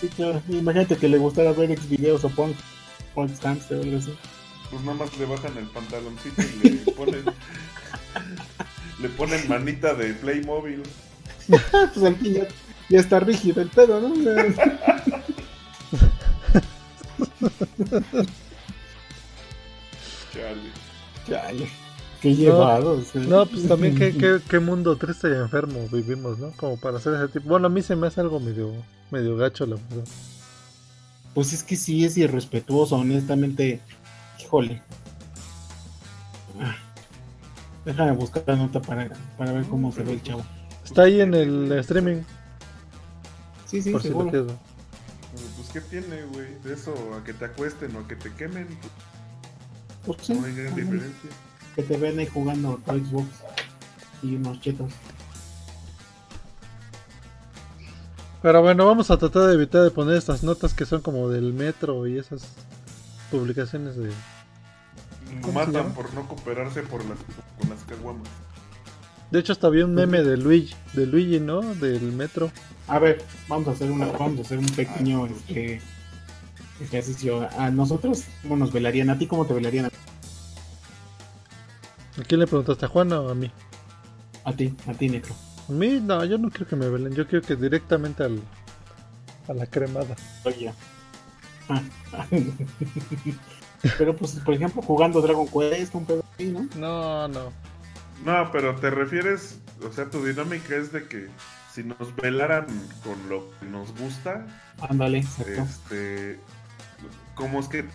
Sí, 0.00 0.08
claro. 0.08 0.42
Imagínate 0.48 0.96
que 0.96 1.08
le 1.08 1.18
gustara 1.18 1.52
ver 1.52 1.70
ex 1.70 1.88
videos 1.88 2.24
o 2.24 2.28
punk, 2.28 2.56
punk 3.14 3.30
hamster 3.42 3.78
o 3.78 3.82
algo 3.82 3.98
así. 3.98 4.14
Pues 4.70 4.82
nada 4.82 4.98
más 4.98 5.18
le 5.18 5.26
bajan 5.26 5.56
el 5.56 5.66
pantaloncito 5.66 6.42
y 6.62 6.68
le 6.68 6.92
ponen. 6.92 7.24
le 9.00 9.08
ponen 9.10 9.48
manita 9.48 9.94
de 9.94 10.14
Playmobil. 10.14 10.82
pues 11.48 12.04
al 12.04 12.16
fin 12.16 12.34
ya, 12.34 12.48
ya 12.88 13.00
está 13.00 13.20
rígido 13.20 13.62
el 13.62 13.68
pedo, 13.68 14.00
¿no? 14.00 14.14
Chale. 20.32 20.70
Chale. 21.28 21.68
Qué 22.20 22.34
llevados. 22.34 23.14
eh. 23.16 23.20
No, 23.28 23.44
pues 23.46 23.68
también 23.68 23.94
qué, 23.96 24.16
qué, 24.16 24.40
qué 24.48 24.58
mundo 24.58 24.96
triste 24.96 25.28
y 25.28 25.32
enfermo 25.34 25.86
vivimos, 25.92 26.38
¿no? 26.38 26.52
Como 26.52 26.76
para 26.78 26.96
hacer 26.98 27.14
ese 27.14 27.28
tipo. 27.28 27.48
Bueno, 27.48 27.66
a 27.66 27.70
mí 27.70 27.82
se 27.82 27.96
me 27.96 28.06
hace 28.06 28.20
algo 28.20 28.40
medio, 28.40 28.72
medio 29.10 29.36
gacho, 29.36 29.66
la 29.66 29.76
verdad. 29.76 30.04
Pues 31.34 31.52
es 31.52 31.62
que 31.62 31.76
sí 31.76 32.04
es 32.04 32.16
irrespetuoso, 32.16 32.96
honestamente. 32.96 33.80
Híjole. 34.40 34.82
Ah. 36.60 36.76
Déjame 37.84 38.12
buscar 38.12 38.44
la 38.46 38.56
nota 38.56 38.80
para, 38.80 39.10
para 39.36 39.52
ver 39.52 39.64
cómo 39.66 39.92
se 39.92 40.02
ve 40.02 40.14
el 40.14 40.22
chavo. 40.22 40.44
Está 40.84 41.02
ahí 41.02 41.20
en 41.20 41.34
el 41.34 41.72
streaming, 41.72 42.22
Sí, 43.66 43.82
sí, 43.82 43.90
por 43.90 44.00
si 44.02 44.08
lo 44.08 44.12
seguro. 44.14 44.30
quieres 44.30 44.46
ver. 44.48 44.56
Pero, 45.34 45.48
Pues 45.56 45.68
qué 45.70 45.80
tiene, 45.80 46.22
güey. 46.32 46.46
De 46.62 46.74
eso 46.74 46.94
a 47.14 47.24
que 47.24 47.32
te 47.34 47.44
acuesten 47.44 47.94
o 47.96 48.00
a 48.00 48.08
que 48.08 48.16
te 48.16 48.32
quemen. 48.32 48.68
Pues 50.06 50.18
sí, 50.22 50.34
No 50.34 50.46
hay 50.46 50.54
gran 50.54 50.74
diferencia. 50.74 51.30
que 51.74 51.82
te 51.82 51.96
ven 51.96 52.18
ahí 52.18 52.26
jugando 52.26 52.80
a 52.86 52.92
Xbox 52.92 53.26
y 54.22 54.36
unos 54.36 54.60
chetos. 54.60 54.92
Pero 58.42 58.60
bueno, 58.60 58.84
vamos 58.86 59.10
a 59.10 59.16
tratar 59.16 59.44
de 59.48 59.54
evitar 59.54 59.82
de 59.82 59.90
poner 59.90 60.16
estas 60.16 60.42
notas 60.42 60.74
que 60.74 60.84
son 60.84 61.00
como 61.00 61.30
del 61.30 61.54
metro 61.54 62.06
y 62.06 62.18
esas 62.18 62.46
publicaciones 63.30 63.96
de... 63.96 64.08
Lo 64.08 65.40
¿Cómo 65.40 65.64
se 65.64 65.66
matan 65.72 65.94
por 65.94 66.12
no 66.12 66.28
cooperarse 66.28 66.82
por 66.82 67.02
las, 67.06 67.18
con 67.58 67.70
las 67.70 67.82
caguamas. 67.84 68.28
De 69.30 69.40
hecho, 69.40 69.52
hasta 69.52 69.66
había 69.66 69.84
un 69.84 69.94
meme 69.94 70.22
de 70.22 70.36
Luigi, 70.36 70.74
de 70.92 71.06
Luigi, 71.06 71.40
¿no? 71.40 71.60
Del 71.60 72.12
metro. 72.12 72.50
A 72.86 72.98
ver, 72.98 73.22
vamos 73.48 73.68
a 73.68 73.72
hacer 73.72 73.90
una, 73.90 74.06
vamos 74.06 74.38
a 74.38 74.42
hacer 74.42 74.58
un 74.58 74.66
pequeño 74.66 75.26
este, 75.26 75.80
ejercicio. 76.80 77.48
A 77.58 77.70
nosotros, 77.70 78.24
¿cómo 78.42 78.56
nos 78.56 78.72
velarían? 78.72 79.10
¿A 79.10 79.18
ti 79.18 79.26
cómo 79.26 79.46
te 79.46 79.54
velarían? 79.54 79.86
¿A 79.86 79.90
quién 82.22 82.40
le 82.40 82.46
preguntaste? 82.46 82.86
¿A 82.86 82.88
Juana 82.88 83.20
o 83.20 83.30
a 83.30 83.34
mí? 83.34 83.50
A 84.44 84.52
ti, 84.52 84.74
a 84.86 84.92
ti, 84.92 85.08
Necro. 85.08 85.34
A 85.68 85.72
mí, 85.72 85.98
no, 86.00 86.24
yo 86.24 86.38
no 86.38 86.50
quiero 86.50 86.68
que 86.68 86.76
me 86.76 86.88
velen, 86.88 87.14
yo 87.14 87.26
quiero 87.26 87.44
que 87.44 87.56
directamente 87.56 88.22
al, 88.22 88.40
a 89.48 89.54
la 89.54 89.66
cremada. 89.66 90.14
Oye. 90.44 90.72
Ah. 91.68 91.82
Pero 93.98 94.16
pues, 94.16 94.32
por 94.44 94.54
ejemplo, 94.54 94.82
jugando 94.82 95.20
Dragon 95.20 95.46
Quest, 95.46 95.94
un 95.94 96.04
pedo 96.04 96.24
así, 96.34 96.46
¿no? 96.46 96.66
No, 96.76 97.28
no. 97.28 97.52
No, 98.24 98.50
pero 98.52 98.74
te 98.76 98.90
refieres, 98.90 99.58
o 99.86 99.92
sea, 99.92 100.08
tu 100.10 100.24
dinámica 100.24 100.74
es 100.76 100.92
de 100.92 101.06
que 101.06 101.28
si 101.74 101.82
nos 101.84 102.14
velaran 102.16 102.66
con 103.02 103.28
lo 103.28 103.50
que 103.60 103.66
nos 103.66 103.94
gusta, 103.98 104.46
Ándale, 104.80 105.18
exacto. 105.18 105.62
este, 105.62 106.38
¿cómo 107.34 107.60
es 107.60 107.68
que 107.68 107.82
yo 107.82 107.88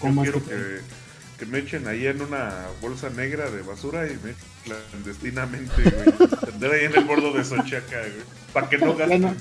¿Cómo 0.00 0.22
es 0.24 0.30
quiero 0.30 0.46
que- 0.46 0.80
me 1.46 1.58
echen 1.60 1.88
ahí 1.88 2.06
en 2.06 2.20
una 2.20 2.66
bolsa 2.82 3.08
negra 3.08 3.50
de 3.50 3.62
basura 3.62 4.06
y 4.06 4.10
me 4.22 4.34
clandestinamente, 4.64 5.82
güey, 5.82 6.28
tendré 6.44 6.80
ahí 6.80 6.84
en 6.84 6.94
el 6.96 7.04
bordo 7.04 7.32
de 7.32 7.42
Sochaca, 7.44 7.98
güey, 8.00 8.12
para 8.52 8.68
que 8.68 8.76
no 8.76 8.92
Ya 8.92 9.06
gasten. 9.06 9.22
no, 9.22 9.34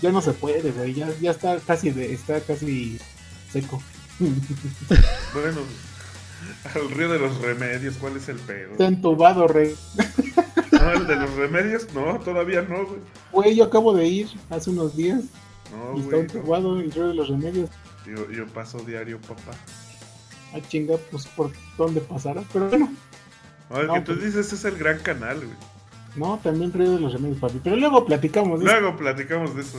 ya 0.00 0.10
no 0.12 0.22
se 0.22 0.32
puede, 0.32 0.70
güey. 0.70 0.94
Ya, 0.94 1.10
ya 1.20 1.30
está 1.32 1.58
casi 1.60 1.90
de, 1.90 2.14
está 2.14 2.40
casi 2.40 2.98
seco. 3.52 3.82
Bueno, 5.34 5.60
al 6.74 6.90
río 6.90 7.08
de 7.10 7.18
los 7.18 7.40
remedios, 7.40 7.96
¿cuál 7.96 8.16
es 8.16 8.28
el 8.28 8.36
pedo? 8.36 8.72
Está 8.72 8.86
entubado, 8.86 9.46
rey. 9.48 9.74
No, 10.72 10.90
el 10.92 11.06
de 11.06 11.16
los 11.16 11.34
remedios, 11.34 11.86
no, 11.94 12.18
todavía 12.20 12.62
no, 12.62 12.84
güey. 12.86 13.00
Güey, 13.32 13.56
yo 13.56 13.64
acabo 13.64 13.94
de 13.94 14.06
ir 14.08 14.28
hace 14.50 14.70
unos 14.70 14.96
días 14.96 15.22
No, 15.70 15.96
y 15.96 16.00
está 16.00 16.16
güey, 16.16 16.26
no. 16.26 16.32
entubado 16.32 16.80
el 16.80 16.90
río 16.92 17.08
de 17.08 17.14
los 17.14 17.28
remedios. 17.28 17.70
Yo, 18.06 18.30
yo 18.30 18.46
paso 18.48 18.78
diario, 18.80 19.20
papá. 19.20 19.52
Ah, 20.54 20.58
chinga, 20.68 20.96
pues 21.10 21.26
por 21.28 21.50
dónde 21.78 22.00
pasará. 22.00 22.42
Pero 22.52 22.68
bueno, 22.68 22.92
No, 23.70 23.80
el 23.80 23.86
No, 23.86 23.94
que 23.94 24.00
tú 24.00 24.12
pues- 24.14 24.24
dices 24.26 24.52
es 24.52 24.64
el 24.64 24.76
gran 24.76 24.98
canal, 24.98 25.36
güey. 25.38 25.50
no, 26.16 26.38
también 26.42 26.72
río 26.72 26.92
de 26.92 27.00
los 27.00 27.12
remedios, 27.12 27.38
papi. 27.38 27.60
Pero 27.62 27.76
luego 27.76 28.04
platicamos 28.04 28.60
de 28.60 28.66
eso. 28.66 28.80
Luego 28.80 28.96
platicamos 28.98 29.54
de 29.54 29.62
eso. 29.62 29.78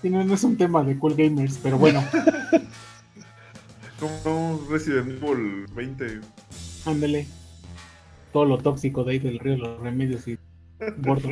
Sí, 0.00 0.08
no, 0.10 0.24
no 0.24 0.34
es 0.34 0.44
un 0.44 0.56
tema 0.56 0.82
de 0.82 0.98
cool 0.98 1.14
gamers, 1.14 1.58
pero 1.62 1.78
bueno, 1.78 2.02
Como 4.02 4.60
Resident 4.68 5.22
Evil 5.22 5.64
20. 5.76 6.20
ándale. 6.86 7.24
Todo 8.32 8.46
lo 8.46 8.58
tóxico 8.58 9.04
de 9.04 9.12
ahí 9.12 9.18
del 9.20 9.38
río 9.38 9.52
de 9.52 9.58
los 9.58 9.78
remedios 9.78 10.26
y 10.26 10.36
bordo. 10.96 11.28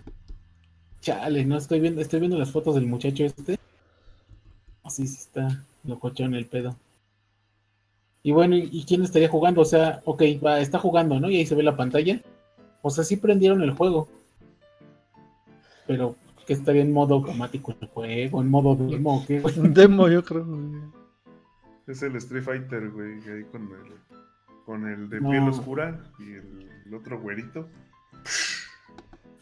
Chale, 1.00 1.44
no 1.44 1.56
estoy 1.56 1.78
viendo, 1.78 2.00
estoy 2.00 2.18
viendo 2.18 2.36
las 2.36 2.50
fotos 2.50 2.74
del 2.74 2.86
muchacho 2.86 3.24
este. 3.24 3.56
Así 4.82 5.06
sí 5.06 5.18
está 5.20 5.64
locochón 5.84 6.34
el 6.34 6.46
pedo. 6.46 6.74
Y 8.24 8.32
bueno, 8.32 8.56
¿y 8.56 8.68
y 8.72 8.84
quién 8.84 9.04
estaría 9.04 9.28
jugando? 9.28 9.60
O 9.60 9.64
sea, 9.64 10.02
ok, 10.06 10.22
va, 10.44 10.58
está 10.58 10.80
jugando, 10.80 11.20
¿no? 11.20 11.30
Y 11.30 11.36
ahí 11.36 11.46
se 11.46 11.54
ve 11.54 11.62
la 11.62 11.76
pantalla. 11.76 12.20
O 12.82 12.90
sea, 12.90 13.04
sí 13.04 13.16
prendieron 13.16 13.62
el 13.62 13.70
juego. 13.70 14.08
Pero 15.86 16.16
que 16.48 16.54
estaría 16.54 16.82
en 16.82 16.92
modo 16.92 17.14
automático 17.14 17.76
el 17.80 17.86
juego, 17.86 18.40
en 18.40 18.50
modo 18.50 18.74
demo, 18.74 19.18
¿o 19.18 19.24
¿qué? 19.24 19.40
demo, 19.56 20.08
yo 20.08 20.24
creo. 20.24 20.44
Es 21.90 22.02
el 22.02 22.14
Street 22.16 22.44
Fighter, 22.44 22.90
güey. 22.90 23.14
Ahí 23.28 23.44
con 23.50 23.62
el, 23.62 23.92
con 24.64 24.86
el 24.86 25.08
de 25.10 25.20
No. 25.20 25.30
piel 25.30 25.48
oscura 25.48 26.00
y 26.18 26.32
el, 26.34 26.68
el 26.86 26.94
otro 26.94 27.20
güerito. 27.20 27.68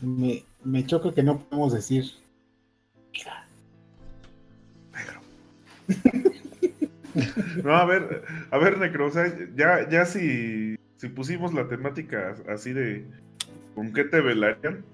Me, 0.01 0.45
me 0.65 0.87
choca 0.87 1.13
que 1.13 1.23
no 1.23 1.39
podemos 1.41 1.73
decir. 1.73 2.05
No, 7.65 7.75
a 7.75 7.85
ver, 7.85 8.23
a 8.51 8.59
ver, 8.59 8.79
Necro, 8.79 9.07
o 9.07 9.11
sea, 9.11 9.27
ya, 9.57 9.89
ya 9.89 10.05
si, 10.05 10.77
si 10.99 11.09
pusimos 11.09 11.53
la 11.53 11.67
temática 11.67 12.37
así 12.49 12.73
de 12.73 13.05
¿con 13.75 13.93
qué 13.93 14.05
te 14.05 14.21
velarían? 14.21 14.85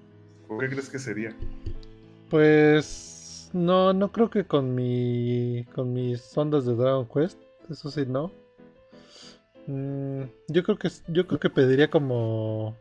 ¿Con 0.47 0.59
qué 0.59 0.69
crees 0.69 0.89
que 0.89 0.97
sería? 0.97 1.35
Pues 2.29 3.49
no, 3.53 3.93
no 3.93 4.11
creo 4.11 4.29
que 4.31 4.45
con 4.45 4.73
mi 4.73 5.65
con 5.75 5.93
mis 5.93 6.35
ondas 6.35 6.65
de 6.65 6.73
Dragon 6.75 7.07
Quest, 7.07 7.37
eso 7.69 7.91
sí 7.91 8.05
no. 8.07 8.31
Mm, 9.67 10.23
yo 10.47 10.63
creo 10.63 10.77
que 10.77 10.89
yo 11.07 11.25
creo 11.27 11.39
que 11.39 11.49
pediría 11.49 11.89
como 11.89 12.75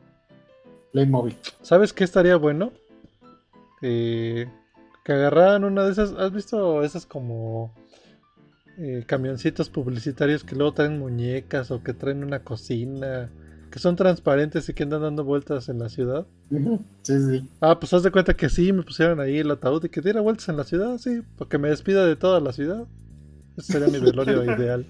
Playmobil. 0.93 1.37
¿Sabes 1.63 1.93
qué 1.93 2.05
estaría 2.05 2.37
bueno? 2.37 2.73
Eh, 3.83 4.47
que 5.05 5.13
agarraran 5.13 5.65
una 5.65 5.85
de 5.85 5.93
esas. 5.93 6.13
¿Has 6.13 6.33
visto 6.33 6.83
esas 6.83 7.07
como 7.07 7.75
eh, 8.77 9.05
camioncitos 9.07 9.71
publicitarios 9.71 10.43
que 10.43 10.57
luego 10.57 10.75
traen 10.75 10.99
muñecas 10.99 11.71
o 11.71 11.83
que 11.83 11.95
traen 11.95 12.25
una 12.25 12.41
cocina, 12.41 13.31
que 13.71 13.79
son 13.79 13.95
transparentes 13.95 14.69
y 14.69 14.75
que 14.75 14.83
andan 14.83 15.03
dando 15.03 15.23
vueltas 15.23 15.69
en 15.69 15.79
la 15.79 15.89
ciudad. 15.89 16.27
Sí, 17.03 17.21
sí. 17.21 17.51
Ah, 17.61 17.79
pues 17.79 17.93
haz 17.95 18.03
de 18.03 18.11
cuenta 18.11 18.35
que 18.35 18.49
sí, 18.49 18.73
me 18.73 18.83
pusieron 18.83 19.21
ahí 19.21 19.39
el 19.39 19.51
ataúd 19.51 19.85
y 19.85 19.89
que 19.91 20.01
diera 20.01 20.21
vueltas 20.21 20.49
en 20.49 20.57
la 20.57 20.65
ciudad, 20.65 20.99
sí, 20.99 21.23
porque 21.37 21.59
me 21.59 21.69
despida 21.69 22.05
de 22.05 22.17
toda 22.17 22.41
la 22.41 22.53
ciudad. 22.53 22.87
Ese 23.57 23.73
sería 23.73 23.89
mi 23.89 23.99
velorio 23.99 24.45
ideal. 24.45 24.87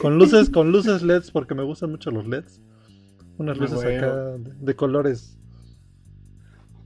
Con 0.00 0.18
luces, 0.18 0.50
con 0.50 0.70
luces 0.72 1.02
LEDs, 1.02 1.30
porque 1.30 1.54
me 1.54 1.62
gustan 1.64 1.90
mucho 1.90 2.10
los 2.10 2.26
LEDs. 2.26 2.60
Unas 3.38 3.56
Ah, 3.58 3.60
luces 3.62 3.82
bueno. 3.82 4.06
acá 4.06 4.16
de, 4.38 4.54
de 4.60 4.76
colores. 4.76 5.36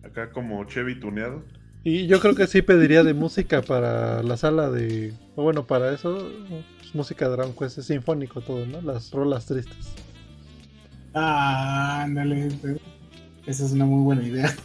Acá 0.03 0.31
como 0.31 0.65
Chevy 0.65 1.01
tuneado. 1.01 1.43
Y 1.83 2.07
yo 2.07 2.19
creo 2.21 2.35
que 2.35 2.47
sí 2.47 2.63
pediría 2.63 3.03
de 3.03 3.13
música 3.13 3.61
para 3.63 4.23
la 4.23 4.37
sala 4.37 4.71
de. 4.71 5.13
O 5.37 5.43
bueno, 5.43 5.67
para 5.67 5.93
eso, 5.93 6.31
pues, 6.49 6.95
música 6.95 7.27
de 7.29 7.33
Dragon 7.37 7.55
Quest, 7.55 7.79
es 7.79 7.87
sinfónico 7.87 8.41
todo, 8.41 8.65
¿no? 8.67 8.81
Las 8.81 9.11
rolas 9.11 9.45
tristes. 9.47 9.93
Ah, 11.13 12.03
ándale. 12.05 12.49
Esa 13.47 13.67
es 13.67 13.73
una 13.73 13.85
muy 13.85 14.03
buena 14.05 14.23
idea. 14.27 14.55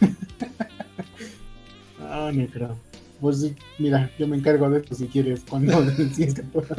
Ah, 2.12 2.32
no 2.34 2.44
creo. 2.48 2.76
Pues 3.20 3.40
sí, 3.40 3.54
mira, 3.78 4.10
yo 4.18 4.26
me 4.26 4.36
encargo 4.36 4.70
de 4.70 4.80
esto 4.80 4.94
si 4.94 5.06
quieres. 5.06 5.44
Cuando 5.48 5.84
si 6.14 6.24
es 6.24 6.34
que 6.34 6.42
puedo. 6.42 6.74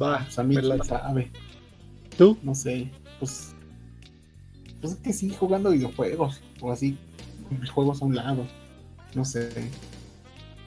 Va, 0.00 0.20
Pues 0.24 0.38
a 0.38 0.44
mí 0.44 0.54
me 0.56 0.84
sabe. 0.84 1.30
¿Tú? 2.16 2.36
No 2.42 2.54
sé. 2.54 2.90
Pues. 3.18 3.54
Pues 4.80 4.92
es 4.92 4.98
que 5.00 5.12
sí, 5.12 5.30
jugando 5.30 5.70
videojuegos. 5.70 6.40
O 6.60 6.70
así, 6.70 6.96
juegos 7.72 8.00
a 8.02 8.04
un 8.04 8.14
lado. 8.14 8.46
No 9.14 9.24
sé. 9.24 9.50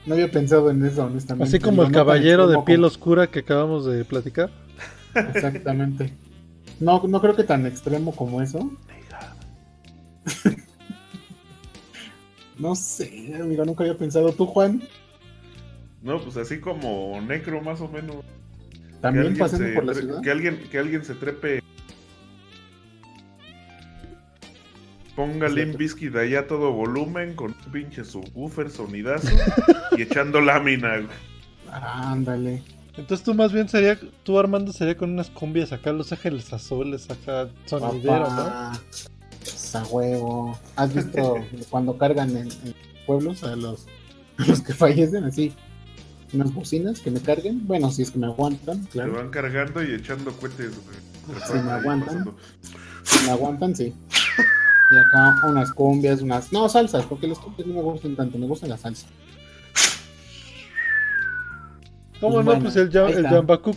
No 0.04 0.14
había 0.14 0.30
pensado 0.30 0.70
en 0.70 0.84
eso, 0.84 1.04
honestamente. 1.04 1.48
Así 1.48 1.58
como 1.58 1.72
Digo, 1.72 1.84
el 1.84 1.92
no 1.92 1.98
caballero 1.98 2.48
de 2.48 2.58
piel 2.62 2.84
oscura 2.84 3.28
que 3.28 3.38
acabamos 3.40 3.86
de 3.86 4.04
platicar. 4.04 4.50
Exactamente. 5.14 6.12
No, 6.80 7.00
no 7.06 7.20
creo 7.20 7.36
que 7.36 7.44
tan 7.44 7.64
extremo 7.66 8.14
como 8.14 8.42
eso. 8.42 8.70
No 12.58 12.74
sé, 12.74 13.34
amigo, 13.40 13.64
nunca 13.64 13.84
había 13.84 13.96
pensado. 13.96 14.32
¿Tú, 14.32 14.46
Juan? 14.46 14.82
No, 16.02 16.20
pues 16.20 16.36
así 16.36 16.58
como 16.58 17.20
Necro 17.20 17.60
más 17.62 17.80
o 17.80 17.88
menos. 17.88 18.16
¿También 19.00 19.36
pasando 19.36 19.66
se 19.66 19.72
por 19.74 19.84
la 19.84 19.94
ciudad? 19.94 20.22
Que 20.22 20.30
alguien, 20.30 20.58
que 20.70 20.78
alguien 20.78 21.04
se 21.04 21.14
trepe. 21.14 21.62
Ponga. 25.16 25.48
Limp 25.48 25.76
Bizkit 25.76 26.14
allá 26.16 26.40
a 26.40 26.46
todo 26.46 26.72
volumen 26.72 27.34
con 27.34 27.54
un 27.66 27.72
pinche 27.72 28.04
subwoofer 28.04 28.70
sonidazo 28.70 29.28
y 29.96 30.02
echando 30.02 30.40
lámina. 30.40 30.96
güey. 30.96 31.08
Ándale. 31.70 32.62
Entonces 32.96 33.24
tú 33.24 33.34
más 33.34 33.52
bien 33.52 33.68
sería, 33.68 33.98
tú 34.22 34.38
Armando 34.38 34.72
sería 34.72 34.96
con 34.96 35.10
unas 35.10 35.30
cumbias 35.30 35.72
acá, 35.72 35.92
los 35.92 36.12
ángeles 36.12 36.52
azules 36.52 37.08
acá, 37.10 37.48
sonidero, 37.64 38.28
¿no? 38.30 38.72
Pues, 39.44 39.74
a 39.74 39.84
huevo. 39.84 40.58
¿Has 40.76 40.94
visto 40.94 41.36
cuando 41.70 41.96
cargan 41.98 42.30
en, 42.30 42.48
en 42.50 42.74
pueblos 43.06 43.42
a 43.44 43.56
los, 43.56 43.86
a 44.38 44.46
los 44.46 44.60
que 44.60 44.72
fallecen 44.74 45.24
así? 45.24 45.52
Unas 46.32 46.52
bocinas 46.54 47.00
que 47.00 47.10
me 47.10 47.20
carguen. 47.20 47.66
Bueno, 47.66 47.90
si 47.90 48.02
es 48.02 48.10
que 48.10 48.18
me 48.18 48.26
aguantan, 48.26 48.84
Se 48.84 48.90
claro. 48.90 49.14
van 49.14 49.28
cargando 49.30 49.82
y 49.82 49.92
echando 49.94 50.32
cohetes. 50.32 50.72
Si 51.46 51.52
me 51.54 51.70
aguantan. 51.70 52.06
pasando. 52.06 52.36
Si 53.02 53.24
me 53.26 53.30
aguantan, 53.32 53.76
sí. 53.76 53.92
Y 54.92 54.96
acá 54.96 55.36
unas 55.48 55.72
cumbias, 55.72 56.22
unas. 56.22 56.50
No, 56.52 56.68
salsas, 56.68 57.04
porque 57.06 57.26
las 57.28 57.38
cumbias 57.38 57.66
no 57.68 57.74
me 57.74 57.82
gustan 57.82 58.16
tanto, 58.16 58.38
me 58.38 58.46
gustan 58.46 58.70
las 58.70 58.80
salsas. 58.80 59.08
¿Cómo 62.20 62.34
Pues 62.34 62.44
no? 62.44 62.50
bueno, 62.52 62.62
Pues 62.64 62.76
el, 62.76 62.90
ya- 62.90 63.06
ahí 63.06 63.12
el. 63.14 63.26
Jambacú 63.26 63.74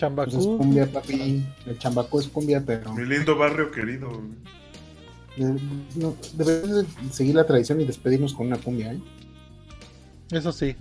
que 0.00 0.30
es 0.30 0.34
Pues 0.34 0.34
es 0.34 0.40
Chambacú. 0.44 0.58
cumbia, 0.58 0.86
papi. 0.92 1.44
El 1.66 1.78
chambacú 1.78 2.20
es 2.20 2.28
cumbia, 2.28 2.62
pero. 2.64 2.94
Mi 2.94 3.04
lindo 3.06 3.36
barrio 3.36 3.70
querido. 3.70 4.08
güey. 4.10 4.50
de- 5.36 5.60
no, 5.96 6.16
seguir 7.12 7.34
la 7.36 7.46
tradición 7.46 7.80
y 7.80 7.84
despedirnos 7.84 8.34
con 8.34 8.48
una 8.48 8.56
cumbia, 8.58 8.92
¿eh? 8.92 9.00
Eso 10.32 10.52
sí. 10.52 10.74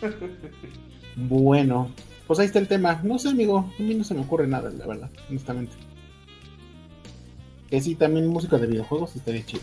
Bueno, 1.18 1.90
pues 2.26 2.38
ahí 2.38 2.46
está 2.46 2.58
el 2.58 2.68
tema. 2.68 3.00
No 3.02 3.18
sé, 3.18 3.30
amigo, 3.30 3.70
a 3.78 3.82
mí 3.82 3.94
no 3.94 4.04
se 4.04 4.12
me 4.14 4.20
ocurre 4.20 4.46
nada, 4.46 4.68
la 4.70 4.86
verdad, 4.86 5.08
honestamente. 5.30 5.72
Que 7.70 7.80
sí, 7.80 7.94
también 7.94 8.26
música 8.28 8.58
de 8.58 8.66
videojuegos 8.66 9.16
estaría 9.16 9.44
chido. 9.46 9.62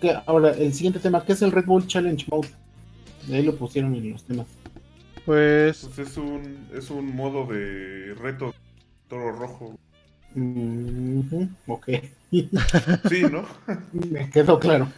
Que 0.00 0.16
ahora, 0.26 0.50
el 0.52 0.72
siguiente 0.72 1.00
tema, 1.00 1.24
¿qué 1.24 1.32
es 1.32 1.42
el 1.42 1.52
Red 1.52 1.66
Bull 1.66 1.86
Challenge 1.86 2.24
Mode? 2.30 2.48
De 3.26 3.36
ahí 3.36 3.42
lo 3.42 3.56
pusieron 3.56 3.94
en 3.96 4.12
los 4.12 4.22
temas. 4.24 4.46
Pues 5.24 5.88
Pues 5.94 5.98
es 6.08 6.16
un, 6.16 6.68
es 6.72 6.90
un 6.90 7.14
modo 7.14 7.46
de 7.46 8.14
reto 8.20 8.54
toro 9.08 9.32
rojo. 9.32 9.78
Mhm, 10.34 11.56
ok, 11.66 11.88
Sí, 12.30 13.24
¿no? 13.30 13.44
me 13.92 14.30
quedó 14.30 14.58
claro. 14.58 14.88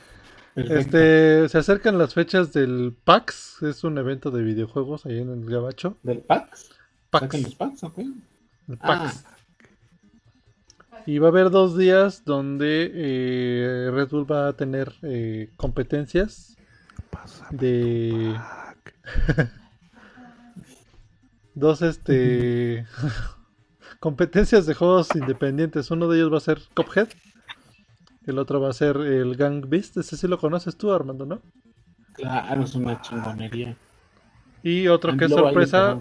Perfecto. 0.55 0.79
este 0.81 1.49
se 1.49 1.59
acercan 1.59 1.97
las 1.97 2.13
fechas 2.13 2.53
del 2.53 2.95
PAX, 3.05 3.63
es 3.63 3.85
un 3.85 3.97
evento 3.97 4.31
de 4.31 4.43
videojuegos 4.43 5.07
ahí 5.07 5.19
en 5.19 5.31
el 5.31 5.49
Gabacho. 5.49 5.97
¿Del 6.03 6.19
PAX? 6.19 6.71
PAX, 7.09 7.23
¿Sacan 7.25 7.43
los 7.43 7.55
PAX? 7.55 7.85
Ok. 7.85 7.99
el 7.99 8.15
Ah, 8.81 8.87
PAX. 8.87 9.25
Y 11.07 11.19
va 11.19 11.29
a 11.29 11.31
haber 11.31 11.51
dos 11.51 11.77
días 11.79 12.25
donde 12.27 12.91
eh, 12.95 13.91
Red 13.93 14.09
Bull 14.11 14.31
va 14.31 14.49
a 14.49 14.53
tener 14.53 14.93
eh, 15.03 15.51
competencias 15.57 16.57
de 17.51 18.37
dos 21.55 21.83
este 21.83 22.87
competencias 24.01 24.67
de 24.67 24.75
juegos 24.75 25.09
independientes. 25.15 25.91
Uno 25.91 26.09
de 26.09 26.19
ellos 26.19 26.33
va 26.33 26.39
a 26.39 26.41
ser 26.41 26.61
Cuphead, 26.75 27.09
el 28.27 28.39
otro 28.39 28.61
va 28.61 28.71
a 28.71 28.75
ser 28.75 28.97
el 28.97 29.37
Gang 29.37 29.69
Beast. 29.69 29.97
Ese 29.97 30.17
sí 30.17 30.29
lo 30.29 30.39
conoces 30.39 30.77
tú, 30.77 30.93
Armando, 30.93 31.27
¿no? 31.27 31.41
claro, 32.13 32.63
es 32.63 32.75
una 32.75 33.01
chingonería. 33.01 33.77
Y 34.63 34.89
otro 34.89 35.17
que 35.17 35.25
es 35.25 35.31
sorpresa 35.31 35.99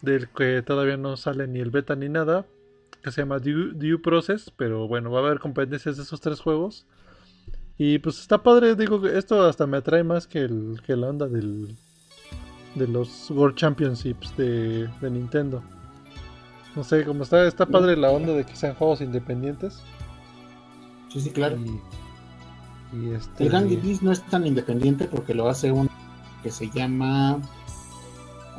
del 0.00 0.28
que 0.28 0.62
todavía 0.62 0.96
no 0.96 1.16
sale 1.16 1.46
ni 1.46 1.60
el 1.60 1.70
beta 1.70 1.96
ni 1.96 2.08
nada, 2.08 2.44
que 3.02 3.10
se 3.10 3.22
llama 3.22 3.38
Due, 3.38 3.72
Due 3.74 3.98
Process, 3.98 4.52
pero 4.56 4.88
bueno, 4.88 5.10
va 5.10 5.20
a 5.20 5.26
haber 5.26 5.38
competencias 5.38 5.96
de 5.96 6.02
esos 6.02 6.20
tres 6.20 6.40
juegos. 6.40 6.86
Y 7.78 7.98
pues 7.98 8.20
está 8.20 8.42
padre, 8.42 8.74
digo, 8.74 9.00
que 9.00 9.16
esto 9.16 9.42
hasta 9.44 9.66
me 9.66 9.78
atrae 9.78 10.04
más 10.04 10.26
que, 10.26 10.40
el, 10.40 10.82
que 10.84 10.94
la 10.94 11.08
onda 11.08 11.26
del, 11.26 11.76
de 12.74 12.88
los 12.88 13.30
World 13.30 13.56
Championships 13.56 14.36
de, 14.36 14.88
de 15.00 15.10
Nintendo. 15.10 15.62
No 16.74 16.84
sé, 16.84 17.04
como 17.04 17.22
está, 17.22 17.46
está 17.46 17.66
padre 17.66 17.96
la 17.96 18.10
onda 18.10 18.32
de 18.32 18.44
que 18.44 18.56
sean 18.56 18.74
juegos 18.74 19.00
independientes. 19.00 19.82
Sí, 21.08 21.20
sí, 21.20 21.30
claro. 21.30 21.58
Y, 21.58 21.80
y 22.96 23.10
este, 23.10 23.44
El 23.44 23.50
Gang 23.50 23.68
Beast 23.82 24.02
no 24.02 24.12
es 24.12 24.22
tan 24.22 24.46
independiente 24.46 25.06
porque 25.06 25.34
lo 25.34 25.48
hace 25.48 25.70
un 25.70 25.90
que 26.42 26.50
se 26.50 26.68
llama 26.70 27.40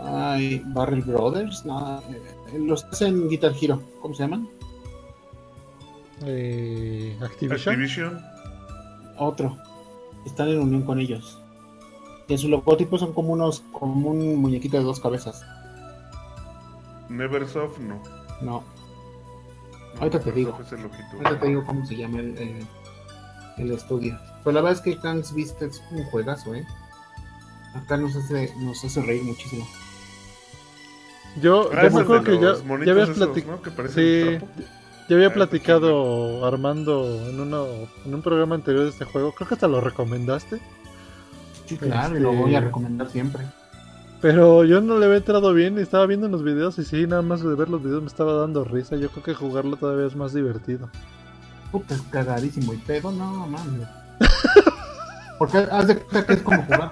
ay, 0.04 0.62
Barrel 0.68 1.02
Brothers, 1.02 1.66
no, 1.66 2.00
eh, 2.10 2.60
los 2.60 2.84
hacen 2.86 3.28
Guitar 3.30 3.54
Hero, 3.60 3.82
¿cómo 4.02 4.14
se 4.14 4.24
llaman? 4.24 4.48
eh, 6.26 7.18
Activision. 7.22 7.74
Activision. 7.74 8.22
Otro. 9.18 9.58
Están 10.26 10.50
en 10.50 10.60
unión 10.60 10.84
con 10.84 11.00
ellos. 11.00 11.40
Y 12.28 12.34
en 12.34 12.40
su 12.40 12.48
logotipo 12.48 12.98
son 12.98 13.14
como 13.14 13.34
unos, 13.34 13.64
como 13.72 14.12
un 14.12 14.36
muñequito 14.38 14.78
de 14.78 14.84
dos 14.84 15.00
cabezas. 15.00 15.44
Neversoft, 17.10 17.80
no. 17.80 18.02
No, 18.42 18.64
No, 18.64 18.64
Ahorita 20.00 20.20
te 20.20 20.32
digo. 20.32 20.54
Ahorita 20.54 21.40
te 21.40 21.48
digo 21.48 21.64
cómo 21.66 21.86
se 21.86 21.96
llama 21.96 22.20
el, 22.20 22.38
el, 22.38 22.68
el 23.58 23.72
estudio. 23.72 24.18
Pero 24.44 24.54
la 24.56 24.62
verdad 24.62 24.78
es 24.78 24.82
que 24.82 25.00
Gangs 25.02 25.34
Beast 25.34 25.62
es 25.62 25.82
un 25.92 26.04
juegazo, 26.06 26.56
eh. 26.56 26.66
Acá 27.76 27.98
nos 27.98 28.16
hace, 28.16 28.54
nos 28.58 28.84
hace 28.84 29.02
reír 29.02 29.24
muchísimo. 29.24 29.68
Yo, 31.42 31.70
Ah, 31.74 31.84
yo 31.84 31.92
me 31.92 32.02
acuerdo 32.02 32.24
que 32.24 32.40
ya, 32.40 32.54
ya 32.86 32.92
habías 32.92 33.10
platicado. 33.10 33.62
Que 33.62 33.72
Sí, 33.90 34.46
ya 35.10 35.16
había 35.16 35.28
Ah, 35.28 35.30
está 35.30 35.34
platicado 35.34 36.46
Armando 36.46 37.28
en 37.30 37.40
uno 37.40 37.66
en 38.06 38.14
un 38.14 38.22
programa 38.22 38.56
anterior 38.56 38.84
de 38.84 38.90
este 38.92 39.06
juego. 39.06 39.32
Creo 39.34 39.48
que 39.48 39.56
hasta 39.56 39.68
lo 39.68 39.82
recomendaste. 39.82 40.60
Sí, 41.78 41.86
claro, 41.86 42.18
y 42.18 42.20
lo 42.20 42.32
Este- 42.32 42.42
voy 42.44 42.56
a 42.56 42.62
recomendar 42.62 43.10
siempre. 43.10 43.44
Pero 44.22 44.64
yo 44.64 44.80
no 44.80 44.98
le 45.00 45.06
había 45.06 45.18
entrado 45.18 45.54
bien 45.54 45.78
y 45.78 45.82
estaba 45.82 46.06
viendo 46.06 46.30
los 46.30 46.44
videos 46.44 46.80
y 46.80 46.86
sí, 46.86 47.06
nada 47.08 47.22
más 47.22 47.44
de 47.44 47.56
ver 47.56 47.68
los 47.70 47.84
videos 47.84 48.02
me 48.02 48.08
estaba 48.08 48.34
dando 48.34 48.64
risa. 48.64 48.96
Yo 48.96 49.10
creo 49.10 49.24
que 49.24 49.34
jugarlo 49.34 49.76
todavía 49.76 50.06
es 50.08 50.16
más 50.16 50.34
divertido. 50.34 50.90
Puta, 51.74 51.96
es 51.96 52.02
cagadísimo 52.04 52.74
y 52.74 52.78
pedo, 52.78 53.12
no 53.12 53.46
mames. 53.48 53.88
Porque 55.40 55.58
haz 55.58 55.88
de 55.88 55.98
cuenta 55.98 56.26
que 56.26 56.34
es 56.34 56.42
como 56.42 56.64
jugar. 56.64 56.92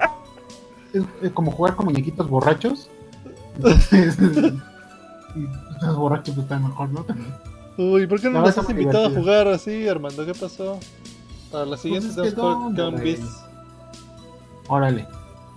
Es, 0.91 1.03
es 1.21 1.31
como 1.31 1.51
jugar 1.51 1.75
con 1.75 1.85
muñequitos 1.85 2.27
borrachos. 2.27 2.89
Entonces. 3.55 4.17
y 5.35 5.45
estás 5.73 5.95
borracho, 5.95 6.33
pues 6.33 6.43
está 6.43 6.59
mejor, 6.59 6.89
¿no? 6.89 7.05
Uy, 7.77 8.07
¿por 8.07 8.19
qué 8.19 8.27
no 8.27 8.33
No, 8.33 8.39
nos 8.41 8.49
está 8.49 8.61
has 8.61 8.69
invitado 8.69 9.05
a 9.05 9.09
jugar 9.09 9.47
así, 9.47 9.87
Armando? 9.87 10.25
¿Qué 10.25 10.33
pasó? 10.33 10.79
Para 11.49 11.65
la 11.65 11.77
siguiente 11.77 12.09
Pues 12.13 12.27
es 12.27 12.33
que 12.33 12.41
¿dónde. 12.41 13.19
Órale, 14.67 15.07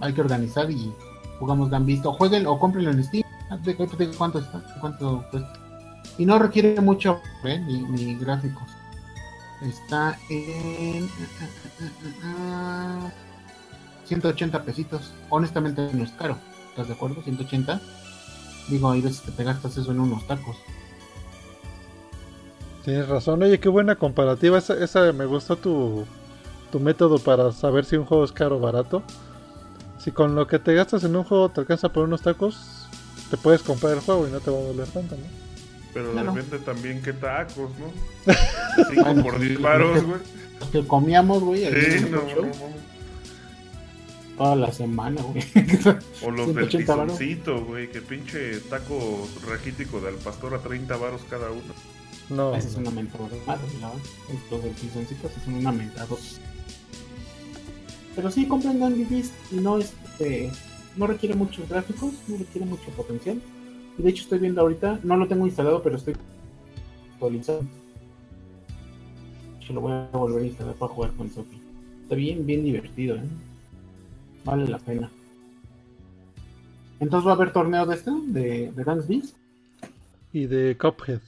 hay 0.01 0.13
que 0.13 0.21
organizar 0.21 0.71
y 0.71 0.93
jugamos 1.39 1.71
Gambito. 1.71 2.13
Jueguen 2.13 2.47
o 2.47 2.59
compren 2.59 2.89
en 2.89 3.03
Steam. 3.05 3.25
Ah, 3.51 3.57
de- 3.59 3.77
¿Cuánto 4.17 4.39
está? 4.39 4.63
¿Cuánto 4.81 5.25
cuesta? 5.31 5.53
Y 6.19 6.27
no 6.27 6.39
requiere 6.39 6.81
mucho 6.81 7.21
¿eh? 7.45 7.59
ni, 7.59 7.83
ni 7.83 8.15
gráficos. 8.17 8.69
Está 9.63 10.19
en 10.29 11.09
180 14.07 14.63
pesitos. 14.63 15.13
Honestamente 15.31 15.89
no 15.93 16.05
es 16.05 16.11
caro. 16.13 16.37
¿Estás 16.71 16.89
de 16.89 16.95
acuerdo? 16.95 17.23
180. 17.23 17.81
Digo, 18.69 18.91
hay 18.91 19.01
veces 19.01 19.21
que 19.21 19.31
te 19.33 19.45
gastas 19.45 19.77
eso 19.77 19.91
en 19.93 20.01
unos 20.01 20.27
tacos. 20.27 20.57
Tienes 22.85 23.09
razón. 23.09 23.43
Oye, 23.43 23.59
qué 23.61 23.69
buena 23.69 23.97
comparativa. 23.97 24.59
Esa, 24.59 24.75
esa 24.83 25.13
me 25.13 25.25
gustó 25.25 25.57
tu, 25.57 26.05
tu 26.75 26.81
método 26.81 27.21
para 27.21 27.53
saber 27.53 27.85
si 27.85 27.95
un 27.95 28.05
juego 28.05 28.25
es 28.25 28.33
caro 28.33 28.57
o 28.57 28.59
barato. 28.59 29.05
Si 29.97 30.11
con 30.11 30.35
lo 30.35 30.49
que 30.49 30.59
te 30.59 30.75
gastas 30.75 31.05
en 31.05 31.15
un 31.15 31.23
juego 31.23 31.49
te 31.49 31.61
alcanza 31.61 31.89
por 31.91 32.03
unos 32.03 32.21
tacos, 32.23 32.89
te 33.31 33.37
puedes 33.37 33.63
comprar 33.63 33.93
el 33.93 34.01
juego 34.01 34.27
y 34.27 34.33
no 34.33 34.41
te 34.41 34.51
va 34.51 34.59
a 34.59 34.63
doler 34.63 34.89
tanto, 34.89 35.15
¿no? 35.15 35.23
Pero 35.93 36.11
Claro. 36.11 36.33
depende 36.33 36.59
también 36.59 37.01
qué 37.01 37.13
tacos, 37.13 37.71
¿no? 37.79 37.93
5 38.91 39.03
Bueno, 39.05 39.23
por 39.23 39.39
sí, 39.39 39.47
10 39.51 39.61
varos, 39.63 40.03
güey. 40.03 40.19
Los 40.59 40.69
que 40.71 40.85
comíamos, 40.89 41.43
güey, 41.45 41.61
Sí, 41.65 42.07
no, 42.11 42.17
no, 42.17 42.43
no. 42.43 42.53
toda 44.37 44.57
la 44.57 44.73
semana, 44.73 45.23
güey. 45.23 45.45
O 46.27 46.31
los 46.33 46.49
del 46.57 46.69
180 46.71 46.95
varos. 46.97 47.17
tizoncito, 47.19 47.65
güey, 47.67 47.89
que 47.89 48.01
pinche 48.03 48.59
taco 48.69 49.29
raquítico 49.49 50.01
del 50.01 50.17
pastor 50.17 50.55
a 50.55 50.59
30 50.59 50.97
varos 50.97 51.21
cada 51.31 51.53
uno. 51.53 51.73
No. 52.31 52.53
Esa 52.57 52.69
es 52.69 52.75
una 52.75 52.91
mentada. 52.91 53.29
Estos 54.33 54.63
del 54.65 54.73
pisoncito 54.73 55.29
sí 55.29 55.41
son 55.45 55.55
una 55.55 55.71
mentada. 55.71 56.09
Pero 58.15 58.31
sí, 58.31 58.47
compren 58.47 58.81
Dandy 58.81 59.05
Beast 59.05 59.35
y 59.53 59.57
no, 59.57 59.79
este, 59.79 60.51
no 60.97 61.07
requiere 61.07 61.35
muchos 61.35 61.69
gráficos, 61.69 62.13
no 62.29 62.37
requiere 62.37 62.67
mucho 62.67 62.91
potencial. 62.97 63.41
Y 63.99 64.03
de 64.03 64.11
hecho 64.11 64.23
estoy 64.25 64.39
viendo 64.39 64.61
ahorita, 64.61 65.01
no 65.03 65.17
lo 65.17 65.27
tengo 65.27 65.47
instalado, 65.47 65.83
pero 65.83 65.97
estoy 65.97 66.15
actualizando. 67.13 67.69
Se 69.67 69.73
lo 69.73 69.81
voy 69.81 69.93
a 69.93 70.09
volver 70.13 70.43
a 70.43 70.47
instalar 70.47 70.75
para 70.75 70.93
jugar 70.93 71.13
con 71.13 71.31
Sophie. 71.31 71.61
Está 72.03 72.15
bien, 72.15 72.45
bien 72.45 72.65
divertido, 72.65 73.17
¿eh? 73.17 73.25
Vale 74.45 74.69
la 74.69 74.79
pena. 74.79 75.11
Entonces 77.01 77.27
va 77.27 77.33
a 77.33 77.35
haber 77.35 77.53
torneo 77.53 77.87
de 77.87 77.95
este, 77.95 78.11
de, 78.11 78.73
de 78.73 78.85
Beast. 78.85 79.37
Y 80.33 80.47
de 80.47 80.77
Cuphead. 80.77 81.21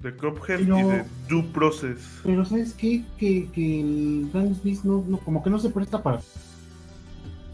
De 0.00 0.16
Cuphead 0.16 0.60
Pero- 0.60 0.78
y 0.78 0.82
de 0.82 1.04
Due 1.28 1.42
Process. 1.52 1.98
Pero 2.22 2.44
¿sabes 2.44 2.72
qué? 2.74 3.04
Que, 3.18 3.48
que 3.52 3.80
el 3.80 4.30
Dance 4.32 4.60
Beast 4.64 4.84
no, 4.84 5.04
no- 5.06 5.18
como 5.18 5.42
que 5.42 5.50
no 5.50 5.58
se 5.58 5.68
presta 5.70 6.02
para... 6.02 6.20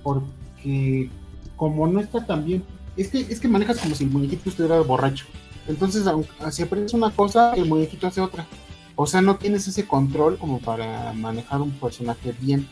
Porque 0.03 1.11
como 1.57 1.87
no 1.87 2.01
está 2.01 2.25
tan 2.25 2.45
bien... 2.45 2.63
Es 2.97 3.09
que, 3.09 3.21
es 3.21 3.41
que 3.41 3.49
manejas 3.49 3.79
como 3.79 3.95
si 3.95 4.05
el 4.05 4.11
muñequito 4.11 4.49
estuviera 4.49 4.81
borracho. 4.81 5.27
Entonces, 5.69 6.07
aunque, 6.07 6.31
si 6.51 6.63
aprendes 6.63 6.95
una 6.95 7.11
cosa, 7.11 7.53
el 7.55 7.67
muñequito 7.67 8.07
hace 8.07 8.21
otra. 8.21 8.47
O 8.95 9.07
sea, 9.07 9.21
no 9.21 9.37
tienes 9.37 9.67
ese 9.69 9.87
control 9.87 10.39
como 10.39 10.61
para 10.61 11.13
manejar 11.13 11.61
un 11.61 11.73
personaje 11.73 12.33
bien. 12.41 12.67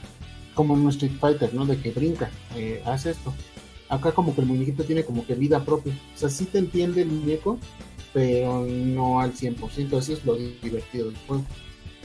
Como 0.55 0.75
en 0.75 0.83
un 0.83 0.89
Street 0.91 1.13
Fighter, 1.21 1.53
¿no? 1.53 1.67
De 1.67 1.77
que 1.79 1.91
brinca, 1.91 2.31
eh, 2.57 2.81
hace 2.87 3.11
esto. 3.11 3.35
Acá 3.89 4.13
como 4.13 4.35
que 4.35 4.41
el 4.41 4.47
muñequito 4.47 4.85
tiene 4.85 5.05
como 5.05 5.27
que 5.27 5.35
vida 5.35 5.63
propia. 5.65 5.93
O 6.15 6.19
sea, 6.19 6.29
sí 6.31 6.47
te 6.47 6.59
entiende 6.59 7.03
el 7.03 7.09
muñeco, 7.09 7.59
pero 8.15 8.65
no 8.65 9.21
al 9.21 9.35
100%. 9.35 9.99
Eso 9.99 10.13
es 10.15 10.25
lo 10.25 10.37
divertido 10.37 11.07
del 11.07 11.17
juego 11.27 11.45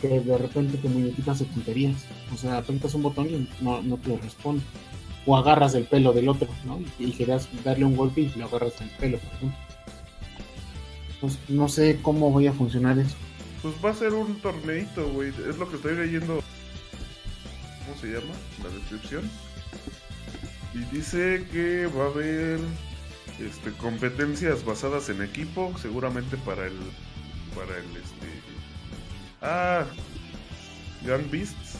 que 0.01 0.19
de 0.19 0.37
repente 0.37 0.77
tu 0.77 0.89
muñequito 0.89 1.31
hace 1.31 1.45
tonterías. 1.45 2.05
O 2.33 2.37
sea, 2.37 2.57
apretas 2.57 2.93
un 2.95 3.03
botón 3.03 3.29
y 3.29 3.47
no, 3.61 3.81
no 3.81 3.97
te 3.97 4.17
responde. 4.17 4.63
O 5.25 5.37
agarras 5.37 5.75
el 5.75 5.83
pelo 5.83 6.11
del 6.13 6.29
otro, 6.29 6.47
¿no? 6.65 6.79
Y 6.97 7.11
querías 7.11 7.47
darle 7.63 7.85
un 7.85 7.95
golpe 7.95 8.21
y 8.21 8.29
le 8.29 8.43
agarras 8.43 8.79
el 8.81 8.89
pelo, 8.91 9.19
por 9.19 9.33
ejemplo. 9.33 9.59
Pues 11.21 11.37
no 11.49 11.67
sé 11.67 11.99
cómo 12.01 12.31
voy 12.31 12.47
a 12.47 12.53
funcionar 12.53 12.97
eso. 12.97 13.15
Pues 13.61 13.75
va 13.83 13.89
a 13.89 13.93
ser 13.93 14.13
un 14.13 14.35
torneito, 14.35 15.07
güey. 15.09 15.29
Es 15.29 15.57
lo 15.57 15.69
que 15.69 15.75
estoy 15.75 15.95
leyendo. 15.95 16.41
¿Cómo 17.85 17.99
se 17.99 18.07
llama? 18.07 18.33
La 18.63 18.69
descripción. 18.69 19.29
Y 20.73 20.95
dice 20.95 21.45
que 21.51 21.87
va 21.87 22.05
a 22.05 22.07
haber 22.07 22.59
este, 23.39 23.71
competencias 23.73 24.65
basadas 24.65 25.09
en 25.09 25.21
equipo, 25.21 25.73
seguramente 25.81 26.37
para 26.37 26.67
el. 26.67 26.77
Para 27.55 27.77
el 27.77 27.85
este. 27.95 28.27
Ah, 29.41 29.85
Gun 31.05 31.29
Beasts. 31.31 31.77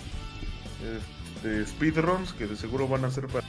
Este, 1.35 1.65
speedruns 1.65 2.33
que 2.33 2.47
de 2.47 2.55
seguro 2.55 2.87
van 2.87 3.05
a 3.05 3.11
ser 3.11 3.27
para. 3.27 3.47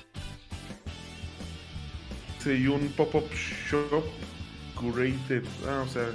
Y 2.45 2.67
un 2.67 2.89
pop-up 2.97 3.29
shop 3.35 4.05
curated. 4.75 5.45
Ah, 5.69 5.85
o 5.87 5.89
sea, 5.89 6.09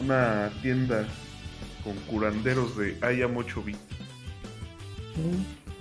una 0.00 0.50
tienda 0.62 1.06
con 1.82 1.94
curanderos 2.06 2.76
de 2.76 2.98
IAM 3.00 3.36
8 3.36 3.62
bit. 3.62 3.76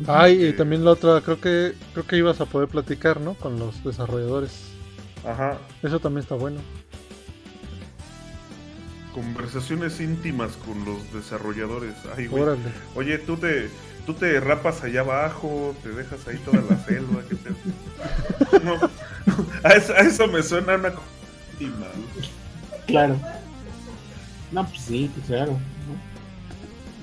Ay, 0.08 0.46
y 0.46 0.54
también 0.54 0.86
la 0.86 0.92
otra, 0.92 1.22
creo 1.22 1.40
que 1.40 1.74
creo 1.94 2.08
que 2.08 2.18
ibas 2.18 2.42
a 2.42 2.46
poder 2.46 2.70
platicar, 2.70 3.20
¿no? 3.20 3.34
Con 3.34 3.60
los 3.60 3.84
desarrolladores. 3.84 4.75
Ajá. 5.26 5.58
Eso 5.84 6.00
también 6.00 6.24
está 6.24 6.36
bueno. 6.36 6.60
Conversaciones 9.14 10.00
íntimas 10.02 10.52
con 10.66 10.84
los 10.84 11.14
desarrolladores. 11.14 11.94
Ay, 12.18 12.28
güey. 12.28 12.44
Órale. 12.44 12.60
Oye, 12.96 13.18
tú 13.18 13.38
te, 13.38 13.70
tú 14.06 14.14
te 14.14 14.40
rapas 14.42 14.84
allá 14.84 15.02
abajo, 15.02 15.74
te 15.84 15.90
dejas 15.90 16.28
ahí 16.28 16.38
toda 16.40 16.62
la 16.70 16.78
selva. 16.84 17.22
que 17.30 17.36
te... 17.36 17.50
No, 18.64 18.76
a, 19.64 19.70
eso, 19.74 19.94
a 19.94 20.00
eso 20.00 20.28
me 20.28 20.42
suena 20.44 20.76
una 20.76 20.92
cosa 20.92 21.08
íntima. 21.60 21.86
¿no? 21.86 22.26
Claro. 22.88 23.20
No, 24.52 24.66
pues 24.68 24.82
sí, 24.82 25.10
pues 25.14 25.28
claro. 25.28 25.58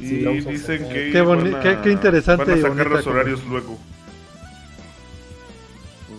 Y 0.00 0.06
Sí, 0.08 0.16
dicen 0.48 0.88
que 0.88 1.10
Qué 1.12 1.22
boni- 1.22 1.50
van 1.52 1.54
a- 1.56 1.60
qué- 1.60 1.78
qué 1.82 1.92
interesante 1.92 2.44
van 2.44 2.58
a 2.58 2.68
sacar 2.68 2.86
los 2.90 3.06
horarios 3.06 3.44
luego. 3.44 3.78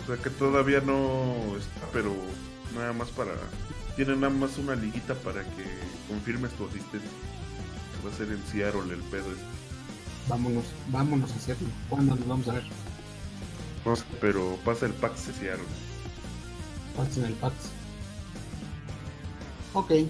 O 0.03 0.07
sea 0.07 0.17
que 0.17 0.29
todavía 0.29 0.81
no 0.81 1.55
está, 1.57 1.87
pero 1.91 2.13
nada 2.75 2.93
más 2.93 3.09
para... 3.09 3.31
Tienen 3.95 4.21
nada 4.21 4.33
más 4.33 4.57
una 4.57 4.75
liguita 4.75 5.13
para 5.15 5.43
que 5.43 5.63
confirmes 6.07 6.51
tu 6.53 6.65
asistencia. 6.65 7.09
Va 8.05 8.09
a 8.09 8.13
ser 8.13 8.29
en 8.29 8.43
Seattle 8.51 8.93
el 8.93 9.01
pedo. 9.03 9.31
este. 9.31 9.43
Vámonos, 10.27 10.65
vámonos 10.89 11.31
a 11.31 11.35
hacerlo. 11.35 11.67
¿Cuándo 11.89 12.15
nos 12.15 12.27
vamos 12.27 12.47
a 12.47 12.53
ver? 12.53 12.63
No 13.85 13.95
sé, 13.95 14.03
pero 14.19 14.57
pasa 14.65 14.87
el 14.87 14.93
PAX 14.93 15.27
de 15.27 15.33
Seattle. 15.33 15.65
Pasen 16.97 17.25
el 17.25 17.33
PAX. 17.33 17.53
Ok. 19.73 19.87
Pues 19.87 20.09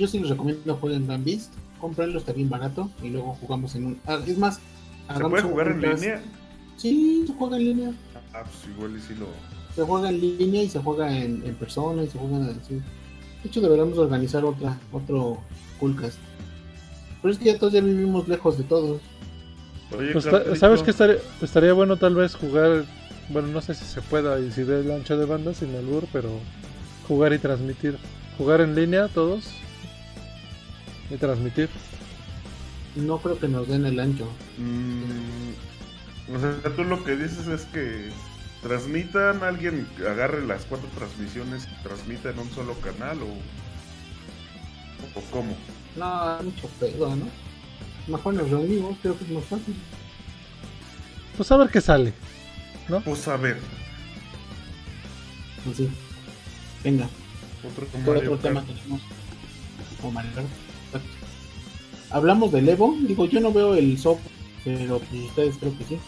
yo 0.00 0.06
sí 0.06 0.18
les 0.18 0.30
recomiendo 0.30 0.76
jueguen 0.76 1.06
Gun 1.06 1.24
Beast. 1.24 1.52
Comprenlo, 1.80 2.18
está 2.18 2.32
bien 2.32 2.48
barato. 2.48 2.90
Y 3.02 3.10
luego 3.10 3.34
jugamos 3.40 3.74
en 3.74 3.86
un. 3.86 4.00
Ah, 4.06 4.18
es 4.26 4.38
más, 4.38 4.60
¿Se 5.14 5.20
puede 5.20 5.42
jugar 5.42 5.68
en 5.68 5.80
línea? 5.80 6.22
Sí, 6.76 7.24
se 7.26 7.32
juega 7.34 7.56
en 7.56 7.64
línea. 7.64 7.92
Ah, 8.36 8.44
pues 8.44 8.74
igual 8.74 8.96
y 8.96 9.00
sí 9.00 9.14
lo... 9.14 9.28
Se 9.74 9.82
juega 9.82 10.10
en 10.10 10.20
línea 10.20 10.62
y 10.62 10.68
se 10.68 10.78
juega 10.78 11.10
en, 11.10 11.42
en 11.44 11.54
persona 11.54 12.02
y 12.02 12.08
se 12.08 12.18
juega 12.18 12.46
así. 12.46 12.74
De 12.74 13.48
hecho, 13.48 13.60
deberíamos 13.60 13.96
organizar 13.96 14.44
otra, 14.44 14.78
otro 14.92 15.38
Coolcast. 15.80 16.18
Pero 17.22 17.32
es 17.32 17.38
que 17.38 17.46
ya 17.46 17.58
todos 17.58 17.72
ya 17.72 17.80
vivimos 17.80 18.28
lejos 18.28 18.58
de 18.58 18.64
todos. 18.64 19.00
Oye, 19.96 20.12
Pues, 20.12 20.24
¿Sabes 20.58 20.82
qué 20.82 20.90
estaría, 20.90 21.16
estaría 21.40 21.72
bueno 21.72 21.96
tal 21.96 22.14
vez 22.14 22.34
jugar? 22.34 22.84
Bueno, 23.30 23.48
no 23.48 23.60
sé 23.60 23.74
si 23.74 23.84
se 23.84 24.02
pueda 24.02 24.38
y 24.38 24.50
si 24.52 24.62
de 24.62 24.80
el 24.80 24.90
ancho 24.90 25.16
de 25.16 25.24
banda 25.24 25.54
sin 25.54 25.74
albur, 25.74 26.04
pero 26.12 26.28
jugar 27.08 27.32
y 27.32 27.38
transmitir. 27.38 27.98
Jugar 28.36 28.60
en 28.60 28.74
línea 28.74 29.08
todos 29.08 29.48
y 31.10 31.16
transmitir. 31.16 31.68
No 32.96 33.18
creo 33.18 33.38
que 33.38 33.48
nos 33.48 33.66
den 33.68 33.86
el 33.86 33.98
ancho. 33.98 34.26
Mm, 34.58 35.50
o 36.34 36.38
sea, 36.40 36.74
tú 36.74 36.84
lo 36.84 37.04
que 37.04 37.16
dices 37.16 37.46
es 37.46 37.62
que 37.66 38.10
transmitan, 38.62 39.42
alguien 39.42 39.86
agarre 40.00 40.44
las 40.44 40.64
cuatro 40.64 40.88
transmisiones 40.96 41.68
y 41.70 41.82
transmita 41.82 42.30
en 42.30 42.38
un 42.38 42.50
solo 42.50 42.74
canal 42.80 43.18
o, 43.22 43.26
o 45.18 45.22
cómo. 45.30 45.56
No, 45.96 46.42
mucho 46.42 46.68
pedo, 46.80 47.14
¿no? 47.14 47.26
Mejor 48.06 48.34
nos 48.34 48.50
reunimos, 48.50 48.96
creo 49.02 49.16
que 49.18 49.24
es 49.24 49.30
más 49.30 49.44
fácil. 49.44 49.74
Pues 51.36 51.50
a 51.52 51.56
ver 51.56 51.70
qué 51.70 51.80
sale. 51.80 52.12
Pues 53.04 53.26
a 53.28 53.36
ver, 53.36 53.58
Así. 55.70 55.88
Venga, 56.84 57.08
otro 57.64 57.86
¿qué 57.90 57.98
Mario 57.98 58.32
otro 58.34 58.38
tema 58.38 58.64
Kart. 58.64 58.78
tenemos? 58.78 59.00
O. 60.02 60.12
Hablamos 62.14 62.52
del 62.52 62.68
Evo, 62.68 62.96
digo, 63.00 63.26
yo 63.26 63.40
no 63.40 63.52
veo 63.52 63.74
el 63.74 63.98
software, 63.98 64.32
pero 64.66 64.98
pues 64.98 65.22
ustedes 65.24 65.56
creo 65.58 65.78
que 65.78 65.84
sí. 65.84 65.98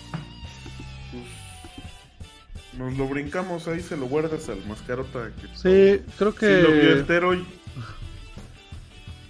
Pues, 1.12 2.78
nos 2.78 2.96
lo 2.98 3.08
brincamos 3.08 3.66
ahí, 3.68 3.80
se 3.80 3.96
lo 3.96 4.06
guardas 4.06 4.48
al 4.48 4.64
mascarota. 4.66 5.30
Que 5.40 5.46
Sí, 5.54 6.04
creo 6.18 6.32
sí 6.32 6.46
lo 6.62 6.72
vio 6.72 6.80
que 6.80 6.92
entero 6.92 7.34
y 7.34 7.46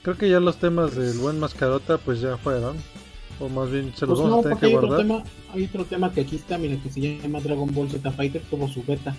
creo 0.02 0.16
que 0.16 0.28
ya 0.30 0.40
los 0.40 0.58
temas 0.58 0.94
del 0.96 1.18
buen 1.18 1.38
mascarota 1.38 1.98
pues 1.98 2.20
ya 2.20 2.36
fueron. 2.38 2.76
O 3.40 3.48
más 3.48 3.70
bien 3.70 3.92
se 3.94 4.04
Pues 4.06 4.18
los 4.18 4.22
vamos 4.22 4.30
no, 4.30 4.38
a 4.38 4.42
tener 4.42 4.58
que 4.58 4.66
hay 4.66 4.74
otro, 4.74 4.88
guardar. 4.88 5.06
tema, 5.06 5.22
hay 5.54 5.64
otro 5.64 5.84
tema 5.84 6.12
que 6.12 6.22
aquí 6.22 6.34
está, 6.36 6.58
mira, 6.58 6.76
que 6.82 6.90
se 6.90 7.00
llama 7.00 7.38
Dragon 7.40 7.72
Ball 7.72 7.88
Z 7.88 8.10
Fighter, 8.10 8.42
tuvo 8.50 8.66
su 8.66 8.82
beta 8.82 9.14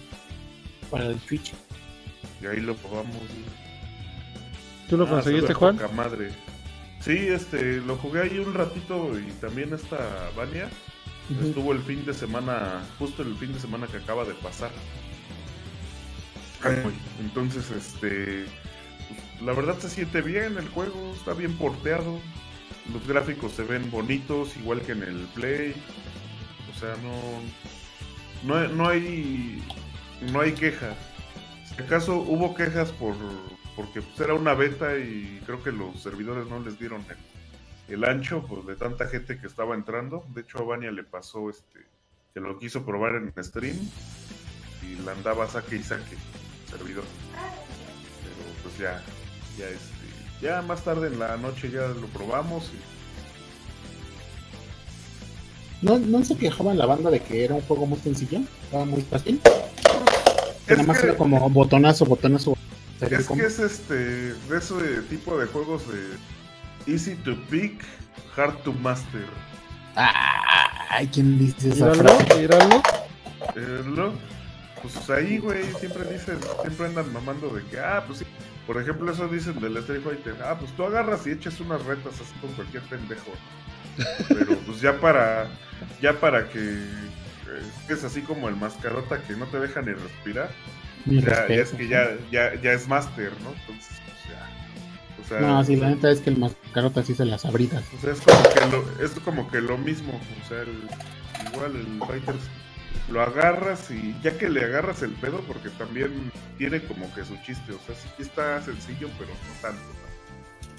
para 0.91 1.05
el 1.07 1.17
Twitch. 1.19 1.53
Y 2.41 2.45
ahí 2.47 2.59
lo 2.59 2.75
probamos. 2.75 3.15
¿Tú 4.89 4.97
lo 4.97 5.05
Ah, 5.05 5.09
conseguiste, 5.09 5.53
Juan? 5.53 5.77
poca 5.77 5.87
madre. 5.93 6.31
Sí, 6.99 7.13
este, 7.29 7.77
lo 7.77 7.95
jugué 7.97 8.21
ahí 8.23 8.39
un 8.39 8.53
ratito 8.53 9.17
y 9.19 9.31
también 9.39 9.73
esta 9.73 10.31
Vania 10.35 10.69
estuvo 11.41 11.71
el 11.71 11.81
fin 11.81 12.05
de 12.05 12.13
semana, 12.13 12.83
justo 12.97 13.21
el 13.21 13.35
fin 13.37 13.53
de 13.53 13.59
semana 13.59 13.87
que 13.87 13.97
acaba 13.97 14.25
de 14.25 14.33
pasar. 14.35 14.71
Ay. 16.61 16.83
Entonces, 17.19 17.71
este, 17.71 18.45
la 19.41 19.53
verdad 19.53 19.77
se 19.79 19.89
siente 19.89 20.21
bien 20.21 20.57
el 20.57 20.67
juego, 20.69 21.13
está 21.15 21.33
bien 21.33 21.57
porteado. 21.57 22.19
Los 22.91 23.07
gráficos 23.07 23.53
se 23.53 23.63
ven 23.63 23.89
bonitos, 23.91 24.57
igual 24.57 24.81
que 24.81 24.93
en 24.93 25.03
el 25.03 25.27
Play. 25.35 25.75
O 26.69 26.73
sea, 26.79 26.95
no, 26.97 27.41
no, 28.43 28.55
hay- 28.57 28.71
no 28.75 28.87
hay, 28.89 29.63
no 30.31 30.41
hay 30.41 30.53
queja. 30.53 30.95
Si 31.65 31.81
acaso 31.81 32.15
hubo 32.17 32.55
quejas 32.55 32.91
por, 32.91 33.15
porque 33.79 34.01
pues, 34.01 34.19
era 34.19 34.33
una 34.33 34.55
beta 34.55 34.97
y 34.97 35.41
creo 35.45 35.63
que 35.63 35.71
los 35.71 36.03
servidores 36.03 36.45
no 36.49 36.59
les 36.59 36.77
dieron 36.77 37.01
el, 37.87 37.93
el 37.95 38.03
ancho 38.03 38.45
pues, 38.45 38.65
de 38.67 38.75
tanta 38.75 39.07
gente 39.07 39.37
que 39.39 39.47
estaba 39.47 39.73
entrando. 39.73 40.25
De 40.35 40.41
hecho, 40.41 40.57
a 40.59 40.63
Vania 40.63 40.91
le 40.91 41.03
pasó 41.05 41.49
este 41.49 41.79
que 42.33 42.41
lo 42.41 42.59
quiso 42.59 42.85
probar 42.85 43.15
en 43.15 43.33
stream 43.41 43.77
y 44.83 45.01
la 45.05 45.13
andaba 45.13 45.47
saque 45.47 45.77
y 45.77 45.83
saque 45.83 46.17
servidor. 46.69 47.05
Pero 48.21 48.35
pues 48.63 48.77
ya, 48.77 49.01
ya 49.57 49.69
este, 49.69 50.41
ya 50.41 50.61
más 50.61 50.83
tarde 50.83 51.07
en 51.07 51.17
la 51.17 51.37
noche 51.37 51.71
ya 51.71 51.87
lo 51.87 52.07
probamos 52.07 52.69
y 52.73 52.79
¿No, 55.85 55.97
¿No 55.97 56.25
se 56.25 56.35
quejaba 56.35 56.73
la 56.73 56.85
banda 56.85 57.09
de 57.09 57.21
que 57.21 57.45
era 57.45 57.55
un 57.55 57.61
juego 57.61 57.85
muy 57.85 57.99
sencillo? 57.99 58.41
Estaba 58.65 58.83
muy 58.83 59.01
fácil. 59.03 59.39
Es 60.67 60.77
nada 60.77 60.83
más 60.83 60.99
que- 60.99 61.07
era 61.07 61.15
como 61.17 61.49
botonazo, 61.49 62.03
botonazo. 62.05 62.57
Es 63.01 63.27
que 63.27 63.45
es 63.45 63.59
este 63.59 63.93
de 63.95 64.57
ese 64.57 65.01
tipo 65.09 65.37
de 65.37 65.45
juegos 65.47 65.83
de 65.87 66.91
easy 66.93 67.15
to 67.15 67.35
pick, 67.49 67.81
hard 68.35 68.55
to 68.63 68.73
master. 68.73 69.25
Ay, 69.95 71.07
¿quién 71.13 71.37
dice 71.39 71.69
esa 71.69 71.85
Míralo, 71.91 72.03
frase? 72.19 72.35
míralo. 72.39 72.83
Eh, 73.55 73.83
lo- 73.87 74.13
pues 74.81 75.09
ahí, 75.09 75.37
güey, 75.39 75.63
siempre 75.79 76.03
dicen, 76.11 76.39
siempre 76.61 76.85
andan 76.87 77.11
mamando 77.11 77.49
de 77.49 77.63
que, 77.65 77.79
ah, 77.79 78.03
pues 78.05 78.19
sí. 78.19 78.25
Por 78.65 78.79
ejemplo, 78.81 79.11
eso 79.11 79.27
dicen 79.27 79.59
del 79.59 79.75
Street 79.77 80.01
Fighter. 80.03 80.35
Ah, 80.43 80.55
pues 80.59 80.71
tú 80.75 80.83
agarras 80.85 81.25
y 81.27 81.31
echas 81.31 81.59
unas 81.59 81.83
retas 81.85 82.13
así 82.15 82.33
con 82.39 82.51
cualquier 82.53 82.83
pendejo. 82.83 83.31
Pero 84.29 84.55
pues 84.65 84.79
ya 84.79 84.99
para, 85.01 85.49
ya 86.01 86.13
para 86.19 86.47
que 86.49 86.59
eh, 86.59 87.61
es 87.89 88.03
así 88.03 88.21
como 88.21 88.47
el 88.47 88.55
mascarota 88.55 89.21
que 89.23 89.35
no 89.35 89.47
te 89.47 89.59
deja 89.59 89.81
ni 89.81 89.93
respirar. 89.93 90.51
Mi 91.05 91.21
Ya, 91.21 91.45
es 91.47 91.71
que 91.71 91.87
ya, 91.87 92.09
ya, 92.31 92.53
ya 92.61 92.73
es 92.73 92.87
master, 92.87 93.31
¿no? 93.43 93.51
Entonces, 93.51 93.97
pues 94.05 94.17
ya. 94.29 94.49
O 95.21 95.27
sea, 95.27 95.39
No, 95.39 95.63
sí, 95.63 95.75
la 95.75 95.89
neta 95.89 96.11
es 96.11 96.19
que 96.21 96.29
el 96.29 96.37
mascarota 96.37 97.03
sí 97.03 97.15
se 97.15 97.25
las 97.25 97.45
abritas. 97.45 97.83
O 97.97 98.01
sea, 98.01 98.13
es 98.13 98.21
como 98.21 98.43
que 98.53 98.65
lo, 98.71 99.05
es 99.05 99.11
como 99.19 99.51
que 99.51 99.61
lo 99.61 99.77
mismo. 99.77 100.19
O 100.43 100.47
sea, 100.47 100.61
el- 100.61 100.89
igual 101.53 101.75
el 101.75 101.99
Fighters 102.07 102.43
lo 103.09 103.21
agarras 103.21 103.89
y 103.91 104.15
ya 104.21 104.37
que 104.37 104.49
le 104.49 104.63
agarras 104.65 105.01
el 105.01 105.11
pedo, 105.13 105.41
porque 105.47 105.69
también 105.69 106.31
tiene 106.57 106.81
como 106.83 107.11
que 107.13 107.23
su 107.25 107.35
chiste. 107.43 107.71
O 107.71 107.79
sea, 107.85 107.95
sí 107.95 108.07
está 108.21 108.61
sencillo, 108.61 109.09
pero 109.17 109.31
no 109.31 109.61
tanto. 109.61 109.81
¿no? 109.81 110.09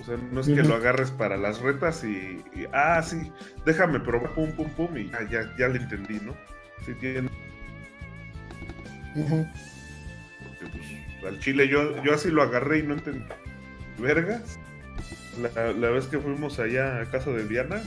O 0.01 0.05
sea, 0.05 0.17
no 0.33 0.41
es 0.41 0.47
que 0.47 0.63
lo 0.63 0.77
agarres 0.77 1.11
para 1.11 1.37
las 1.37 1.61
retas 1.61 2.05
y, 2.05 2.43
y, 2.55 2.67
ah, 2.73 3.03
sí, 3.03 3.31
déjame 3.67 4.01
probar, 4.01 4.33
pum, 4.35 4.51
pum, 4.53 4.71
pum, 4.71 4.97
y 4.97 5.11
ah, 5.13 5.29
ya, 5.31 5.41
ya 5.59 5.69
le 5.69 5.77
entendí, 5.79 6.19
¿no? 6.21 6.35
Sí 6.87 6.95
tiene, 6.95 7.29
pues, 9.15 9.47
al 11.27 11.39
chile 11.41 11.69
yo, 11.69 12.03
yo 12.03 12.15
así 12.15 12.31
lo 12.31 12.43
agarré 12.43 12.79
y 12.81 12.83
no 12.83 12.95
entendí. 12.95 13.25
Vergas. 13.99 14.59
La, 15.41 15.73
la 15.73 15.91
vez 15.91 16.07
que 16.07 16.19
fuimos 16.19 16.59
allá 16.59 17.01
a 17.01 17.07
casa 17.11 17.31
de 17.31 17.47
Diana, 17.47 17.83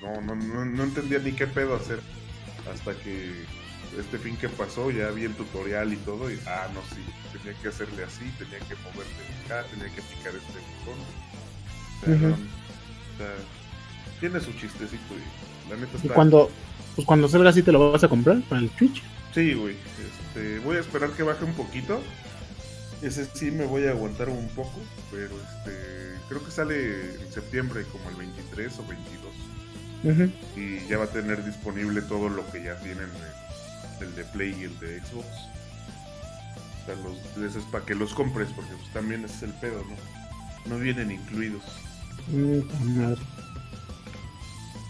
no, 0.00 0.20
no, 0.22 0.34
no, 0.34 0.64
no 0.64 0.82
entendía 0.82 1.18
ni 1.20 1.32
qué 1.32 1.46
pedo 1.46 1.76
hacer. 1.76 2.00
Hasta 2.72 2.94
que 2.94 3.30
este 3.98 4.18
fin 4.18 4.36
que 4.36 4.48
pasó, 4.48 4.90
ya 4.90 5.10
vi 5.10 5.24
el 5.24 5.34
tutorial 5.34 5.92
y 5.92 5.96
todo, 5.96 6.30
y 6.30 6.38
ah, 6.46 6.68
no, 6.74 6.80
sí, 6.94 7.02
tenía 7.36 7.58
que 7.60 7.68
hacerle 7.68 8.04
así, 8.04 8.24
tenía 8.38 8.58
que 8.60 8.74
moverle 8.76 9.12
acá, 9.44 9.64
tenía 9.70 9.86
que 9.94 10.02
picar 10.02 10.32
este 10.34 10.58
botón. 10.84 11.00
O 12.00 12.04
sea, 12.04 12.14
Ujú. 12.14 12.26
no, 12.28 12.32
o 12.34 13.18
sea, 13.18 13.34
tiene 14.20 14.40
su 14.40 14.52
chistecito 14.52 15.14
y 15.14 15.70
la 15.70 15.76
neta 15.76 15.92
Y 15.94 15.96
está. 16.06 16.14
cuando, 16.14 16.50
pues 16.94 17.06
cuando 17.06 17.28
salga 17.28 17.50
así 17.50 17.62
te 17.62 17.72
lo 17.72 17.92
vas 17.92 18.02
a 18.04 18.08
comprar 18.08 18.40
para 18.42 18.60
el 18.62 18.70
Twitch. 18.70 19.02
Sí, 19.34 19.54
güey. 19.54 19.76
Este, 20.34 20.58
voy 20.60 20.76
a 20.76 20.80
esperar 20.80 21.10
que 21.10 21.22
baje 21.22 21.44
un 21.44 21.52
poquito. 21.54 22.02
Ese 23.02 23.26
sí 23.34 23.50
me 23.50 23.64
voy 23.66 23.86
a 23.86 23.90
aguantar 23.90 24.28
un 24.28 24.48
poco, 24.48 24.78
pero 25.10 25.26
este 25.26 25.76
creo 26.28 26.44
que 26.44 26.50
sale 26.52 27.16
en 27.20 27.32
septiembre 27.32 27.84
como 27.90 28.08
el 28.10 28.16
23 28.16 28.78
o 28.78 28.86
22 28.86 29.32
y 30.56 30.88
ya 30.88 30.98
va 30.98 31.04
a 31.04 31.08
tener 31.08 31.44
disponible 31.44 32.00
todo 32.02 32.28
lo 32.28 32.48
que 32.50 32.62
ya 32.64 32.76
tienen 32.80 33.08
el, 34.00 34.06
el 34.08 34.14
de 34.16 34.24
Play 34.24 34.56
y 34.60 34.64
el 34.64 34.78
de 34.80 35.00
Xbox. 35.00 35.26
O 36.82 36.86
sea, 36.86 36.94
los, 36.96 37.54
es 37.56 37.62
para 37.64 37.84
que 37.84 37.94
los 37.94 38.12
compres 38.14 38.48
porque 38.54 38.72
pues, 38.72 38.92
también 38.92 39.24
ese 39.24 39.34
es 39.36 39.42
el 39.44 39.52
pedo, 39.54 39.84
¿no? 39.84 40.74
No 40.74 40.78
vienen 40.82 41.10
incluidos. 41.12 41.62
Mm, 42.28 42.96
madre. 42.98 43.20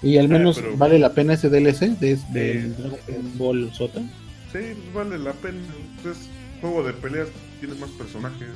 Y 0.02 0.18
al 0.18 0.26
Ah, 0.26 0.28
menos 0.28 0.56
pero- 0.56 0.76
vale 0.76 0.98
la 0.98 1.12
pena 1.14 1.34
ese 1.34 1.48
DLC 1.48 1.88
de, 1.98 2.16
Sí. 2.16 2.22
del 2.32 2.76
Dragon 2.76 3.38
Ball 3.38 3.72
Sota. 3.74 4.00
Sí, 4.52 4.74
pues 4.74 4.94
vale 4.94 5.18
la 5.18 5.32
pena. 5.32 5.58
Es 6.04 6.28
juego 6.60 6.82
de 6.84 6.92
peleas, 6.92 7.28
tiene 7.60 7.74
más 7.76 7.90
personajes. 7.90 8.48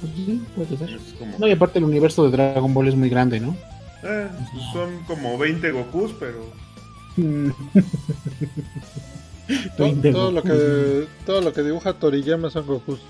Pues 0.00 0.12
sí, 0.14 0.42
puede 0.56 0.76
ser. 0.76 0.98
Como 1.18 1.38
No, 1.38 1.46
y 1.48 1.52
aparte 1.52 1.78
el 1.78 1.84
universo 1.84 2.24
de 2.24 2.30
Dragon 2.36 2.74
Ball 2.74 2.88
es 2.88 2.96
muy 2.96 3.08
grande, 3.08 3.40
¿no? 3.40 3.56
Eh, 4.02 4.28
son 4.72 5.02
como 5.04 5.38
20 5.38 5.70
Gokus, 5.70 6.12
pero 6.18 6.44
Mm. 7.16 7.50
Todo, 9.76 10.30
lo 10.30 10.42
que, 10.42 11.06
todo 11.26 11.40
lo 11.42 11.52
que 11.52 11.62
dibuja 11.62 11.92
Toriyama 11.92 12.48
son 12.48 12.66
Gokus. 12.66 13.00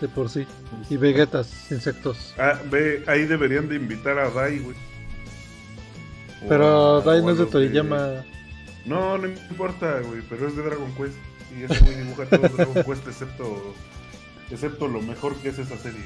De 0.00 0.08
por 0.08 0.28
sí. 0.28 0.44
Y 0.90 0.96
Vegetas, 0.96 1.70
insectos. 1.70 2.34
ah, 2.38 2.58
ve, 2.70 3.04
ahí 3.06 3.24
deberían 3.26 3.68
de 3.68 3.76
invitar 3.76 4.18
a 4.18 4.30
Dai, 4.30 4.58
güey. 4.58 4.76
Pero 6.48 6.96
a- 6.96 7.00
Dai 7.02 7.22
no 7.22 7.30
es 7.30 7.38
de 7.38 7.46
Toriyama. 7.46 8.24
No, 8.86 9.18
no 9.18 9.26
importa, 9.28 10.00
güey, 10.00 10.22
pero 10.28 10.48
es 10.48 10.56
de 10.56 10.62
Dragon 10.62 10.92
Quest. 10.94 11.16
Y 11.58 11.64
ese 11.64 11.84
güey 11.84 11.96
dibuja 11.96 12.24
todo 12.26 12.48
Dragon 12.48 12.84
Quest 12.84 13.06
excepto, 13.08 13.74
excepto 14.50 14.88
lo 14.88 15.00
mejor 15.02 15.34
que 15.36 15.48
es 15.48 15.58
esa 15.58 15.76
serie. 15.76 16.00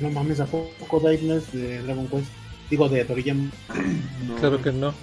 No 0.00 0.10
mames, 0.10 0.40
¿a 0.40 0.46
poco 0.46 1.00
no 1.02 1.34
es 1.34 1.52
de 1.52 1.82
Dragon 1.82 2.06
Quest? 2.08 2.26
Digo, 2.70 2.88
de 2.88 3.04
Toriyama. 3.04 3.50
No, 4.26 4.36
Claro 4.36 4.62
que 4.62 4.72
no. 4.72 4.94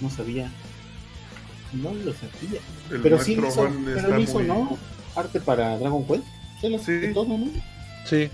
No 0.00 0.10
sabía. 0.10 0.50
No 1.72 1.92
lo 1.92 2.12
sabía. 2.12 2.60
el 2.90 3.00
Pero 3.00 3.18
sí 3.18 3.32
hizo, 3.32 3.68
pero 3.84 4.20
hizo, 4.20 4.34
muy- 4.38 4.46
¿no? 4.46 4.78
Arte 5.16 5.40
para 5.40 5.78
Dragon 5.78 6.06
Quest. 6.06 6.24
Se 6.60 6.70
lo 6.70 6.78
Sí. 6.78 7.12
todo, 7.12 7.26
¿no? 7.38 7.46
Sí. 8.04 8.28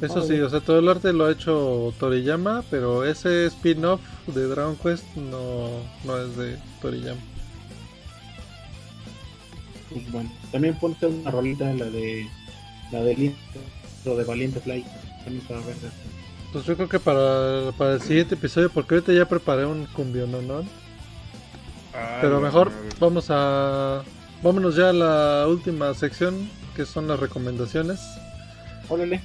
Eso 0.00 0.26
sí, 0.26 0.38
o 0.40 0.50
sea, 0.50 0.60
todo 0.60 0.78
el 0.78 0.88
arte 0.88 1.12
lo 1.12 1.26
ha 1.26 1.32
hecho 1.32 1.92
Toriyama, 1.98 2.62
pero 2.70 3.04
ese 3.04 3.46
spin-off 3.46 4.00
de 4.26 4.46
Dragon 4.48 4.76
Quest 4.76 5.04
no, 5.16 5.68
no 6.04 6.18
es 6.18 6.36
de 6.36 6.58
Toriyama. 6.80 7.20
Pues 9.90 10.10
bueno, 10.10 10.30
también 10.50 10.78
ponte 10.78 11.06
una 11.06 11.30
rolita, 11.30 11.72
la 11.72 11.86
de 11.86 12.28
la 12.90 13.02
del 13.02 13.22
intro 13.22 14.16
de 14.16 14.24
Valiente 14.24 14.60
Fly. 14.60 14.84
También 15.24 15.44
para 15.46 15.60
ver. 15.60 15.76
Pues 16.52 16.64
yo 16.64 16.76
creo 16.76 16.88
que 16.88 17.00
para, 17.00 17.72
para 17.76 17.94
el 17.94 18.00
siguiente 18.00 18.34
episodio, 18.34 18.70
porque 18.70 18.94
ahorita 18.94 19.12
ya 19.12 19.28
preparé 19.28 19.66
un 19.66 19.86
cumbio, 19.86 20.26
¿no? 20.26 20.42
¿no? 20.42 20.64
Pero 22.20 22.40
mejor 22.40 22.70
vamos 23.00 23.26
a... 23.30 24.02
Vámonos 24.42 24.76
ya 24.76 24.90
a 24.90 24.92
la 24.92 25.46
última 25.48 25.92
sección, 25.94 26.48
que 26.74 26.84
son 26.84 27.08
las 27.08 27.18
recomendaciones. 27.18 28.00
Órale. 28.88 29.20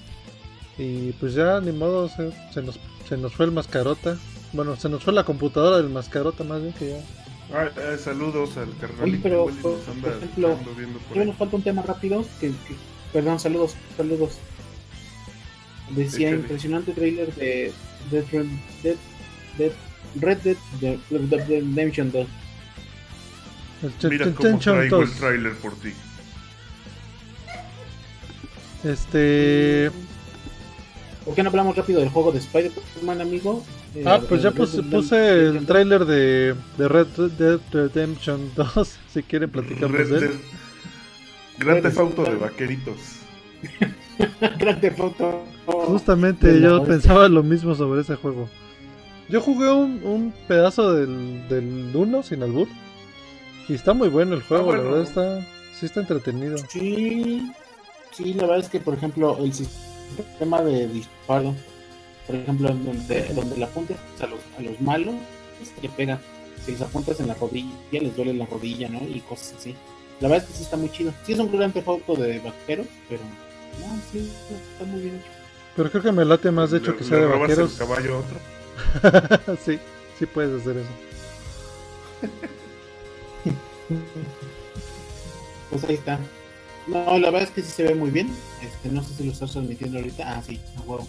Y 0.78 1.12
pues 1.14 1.34
ya, 1.34 1.60
ni 1.60 1.72
modo, 1.72 2.08
se, 2.10 2.32
se 2.54 2.62
nos, 2.62 2.80
se 3.08 3.18
nos 3.18 3.34
fue 3.34 3.46
el 3.46 3.52
mascarota. 3.52 4.18
Bueno, 4.54 4.76
se 4.76 4.90
nos 4.90 5.04
fue 5.04 5.14
la 5.14 5.24
computadora 5.24 5.78
del 5.78 5.90
mascarota, 5.90 6.44
más 6.44 6.62
bien 6.62 6.74
que 6.74 6.90
ya. 6.90 6.98
Ah, 7.54 7.70
eh, 7.76 7.98
saludos 7.98 8.58
al 8.58 8.76
carnal. 8.78 9.04
Oye, 9.04 9.20
pero, 9.22 9.46
por- 9.62 9.80
anda- 9.90 10.02
por 10.10 10.18
ejemplo, 10.18 10.58
ahí. 11.16 11.26
nos 11.26 11.36
falta 11.38 11.56
un 11.58 11.64
tema 11.64 11.82
rápido. 11.82 12.26
Que, 12.40 12.48
que- 12.50 12.76
perdón, 13.14 13.40
saludos, 13.40 13.76
saludos. 13.98 14.38
Decía 15.92 16.30
Échale. 16.30 16.42
impresionante 16.44 16.92
trailer 16.94 17.34
de 17.36 17.74
Dead, 18.10 18.24
Dead, 18.84 18.96
Dead, 19.58 19.72
Red 20.20 20.38
Dead 20.40 20.58
de- 20.80 21.00
de- 21.10 21.28
de- 21.28 21.60
Redemption 21.62 22.12
2. 22.12 22.28
El 23.84 23.98
ch- 23.98 24.10
Mira 24.10 24.26
cómo 24.34 24.60
traigo 24.60 24.82
el 24.84 24.90
dos. 24.90 25.12
tráiler 25.20 25.54
por 25.58 25.76
ti. 25.76 25.92
Este. 28.84 29.92
¿Por 31.26 31.36
qué 31.36 31.44
no 31.44 31.50
hablamos 31.50 31.76
rápido 31.76 32.00
del 32.00 32.10
juego 32.10 32.32
de 32.32 32.40
Spider-Man, 32.40 33.22
amigo? 33.22 33.64
Eh, 33.96 34.04
Ah, 34.06 34.22
pues 34.28 34.42
ya 34.42 34.52
puse, 34.52 34.82
puse 34.84 35.48
el 35.48 35.66
tráiler 35.66 36.06
de, 36.06 36.56
de 36.78 36.88
Red 36.88 37.08
Dead 37.38 37.60
Redemption 37.72 38.52
2, 38.56 38.98
si 39.14 39.24
quieren 39.24 39.50
platicamos 39.50 39.92
Red 39.92 40.10
de 40.10 40.26
él. 40.28 40.40
Gran 41.58 41.98
Auto 41.98 42.24
de 42.24 42.36
vaqueritos. 42.36 42.96
Theft 44.82 45.00
Auto. 45.00 45.44
Justamente 45.66 46.60
yo 46.60 46.84
pensaba 46.84 47.28
lo 47.28 47.44
mismo 47.44 47.76
sobre 47.76 48.02
ese 48.02 48.16
juego. 48.16 48.50
Yo 49.30 49.42
jugué 49.42 49.72
un, 49.72 50.02
un 50.04 50.34
pedazo 50.48 50.94
del, 50.94 51.48
del 51.48 51.92
1 51.94 52.24
sin 52.24 52.44
albur. 52.44 52.68
Y 53.70 53.74
está 53.76 53.94
muy 53.94 54.10
bueno 54.10 54.36
el 54.36 54.42
juego, 54.42 54.66
bueno. 54.66 54.84
la 54.84 54.90
verdad 54.90 55.04
está, 55.08 55.48
sí 55.80 55.86
está 55.86 56.02
entretenido. 56.02 56.58
Sí, 56.70 57.52
sí, 58.12 58.34
la 58.34 58.42
verdad 58.44 58.60
es 58.60 58.70
que, 58.70 58.80
por 58.80 58.96
ejemplo, 58.96 59.38
el 59.42 59.54
sistema 59.54 60.62
de 60.62 60.88
disparo, 60.88 61.56
por 62.32 62.40
ejemplo, 62.40 62.68
donde, 62.70 63.24
donde 63.34 63.58
le 63.58 63.64
apuntes 63.66 63.98
a 64.22 64.28
los, 64.28 64.40
a 64.58 64.62
los 64.62 64.80
malos, 64.82 65.16
le 65.82 65.90
pega. 65.90 66.20
Si 66.66 66.72
les 66.72 66.82
apuntas 66.82 67.20
en 67.20 67.28
la 67.28 67.34
rodilla, 67.34 67.74
les 67.92 68.16
duele 68.16 68.34
la 68.34 68.46
rodilla, 68.46 68.88
¿no? 68.90 69.00
Y 69.08 69.20
cosas 69.22 69.56
así. 69.58 69.76
La 70.20 70.28
verdad 70.28 70.44
es 70.46 70.52
que 70.52 70.58
sí 70.58 70.64
está 70.64 70.78
muy 70.78 70.92
chido. 70.92 71.14
Sí 71.26 71.34
es 71.34 71.40
un 71.40 71.52
gran 71.52 71.74
foto 71.74 72.16
de 72.16 72.40
vaqueros, 72.40 72.86
pero 73.10 73.22
no, 73.80 74.00
sí, 74.12 74.32
está 74.74 74.86
muy 74.86 75.02
bien 75.02 75.16
hecho. 75.16 75.26
Pero 75.76 75.90
creo 75.90 76.04
que 76.04 76.12
me 76.12 76.26
late 76.26 76.52
más 76.52 76.72
de 76.72 76.78
hecho 76.78 76.92
Le- 76.92 76.98
que 76.98 77.04
sea 77.04 77.18
le 77.18 77.26
de 77.28 77.38
vaqueros. 77.38 77.72
el 77.74 77.78
caballo 77.80 78.16
a 78.16 78.20
otro. 78.20 79.58
sí, 79.66 79.80
sí 80.20 80.26
puedes 80.28 80.62
hacer 80.62 80.78
eso. 80.78 80.90
Pues 85.70 85.84
ahí 85.86 85.96
está. 85.96 86.20
No, 86.88 87.18
la 87.20 87.30
verdad 87.30 87.44
es 87.44 87.52
que 87.52 87.62
sí 87.62 87.72
se 87.72 87.84
ve 87.84 87.96
muy 87.96 88.10
bien. 88.10 88.30
Este, 88.62 88.90
no 88.90 89.04
sé 89.04 89.14
si 89.16 89.24
lo 89.24 89.32
estás 89.32 89.52
transmitiendo 89.52 89.98
ahorita. 90.00 90.38
Ah, 90.38 90.42
sí, 90.46 90.60
a 90.78 90.82
huevo. 90.82 91.08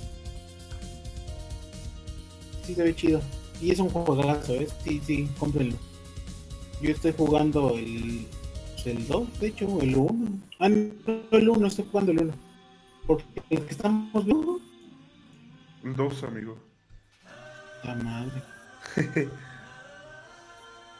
Sí 2.64 2.74
se 2.74 2.82
ve 2.82 2.94
chido. 2.94 3.20
Y 3.60 3.70
es 3.70 3.78
un 3.78 3.88
juegazo, 3.90 4.54
¿eh? 4.54 4.68
Sí, 4.84 5.00
sí, 5.04 5.28
cómprenlo. 5.38 5.76
Yo 6.80 6.90
estoy 6.90 7.12
jugando 7.16 7.76
el, 7.76 8.26
el 8.84 9.06
2, 9.06 9.40
de 9.40 9.46
hecho, 9.48 9.80
el 9.80 9.96
1. 9.96 10.28
Ah, 10.58 10.68
no, 10.68 10.92
el 11.30 11.48
1, 11.48 11.66
estoy 11.66 11.86
jugando 11.90 12.12
el 12.12 12.22
1. 12.22 12.32
Porque 13.06 13.24
el 13.50 13.62
que 13.62 13.70
estamos 13.70 14.24
viendo, 14.24 14.58
Dos, 15.96 16.22
amigo. 16.22 16.56
la 17.84 17.94
madre. 17.96 18.42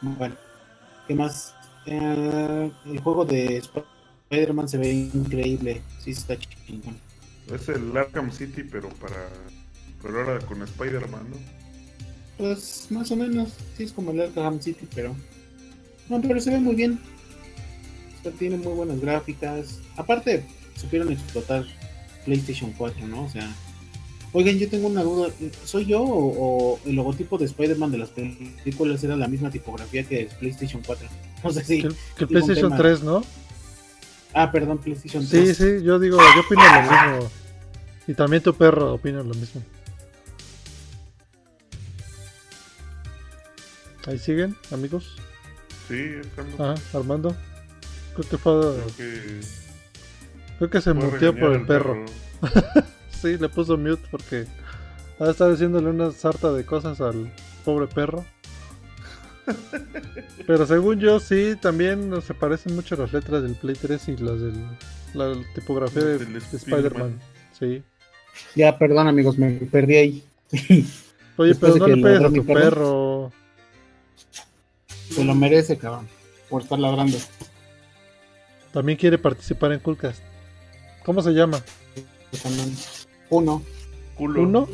bueno, 0.01 0.35
¿qué 1.07 1.15
más? 1.15 1.55
Eh, 1.85 2.71
el 2.85 2.99
juego 2.99 3.25
de 3.25 3.61
Spider-Man 4.29 4.67
se 4.67 4.77
ve 4.77 4.91
increíble. 4.91 5.81
Sí, 5.99 6.11
está 6.11 6.37
chingón. 6.37 6.97
Es 7.53 7.67
el 7.69 7.95
Arkham 7.95 8.31
City, 8.31 8.63
pero 8.63 8.89
para. 8.89 9.29
Pero 10.03 10.19
ahora 10.19 10.39
con 10.45 10.61
Spider-Man, 10.61 11.27
¿no? 11.31 11.37
Pues 12.37 12.87
más 12.89 13.09
o 13.11 13.15
menos, 13.15 13.49
sí 13.77 13.83
es 13.83 13.91
como 13.91 14.11
el 14.11 14.21
Arkham 14.21 14.59
City, 14.61 14.87
pero. 14.93 15.15
No, 16.09 16.21
pero 16.21 16.39
se 16.39 16.51
ve 16.51 16.59
muy 16.59 16.75
bien. 16.75 16.99
O 18.19 18.23
sea, 18.23 18.31
tiene 18.33 18.57
muy 18.57 18.73
buenas 18.73 18.99
gráficas. 18.99 19.79
Aparte, 19.95 20.45
supieron 20.75 21.11
explotar 21.11 21.65
PlayStation 22.25 22.71
4, 22.77 23.07
¿no? 23.07 23.23
O 23.25 23.29
sea. 23.29 23.49
Oigan, 24.35 24.57
yo 24.57 24.67
tengo 24.67 24.87
una 24.87 25.03
duda. 25.03 25.29
¿Soy 25.63 25.85
yo 25.85 26.01
o, 26.01 26.73
o 26.73 26.79
el 26.85 26.95
logotipo 26.95 27.37
de 27.37 27.45
Spider-Man 27.45 27.91
de 27.91 27.97
las 27.99 28.09
películas 28.09 29.03
era 29.03 29.15
la 29.15 29.27
misma 29.27 29.51
tipografía 29.51 30.03
que 30.03 30.21
el 30.21 30.27
PlayStation 30.27 30.81
4? 30.85 31.07
No 31.43 31.51
sé 31.51 31.63
si. 31.63 31.81
Que, 31.81 31.87
el- 31.87 31.95
que 32.17 32.27
PlayStation 32.27 32.71
tema. 32.71 32.77
3, 32.77 33.03
¿no? 33.03 33.23
Ah, 34.33 34.51
perdón, 34.51 34.79
PlayStation 34.79 35.21
Sí, 35.23 35.29
3. 35.43 35.55
sí, 35.57 35.63
yo 35.83 35.99
digo, 35.99 36.17
yo 36.17 36.41
opino 36.41 36.61
lo 36.63 36.81
mismo. 36.81 37.29
Y 38.07 38.13
también 38.15 38.41
tu 38.41 38.53
perro 38.55 38.95
opina 38.95 39.19
lo 39.19 39.35
mismo. 39.35 39.61
Ahí 44.07 44.19
siguen, 44.19 44.55
amigos. 44.71 45.15
Sí, 45.87 45.99
estamos. 46.21 46.59
Ajá, 46.59 46.75
Armando. 46.97 47.35
Creo 48.15 48.29
que 48.29 48.37
fue. 48.37 48.53
Creo 48.61 48.87
que. 48.97 49.39
Creo 50.57 50.69
que 50.69 50.81
se 50.81 50.93
muteó 50.93 51.35
por 51.35 51.53
el 51.53 51.65
perro. 51.65 52.05
Sí, 53.21 53.37
le 53.37 53.47
puso 53.47 53.77
mute 53.77 54.05
porque. 54.11 54.45
Ha 55.17 55.29
estado 55.29 55.51
diciéndole 55.51 55.89
una 55.89 56.11
sarta 56.11 56.51
de 56.51 56.65
cosas 56.65 56.99
al 56.99 57.31
pobre 57.63 57.87
perro. 57.87 58.25
Pero 60.45 60.65
según 60.65 60.99
yo, 60.99 61.21
sí, 61.21 61.55
también 61.61 62.11
se 62.21 62.33
parecen 62.33 62.75
mucho 62.75 62.97
las 62.97 63.13
letras 63.13 63.43
del 63.43 63.55
Play 63.55 63.75
3 63.75 64.09
y 64.09 64.17
las 64.17 64.41
de 64.41 64.51
la 65.13 65.33
tipografía 65.55 66.03
de, 66.03 66.17
de 66.17 66.37
Spider-Man. 66.37 67.17
Sí. 67.57 67.81
Ya, 68.55 68.77
perdón, 68.77 69.07
amigos, 69.07 69.37
me 69.37 69.51
perdí 69.71 69.95
ahí. 69.95 70.23
Oye, 71.37 71.49
Después 71.49 71.73
pero 71.73 71.77
no 71.77 71.87
le 71.87 72.03
pegues 72.03 72.21
a 72.21 72.29
tu 72.29 72.45
perro. 72.45 72.59
perro. 72.61 73.31
Se 75.15 75.23
lo 75.23 75.35
merece, 75.35 75.77
cabrón. 75.77 76.07
Por 76.49 76.61
estar 76.63 76.79
ladrando. 76.79 77.17
También 78.71 78.97
quiere 78.97 79.17
participar 79.17 79.71
en 79.71 79.79
Coolcast. 79.79 80.21
¿Cómo 81.05 81.21
se 81.21 81.31
llama? 81.31 81.61
Uno, 83.29 83.61
Culo. 84.15 84.41
¿Uno? 84.43 84.67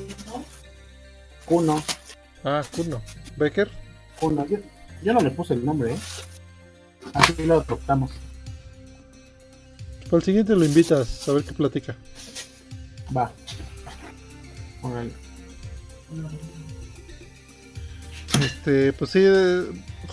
uno, 1.48 1.84
Ah, 2.44 2.61
Kuno. 2.76 3.02
¿Becker? 3.36 3.70
uno. 4.22 4.45
Yo, 4.48 4.57
yo 5.03 5.14
no 5.14 5.20
le 5.22 5.32
puse 5.32 5.53
el 5.56 5.66
nombre, 5.66 5.94
¿eh? 5.94 5.98
Así 7.14 7.34
lo 7.45 7.56
adoptamos. 7.61 8.11
Para 10.06 10.18
el 10.18 10.24
siguiente 10.24 10.56
lo 10.56 10.64
invitas 10.66 11.28
a 11.28 11.34
ver 11.34 11.44
qué 11.44 11.53
platica. 11.53 11.95
Va. 13.16 13.32
Órale. 14.82 15.11
Este, 18.41 18.94
pues 18.94 19.11
sí, 19.11 19.20
eh, 19.22 19.64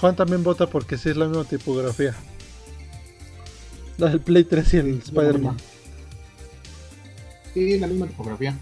Juan 0.00 0.14
también 0.14 0.42
vota 0.42 0.66
porque 0.66 0.98
sí 0.98 1.08
es 1.10 1.16
la 1.16 1.26
misma 1.26 1.44
tipografía. 1.44 2.14
La 3.98 4.10
del 4.10 4.20
Play 4.20 4.44
3 4.44 4.74
y 4.74 4.76
el 4.76 5.02
Sí, 5.02 5.08
Spider-Man. 5.08 5.56
Sí, 7.54 7.78
la 7.78 7.86
misma 7.86 8.06
tipografía. 8.06 8.58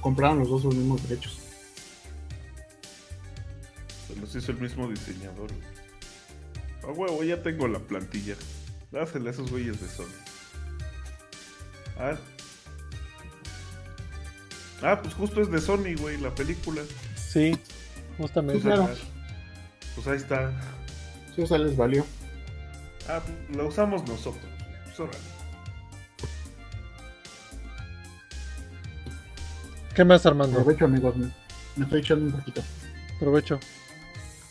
Compraron 0.00 0.40
los 0.40 0.50
dos 0.50 0.64
los 0.64 0.74
mismos 0.74 1.08
derechos. 1.08 1.38
Se 4.06 4.20
los 4.20 4.34
hizo 4.34 4.52
el 4.52 4.58
mismo 4.60 4.86
diseñador. 4.88 5.48
A 6.82 6.88
huevo, 6.88 7.24
ya 7.24 7.42
tengo 7.42 7.66
la 7.66 7.78
plantilla. 7.78 8.36
Dásela 8.92 9.30
a 9.30 9.32
esos 9.32 9.50
güeyes 9.50 9.80
de 9.80 9.88
Sony. 9.88 10.04
Ah. 11.98 12.16
Ah, 14.82 15.00
pues 15.00 15.14
justo 15.14 15.40
es 15.40 15.50
de 15.50 15.60
Sony, 15.60 15.96
güey, 15.98 16.18
la 16.18 16.34
película. 16.34 16.82
Sí, 17.16 17.56
justamente. 18.18 18.60
Claro. 18.60 19.13
Pues 19.94 20.06
ahí 20.06 20.16
está. 20.16 20.52
Sí, 21.34 21.42
o 21.42 21.46
sea, 21.46 21.58
les 21.58 21.76
valió. 21.76 22.04
Ah, 23.08 23.20
pues 23.24 23.56
la 23.56 23.64
usamos 23.64 24.06
nosotros. 24.08 24.44
Pues. 24.96 25.10
¿Qué 29.94 30.04
más, 30.04 30.26
Armando? 30.26 30.58
Aprovecho, 30.60 30.86
amigos. 30.86 31.16
Me, 31.16 31.30
me 31.76 31.84
estoy 31.84 32.00
echando 32.00 32.26
un 32.26 32.32
poquito. 32.32 32.62
Provecho. 33.20 33.60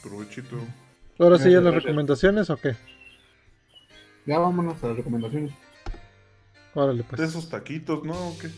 Provechito. 0.01 0.57
¿Ahora 1.19 1.37
sí 1.37 1.51
ya 1.51 1.61
las 1.61 1.73
recomendaciones 1.73 2.49
o 2.49 2.57
qué? 2.57 2.75
Ya 4.25 4.39
vámonos 4.39 4.83
a 4.83 4.87
las 4.87 4.97
recomendaciones. 4.97 5.53
Órale, 6.73 6.99
De 6.99 7.03
pues. 7.03 7.21
esos 7.21 7.49
taquitos, 7.49 8.03
¿no? 8.03 8.13
¿O 8.29 8.37
qué? 8.37 8.49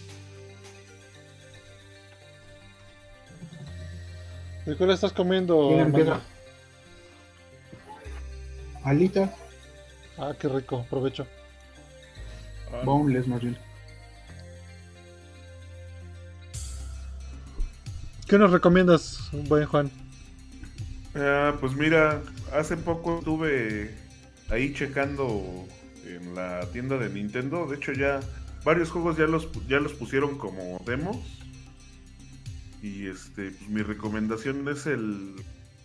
¿De 4.66 4.86
le 4.86 4.94
estás 4.94 5.14
comiendo, 5.14 5.68
¿Quién 5.68 5.80
Armando? 5.82 6.00
empieza? 6.00 6.35
Alitas, 8.86 9.32
Ah, 10.18 10.34
qué 10.40 10.48
rico, 10.48 10.86
provecho. 10.90 11.28
Ah, 12.72 12.82
boneless 12.86 13.28
más 13.28 13.42
bien. 13.42 13.58
¿Qué 18.28 18.38
nos 18.38 18.52
recomiendas, 18.52 19.30
buen 19.50 19.66
Juan? 19.66 19.92
Ah, 21.16 21.56
pues 21.60 21.76
mira, 21.76 22.22
hace 22.54 22.78
poco 22.78 23.20
estuve 23.20 23.94
ahí 24.50 24.74
checando 24.74 25.66
en 26.06 26.34
la 26.34 26.62
tienda 26.72 26.98
de 26.98 27.10
Nintendo. 27.10 27.68
De 27.68 27.76
hecho, 27.76 27.92
ya 27.92 28.20
varios 28.64 28.90
juegos 28.90 29.18
ya 29.18 29.26
los, 29.26 29.50
ya 29.68 29.80
los 29.80 29.94
pusieron 29.94 30.38
como 30.38 30.82
demos. 30.86 31.18
Y 32.82 33.08
este, 33.08 33.52
pues 33.52 33.70
mi 33.70 33.82
recomendación 33.82 34.68
es 34.70 34.86
el. 34.86 35.36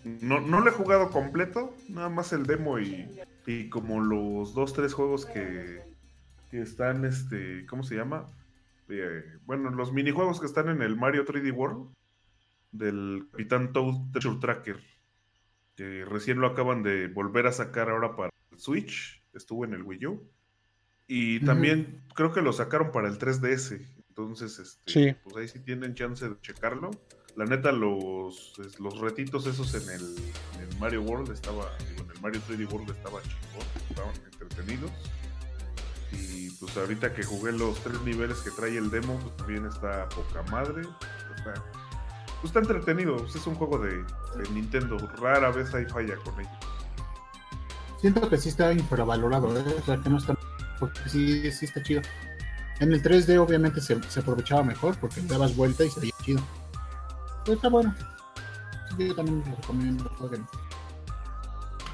No, 0.05 0.41
no 0.41 0.61
lo 0.61 0.71
he 0.71 0.73
jugado 0.73 1.11
completo, 1.11 1.75
nada 1.89 2.09
más 2.09 2.33
el 2.33 2.45
demo 2.47 2.79
y, 2.79 3.09
y 3.47 3.69
como 3.69 4.01
los 4.01 4.55
dos, 4.55 4.73
tres 4.73 4.95
juegos 4.95 5.27
que, 5.27 5.83
que 6.51 6.63
están, 6.63 7.05
este, 7.05 7.67
¿cómo 7.67 7.83
se 7.83 7.97
llama? 7.97 8.27
Eh, 8.89 9.23
bueno, 9.45 9.71
los 9.71 9.93
minijuegos 9.93 10.41
que 10.41 10.47
están 10.47 10.69
en 10.69 10.83
el 10.83 10.97
Mario 10.97 11.25
3D 11.25 11.53
World 11.55 11.95
del 12.73 13.27
Capitán 13.31 13.73
Toad 13.73 14.11
Treasure 14.13 14.39
Tracker 14.41 14.81
que 15.77 16.05
recién 16.05 16.41
lo 16.41 16.47
acaban 16.47 16.83
de 16.83 17.09
volver 17.09 17.47
a 17.47 17.53
sacar 17.53 17.89
ahora 17.89 18.15
para 18.15 18.31
el 18.53 18.59
Switch, 18.59 19.23
estuvo 19.33 19.65
en 19.65 19.73
el 19.73 19.83
Wii 19.83 20.07
U. 20.07 20.31
Y 21.09 21.41
también 21.41 22.03
creo 22.15 22.33
que 22.33 22.43
lo 22.43 22.53
sacaron 22.53 22.93
para 22.93 23.09
el 23.09 23.19
3DS. 23.19 23.81
Entonces, 24.11 24.59
este, 24.59 24.93
Sí. 24.93 25.17
pues 25.25 25.37
ahí 25.37 25.49
sí 25.49 25.59
tienen 25.61 25.95
chance 25.95 26.29
de 26.29 26.39
checarlo. 26.43 26.91
La 27.37 27.45
neta, 27.45 27.73
los, 27.73 28.53
los 28.79 28.99
retitos 28.99 29.47
esos 29.47 29.75
en 29.75 29.89
el, 29.91 30.17
Mario 30.79 31.03
World 31.03 31.31
estaba, 31.33 31.71
en 31.79 32.11
el 32.11 32.21
Mario 32.21 32.41
3D 32.49 32.71
World 32.71 32.91
estaba 32.91 33.21
chingón, 33.23 33.67
estaban 33.89 34.15
entretenidos. 34.33 34.91
Y 36.13 36.51
pues 36.51 36.77
ahorita 36.77 37.15
que 37.15 37.23
jugué 37.23 37.53
los 37.53 37.79
tres 37.81 38.01
niveles 38.03 38.39
que 38.39 38.51
trae 38.51 38.77
el 38.77 38.91
demo, 38.91 39.19
pues 39.21 39.37
también 39.37 39.67
está 39.67 40.09
poca 40.09 40.43
madre. 40.51 40.83
Está, 41.37 41.55
pues 42.41 42.45
está 42.45 42.59
entretenido, 42.61 43.17
pues, 43.17 43.37
es 43.37 43.47
un 43.47 43.55
juego 43.55 43.79
de, 43.79 43.97
de 43.99 44.51
Nintendo, 44.53 44.97
rara 45.19 45.51
vez 45.51 45.73
hay 45.75 45.85
falla 45.85 46.17
con 46.17 46.39
ellos. 46.41 46.53
Siento 48.01 48.29
que 48.29 48.39
sí 48.39 48.49
está 48.49 48.73
infravalorado, 48.73 49.57
¿eh? 49.59 49.77
o 49.79 49.85
sea, 49.85 49.99
que 49.99 50.09
no 50.09 50.17
está. 50.17 50.35
Porque 50.79 51.01
sí, 51.07 51.53
sí 51.53 51.67
está 51.67 51.83
chido. 51.83 52.01
En 52.81 52.93
el 52.93 53.03
3D, 53.03 53.39
obviamente, 53.39 53.83
se, 53.83 54.03
se 54.05 54.21
aprovechaba 54.21 54.63
mejor 54.63 54.97
porque 54.99 55.21
dabas 55.23 55.55
vuelta 55.55 55.85
y 55.85 55.91
se 55.91 56.01
veía 56.01 56.15
chido. 56.23 56.41
Está 57.53 57.69
bueno. 57.69 57.95
Yo 58.99 59.15
también 59.15 59.43
lo 59.47 59.57
recomiendo 59.57 60.11
jueguen. 60.19 60.47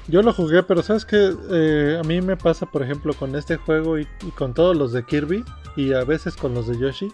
Yo 0.07 0.21
lo 0.21 0.33
jugué, 0.33 0.63
pero 0.63 0.81
sabes 0.83 1.05
que 1.05 1.97
a 1.99 2.03
mí 2.03 2.21
me 2.21 2.37
pasa, 2.37 2.65
por 2.65 2.81
ejemplo, 2.81 3.13
con 3.13 3.35
este 3.35 3.57
juego 3.57 3.99
y, 3.99 4.05
con 4.37 4.53
todos 4.53 4.75
los 4.75 4.93
de 4.93 5.03
Kirby 5.03 5.43
y 5.75 5.93
a 5.93 6.05
veces 6.05 6.35
con 6.37 6.53
los 6.53 6.67
de 6.67 6.79
Yoshi, 6.79 7.11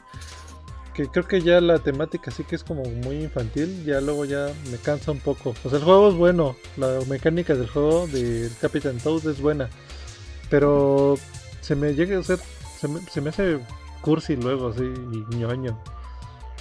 que 0.93 1.07
creo 1.07 1.27
que 1.27 1.41
ya 1.41 1.59
la 1.59 1.79
temática 1.79 2.29
sí 2.29 2.43
que 2.43 2.55
es 2.55 2.63
como 2.63 2.83
muy 2.83 3.23
infantil, 3.23 3.83
ya 3.83 3.99
luego 3.99 4.25
ya 4.25 4.47
me 4.69 4.77
cansa 4.77 5.11
un 5.11 5.19
poco. 5.19 5.55
O 5.63 5.69
sea, 5.69 5.79
el 5.79 5.83
juego 5.83 6.09
es 6.09 6.15
bueno, 6.15 6.55
la 6.77 6.99
mecánica 7.09 7.55
del 7.55 7.67
juego 7.67 8.05
de 8.07 8.49
Captain 8.61 8.99
Toad 8.99 9.25
es 9.25 9.41
buena, 9.41 9.69
pero 10.51 11.15
se 11.61 11.75
me 11.75 11.95
llega 11.95 12.19
a 12.19 12.23
ser, 12.23 12.39
se 12.79 12.87
me, 12.87 13.01
se 13.01 13.21
me 13.21 13.29
hace 13.29 13.59
cursi 14.01 14.35
luego, 14.35 14.67
así, 14.67 14.83
y 14.83 15.35
ñoño. 15.35 15.79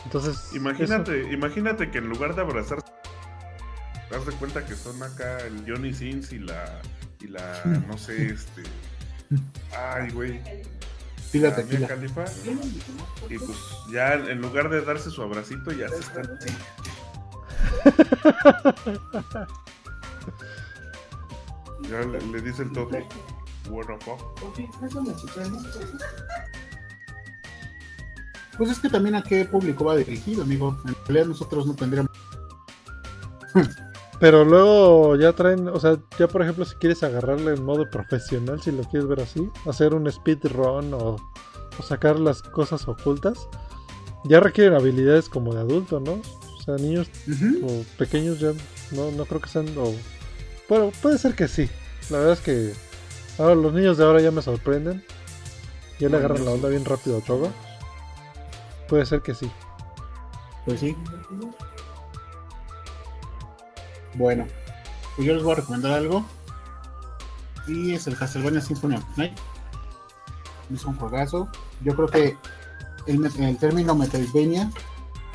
Entonces, 0.05 0.55
Imagínate, 0.55 1.33
imagínate 1.33 1.91
que 1.91 1.99
en 1.99 2.09
lugar 2.09 2.35
de 2.35 2.43
abrazar, 2.43 2.79
das 4.11 4.27
de 4.27 4.33
cuenta 4.33 4.65
que 4.67 4.75
son 4.75 5.03
acá 5.03 5.39
el 5.41 5.65
Johnny 5.67 5.95
Sins 5.95 6.33
y 6.33 6.39
la, 6.39 6.81
y 7.21 7.29
la, 7.29 7.63
no 7.87 7.97
sé, 7.97 8.27
este, 8.27 8.63
ay, 9.77 10.11
güey, 10.11 10.41
Tila 11.31 11.49
la 11.49 11.57
tequila. 11.57 11.89
Khalifa, 11.89 12.25
y 13.31 13.39
pues 13.39 13.59
ya 13.91 14.15
en 14.15 14.41
lugar 14.43 14.69
de 14.69 14.83
darse 14.83 15.11
su 15.11 15.23
abracito, 15.23 15.73
ya 15.73 15.89
se 15.89 15.99
están. 15.99 16.39
Ya 21.91 22.01
le, 22.01 22.21
le 22.21 22.41
dice 22.41 22.63
el 22.63 22.71
Toto, 22.73 22.97
fuck. 23.99 24.21
Pues 28.59 28.71
es 28.71 28.79
que 28.79 28.89
también 28.89 29.15
a 29.15 29.23
qué 29.23 29.45
público 29.45 29.85
va 29.85 29.97
dirigido, 29.97 30.43
amigo. 30.43 30.77
En 30.87 30.95
realidad 31.07 31.27
nosotros 31.27 31.67
no 31.67 31.75
tendríamos. 31.75 32.11
Pero 34.21 34.45
luego 34.45 35.17
ya 35.17 35.33
traen, 35.33 35.67
o 35.67 35.81
sea, 35.81 35.99
ya 36.17 36.29
por 36.29 36.43
ejemplo 36.43 36.65
si 36.65 36.77
quieres 36.77 37.03
agarrarle 37.03 37.55
en 37.55 37.65
modo 37.65 37.91
profesional, 37.91 38.63
si 38.63 38.71
lo 38.71 38.85
quieres 38.85 39.09
ver 39.09 39.21
así, 39.21 39.51
hacer 39.69 39.95
un 39.95 40.11
speedrun 40.11 40.95
o, 40.95 41.17
o 41.77 41.83
sacar 41.83 42.21
las 42.21 42.41
cosas 42.41 42.87
ocultas, 42.87 43.49
ya 44.25 44.39
requieren 44.39 44.75
habilidades 44.75 45.29
como 45.29 45.53
de 45.53 45.61
adulto, 45.61 45.99
¿no? 45.99 46.21
O 46.57 46.63
sea, 46.63 46.77
niños 46.77 47.09
o 47.65 47.85
pequeños 47.99 48.39
ya 48.39 48.53
no, 48.93 49.11
no 49.11 49.25
creo 49.25 49.41
que 49.41 49.49
sean, 49.49 49.67
o, 49.77 49.93
bueno, 50.69 50.93
puede 51.03 51.19
ser 51.19 51.35
que 51.35 51.49
sí. 51.49 51.69
La 52.09 52.19
verdad 52.19 52.35
es 52.35 52.41
que 52.41 52.73
ahora 53.39 53.57
los 53.57 53.73
niños 53.73 53.99
de 53.99 54.05
ahora 54.05 54.21
ya 54.21 54.31
me 54.31 54.43
sorprenden, 54.43 55.03
ya 55.99 56.09
le 56.09 56.19
agarran 56.19 56.45
la 56.45 56.53
onda 56.53 56.69
bien 56.69 56.85
rápido 56.85 57.19
a 57.19 57.21
todo. 57.23 57.51
Puede 58.93 59.07
ser 59.07 59.23
que 59.23 59.35
sí. 59.35 59.51
Pues 60.67 60.81
sí. 60.81 60.95
Bueno, 64.13 64.47
pues 65.17 65.27
yo 65.27 65.33
les 65.33 65.43
voy 65.43 65.53
a 65.53 65.55
recomendar 65.55 65.93
algo. 65.93 66.27
Y 67.67 67.95
es 67.95 68.07
el 68.07 68.19
Castlevania 68.19 68.61
Symphony 68.61 68.97
of 68.97 69.17
Night. 69.17 69.33
Es 70.75 70.85
un 70.85 70.95
juegazo. 70.97 71.49
Yo 71.81 71.97
creo 71.97 72.07
que 72.07 72.37
el, 73.07 73.25
el 73.25 73.57
término 73.57 73.95
Metroidvania 73.95 74.71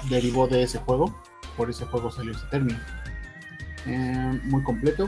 derivó 0.07 0.47
de 0.47 0.61
ese 0.61 0.77
juego. 0.77 1.19
Por 1.57 1.71
ese 1.71 1.87
juego 1.87 2.11
salió 2.11 2.33
ese 2.33 2.45
término. 2.51 2.77
Eh, 3.87 4.39
muy 4.43 4.61
completo. 4.61 5.07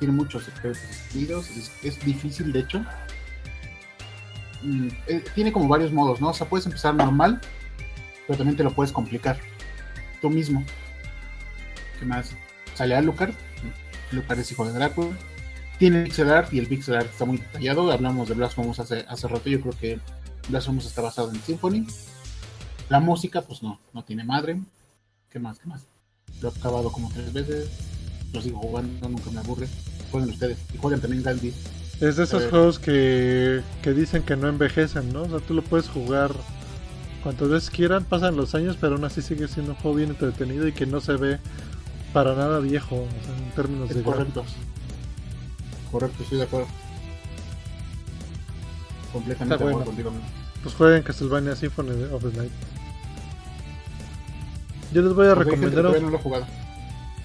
Tiene 0.00 0.14
muchos. 0.14 0.48
Es, 0.64 1.70
es 1.84 2.04
difícil, 2.04 2.52
de 2.52 2.58
hecho. 2.58 2.84
Mm, 4.66 4.88
eh, 5.06 5.24
tiene 5.36 5.52
como 5.52 5.68
varios 5.68 5.92
modos, 5.92 6.20
¿no? 6.20 6.30
O 6.30 6.34
sea, 6.34 6.48
puedes 6.48 6.66
empezar 6.66 6.92
normal, 6.92 7.40
pero 8.26 8.36
también 8.36 8.56
te 8.56 8.64
lo 8.64 8.72
puedes 8.72 8.90
complicar 8.90 9.38
tú 10.20 10.28
mismo. 10.28 10.64
¿Qué 12.00 12.04
más? 12.04 12.34
Sale 12.74 12.96
Alucard. 12.96 13.32
Alucard 14.10 14.40
es 14.40 14.50
hijo 14.50 14.66
de 14.66 14.72
Drácula. 14.72 15.16
Tiene 15.78 16.02
pixel 16.04 16.30
art 16.30 16.52
y 16.52 16.58
el 16.58 16.66
pixel 16.66 16.96
art 16.96 17.08
está 17.08 17.24
muy 17.24 17.38
detallado. 17.38 17.92
Hablamos 17.92 18.28
de 18.28 18.34
Blasphemous 18.34 18.80
hace, 18.80 19.04
hace 19.08 19.28
rato. 19.28 19.48
Yo 19.48 19.60
creo 19.60 19.78
que 19.78 20.00
Blasphemous 20.48 20.86
está 20.86 21.00
basado 21.00 21.30
en 21.30 21.40
Symphony. 21.40 21.86
La 22.88 22.98
música, 22.98 23.42
pues 23.42 23.62
no, 23.62 23.78
no 23.92 24.02
tiene 24.02 24.24
madre. 24.24 24.60
¿Qué 25.30 25.38
más? 25.38 25.60
¿Qué 25.60 25.68
más? 25.68 25.86
Lo 26.40 26.48
he 26.48 26.58
acabado 26.58 26.90
como 26.90 27.08
tres 27.10 27.32
veces. 27.32 27.70
Lo 28.32 28.42
sigo 28.42 28.58
jugando, 28.58 29.08
nunca 29.08 29.30
me 29.30 29.38
aburre. 29.38 29.68
Jueguen 30.10 30.30
ustedes. 30.30 30.58
Y 30.74 30.78
jueguen 30.78 31.00
también 31.00 31.22
Gandhi. 31.22 31.54
Es 32.00 32.16
de 32.16 32.24
esos 32.24 32.42
Eh. 32.42 32.48
juegos 32.50 32.78
que, 32.78 33.62
que 33.82 33.92
dicen 33.92 34.22
que 34.22 34.36
no 34.36 34.48
envejecen, 34.48 35.12
¿no? 35.12 35.22
O 35.22 35.28
sea, 35.28 35.38
tú 35.40 35.54
lo 35.54 35.62
puedes 35.62 35.88
jugar 35.88 36.30
cuantas 37.22 37.48
veces 37.48 37.70
quieran, 37.70 38.04
pasan 38.04 38.36
los 38.36 38.54
años, 38.54 38.76
pero 38.80 38.94
aún 38.96 39.04
así 39.04 39.22
sigue 39.22 39.48
siendo 39.48 39.72
un 39.72 39.78
juego 39.78 39.96
bien 39.96 40.10
entretenido 40.10 40.66
y 40.68 40.72
que 40.72 40.84
no 40.86 41.00
se 41.00 41.14
ve 41.16 41.38
para 42.12 42.34
nada 42.34 42.60
viejo, 42.60 42.96
o 42.96 43.24
sea, 43.24 43.36
en 43.36 43.50
términos 43.52 43.90
Es 43.90 43.96
de 43.96 44.02
correcto. 44.02 44.42
gráficos. 44.42 44.56
Correcto, 45.90 46.22
estoy 46.22 46.38
de 46.38 46.44
acuerdo. 46.44 46.66
Completamente 49.12 49.54
Está 49.54 49.56
de 49.56 49.62
bueno. 49.72 49.78
acuerdo 49.90 49.90
contigo. 49.90 50.08
amigo. 50.10 50.24
Pues 50.62 50.74
jueguen 50.74 51.02
Castlevania 51.02 51.56
Symphony 51.56 52.04
of 52.12 52.22
the 52.22 52.36
Night. 52.36 52.52
Yo 54.92 55.02
les 55.02 55.14
voy 55.14 55.28
a 55.28 55.34
Porque 55.34 55.50
hay 55.54 55.56
gente 55.56 55.70
que 55.70 55.76
recomendar... 55.76 55.82
todavía 55.82 55.98
un- 55.98 56.04
no 56.04 56.10
lo 56.10 56.18
ha 56.18 56.22
jugado. 56.22 56.46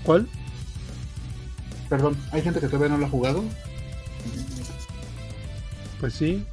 ¿Cuál? 0.04 0.28
Perdón, 1.90 2.18
hay 2.32 2.42
gente 2.42 2.60
que 2.60 2.68
todavía 2.68 2.90
no 2.90 2.98
lo 2.98 3.06
ha 3.06 3.10
jugado. 3.10 3.44
Pues 6.02 6.14
sí. 6.14 6.44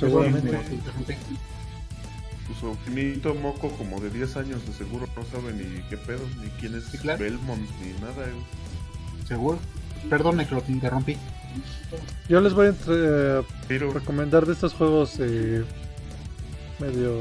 Perdón, 0.00 0.24
Seguramente. 0.24 0.48
amigo, 0.48 0.62
te 0.68 0.74
interrumpí. 0.74 1.14
Tu 2.46 2.54
sobrinito 2.54 3.34
moco 3.34 3.68
como 3.70 4.00
de 4.00 4.08
10 4.10 4.36
años 4.36 4.64
de 4.66 4.72
seguro 4.72 5.06
no 5.16 5.24
sabe 5.24 5.52
ni 5.52 5.82
qué 5.88 5.96
pedo, 5.98 6.20
ni 6.40 6.48
quién 6.60 6.76
es 6.76 6.84
Sí, 6.84 6.96
claro. 6.98 7.18
Belmont, 7.18 7.68
ni 7.82 7.92
nada. 8.00 8.24
eh. 8.26 9.26
Seguro. 9.26 9.58
Perdón, 10.08 10.38
que 10.46 10.54
lo 10.54 10.62
te 10.62 10.70
interrumpí. 10.72 11.16
Yo 12.28 12.40
les 12.40 12.54
voy 12.54 12.66
a 12.66 12.68
entre- 12.70 13.42
Pero 13.66 13.92
recomendar 13.92 14.46
de 14.46 14.52
estos 14.52 14.72
juegos 14.74 15.16
eh, 15.18 15.64
medio 16.78 17.18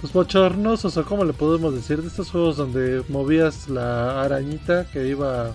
pues 0.00 0.12
bochornosos 0.12 0.96
o 0.96 1.04
como 1.04 1.24
le 1.24 1.32
podemos 1.32 1.74
decir 1.74 2.02
de 2.02 2.08
estos 2.08 2.30
juegos 2.30 2.56
donde 2.56 3.02
movías 3.08 3.68
la 3.68 4.22
arañita 4.22 4.86
que 4.90 5.06
iba 5.08 5.52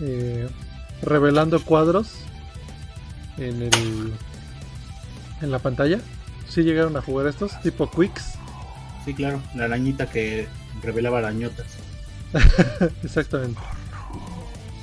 eh, 0.00 0.48
revelando 1.02 1.62
cuadros 1.62 2.12
en 3.36 3.62
el 3.62 4.12
en 5.40 5.50
la 5.50 5.58
pantalla. 5.58 5.98
Si 6.48 6.62
llegaron 6.62 6.96
a 6.96 7.02
jugar 7.02 7.26
estos 7.26 7.60
tipo 7.62 7.90
Quicks. 7.90 8.34
Sí, 9.04 9.14
claro. 9.14 9.42
La 9.54 9.64
arañita 9.64 10.06
que 10.06 10.46
revelaba 10.82 11.18
arañotas. 11.18 11.66
exactamente. 13.02 13.60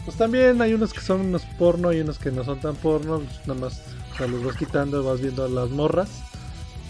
Pues 0.06 0.18
también 0.18 0.62
hay 0.62 0.74
unos 0.74 0.94
que 0.94 1.02
son 1.02 1.22
unos 1.22 1.44
porno 1.58 1.94
y 1.94 2.02
unos 2.02 2.20
que 2.20 2.32
no 2.32 2.44
son 2.44 2.60
tan 2.60 2.76
porno 2.76 3.22
nada 3.46 3.60
más 3.60 3.82
o 4.14 4.18
sea, 4.18 4.28
los 4.28 4.44
vas 4.44 4.58
quitando 4.58 5.04
vas 5.04 5.22
viendo 5.22 5.46
a 5.46 5.50
las 5.50 5.70
morras. 5.70 6.10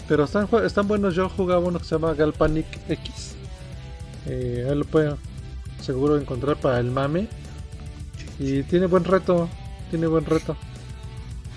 Pero 0.08 0.24
están, 0.24 0.48
están 0.64 0.88
buenos 0.88 1.14
yo 1.14 1.28
jugaba 1.28 1.60
uno 1.60 1.78
que 1.78 1.84
se 1.84 1.94
llama 1.94 2.14
Galpanic 2.14 2.66
X. 2.88 3.36
Eh, 4.26 4.66
ahí 4.68 4.76
lo 4.76 4.84
pueden 4.84 5.14
seguro 5.80 6.18
encontrar 6.18 6.56
para 6.56 6.80
el 6.80 6.90
mame 6.90 7.28
y 8.40 8.62
tiene 8.64 8.86
buen 8.86 9.04
reto 9.04 9.48
tiene 9.90 10.08
buen 10.08 10.24
reto 10.24 10.56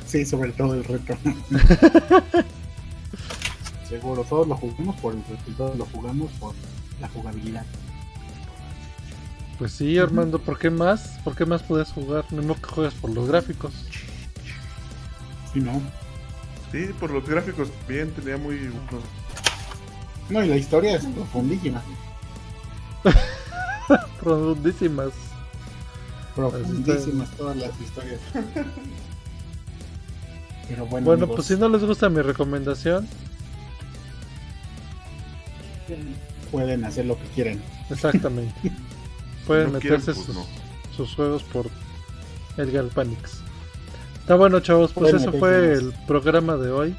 Sí, 0.05 0.25
sobre 0.27 0.51
todo 0.51 0.75
el 0.75 0.83
reto. 0.83 1.17
Seguro, 3.89 4.23
todos 4.23 4.47
lo 4.47 4.55
jugamos 4.55 4.95
por 4.97 5.15
el 5.15 5.23
reto, 5.25 5.51
todos 5.57 5.75
lo 5.75 5.85
jugamos 5.87 6.31
por 6.33 6.53
la 7.01 7.07
jugabilidad. 7.09 7.65
pues 9.57 9.71
sí 9.71 9.97
Armando 9.97 10.37
¿por 10.39 10.59
qué 10.59 10.69
más? 10.69 11.19
¿por 11.23 11.35
qué 11.35 11.45
más 11.47 11.63
puedes 11.63 11.89
jugar? 11.89 12.25
no 12.31 12.53
que 12.55 12.67
juegas 12.67 12.93
por 12.93 13.09
los 13.09 13.27
gráficos 13.27 13.73
Sí, 15.51 15.59
no. 15.61 15.81
sí, 16.71 16.87
por 16.99 17.09
los 17.11 17.27
gráficos 17.27 17.69
bien, 17.87 18.11
tenía 18.11 18.37
muy. 18.37 18.71
No, 20.29 20.43
y 20.43 20.47
la 20.47 20.57
historia 20.57 20.95
es 20.95 21.05
profundísima. 21.05 21.81
profundísimas 24.19 25.11
Profundísimas 26.35 27.29
todas 27.37 27.57
las 27.57 27.79
historias. 27.79 28.19
Pero 30.67 30.85
bueno, 30.87 31.05
Bueno, 31.05 31.23
amigos, 31.25 31.35
pues 31.35 31.47
si 31.47 31.57
no 31.57 31.69
les 31.69 31.83
gusta 31.83 32.09
mi 32.09 32.21
recomendación, 32.21 33.07
pueden 36.51 36.83
hacer 36.85 37.05
lo 37.05 37.17
que 37.19 37.27
quieran. 37.35 37.61
exactamente. 37.89 38.53
Pueden 39.47 39.73
No 39.73 39.79
quieren, 39.79 39.99
meterse 39.99 40.13
pues 40.13 40.25
sus, 40.25 40.35
no. 40.35 40.45
sus 40.95 41.13
juegos 41.15 41.43
por 41.43 41.69
Edgar 42.57 42.85
Panix. 42.87 43.41
Está 44.21 44.35
bueno, 44.35 44.61
chavos, 44.61 44.93
pues 44.93 45.13
eso 45.13 45.33
fue 45.33 45.67
más. 45.69 45.79
el 45.79 45.93
programa 46.07 46.55
de 46.55 46.71
hoy. 46.71 46.95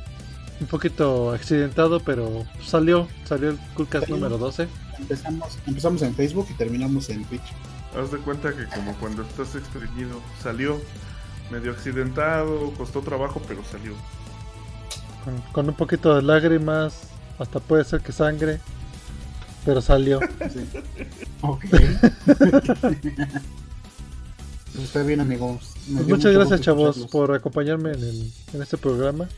Un 0.60 0.66
poquito 0.66 1.32
accidentado, 1.32 2.00
pero 2.00 2.44
salió, 2.62 3.08
salió 3.24 3.48
el 3.50 3.58
Coolcast 3.74 4.08
número 4.08 4.36
12. 4.36 4.68
Empezamos, 4.98 5.58
empezamos 5.66 6.02
en 6.02 6.14
Facebook 6.14 6.46
y 6.50 6.54
terminamos 6.54 7.08
en 7.08 7.24
Twitch. 7.24 7.42
Haz 7.96 8.10
de 8.10 8.18
cuenta 8.18 8.52
que 8.54 8.64
como 8.74 8.94
cuando 8.96 9.22
estás 9.22 9.54
extrañido, 9.54 10.20
salió 10.42 10.80
medio 11.50 11.72
accidentado, 11.72 12.72
costó 12.72 13.00
trabajo, 13.02 13.40
pero 13.46 13.62
salió. 13.70 13.92
Con, 15.24 15.40
con 15.52 15.68
un 15.68 15.74
poquito 15.74 16.14
de 16.16 16.22
lágrimas, 16.22 17.02
hasta 17.38 17.60
puede 17.60 17.84
ser 17.84 18.00
que 18.00 18.12
sangre, 18.12 18.58
pero 19.64 19.80
salió. 19.80 20.20
Sí. 20.52 20.66
Ok. 21.40 21.64
Pues 24.72 24.84
está 24.84 25.02
bien, 25.02 25.20
amigos. 25.20 25.72
Pues 25.92 26.08
muchas 26.08 26.32
gracias, 26.32 26.60
chavos, 26.62 26.96
escucharlos. 26.96 27.10
por 27.10 27.32
acompañarme 27.34 27.92
en, 27.92 28.02
el- 28.02 28.32
en 28.54 28.62
este 28.62 28.76
programa. 28.76 29.28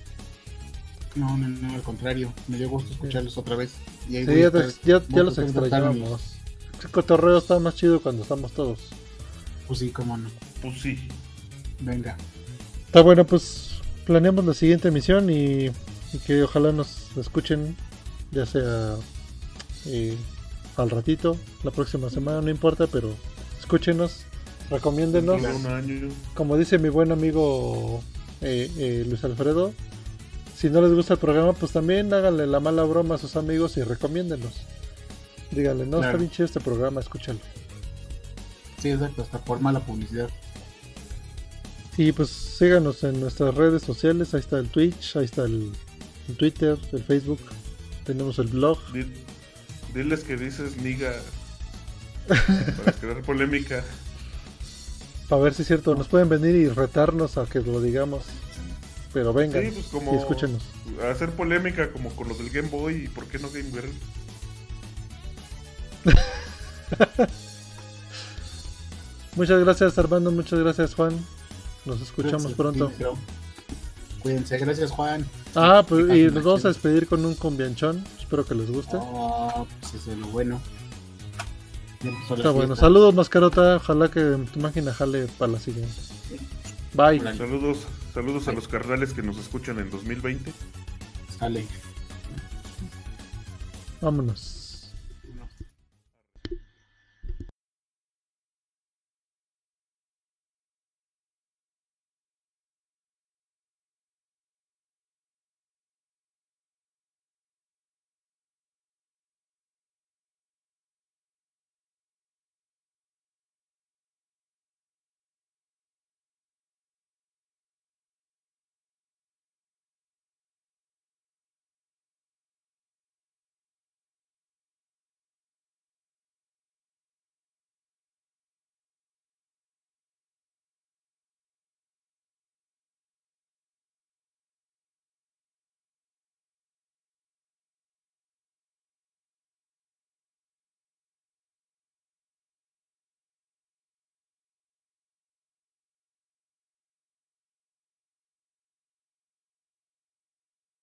No, 1.14 1.36
no, 1.36 1.48
no, 1.48 1.74
al 1.74 1.82
contrario. 1.82 2.32
Me 2.48 2.56
dio 2.58 2.68
gusto 2.70 2.92
escucharlos 2.92 3.36
otra 3.38 3.56
vez. 3.56 3.72
Y 4.08 4.16
ahí 4.16 4.26
Sí, 4.26 4.32
ya, 4.40 4.46
estar- 4.48 4.72
ya- 5.08 5.22
los 5.22 5.36
extrañábamos. 5.38 6.35
Ese 6.78 6.88
cotorreo 6.88 7.38
está 7.38 7.58
más 7.58 7.74
chido 7.74 8.00
cuando 8.00 8.22
estamos 8.22 8.52
todos. 8.52 8.78
Pues 9.66 9.78
sí, 9.80 9.90
cómo 9.90 10.16
no. 10.16 10.28
Pues 10.62 10.80
sí. 10.80 11.08
Venga. 11.80 12.16
Está 12.86 13.02
bueno, 13.02 13.26
pues 13.26 13.80
planeamos 14.04 14.44
la 14.44 14.54
siguiente 14.54 14.88
emisión 14.88 15.30
y, 15.30 15.66
y 15.66 16.18
que 16.26 16.42
ojalá 16.42 16.72
nos 16.72 17.16
escuchen, 17.16 17.76
ya 18.30 18.46
sea 18.46 18.96
eh, 19.86 20.16
al 20.76 20.90
ratito, 20.90 21.36
la 21.64 21.70
próxima 21.70 22.10
semana, 22.10 22.40
no 22.40 22.50
importa, 22.50 22.86
pero 22.86 23.14
escúchenos, 23.58 24.24
recomiéndenos. 24.70 25.42
Como 26.34 26.56
dice 26.56 26.78
mi 26.78 26.88
buen 26.88 27.12
amigo 27.12 28.02
eh, 28.40 28.70
eh, 28.78 29.04
Luis 29.06 29.24
Alfredo, 29.24 29.72
si 30.56 30.70
no 30.70 30.80
les 30.80 30.92
gusta 30.92 31.14
el 31.14 31.20
programa, 31.20 31.52
pues 31.52 31.72
también 31.72 32.12
háganle 32.12 32.46
la 32.46 32.60
mala 32.60 32.82
broma 32.84 33.16
a 33.16 33.18
sus 33.18 33.36
amigos 33.36 33.76
y 33.76 33.82
recomiéndenos. 33.82 34.52
Díganle, 35.50 35.86
no, 35.86 35.98
está 35.98 36.16
bien 36.16 36.30
chido 36.30 36.46
este 36.46 36.60
programa, 36.60 37.00
escúchalo. 37.00 37.38
Sí, 38.80 38.90
exacto. 38.90 39.22
Hasta 39.22 39.38
por 39.44 39.60
mala 39.60 39.80
publicidad. 39.80 40.28
Y 41.96 42.12
pues 42.12 42.28
síganos 42.28 43.02
en 43.04 43.20
nuestras 43.20 43.54
redes 43.54 43.82
sociales, 43.82 44.34
ahí 44.34 44.40
está 44.40 44.58
el 44.58 44.68
Twitch, 44.68 45.16
ahí 45.16 45.24
está 45.24 45.44
el, 45.44 45.72
el 46.28 46.36
Twitter, 46.36 46.76
el 46.92 47.02
Facebook, 47.04 47.40
tenemos 48.04 48.38
el 48.38 48.48
blog. 48.48 48.78
Di- 48.92 49.10
Diles 49.94 50.24
que 50.24 50.36
dices 50.36 50.76
niga 50.76 51.14
para 52.28 52.92
crear 52.92 53.22
polémica. 53.22 53.82
A 55.30 55.36
ver 55.36 55.54
si 55.54 55.62
es 55.62 55.68
cierto, 55.68 55.94
nos 55.94 56.06
pueden 56.08 56.28
venir 56.28 56.54
y 56.54 56.68
retarnos 56.68 57.38
a 57.38 57.46
que 57.46 57.60
lo 57.60 57.80
digamos. 57.80 58.24
Pero 59.14 59.32
vengan 59.32 59.62
Sí, 59.64 59.70
pues 59.72 59.86
como 59.86 60.12
y 60.14 60.18
escúchenos. 60.18 60.62
hacer 61.10 61.30
polémica 61.30 61.90
como 61.90 62.10
con 62.10 62.28
los 62.28 62.36
del 62.36 62.50
Game 62.50 62.68
Boy 62.68 63.04
y 63.04 63.08
por 63.08 63.26
qué 63.26 63.38
no 63.38 63.48
Game 63.48 63.70
Girl. 63.70 63.90
Muchas 69.36 69.60
gracias 69.62 69.98
Armando, 69.98 70.30
muchas 70.32 70.58
gracias 70.60 70.94
Juan. 70.94 71.18
Nos 71.84 72.00
escuchamos 72.00 72.52
pronto. 72.54 72.90
Cuídense. 74.26 74.58
Gracias, 74.58 74.90
Juan. 74.90 75.24
Ah, 75.54 75.84
pues 75.88 76.12
y 76.16 76.24
nos 76.24 76.42
vamos 76.42 76.64
a 76.64 76.68
despedir 76.68 77.06
con 77.06 77.24
un 77.24 77.36
combianchón. 77.36 78.04
Espero 78.18 78.44
que 78.44 78.56
les 78.56 78.68
guste. 78.68 78.96
Ah, 79.00 79.64
pues 79.80 79.94
eso 79.94 80.10
es 80.10 80.18
lo 80.18 80.26
bueno. 80.26 80.60
Está 82.00 82.50
bueno. 82.50 82.74
fiesta. 82.74 82.76
Saludos, 82.76 83.14
Mascarota. 83.14 83.76
Ojalá 83.76 84.10
que 84.10 84.36
tu 84.52 84.58
máquina 84.58 84.92
jale 84.92 85.28
para 85.38 85.52
la 85.52 85.60
siguiente. 85.60 85.94
Bye. 86.94 87.20
Saludos, 87.20 87.86
saludos 88.12 88.48
a 88.48 88.52
los 88.52 88.66
carnales 88.66 89.12
que 89.12 89.22
nos 89.22 89.38
escuchan 89.38 89.78
en 89.78 89.90
2020. 89.90 90.52
Sale. 91.38 91.64
Vámonos. 94.00 94.55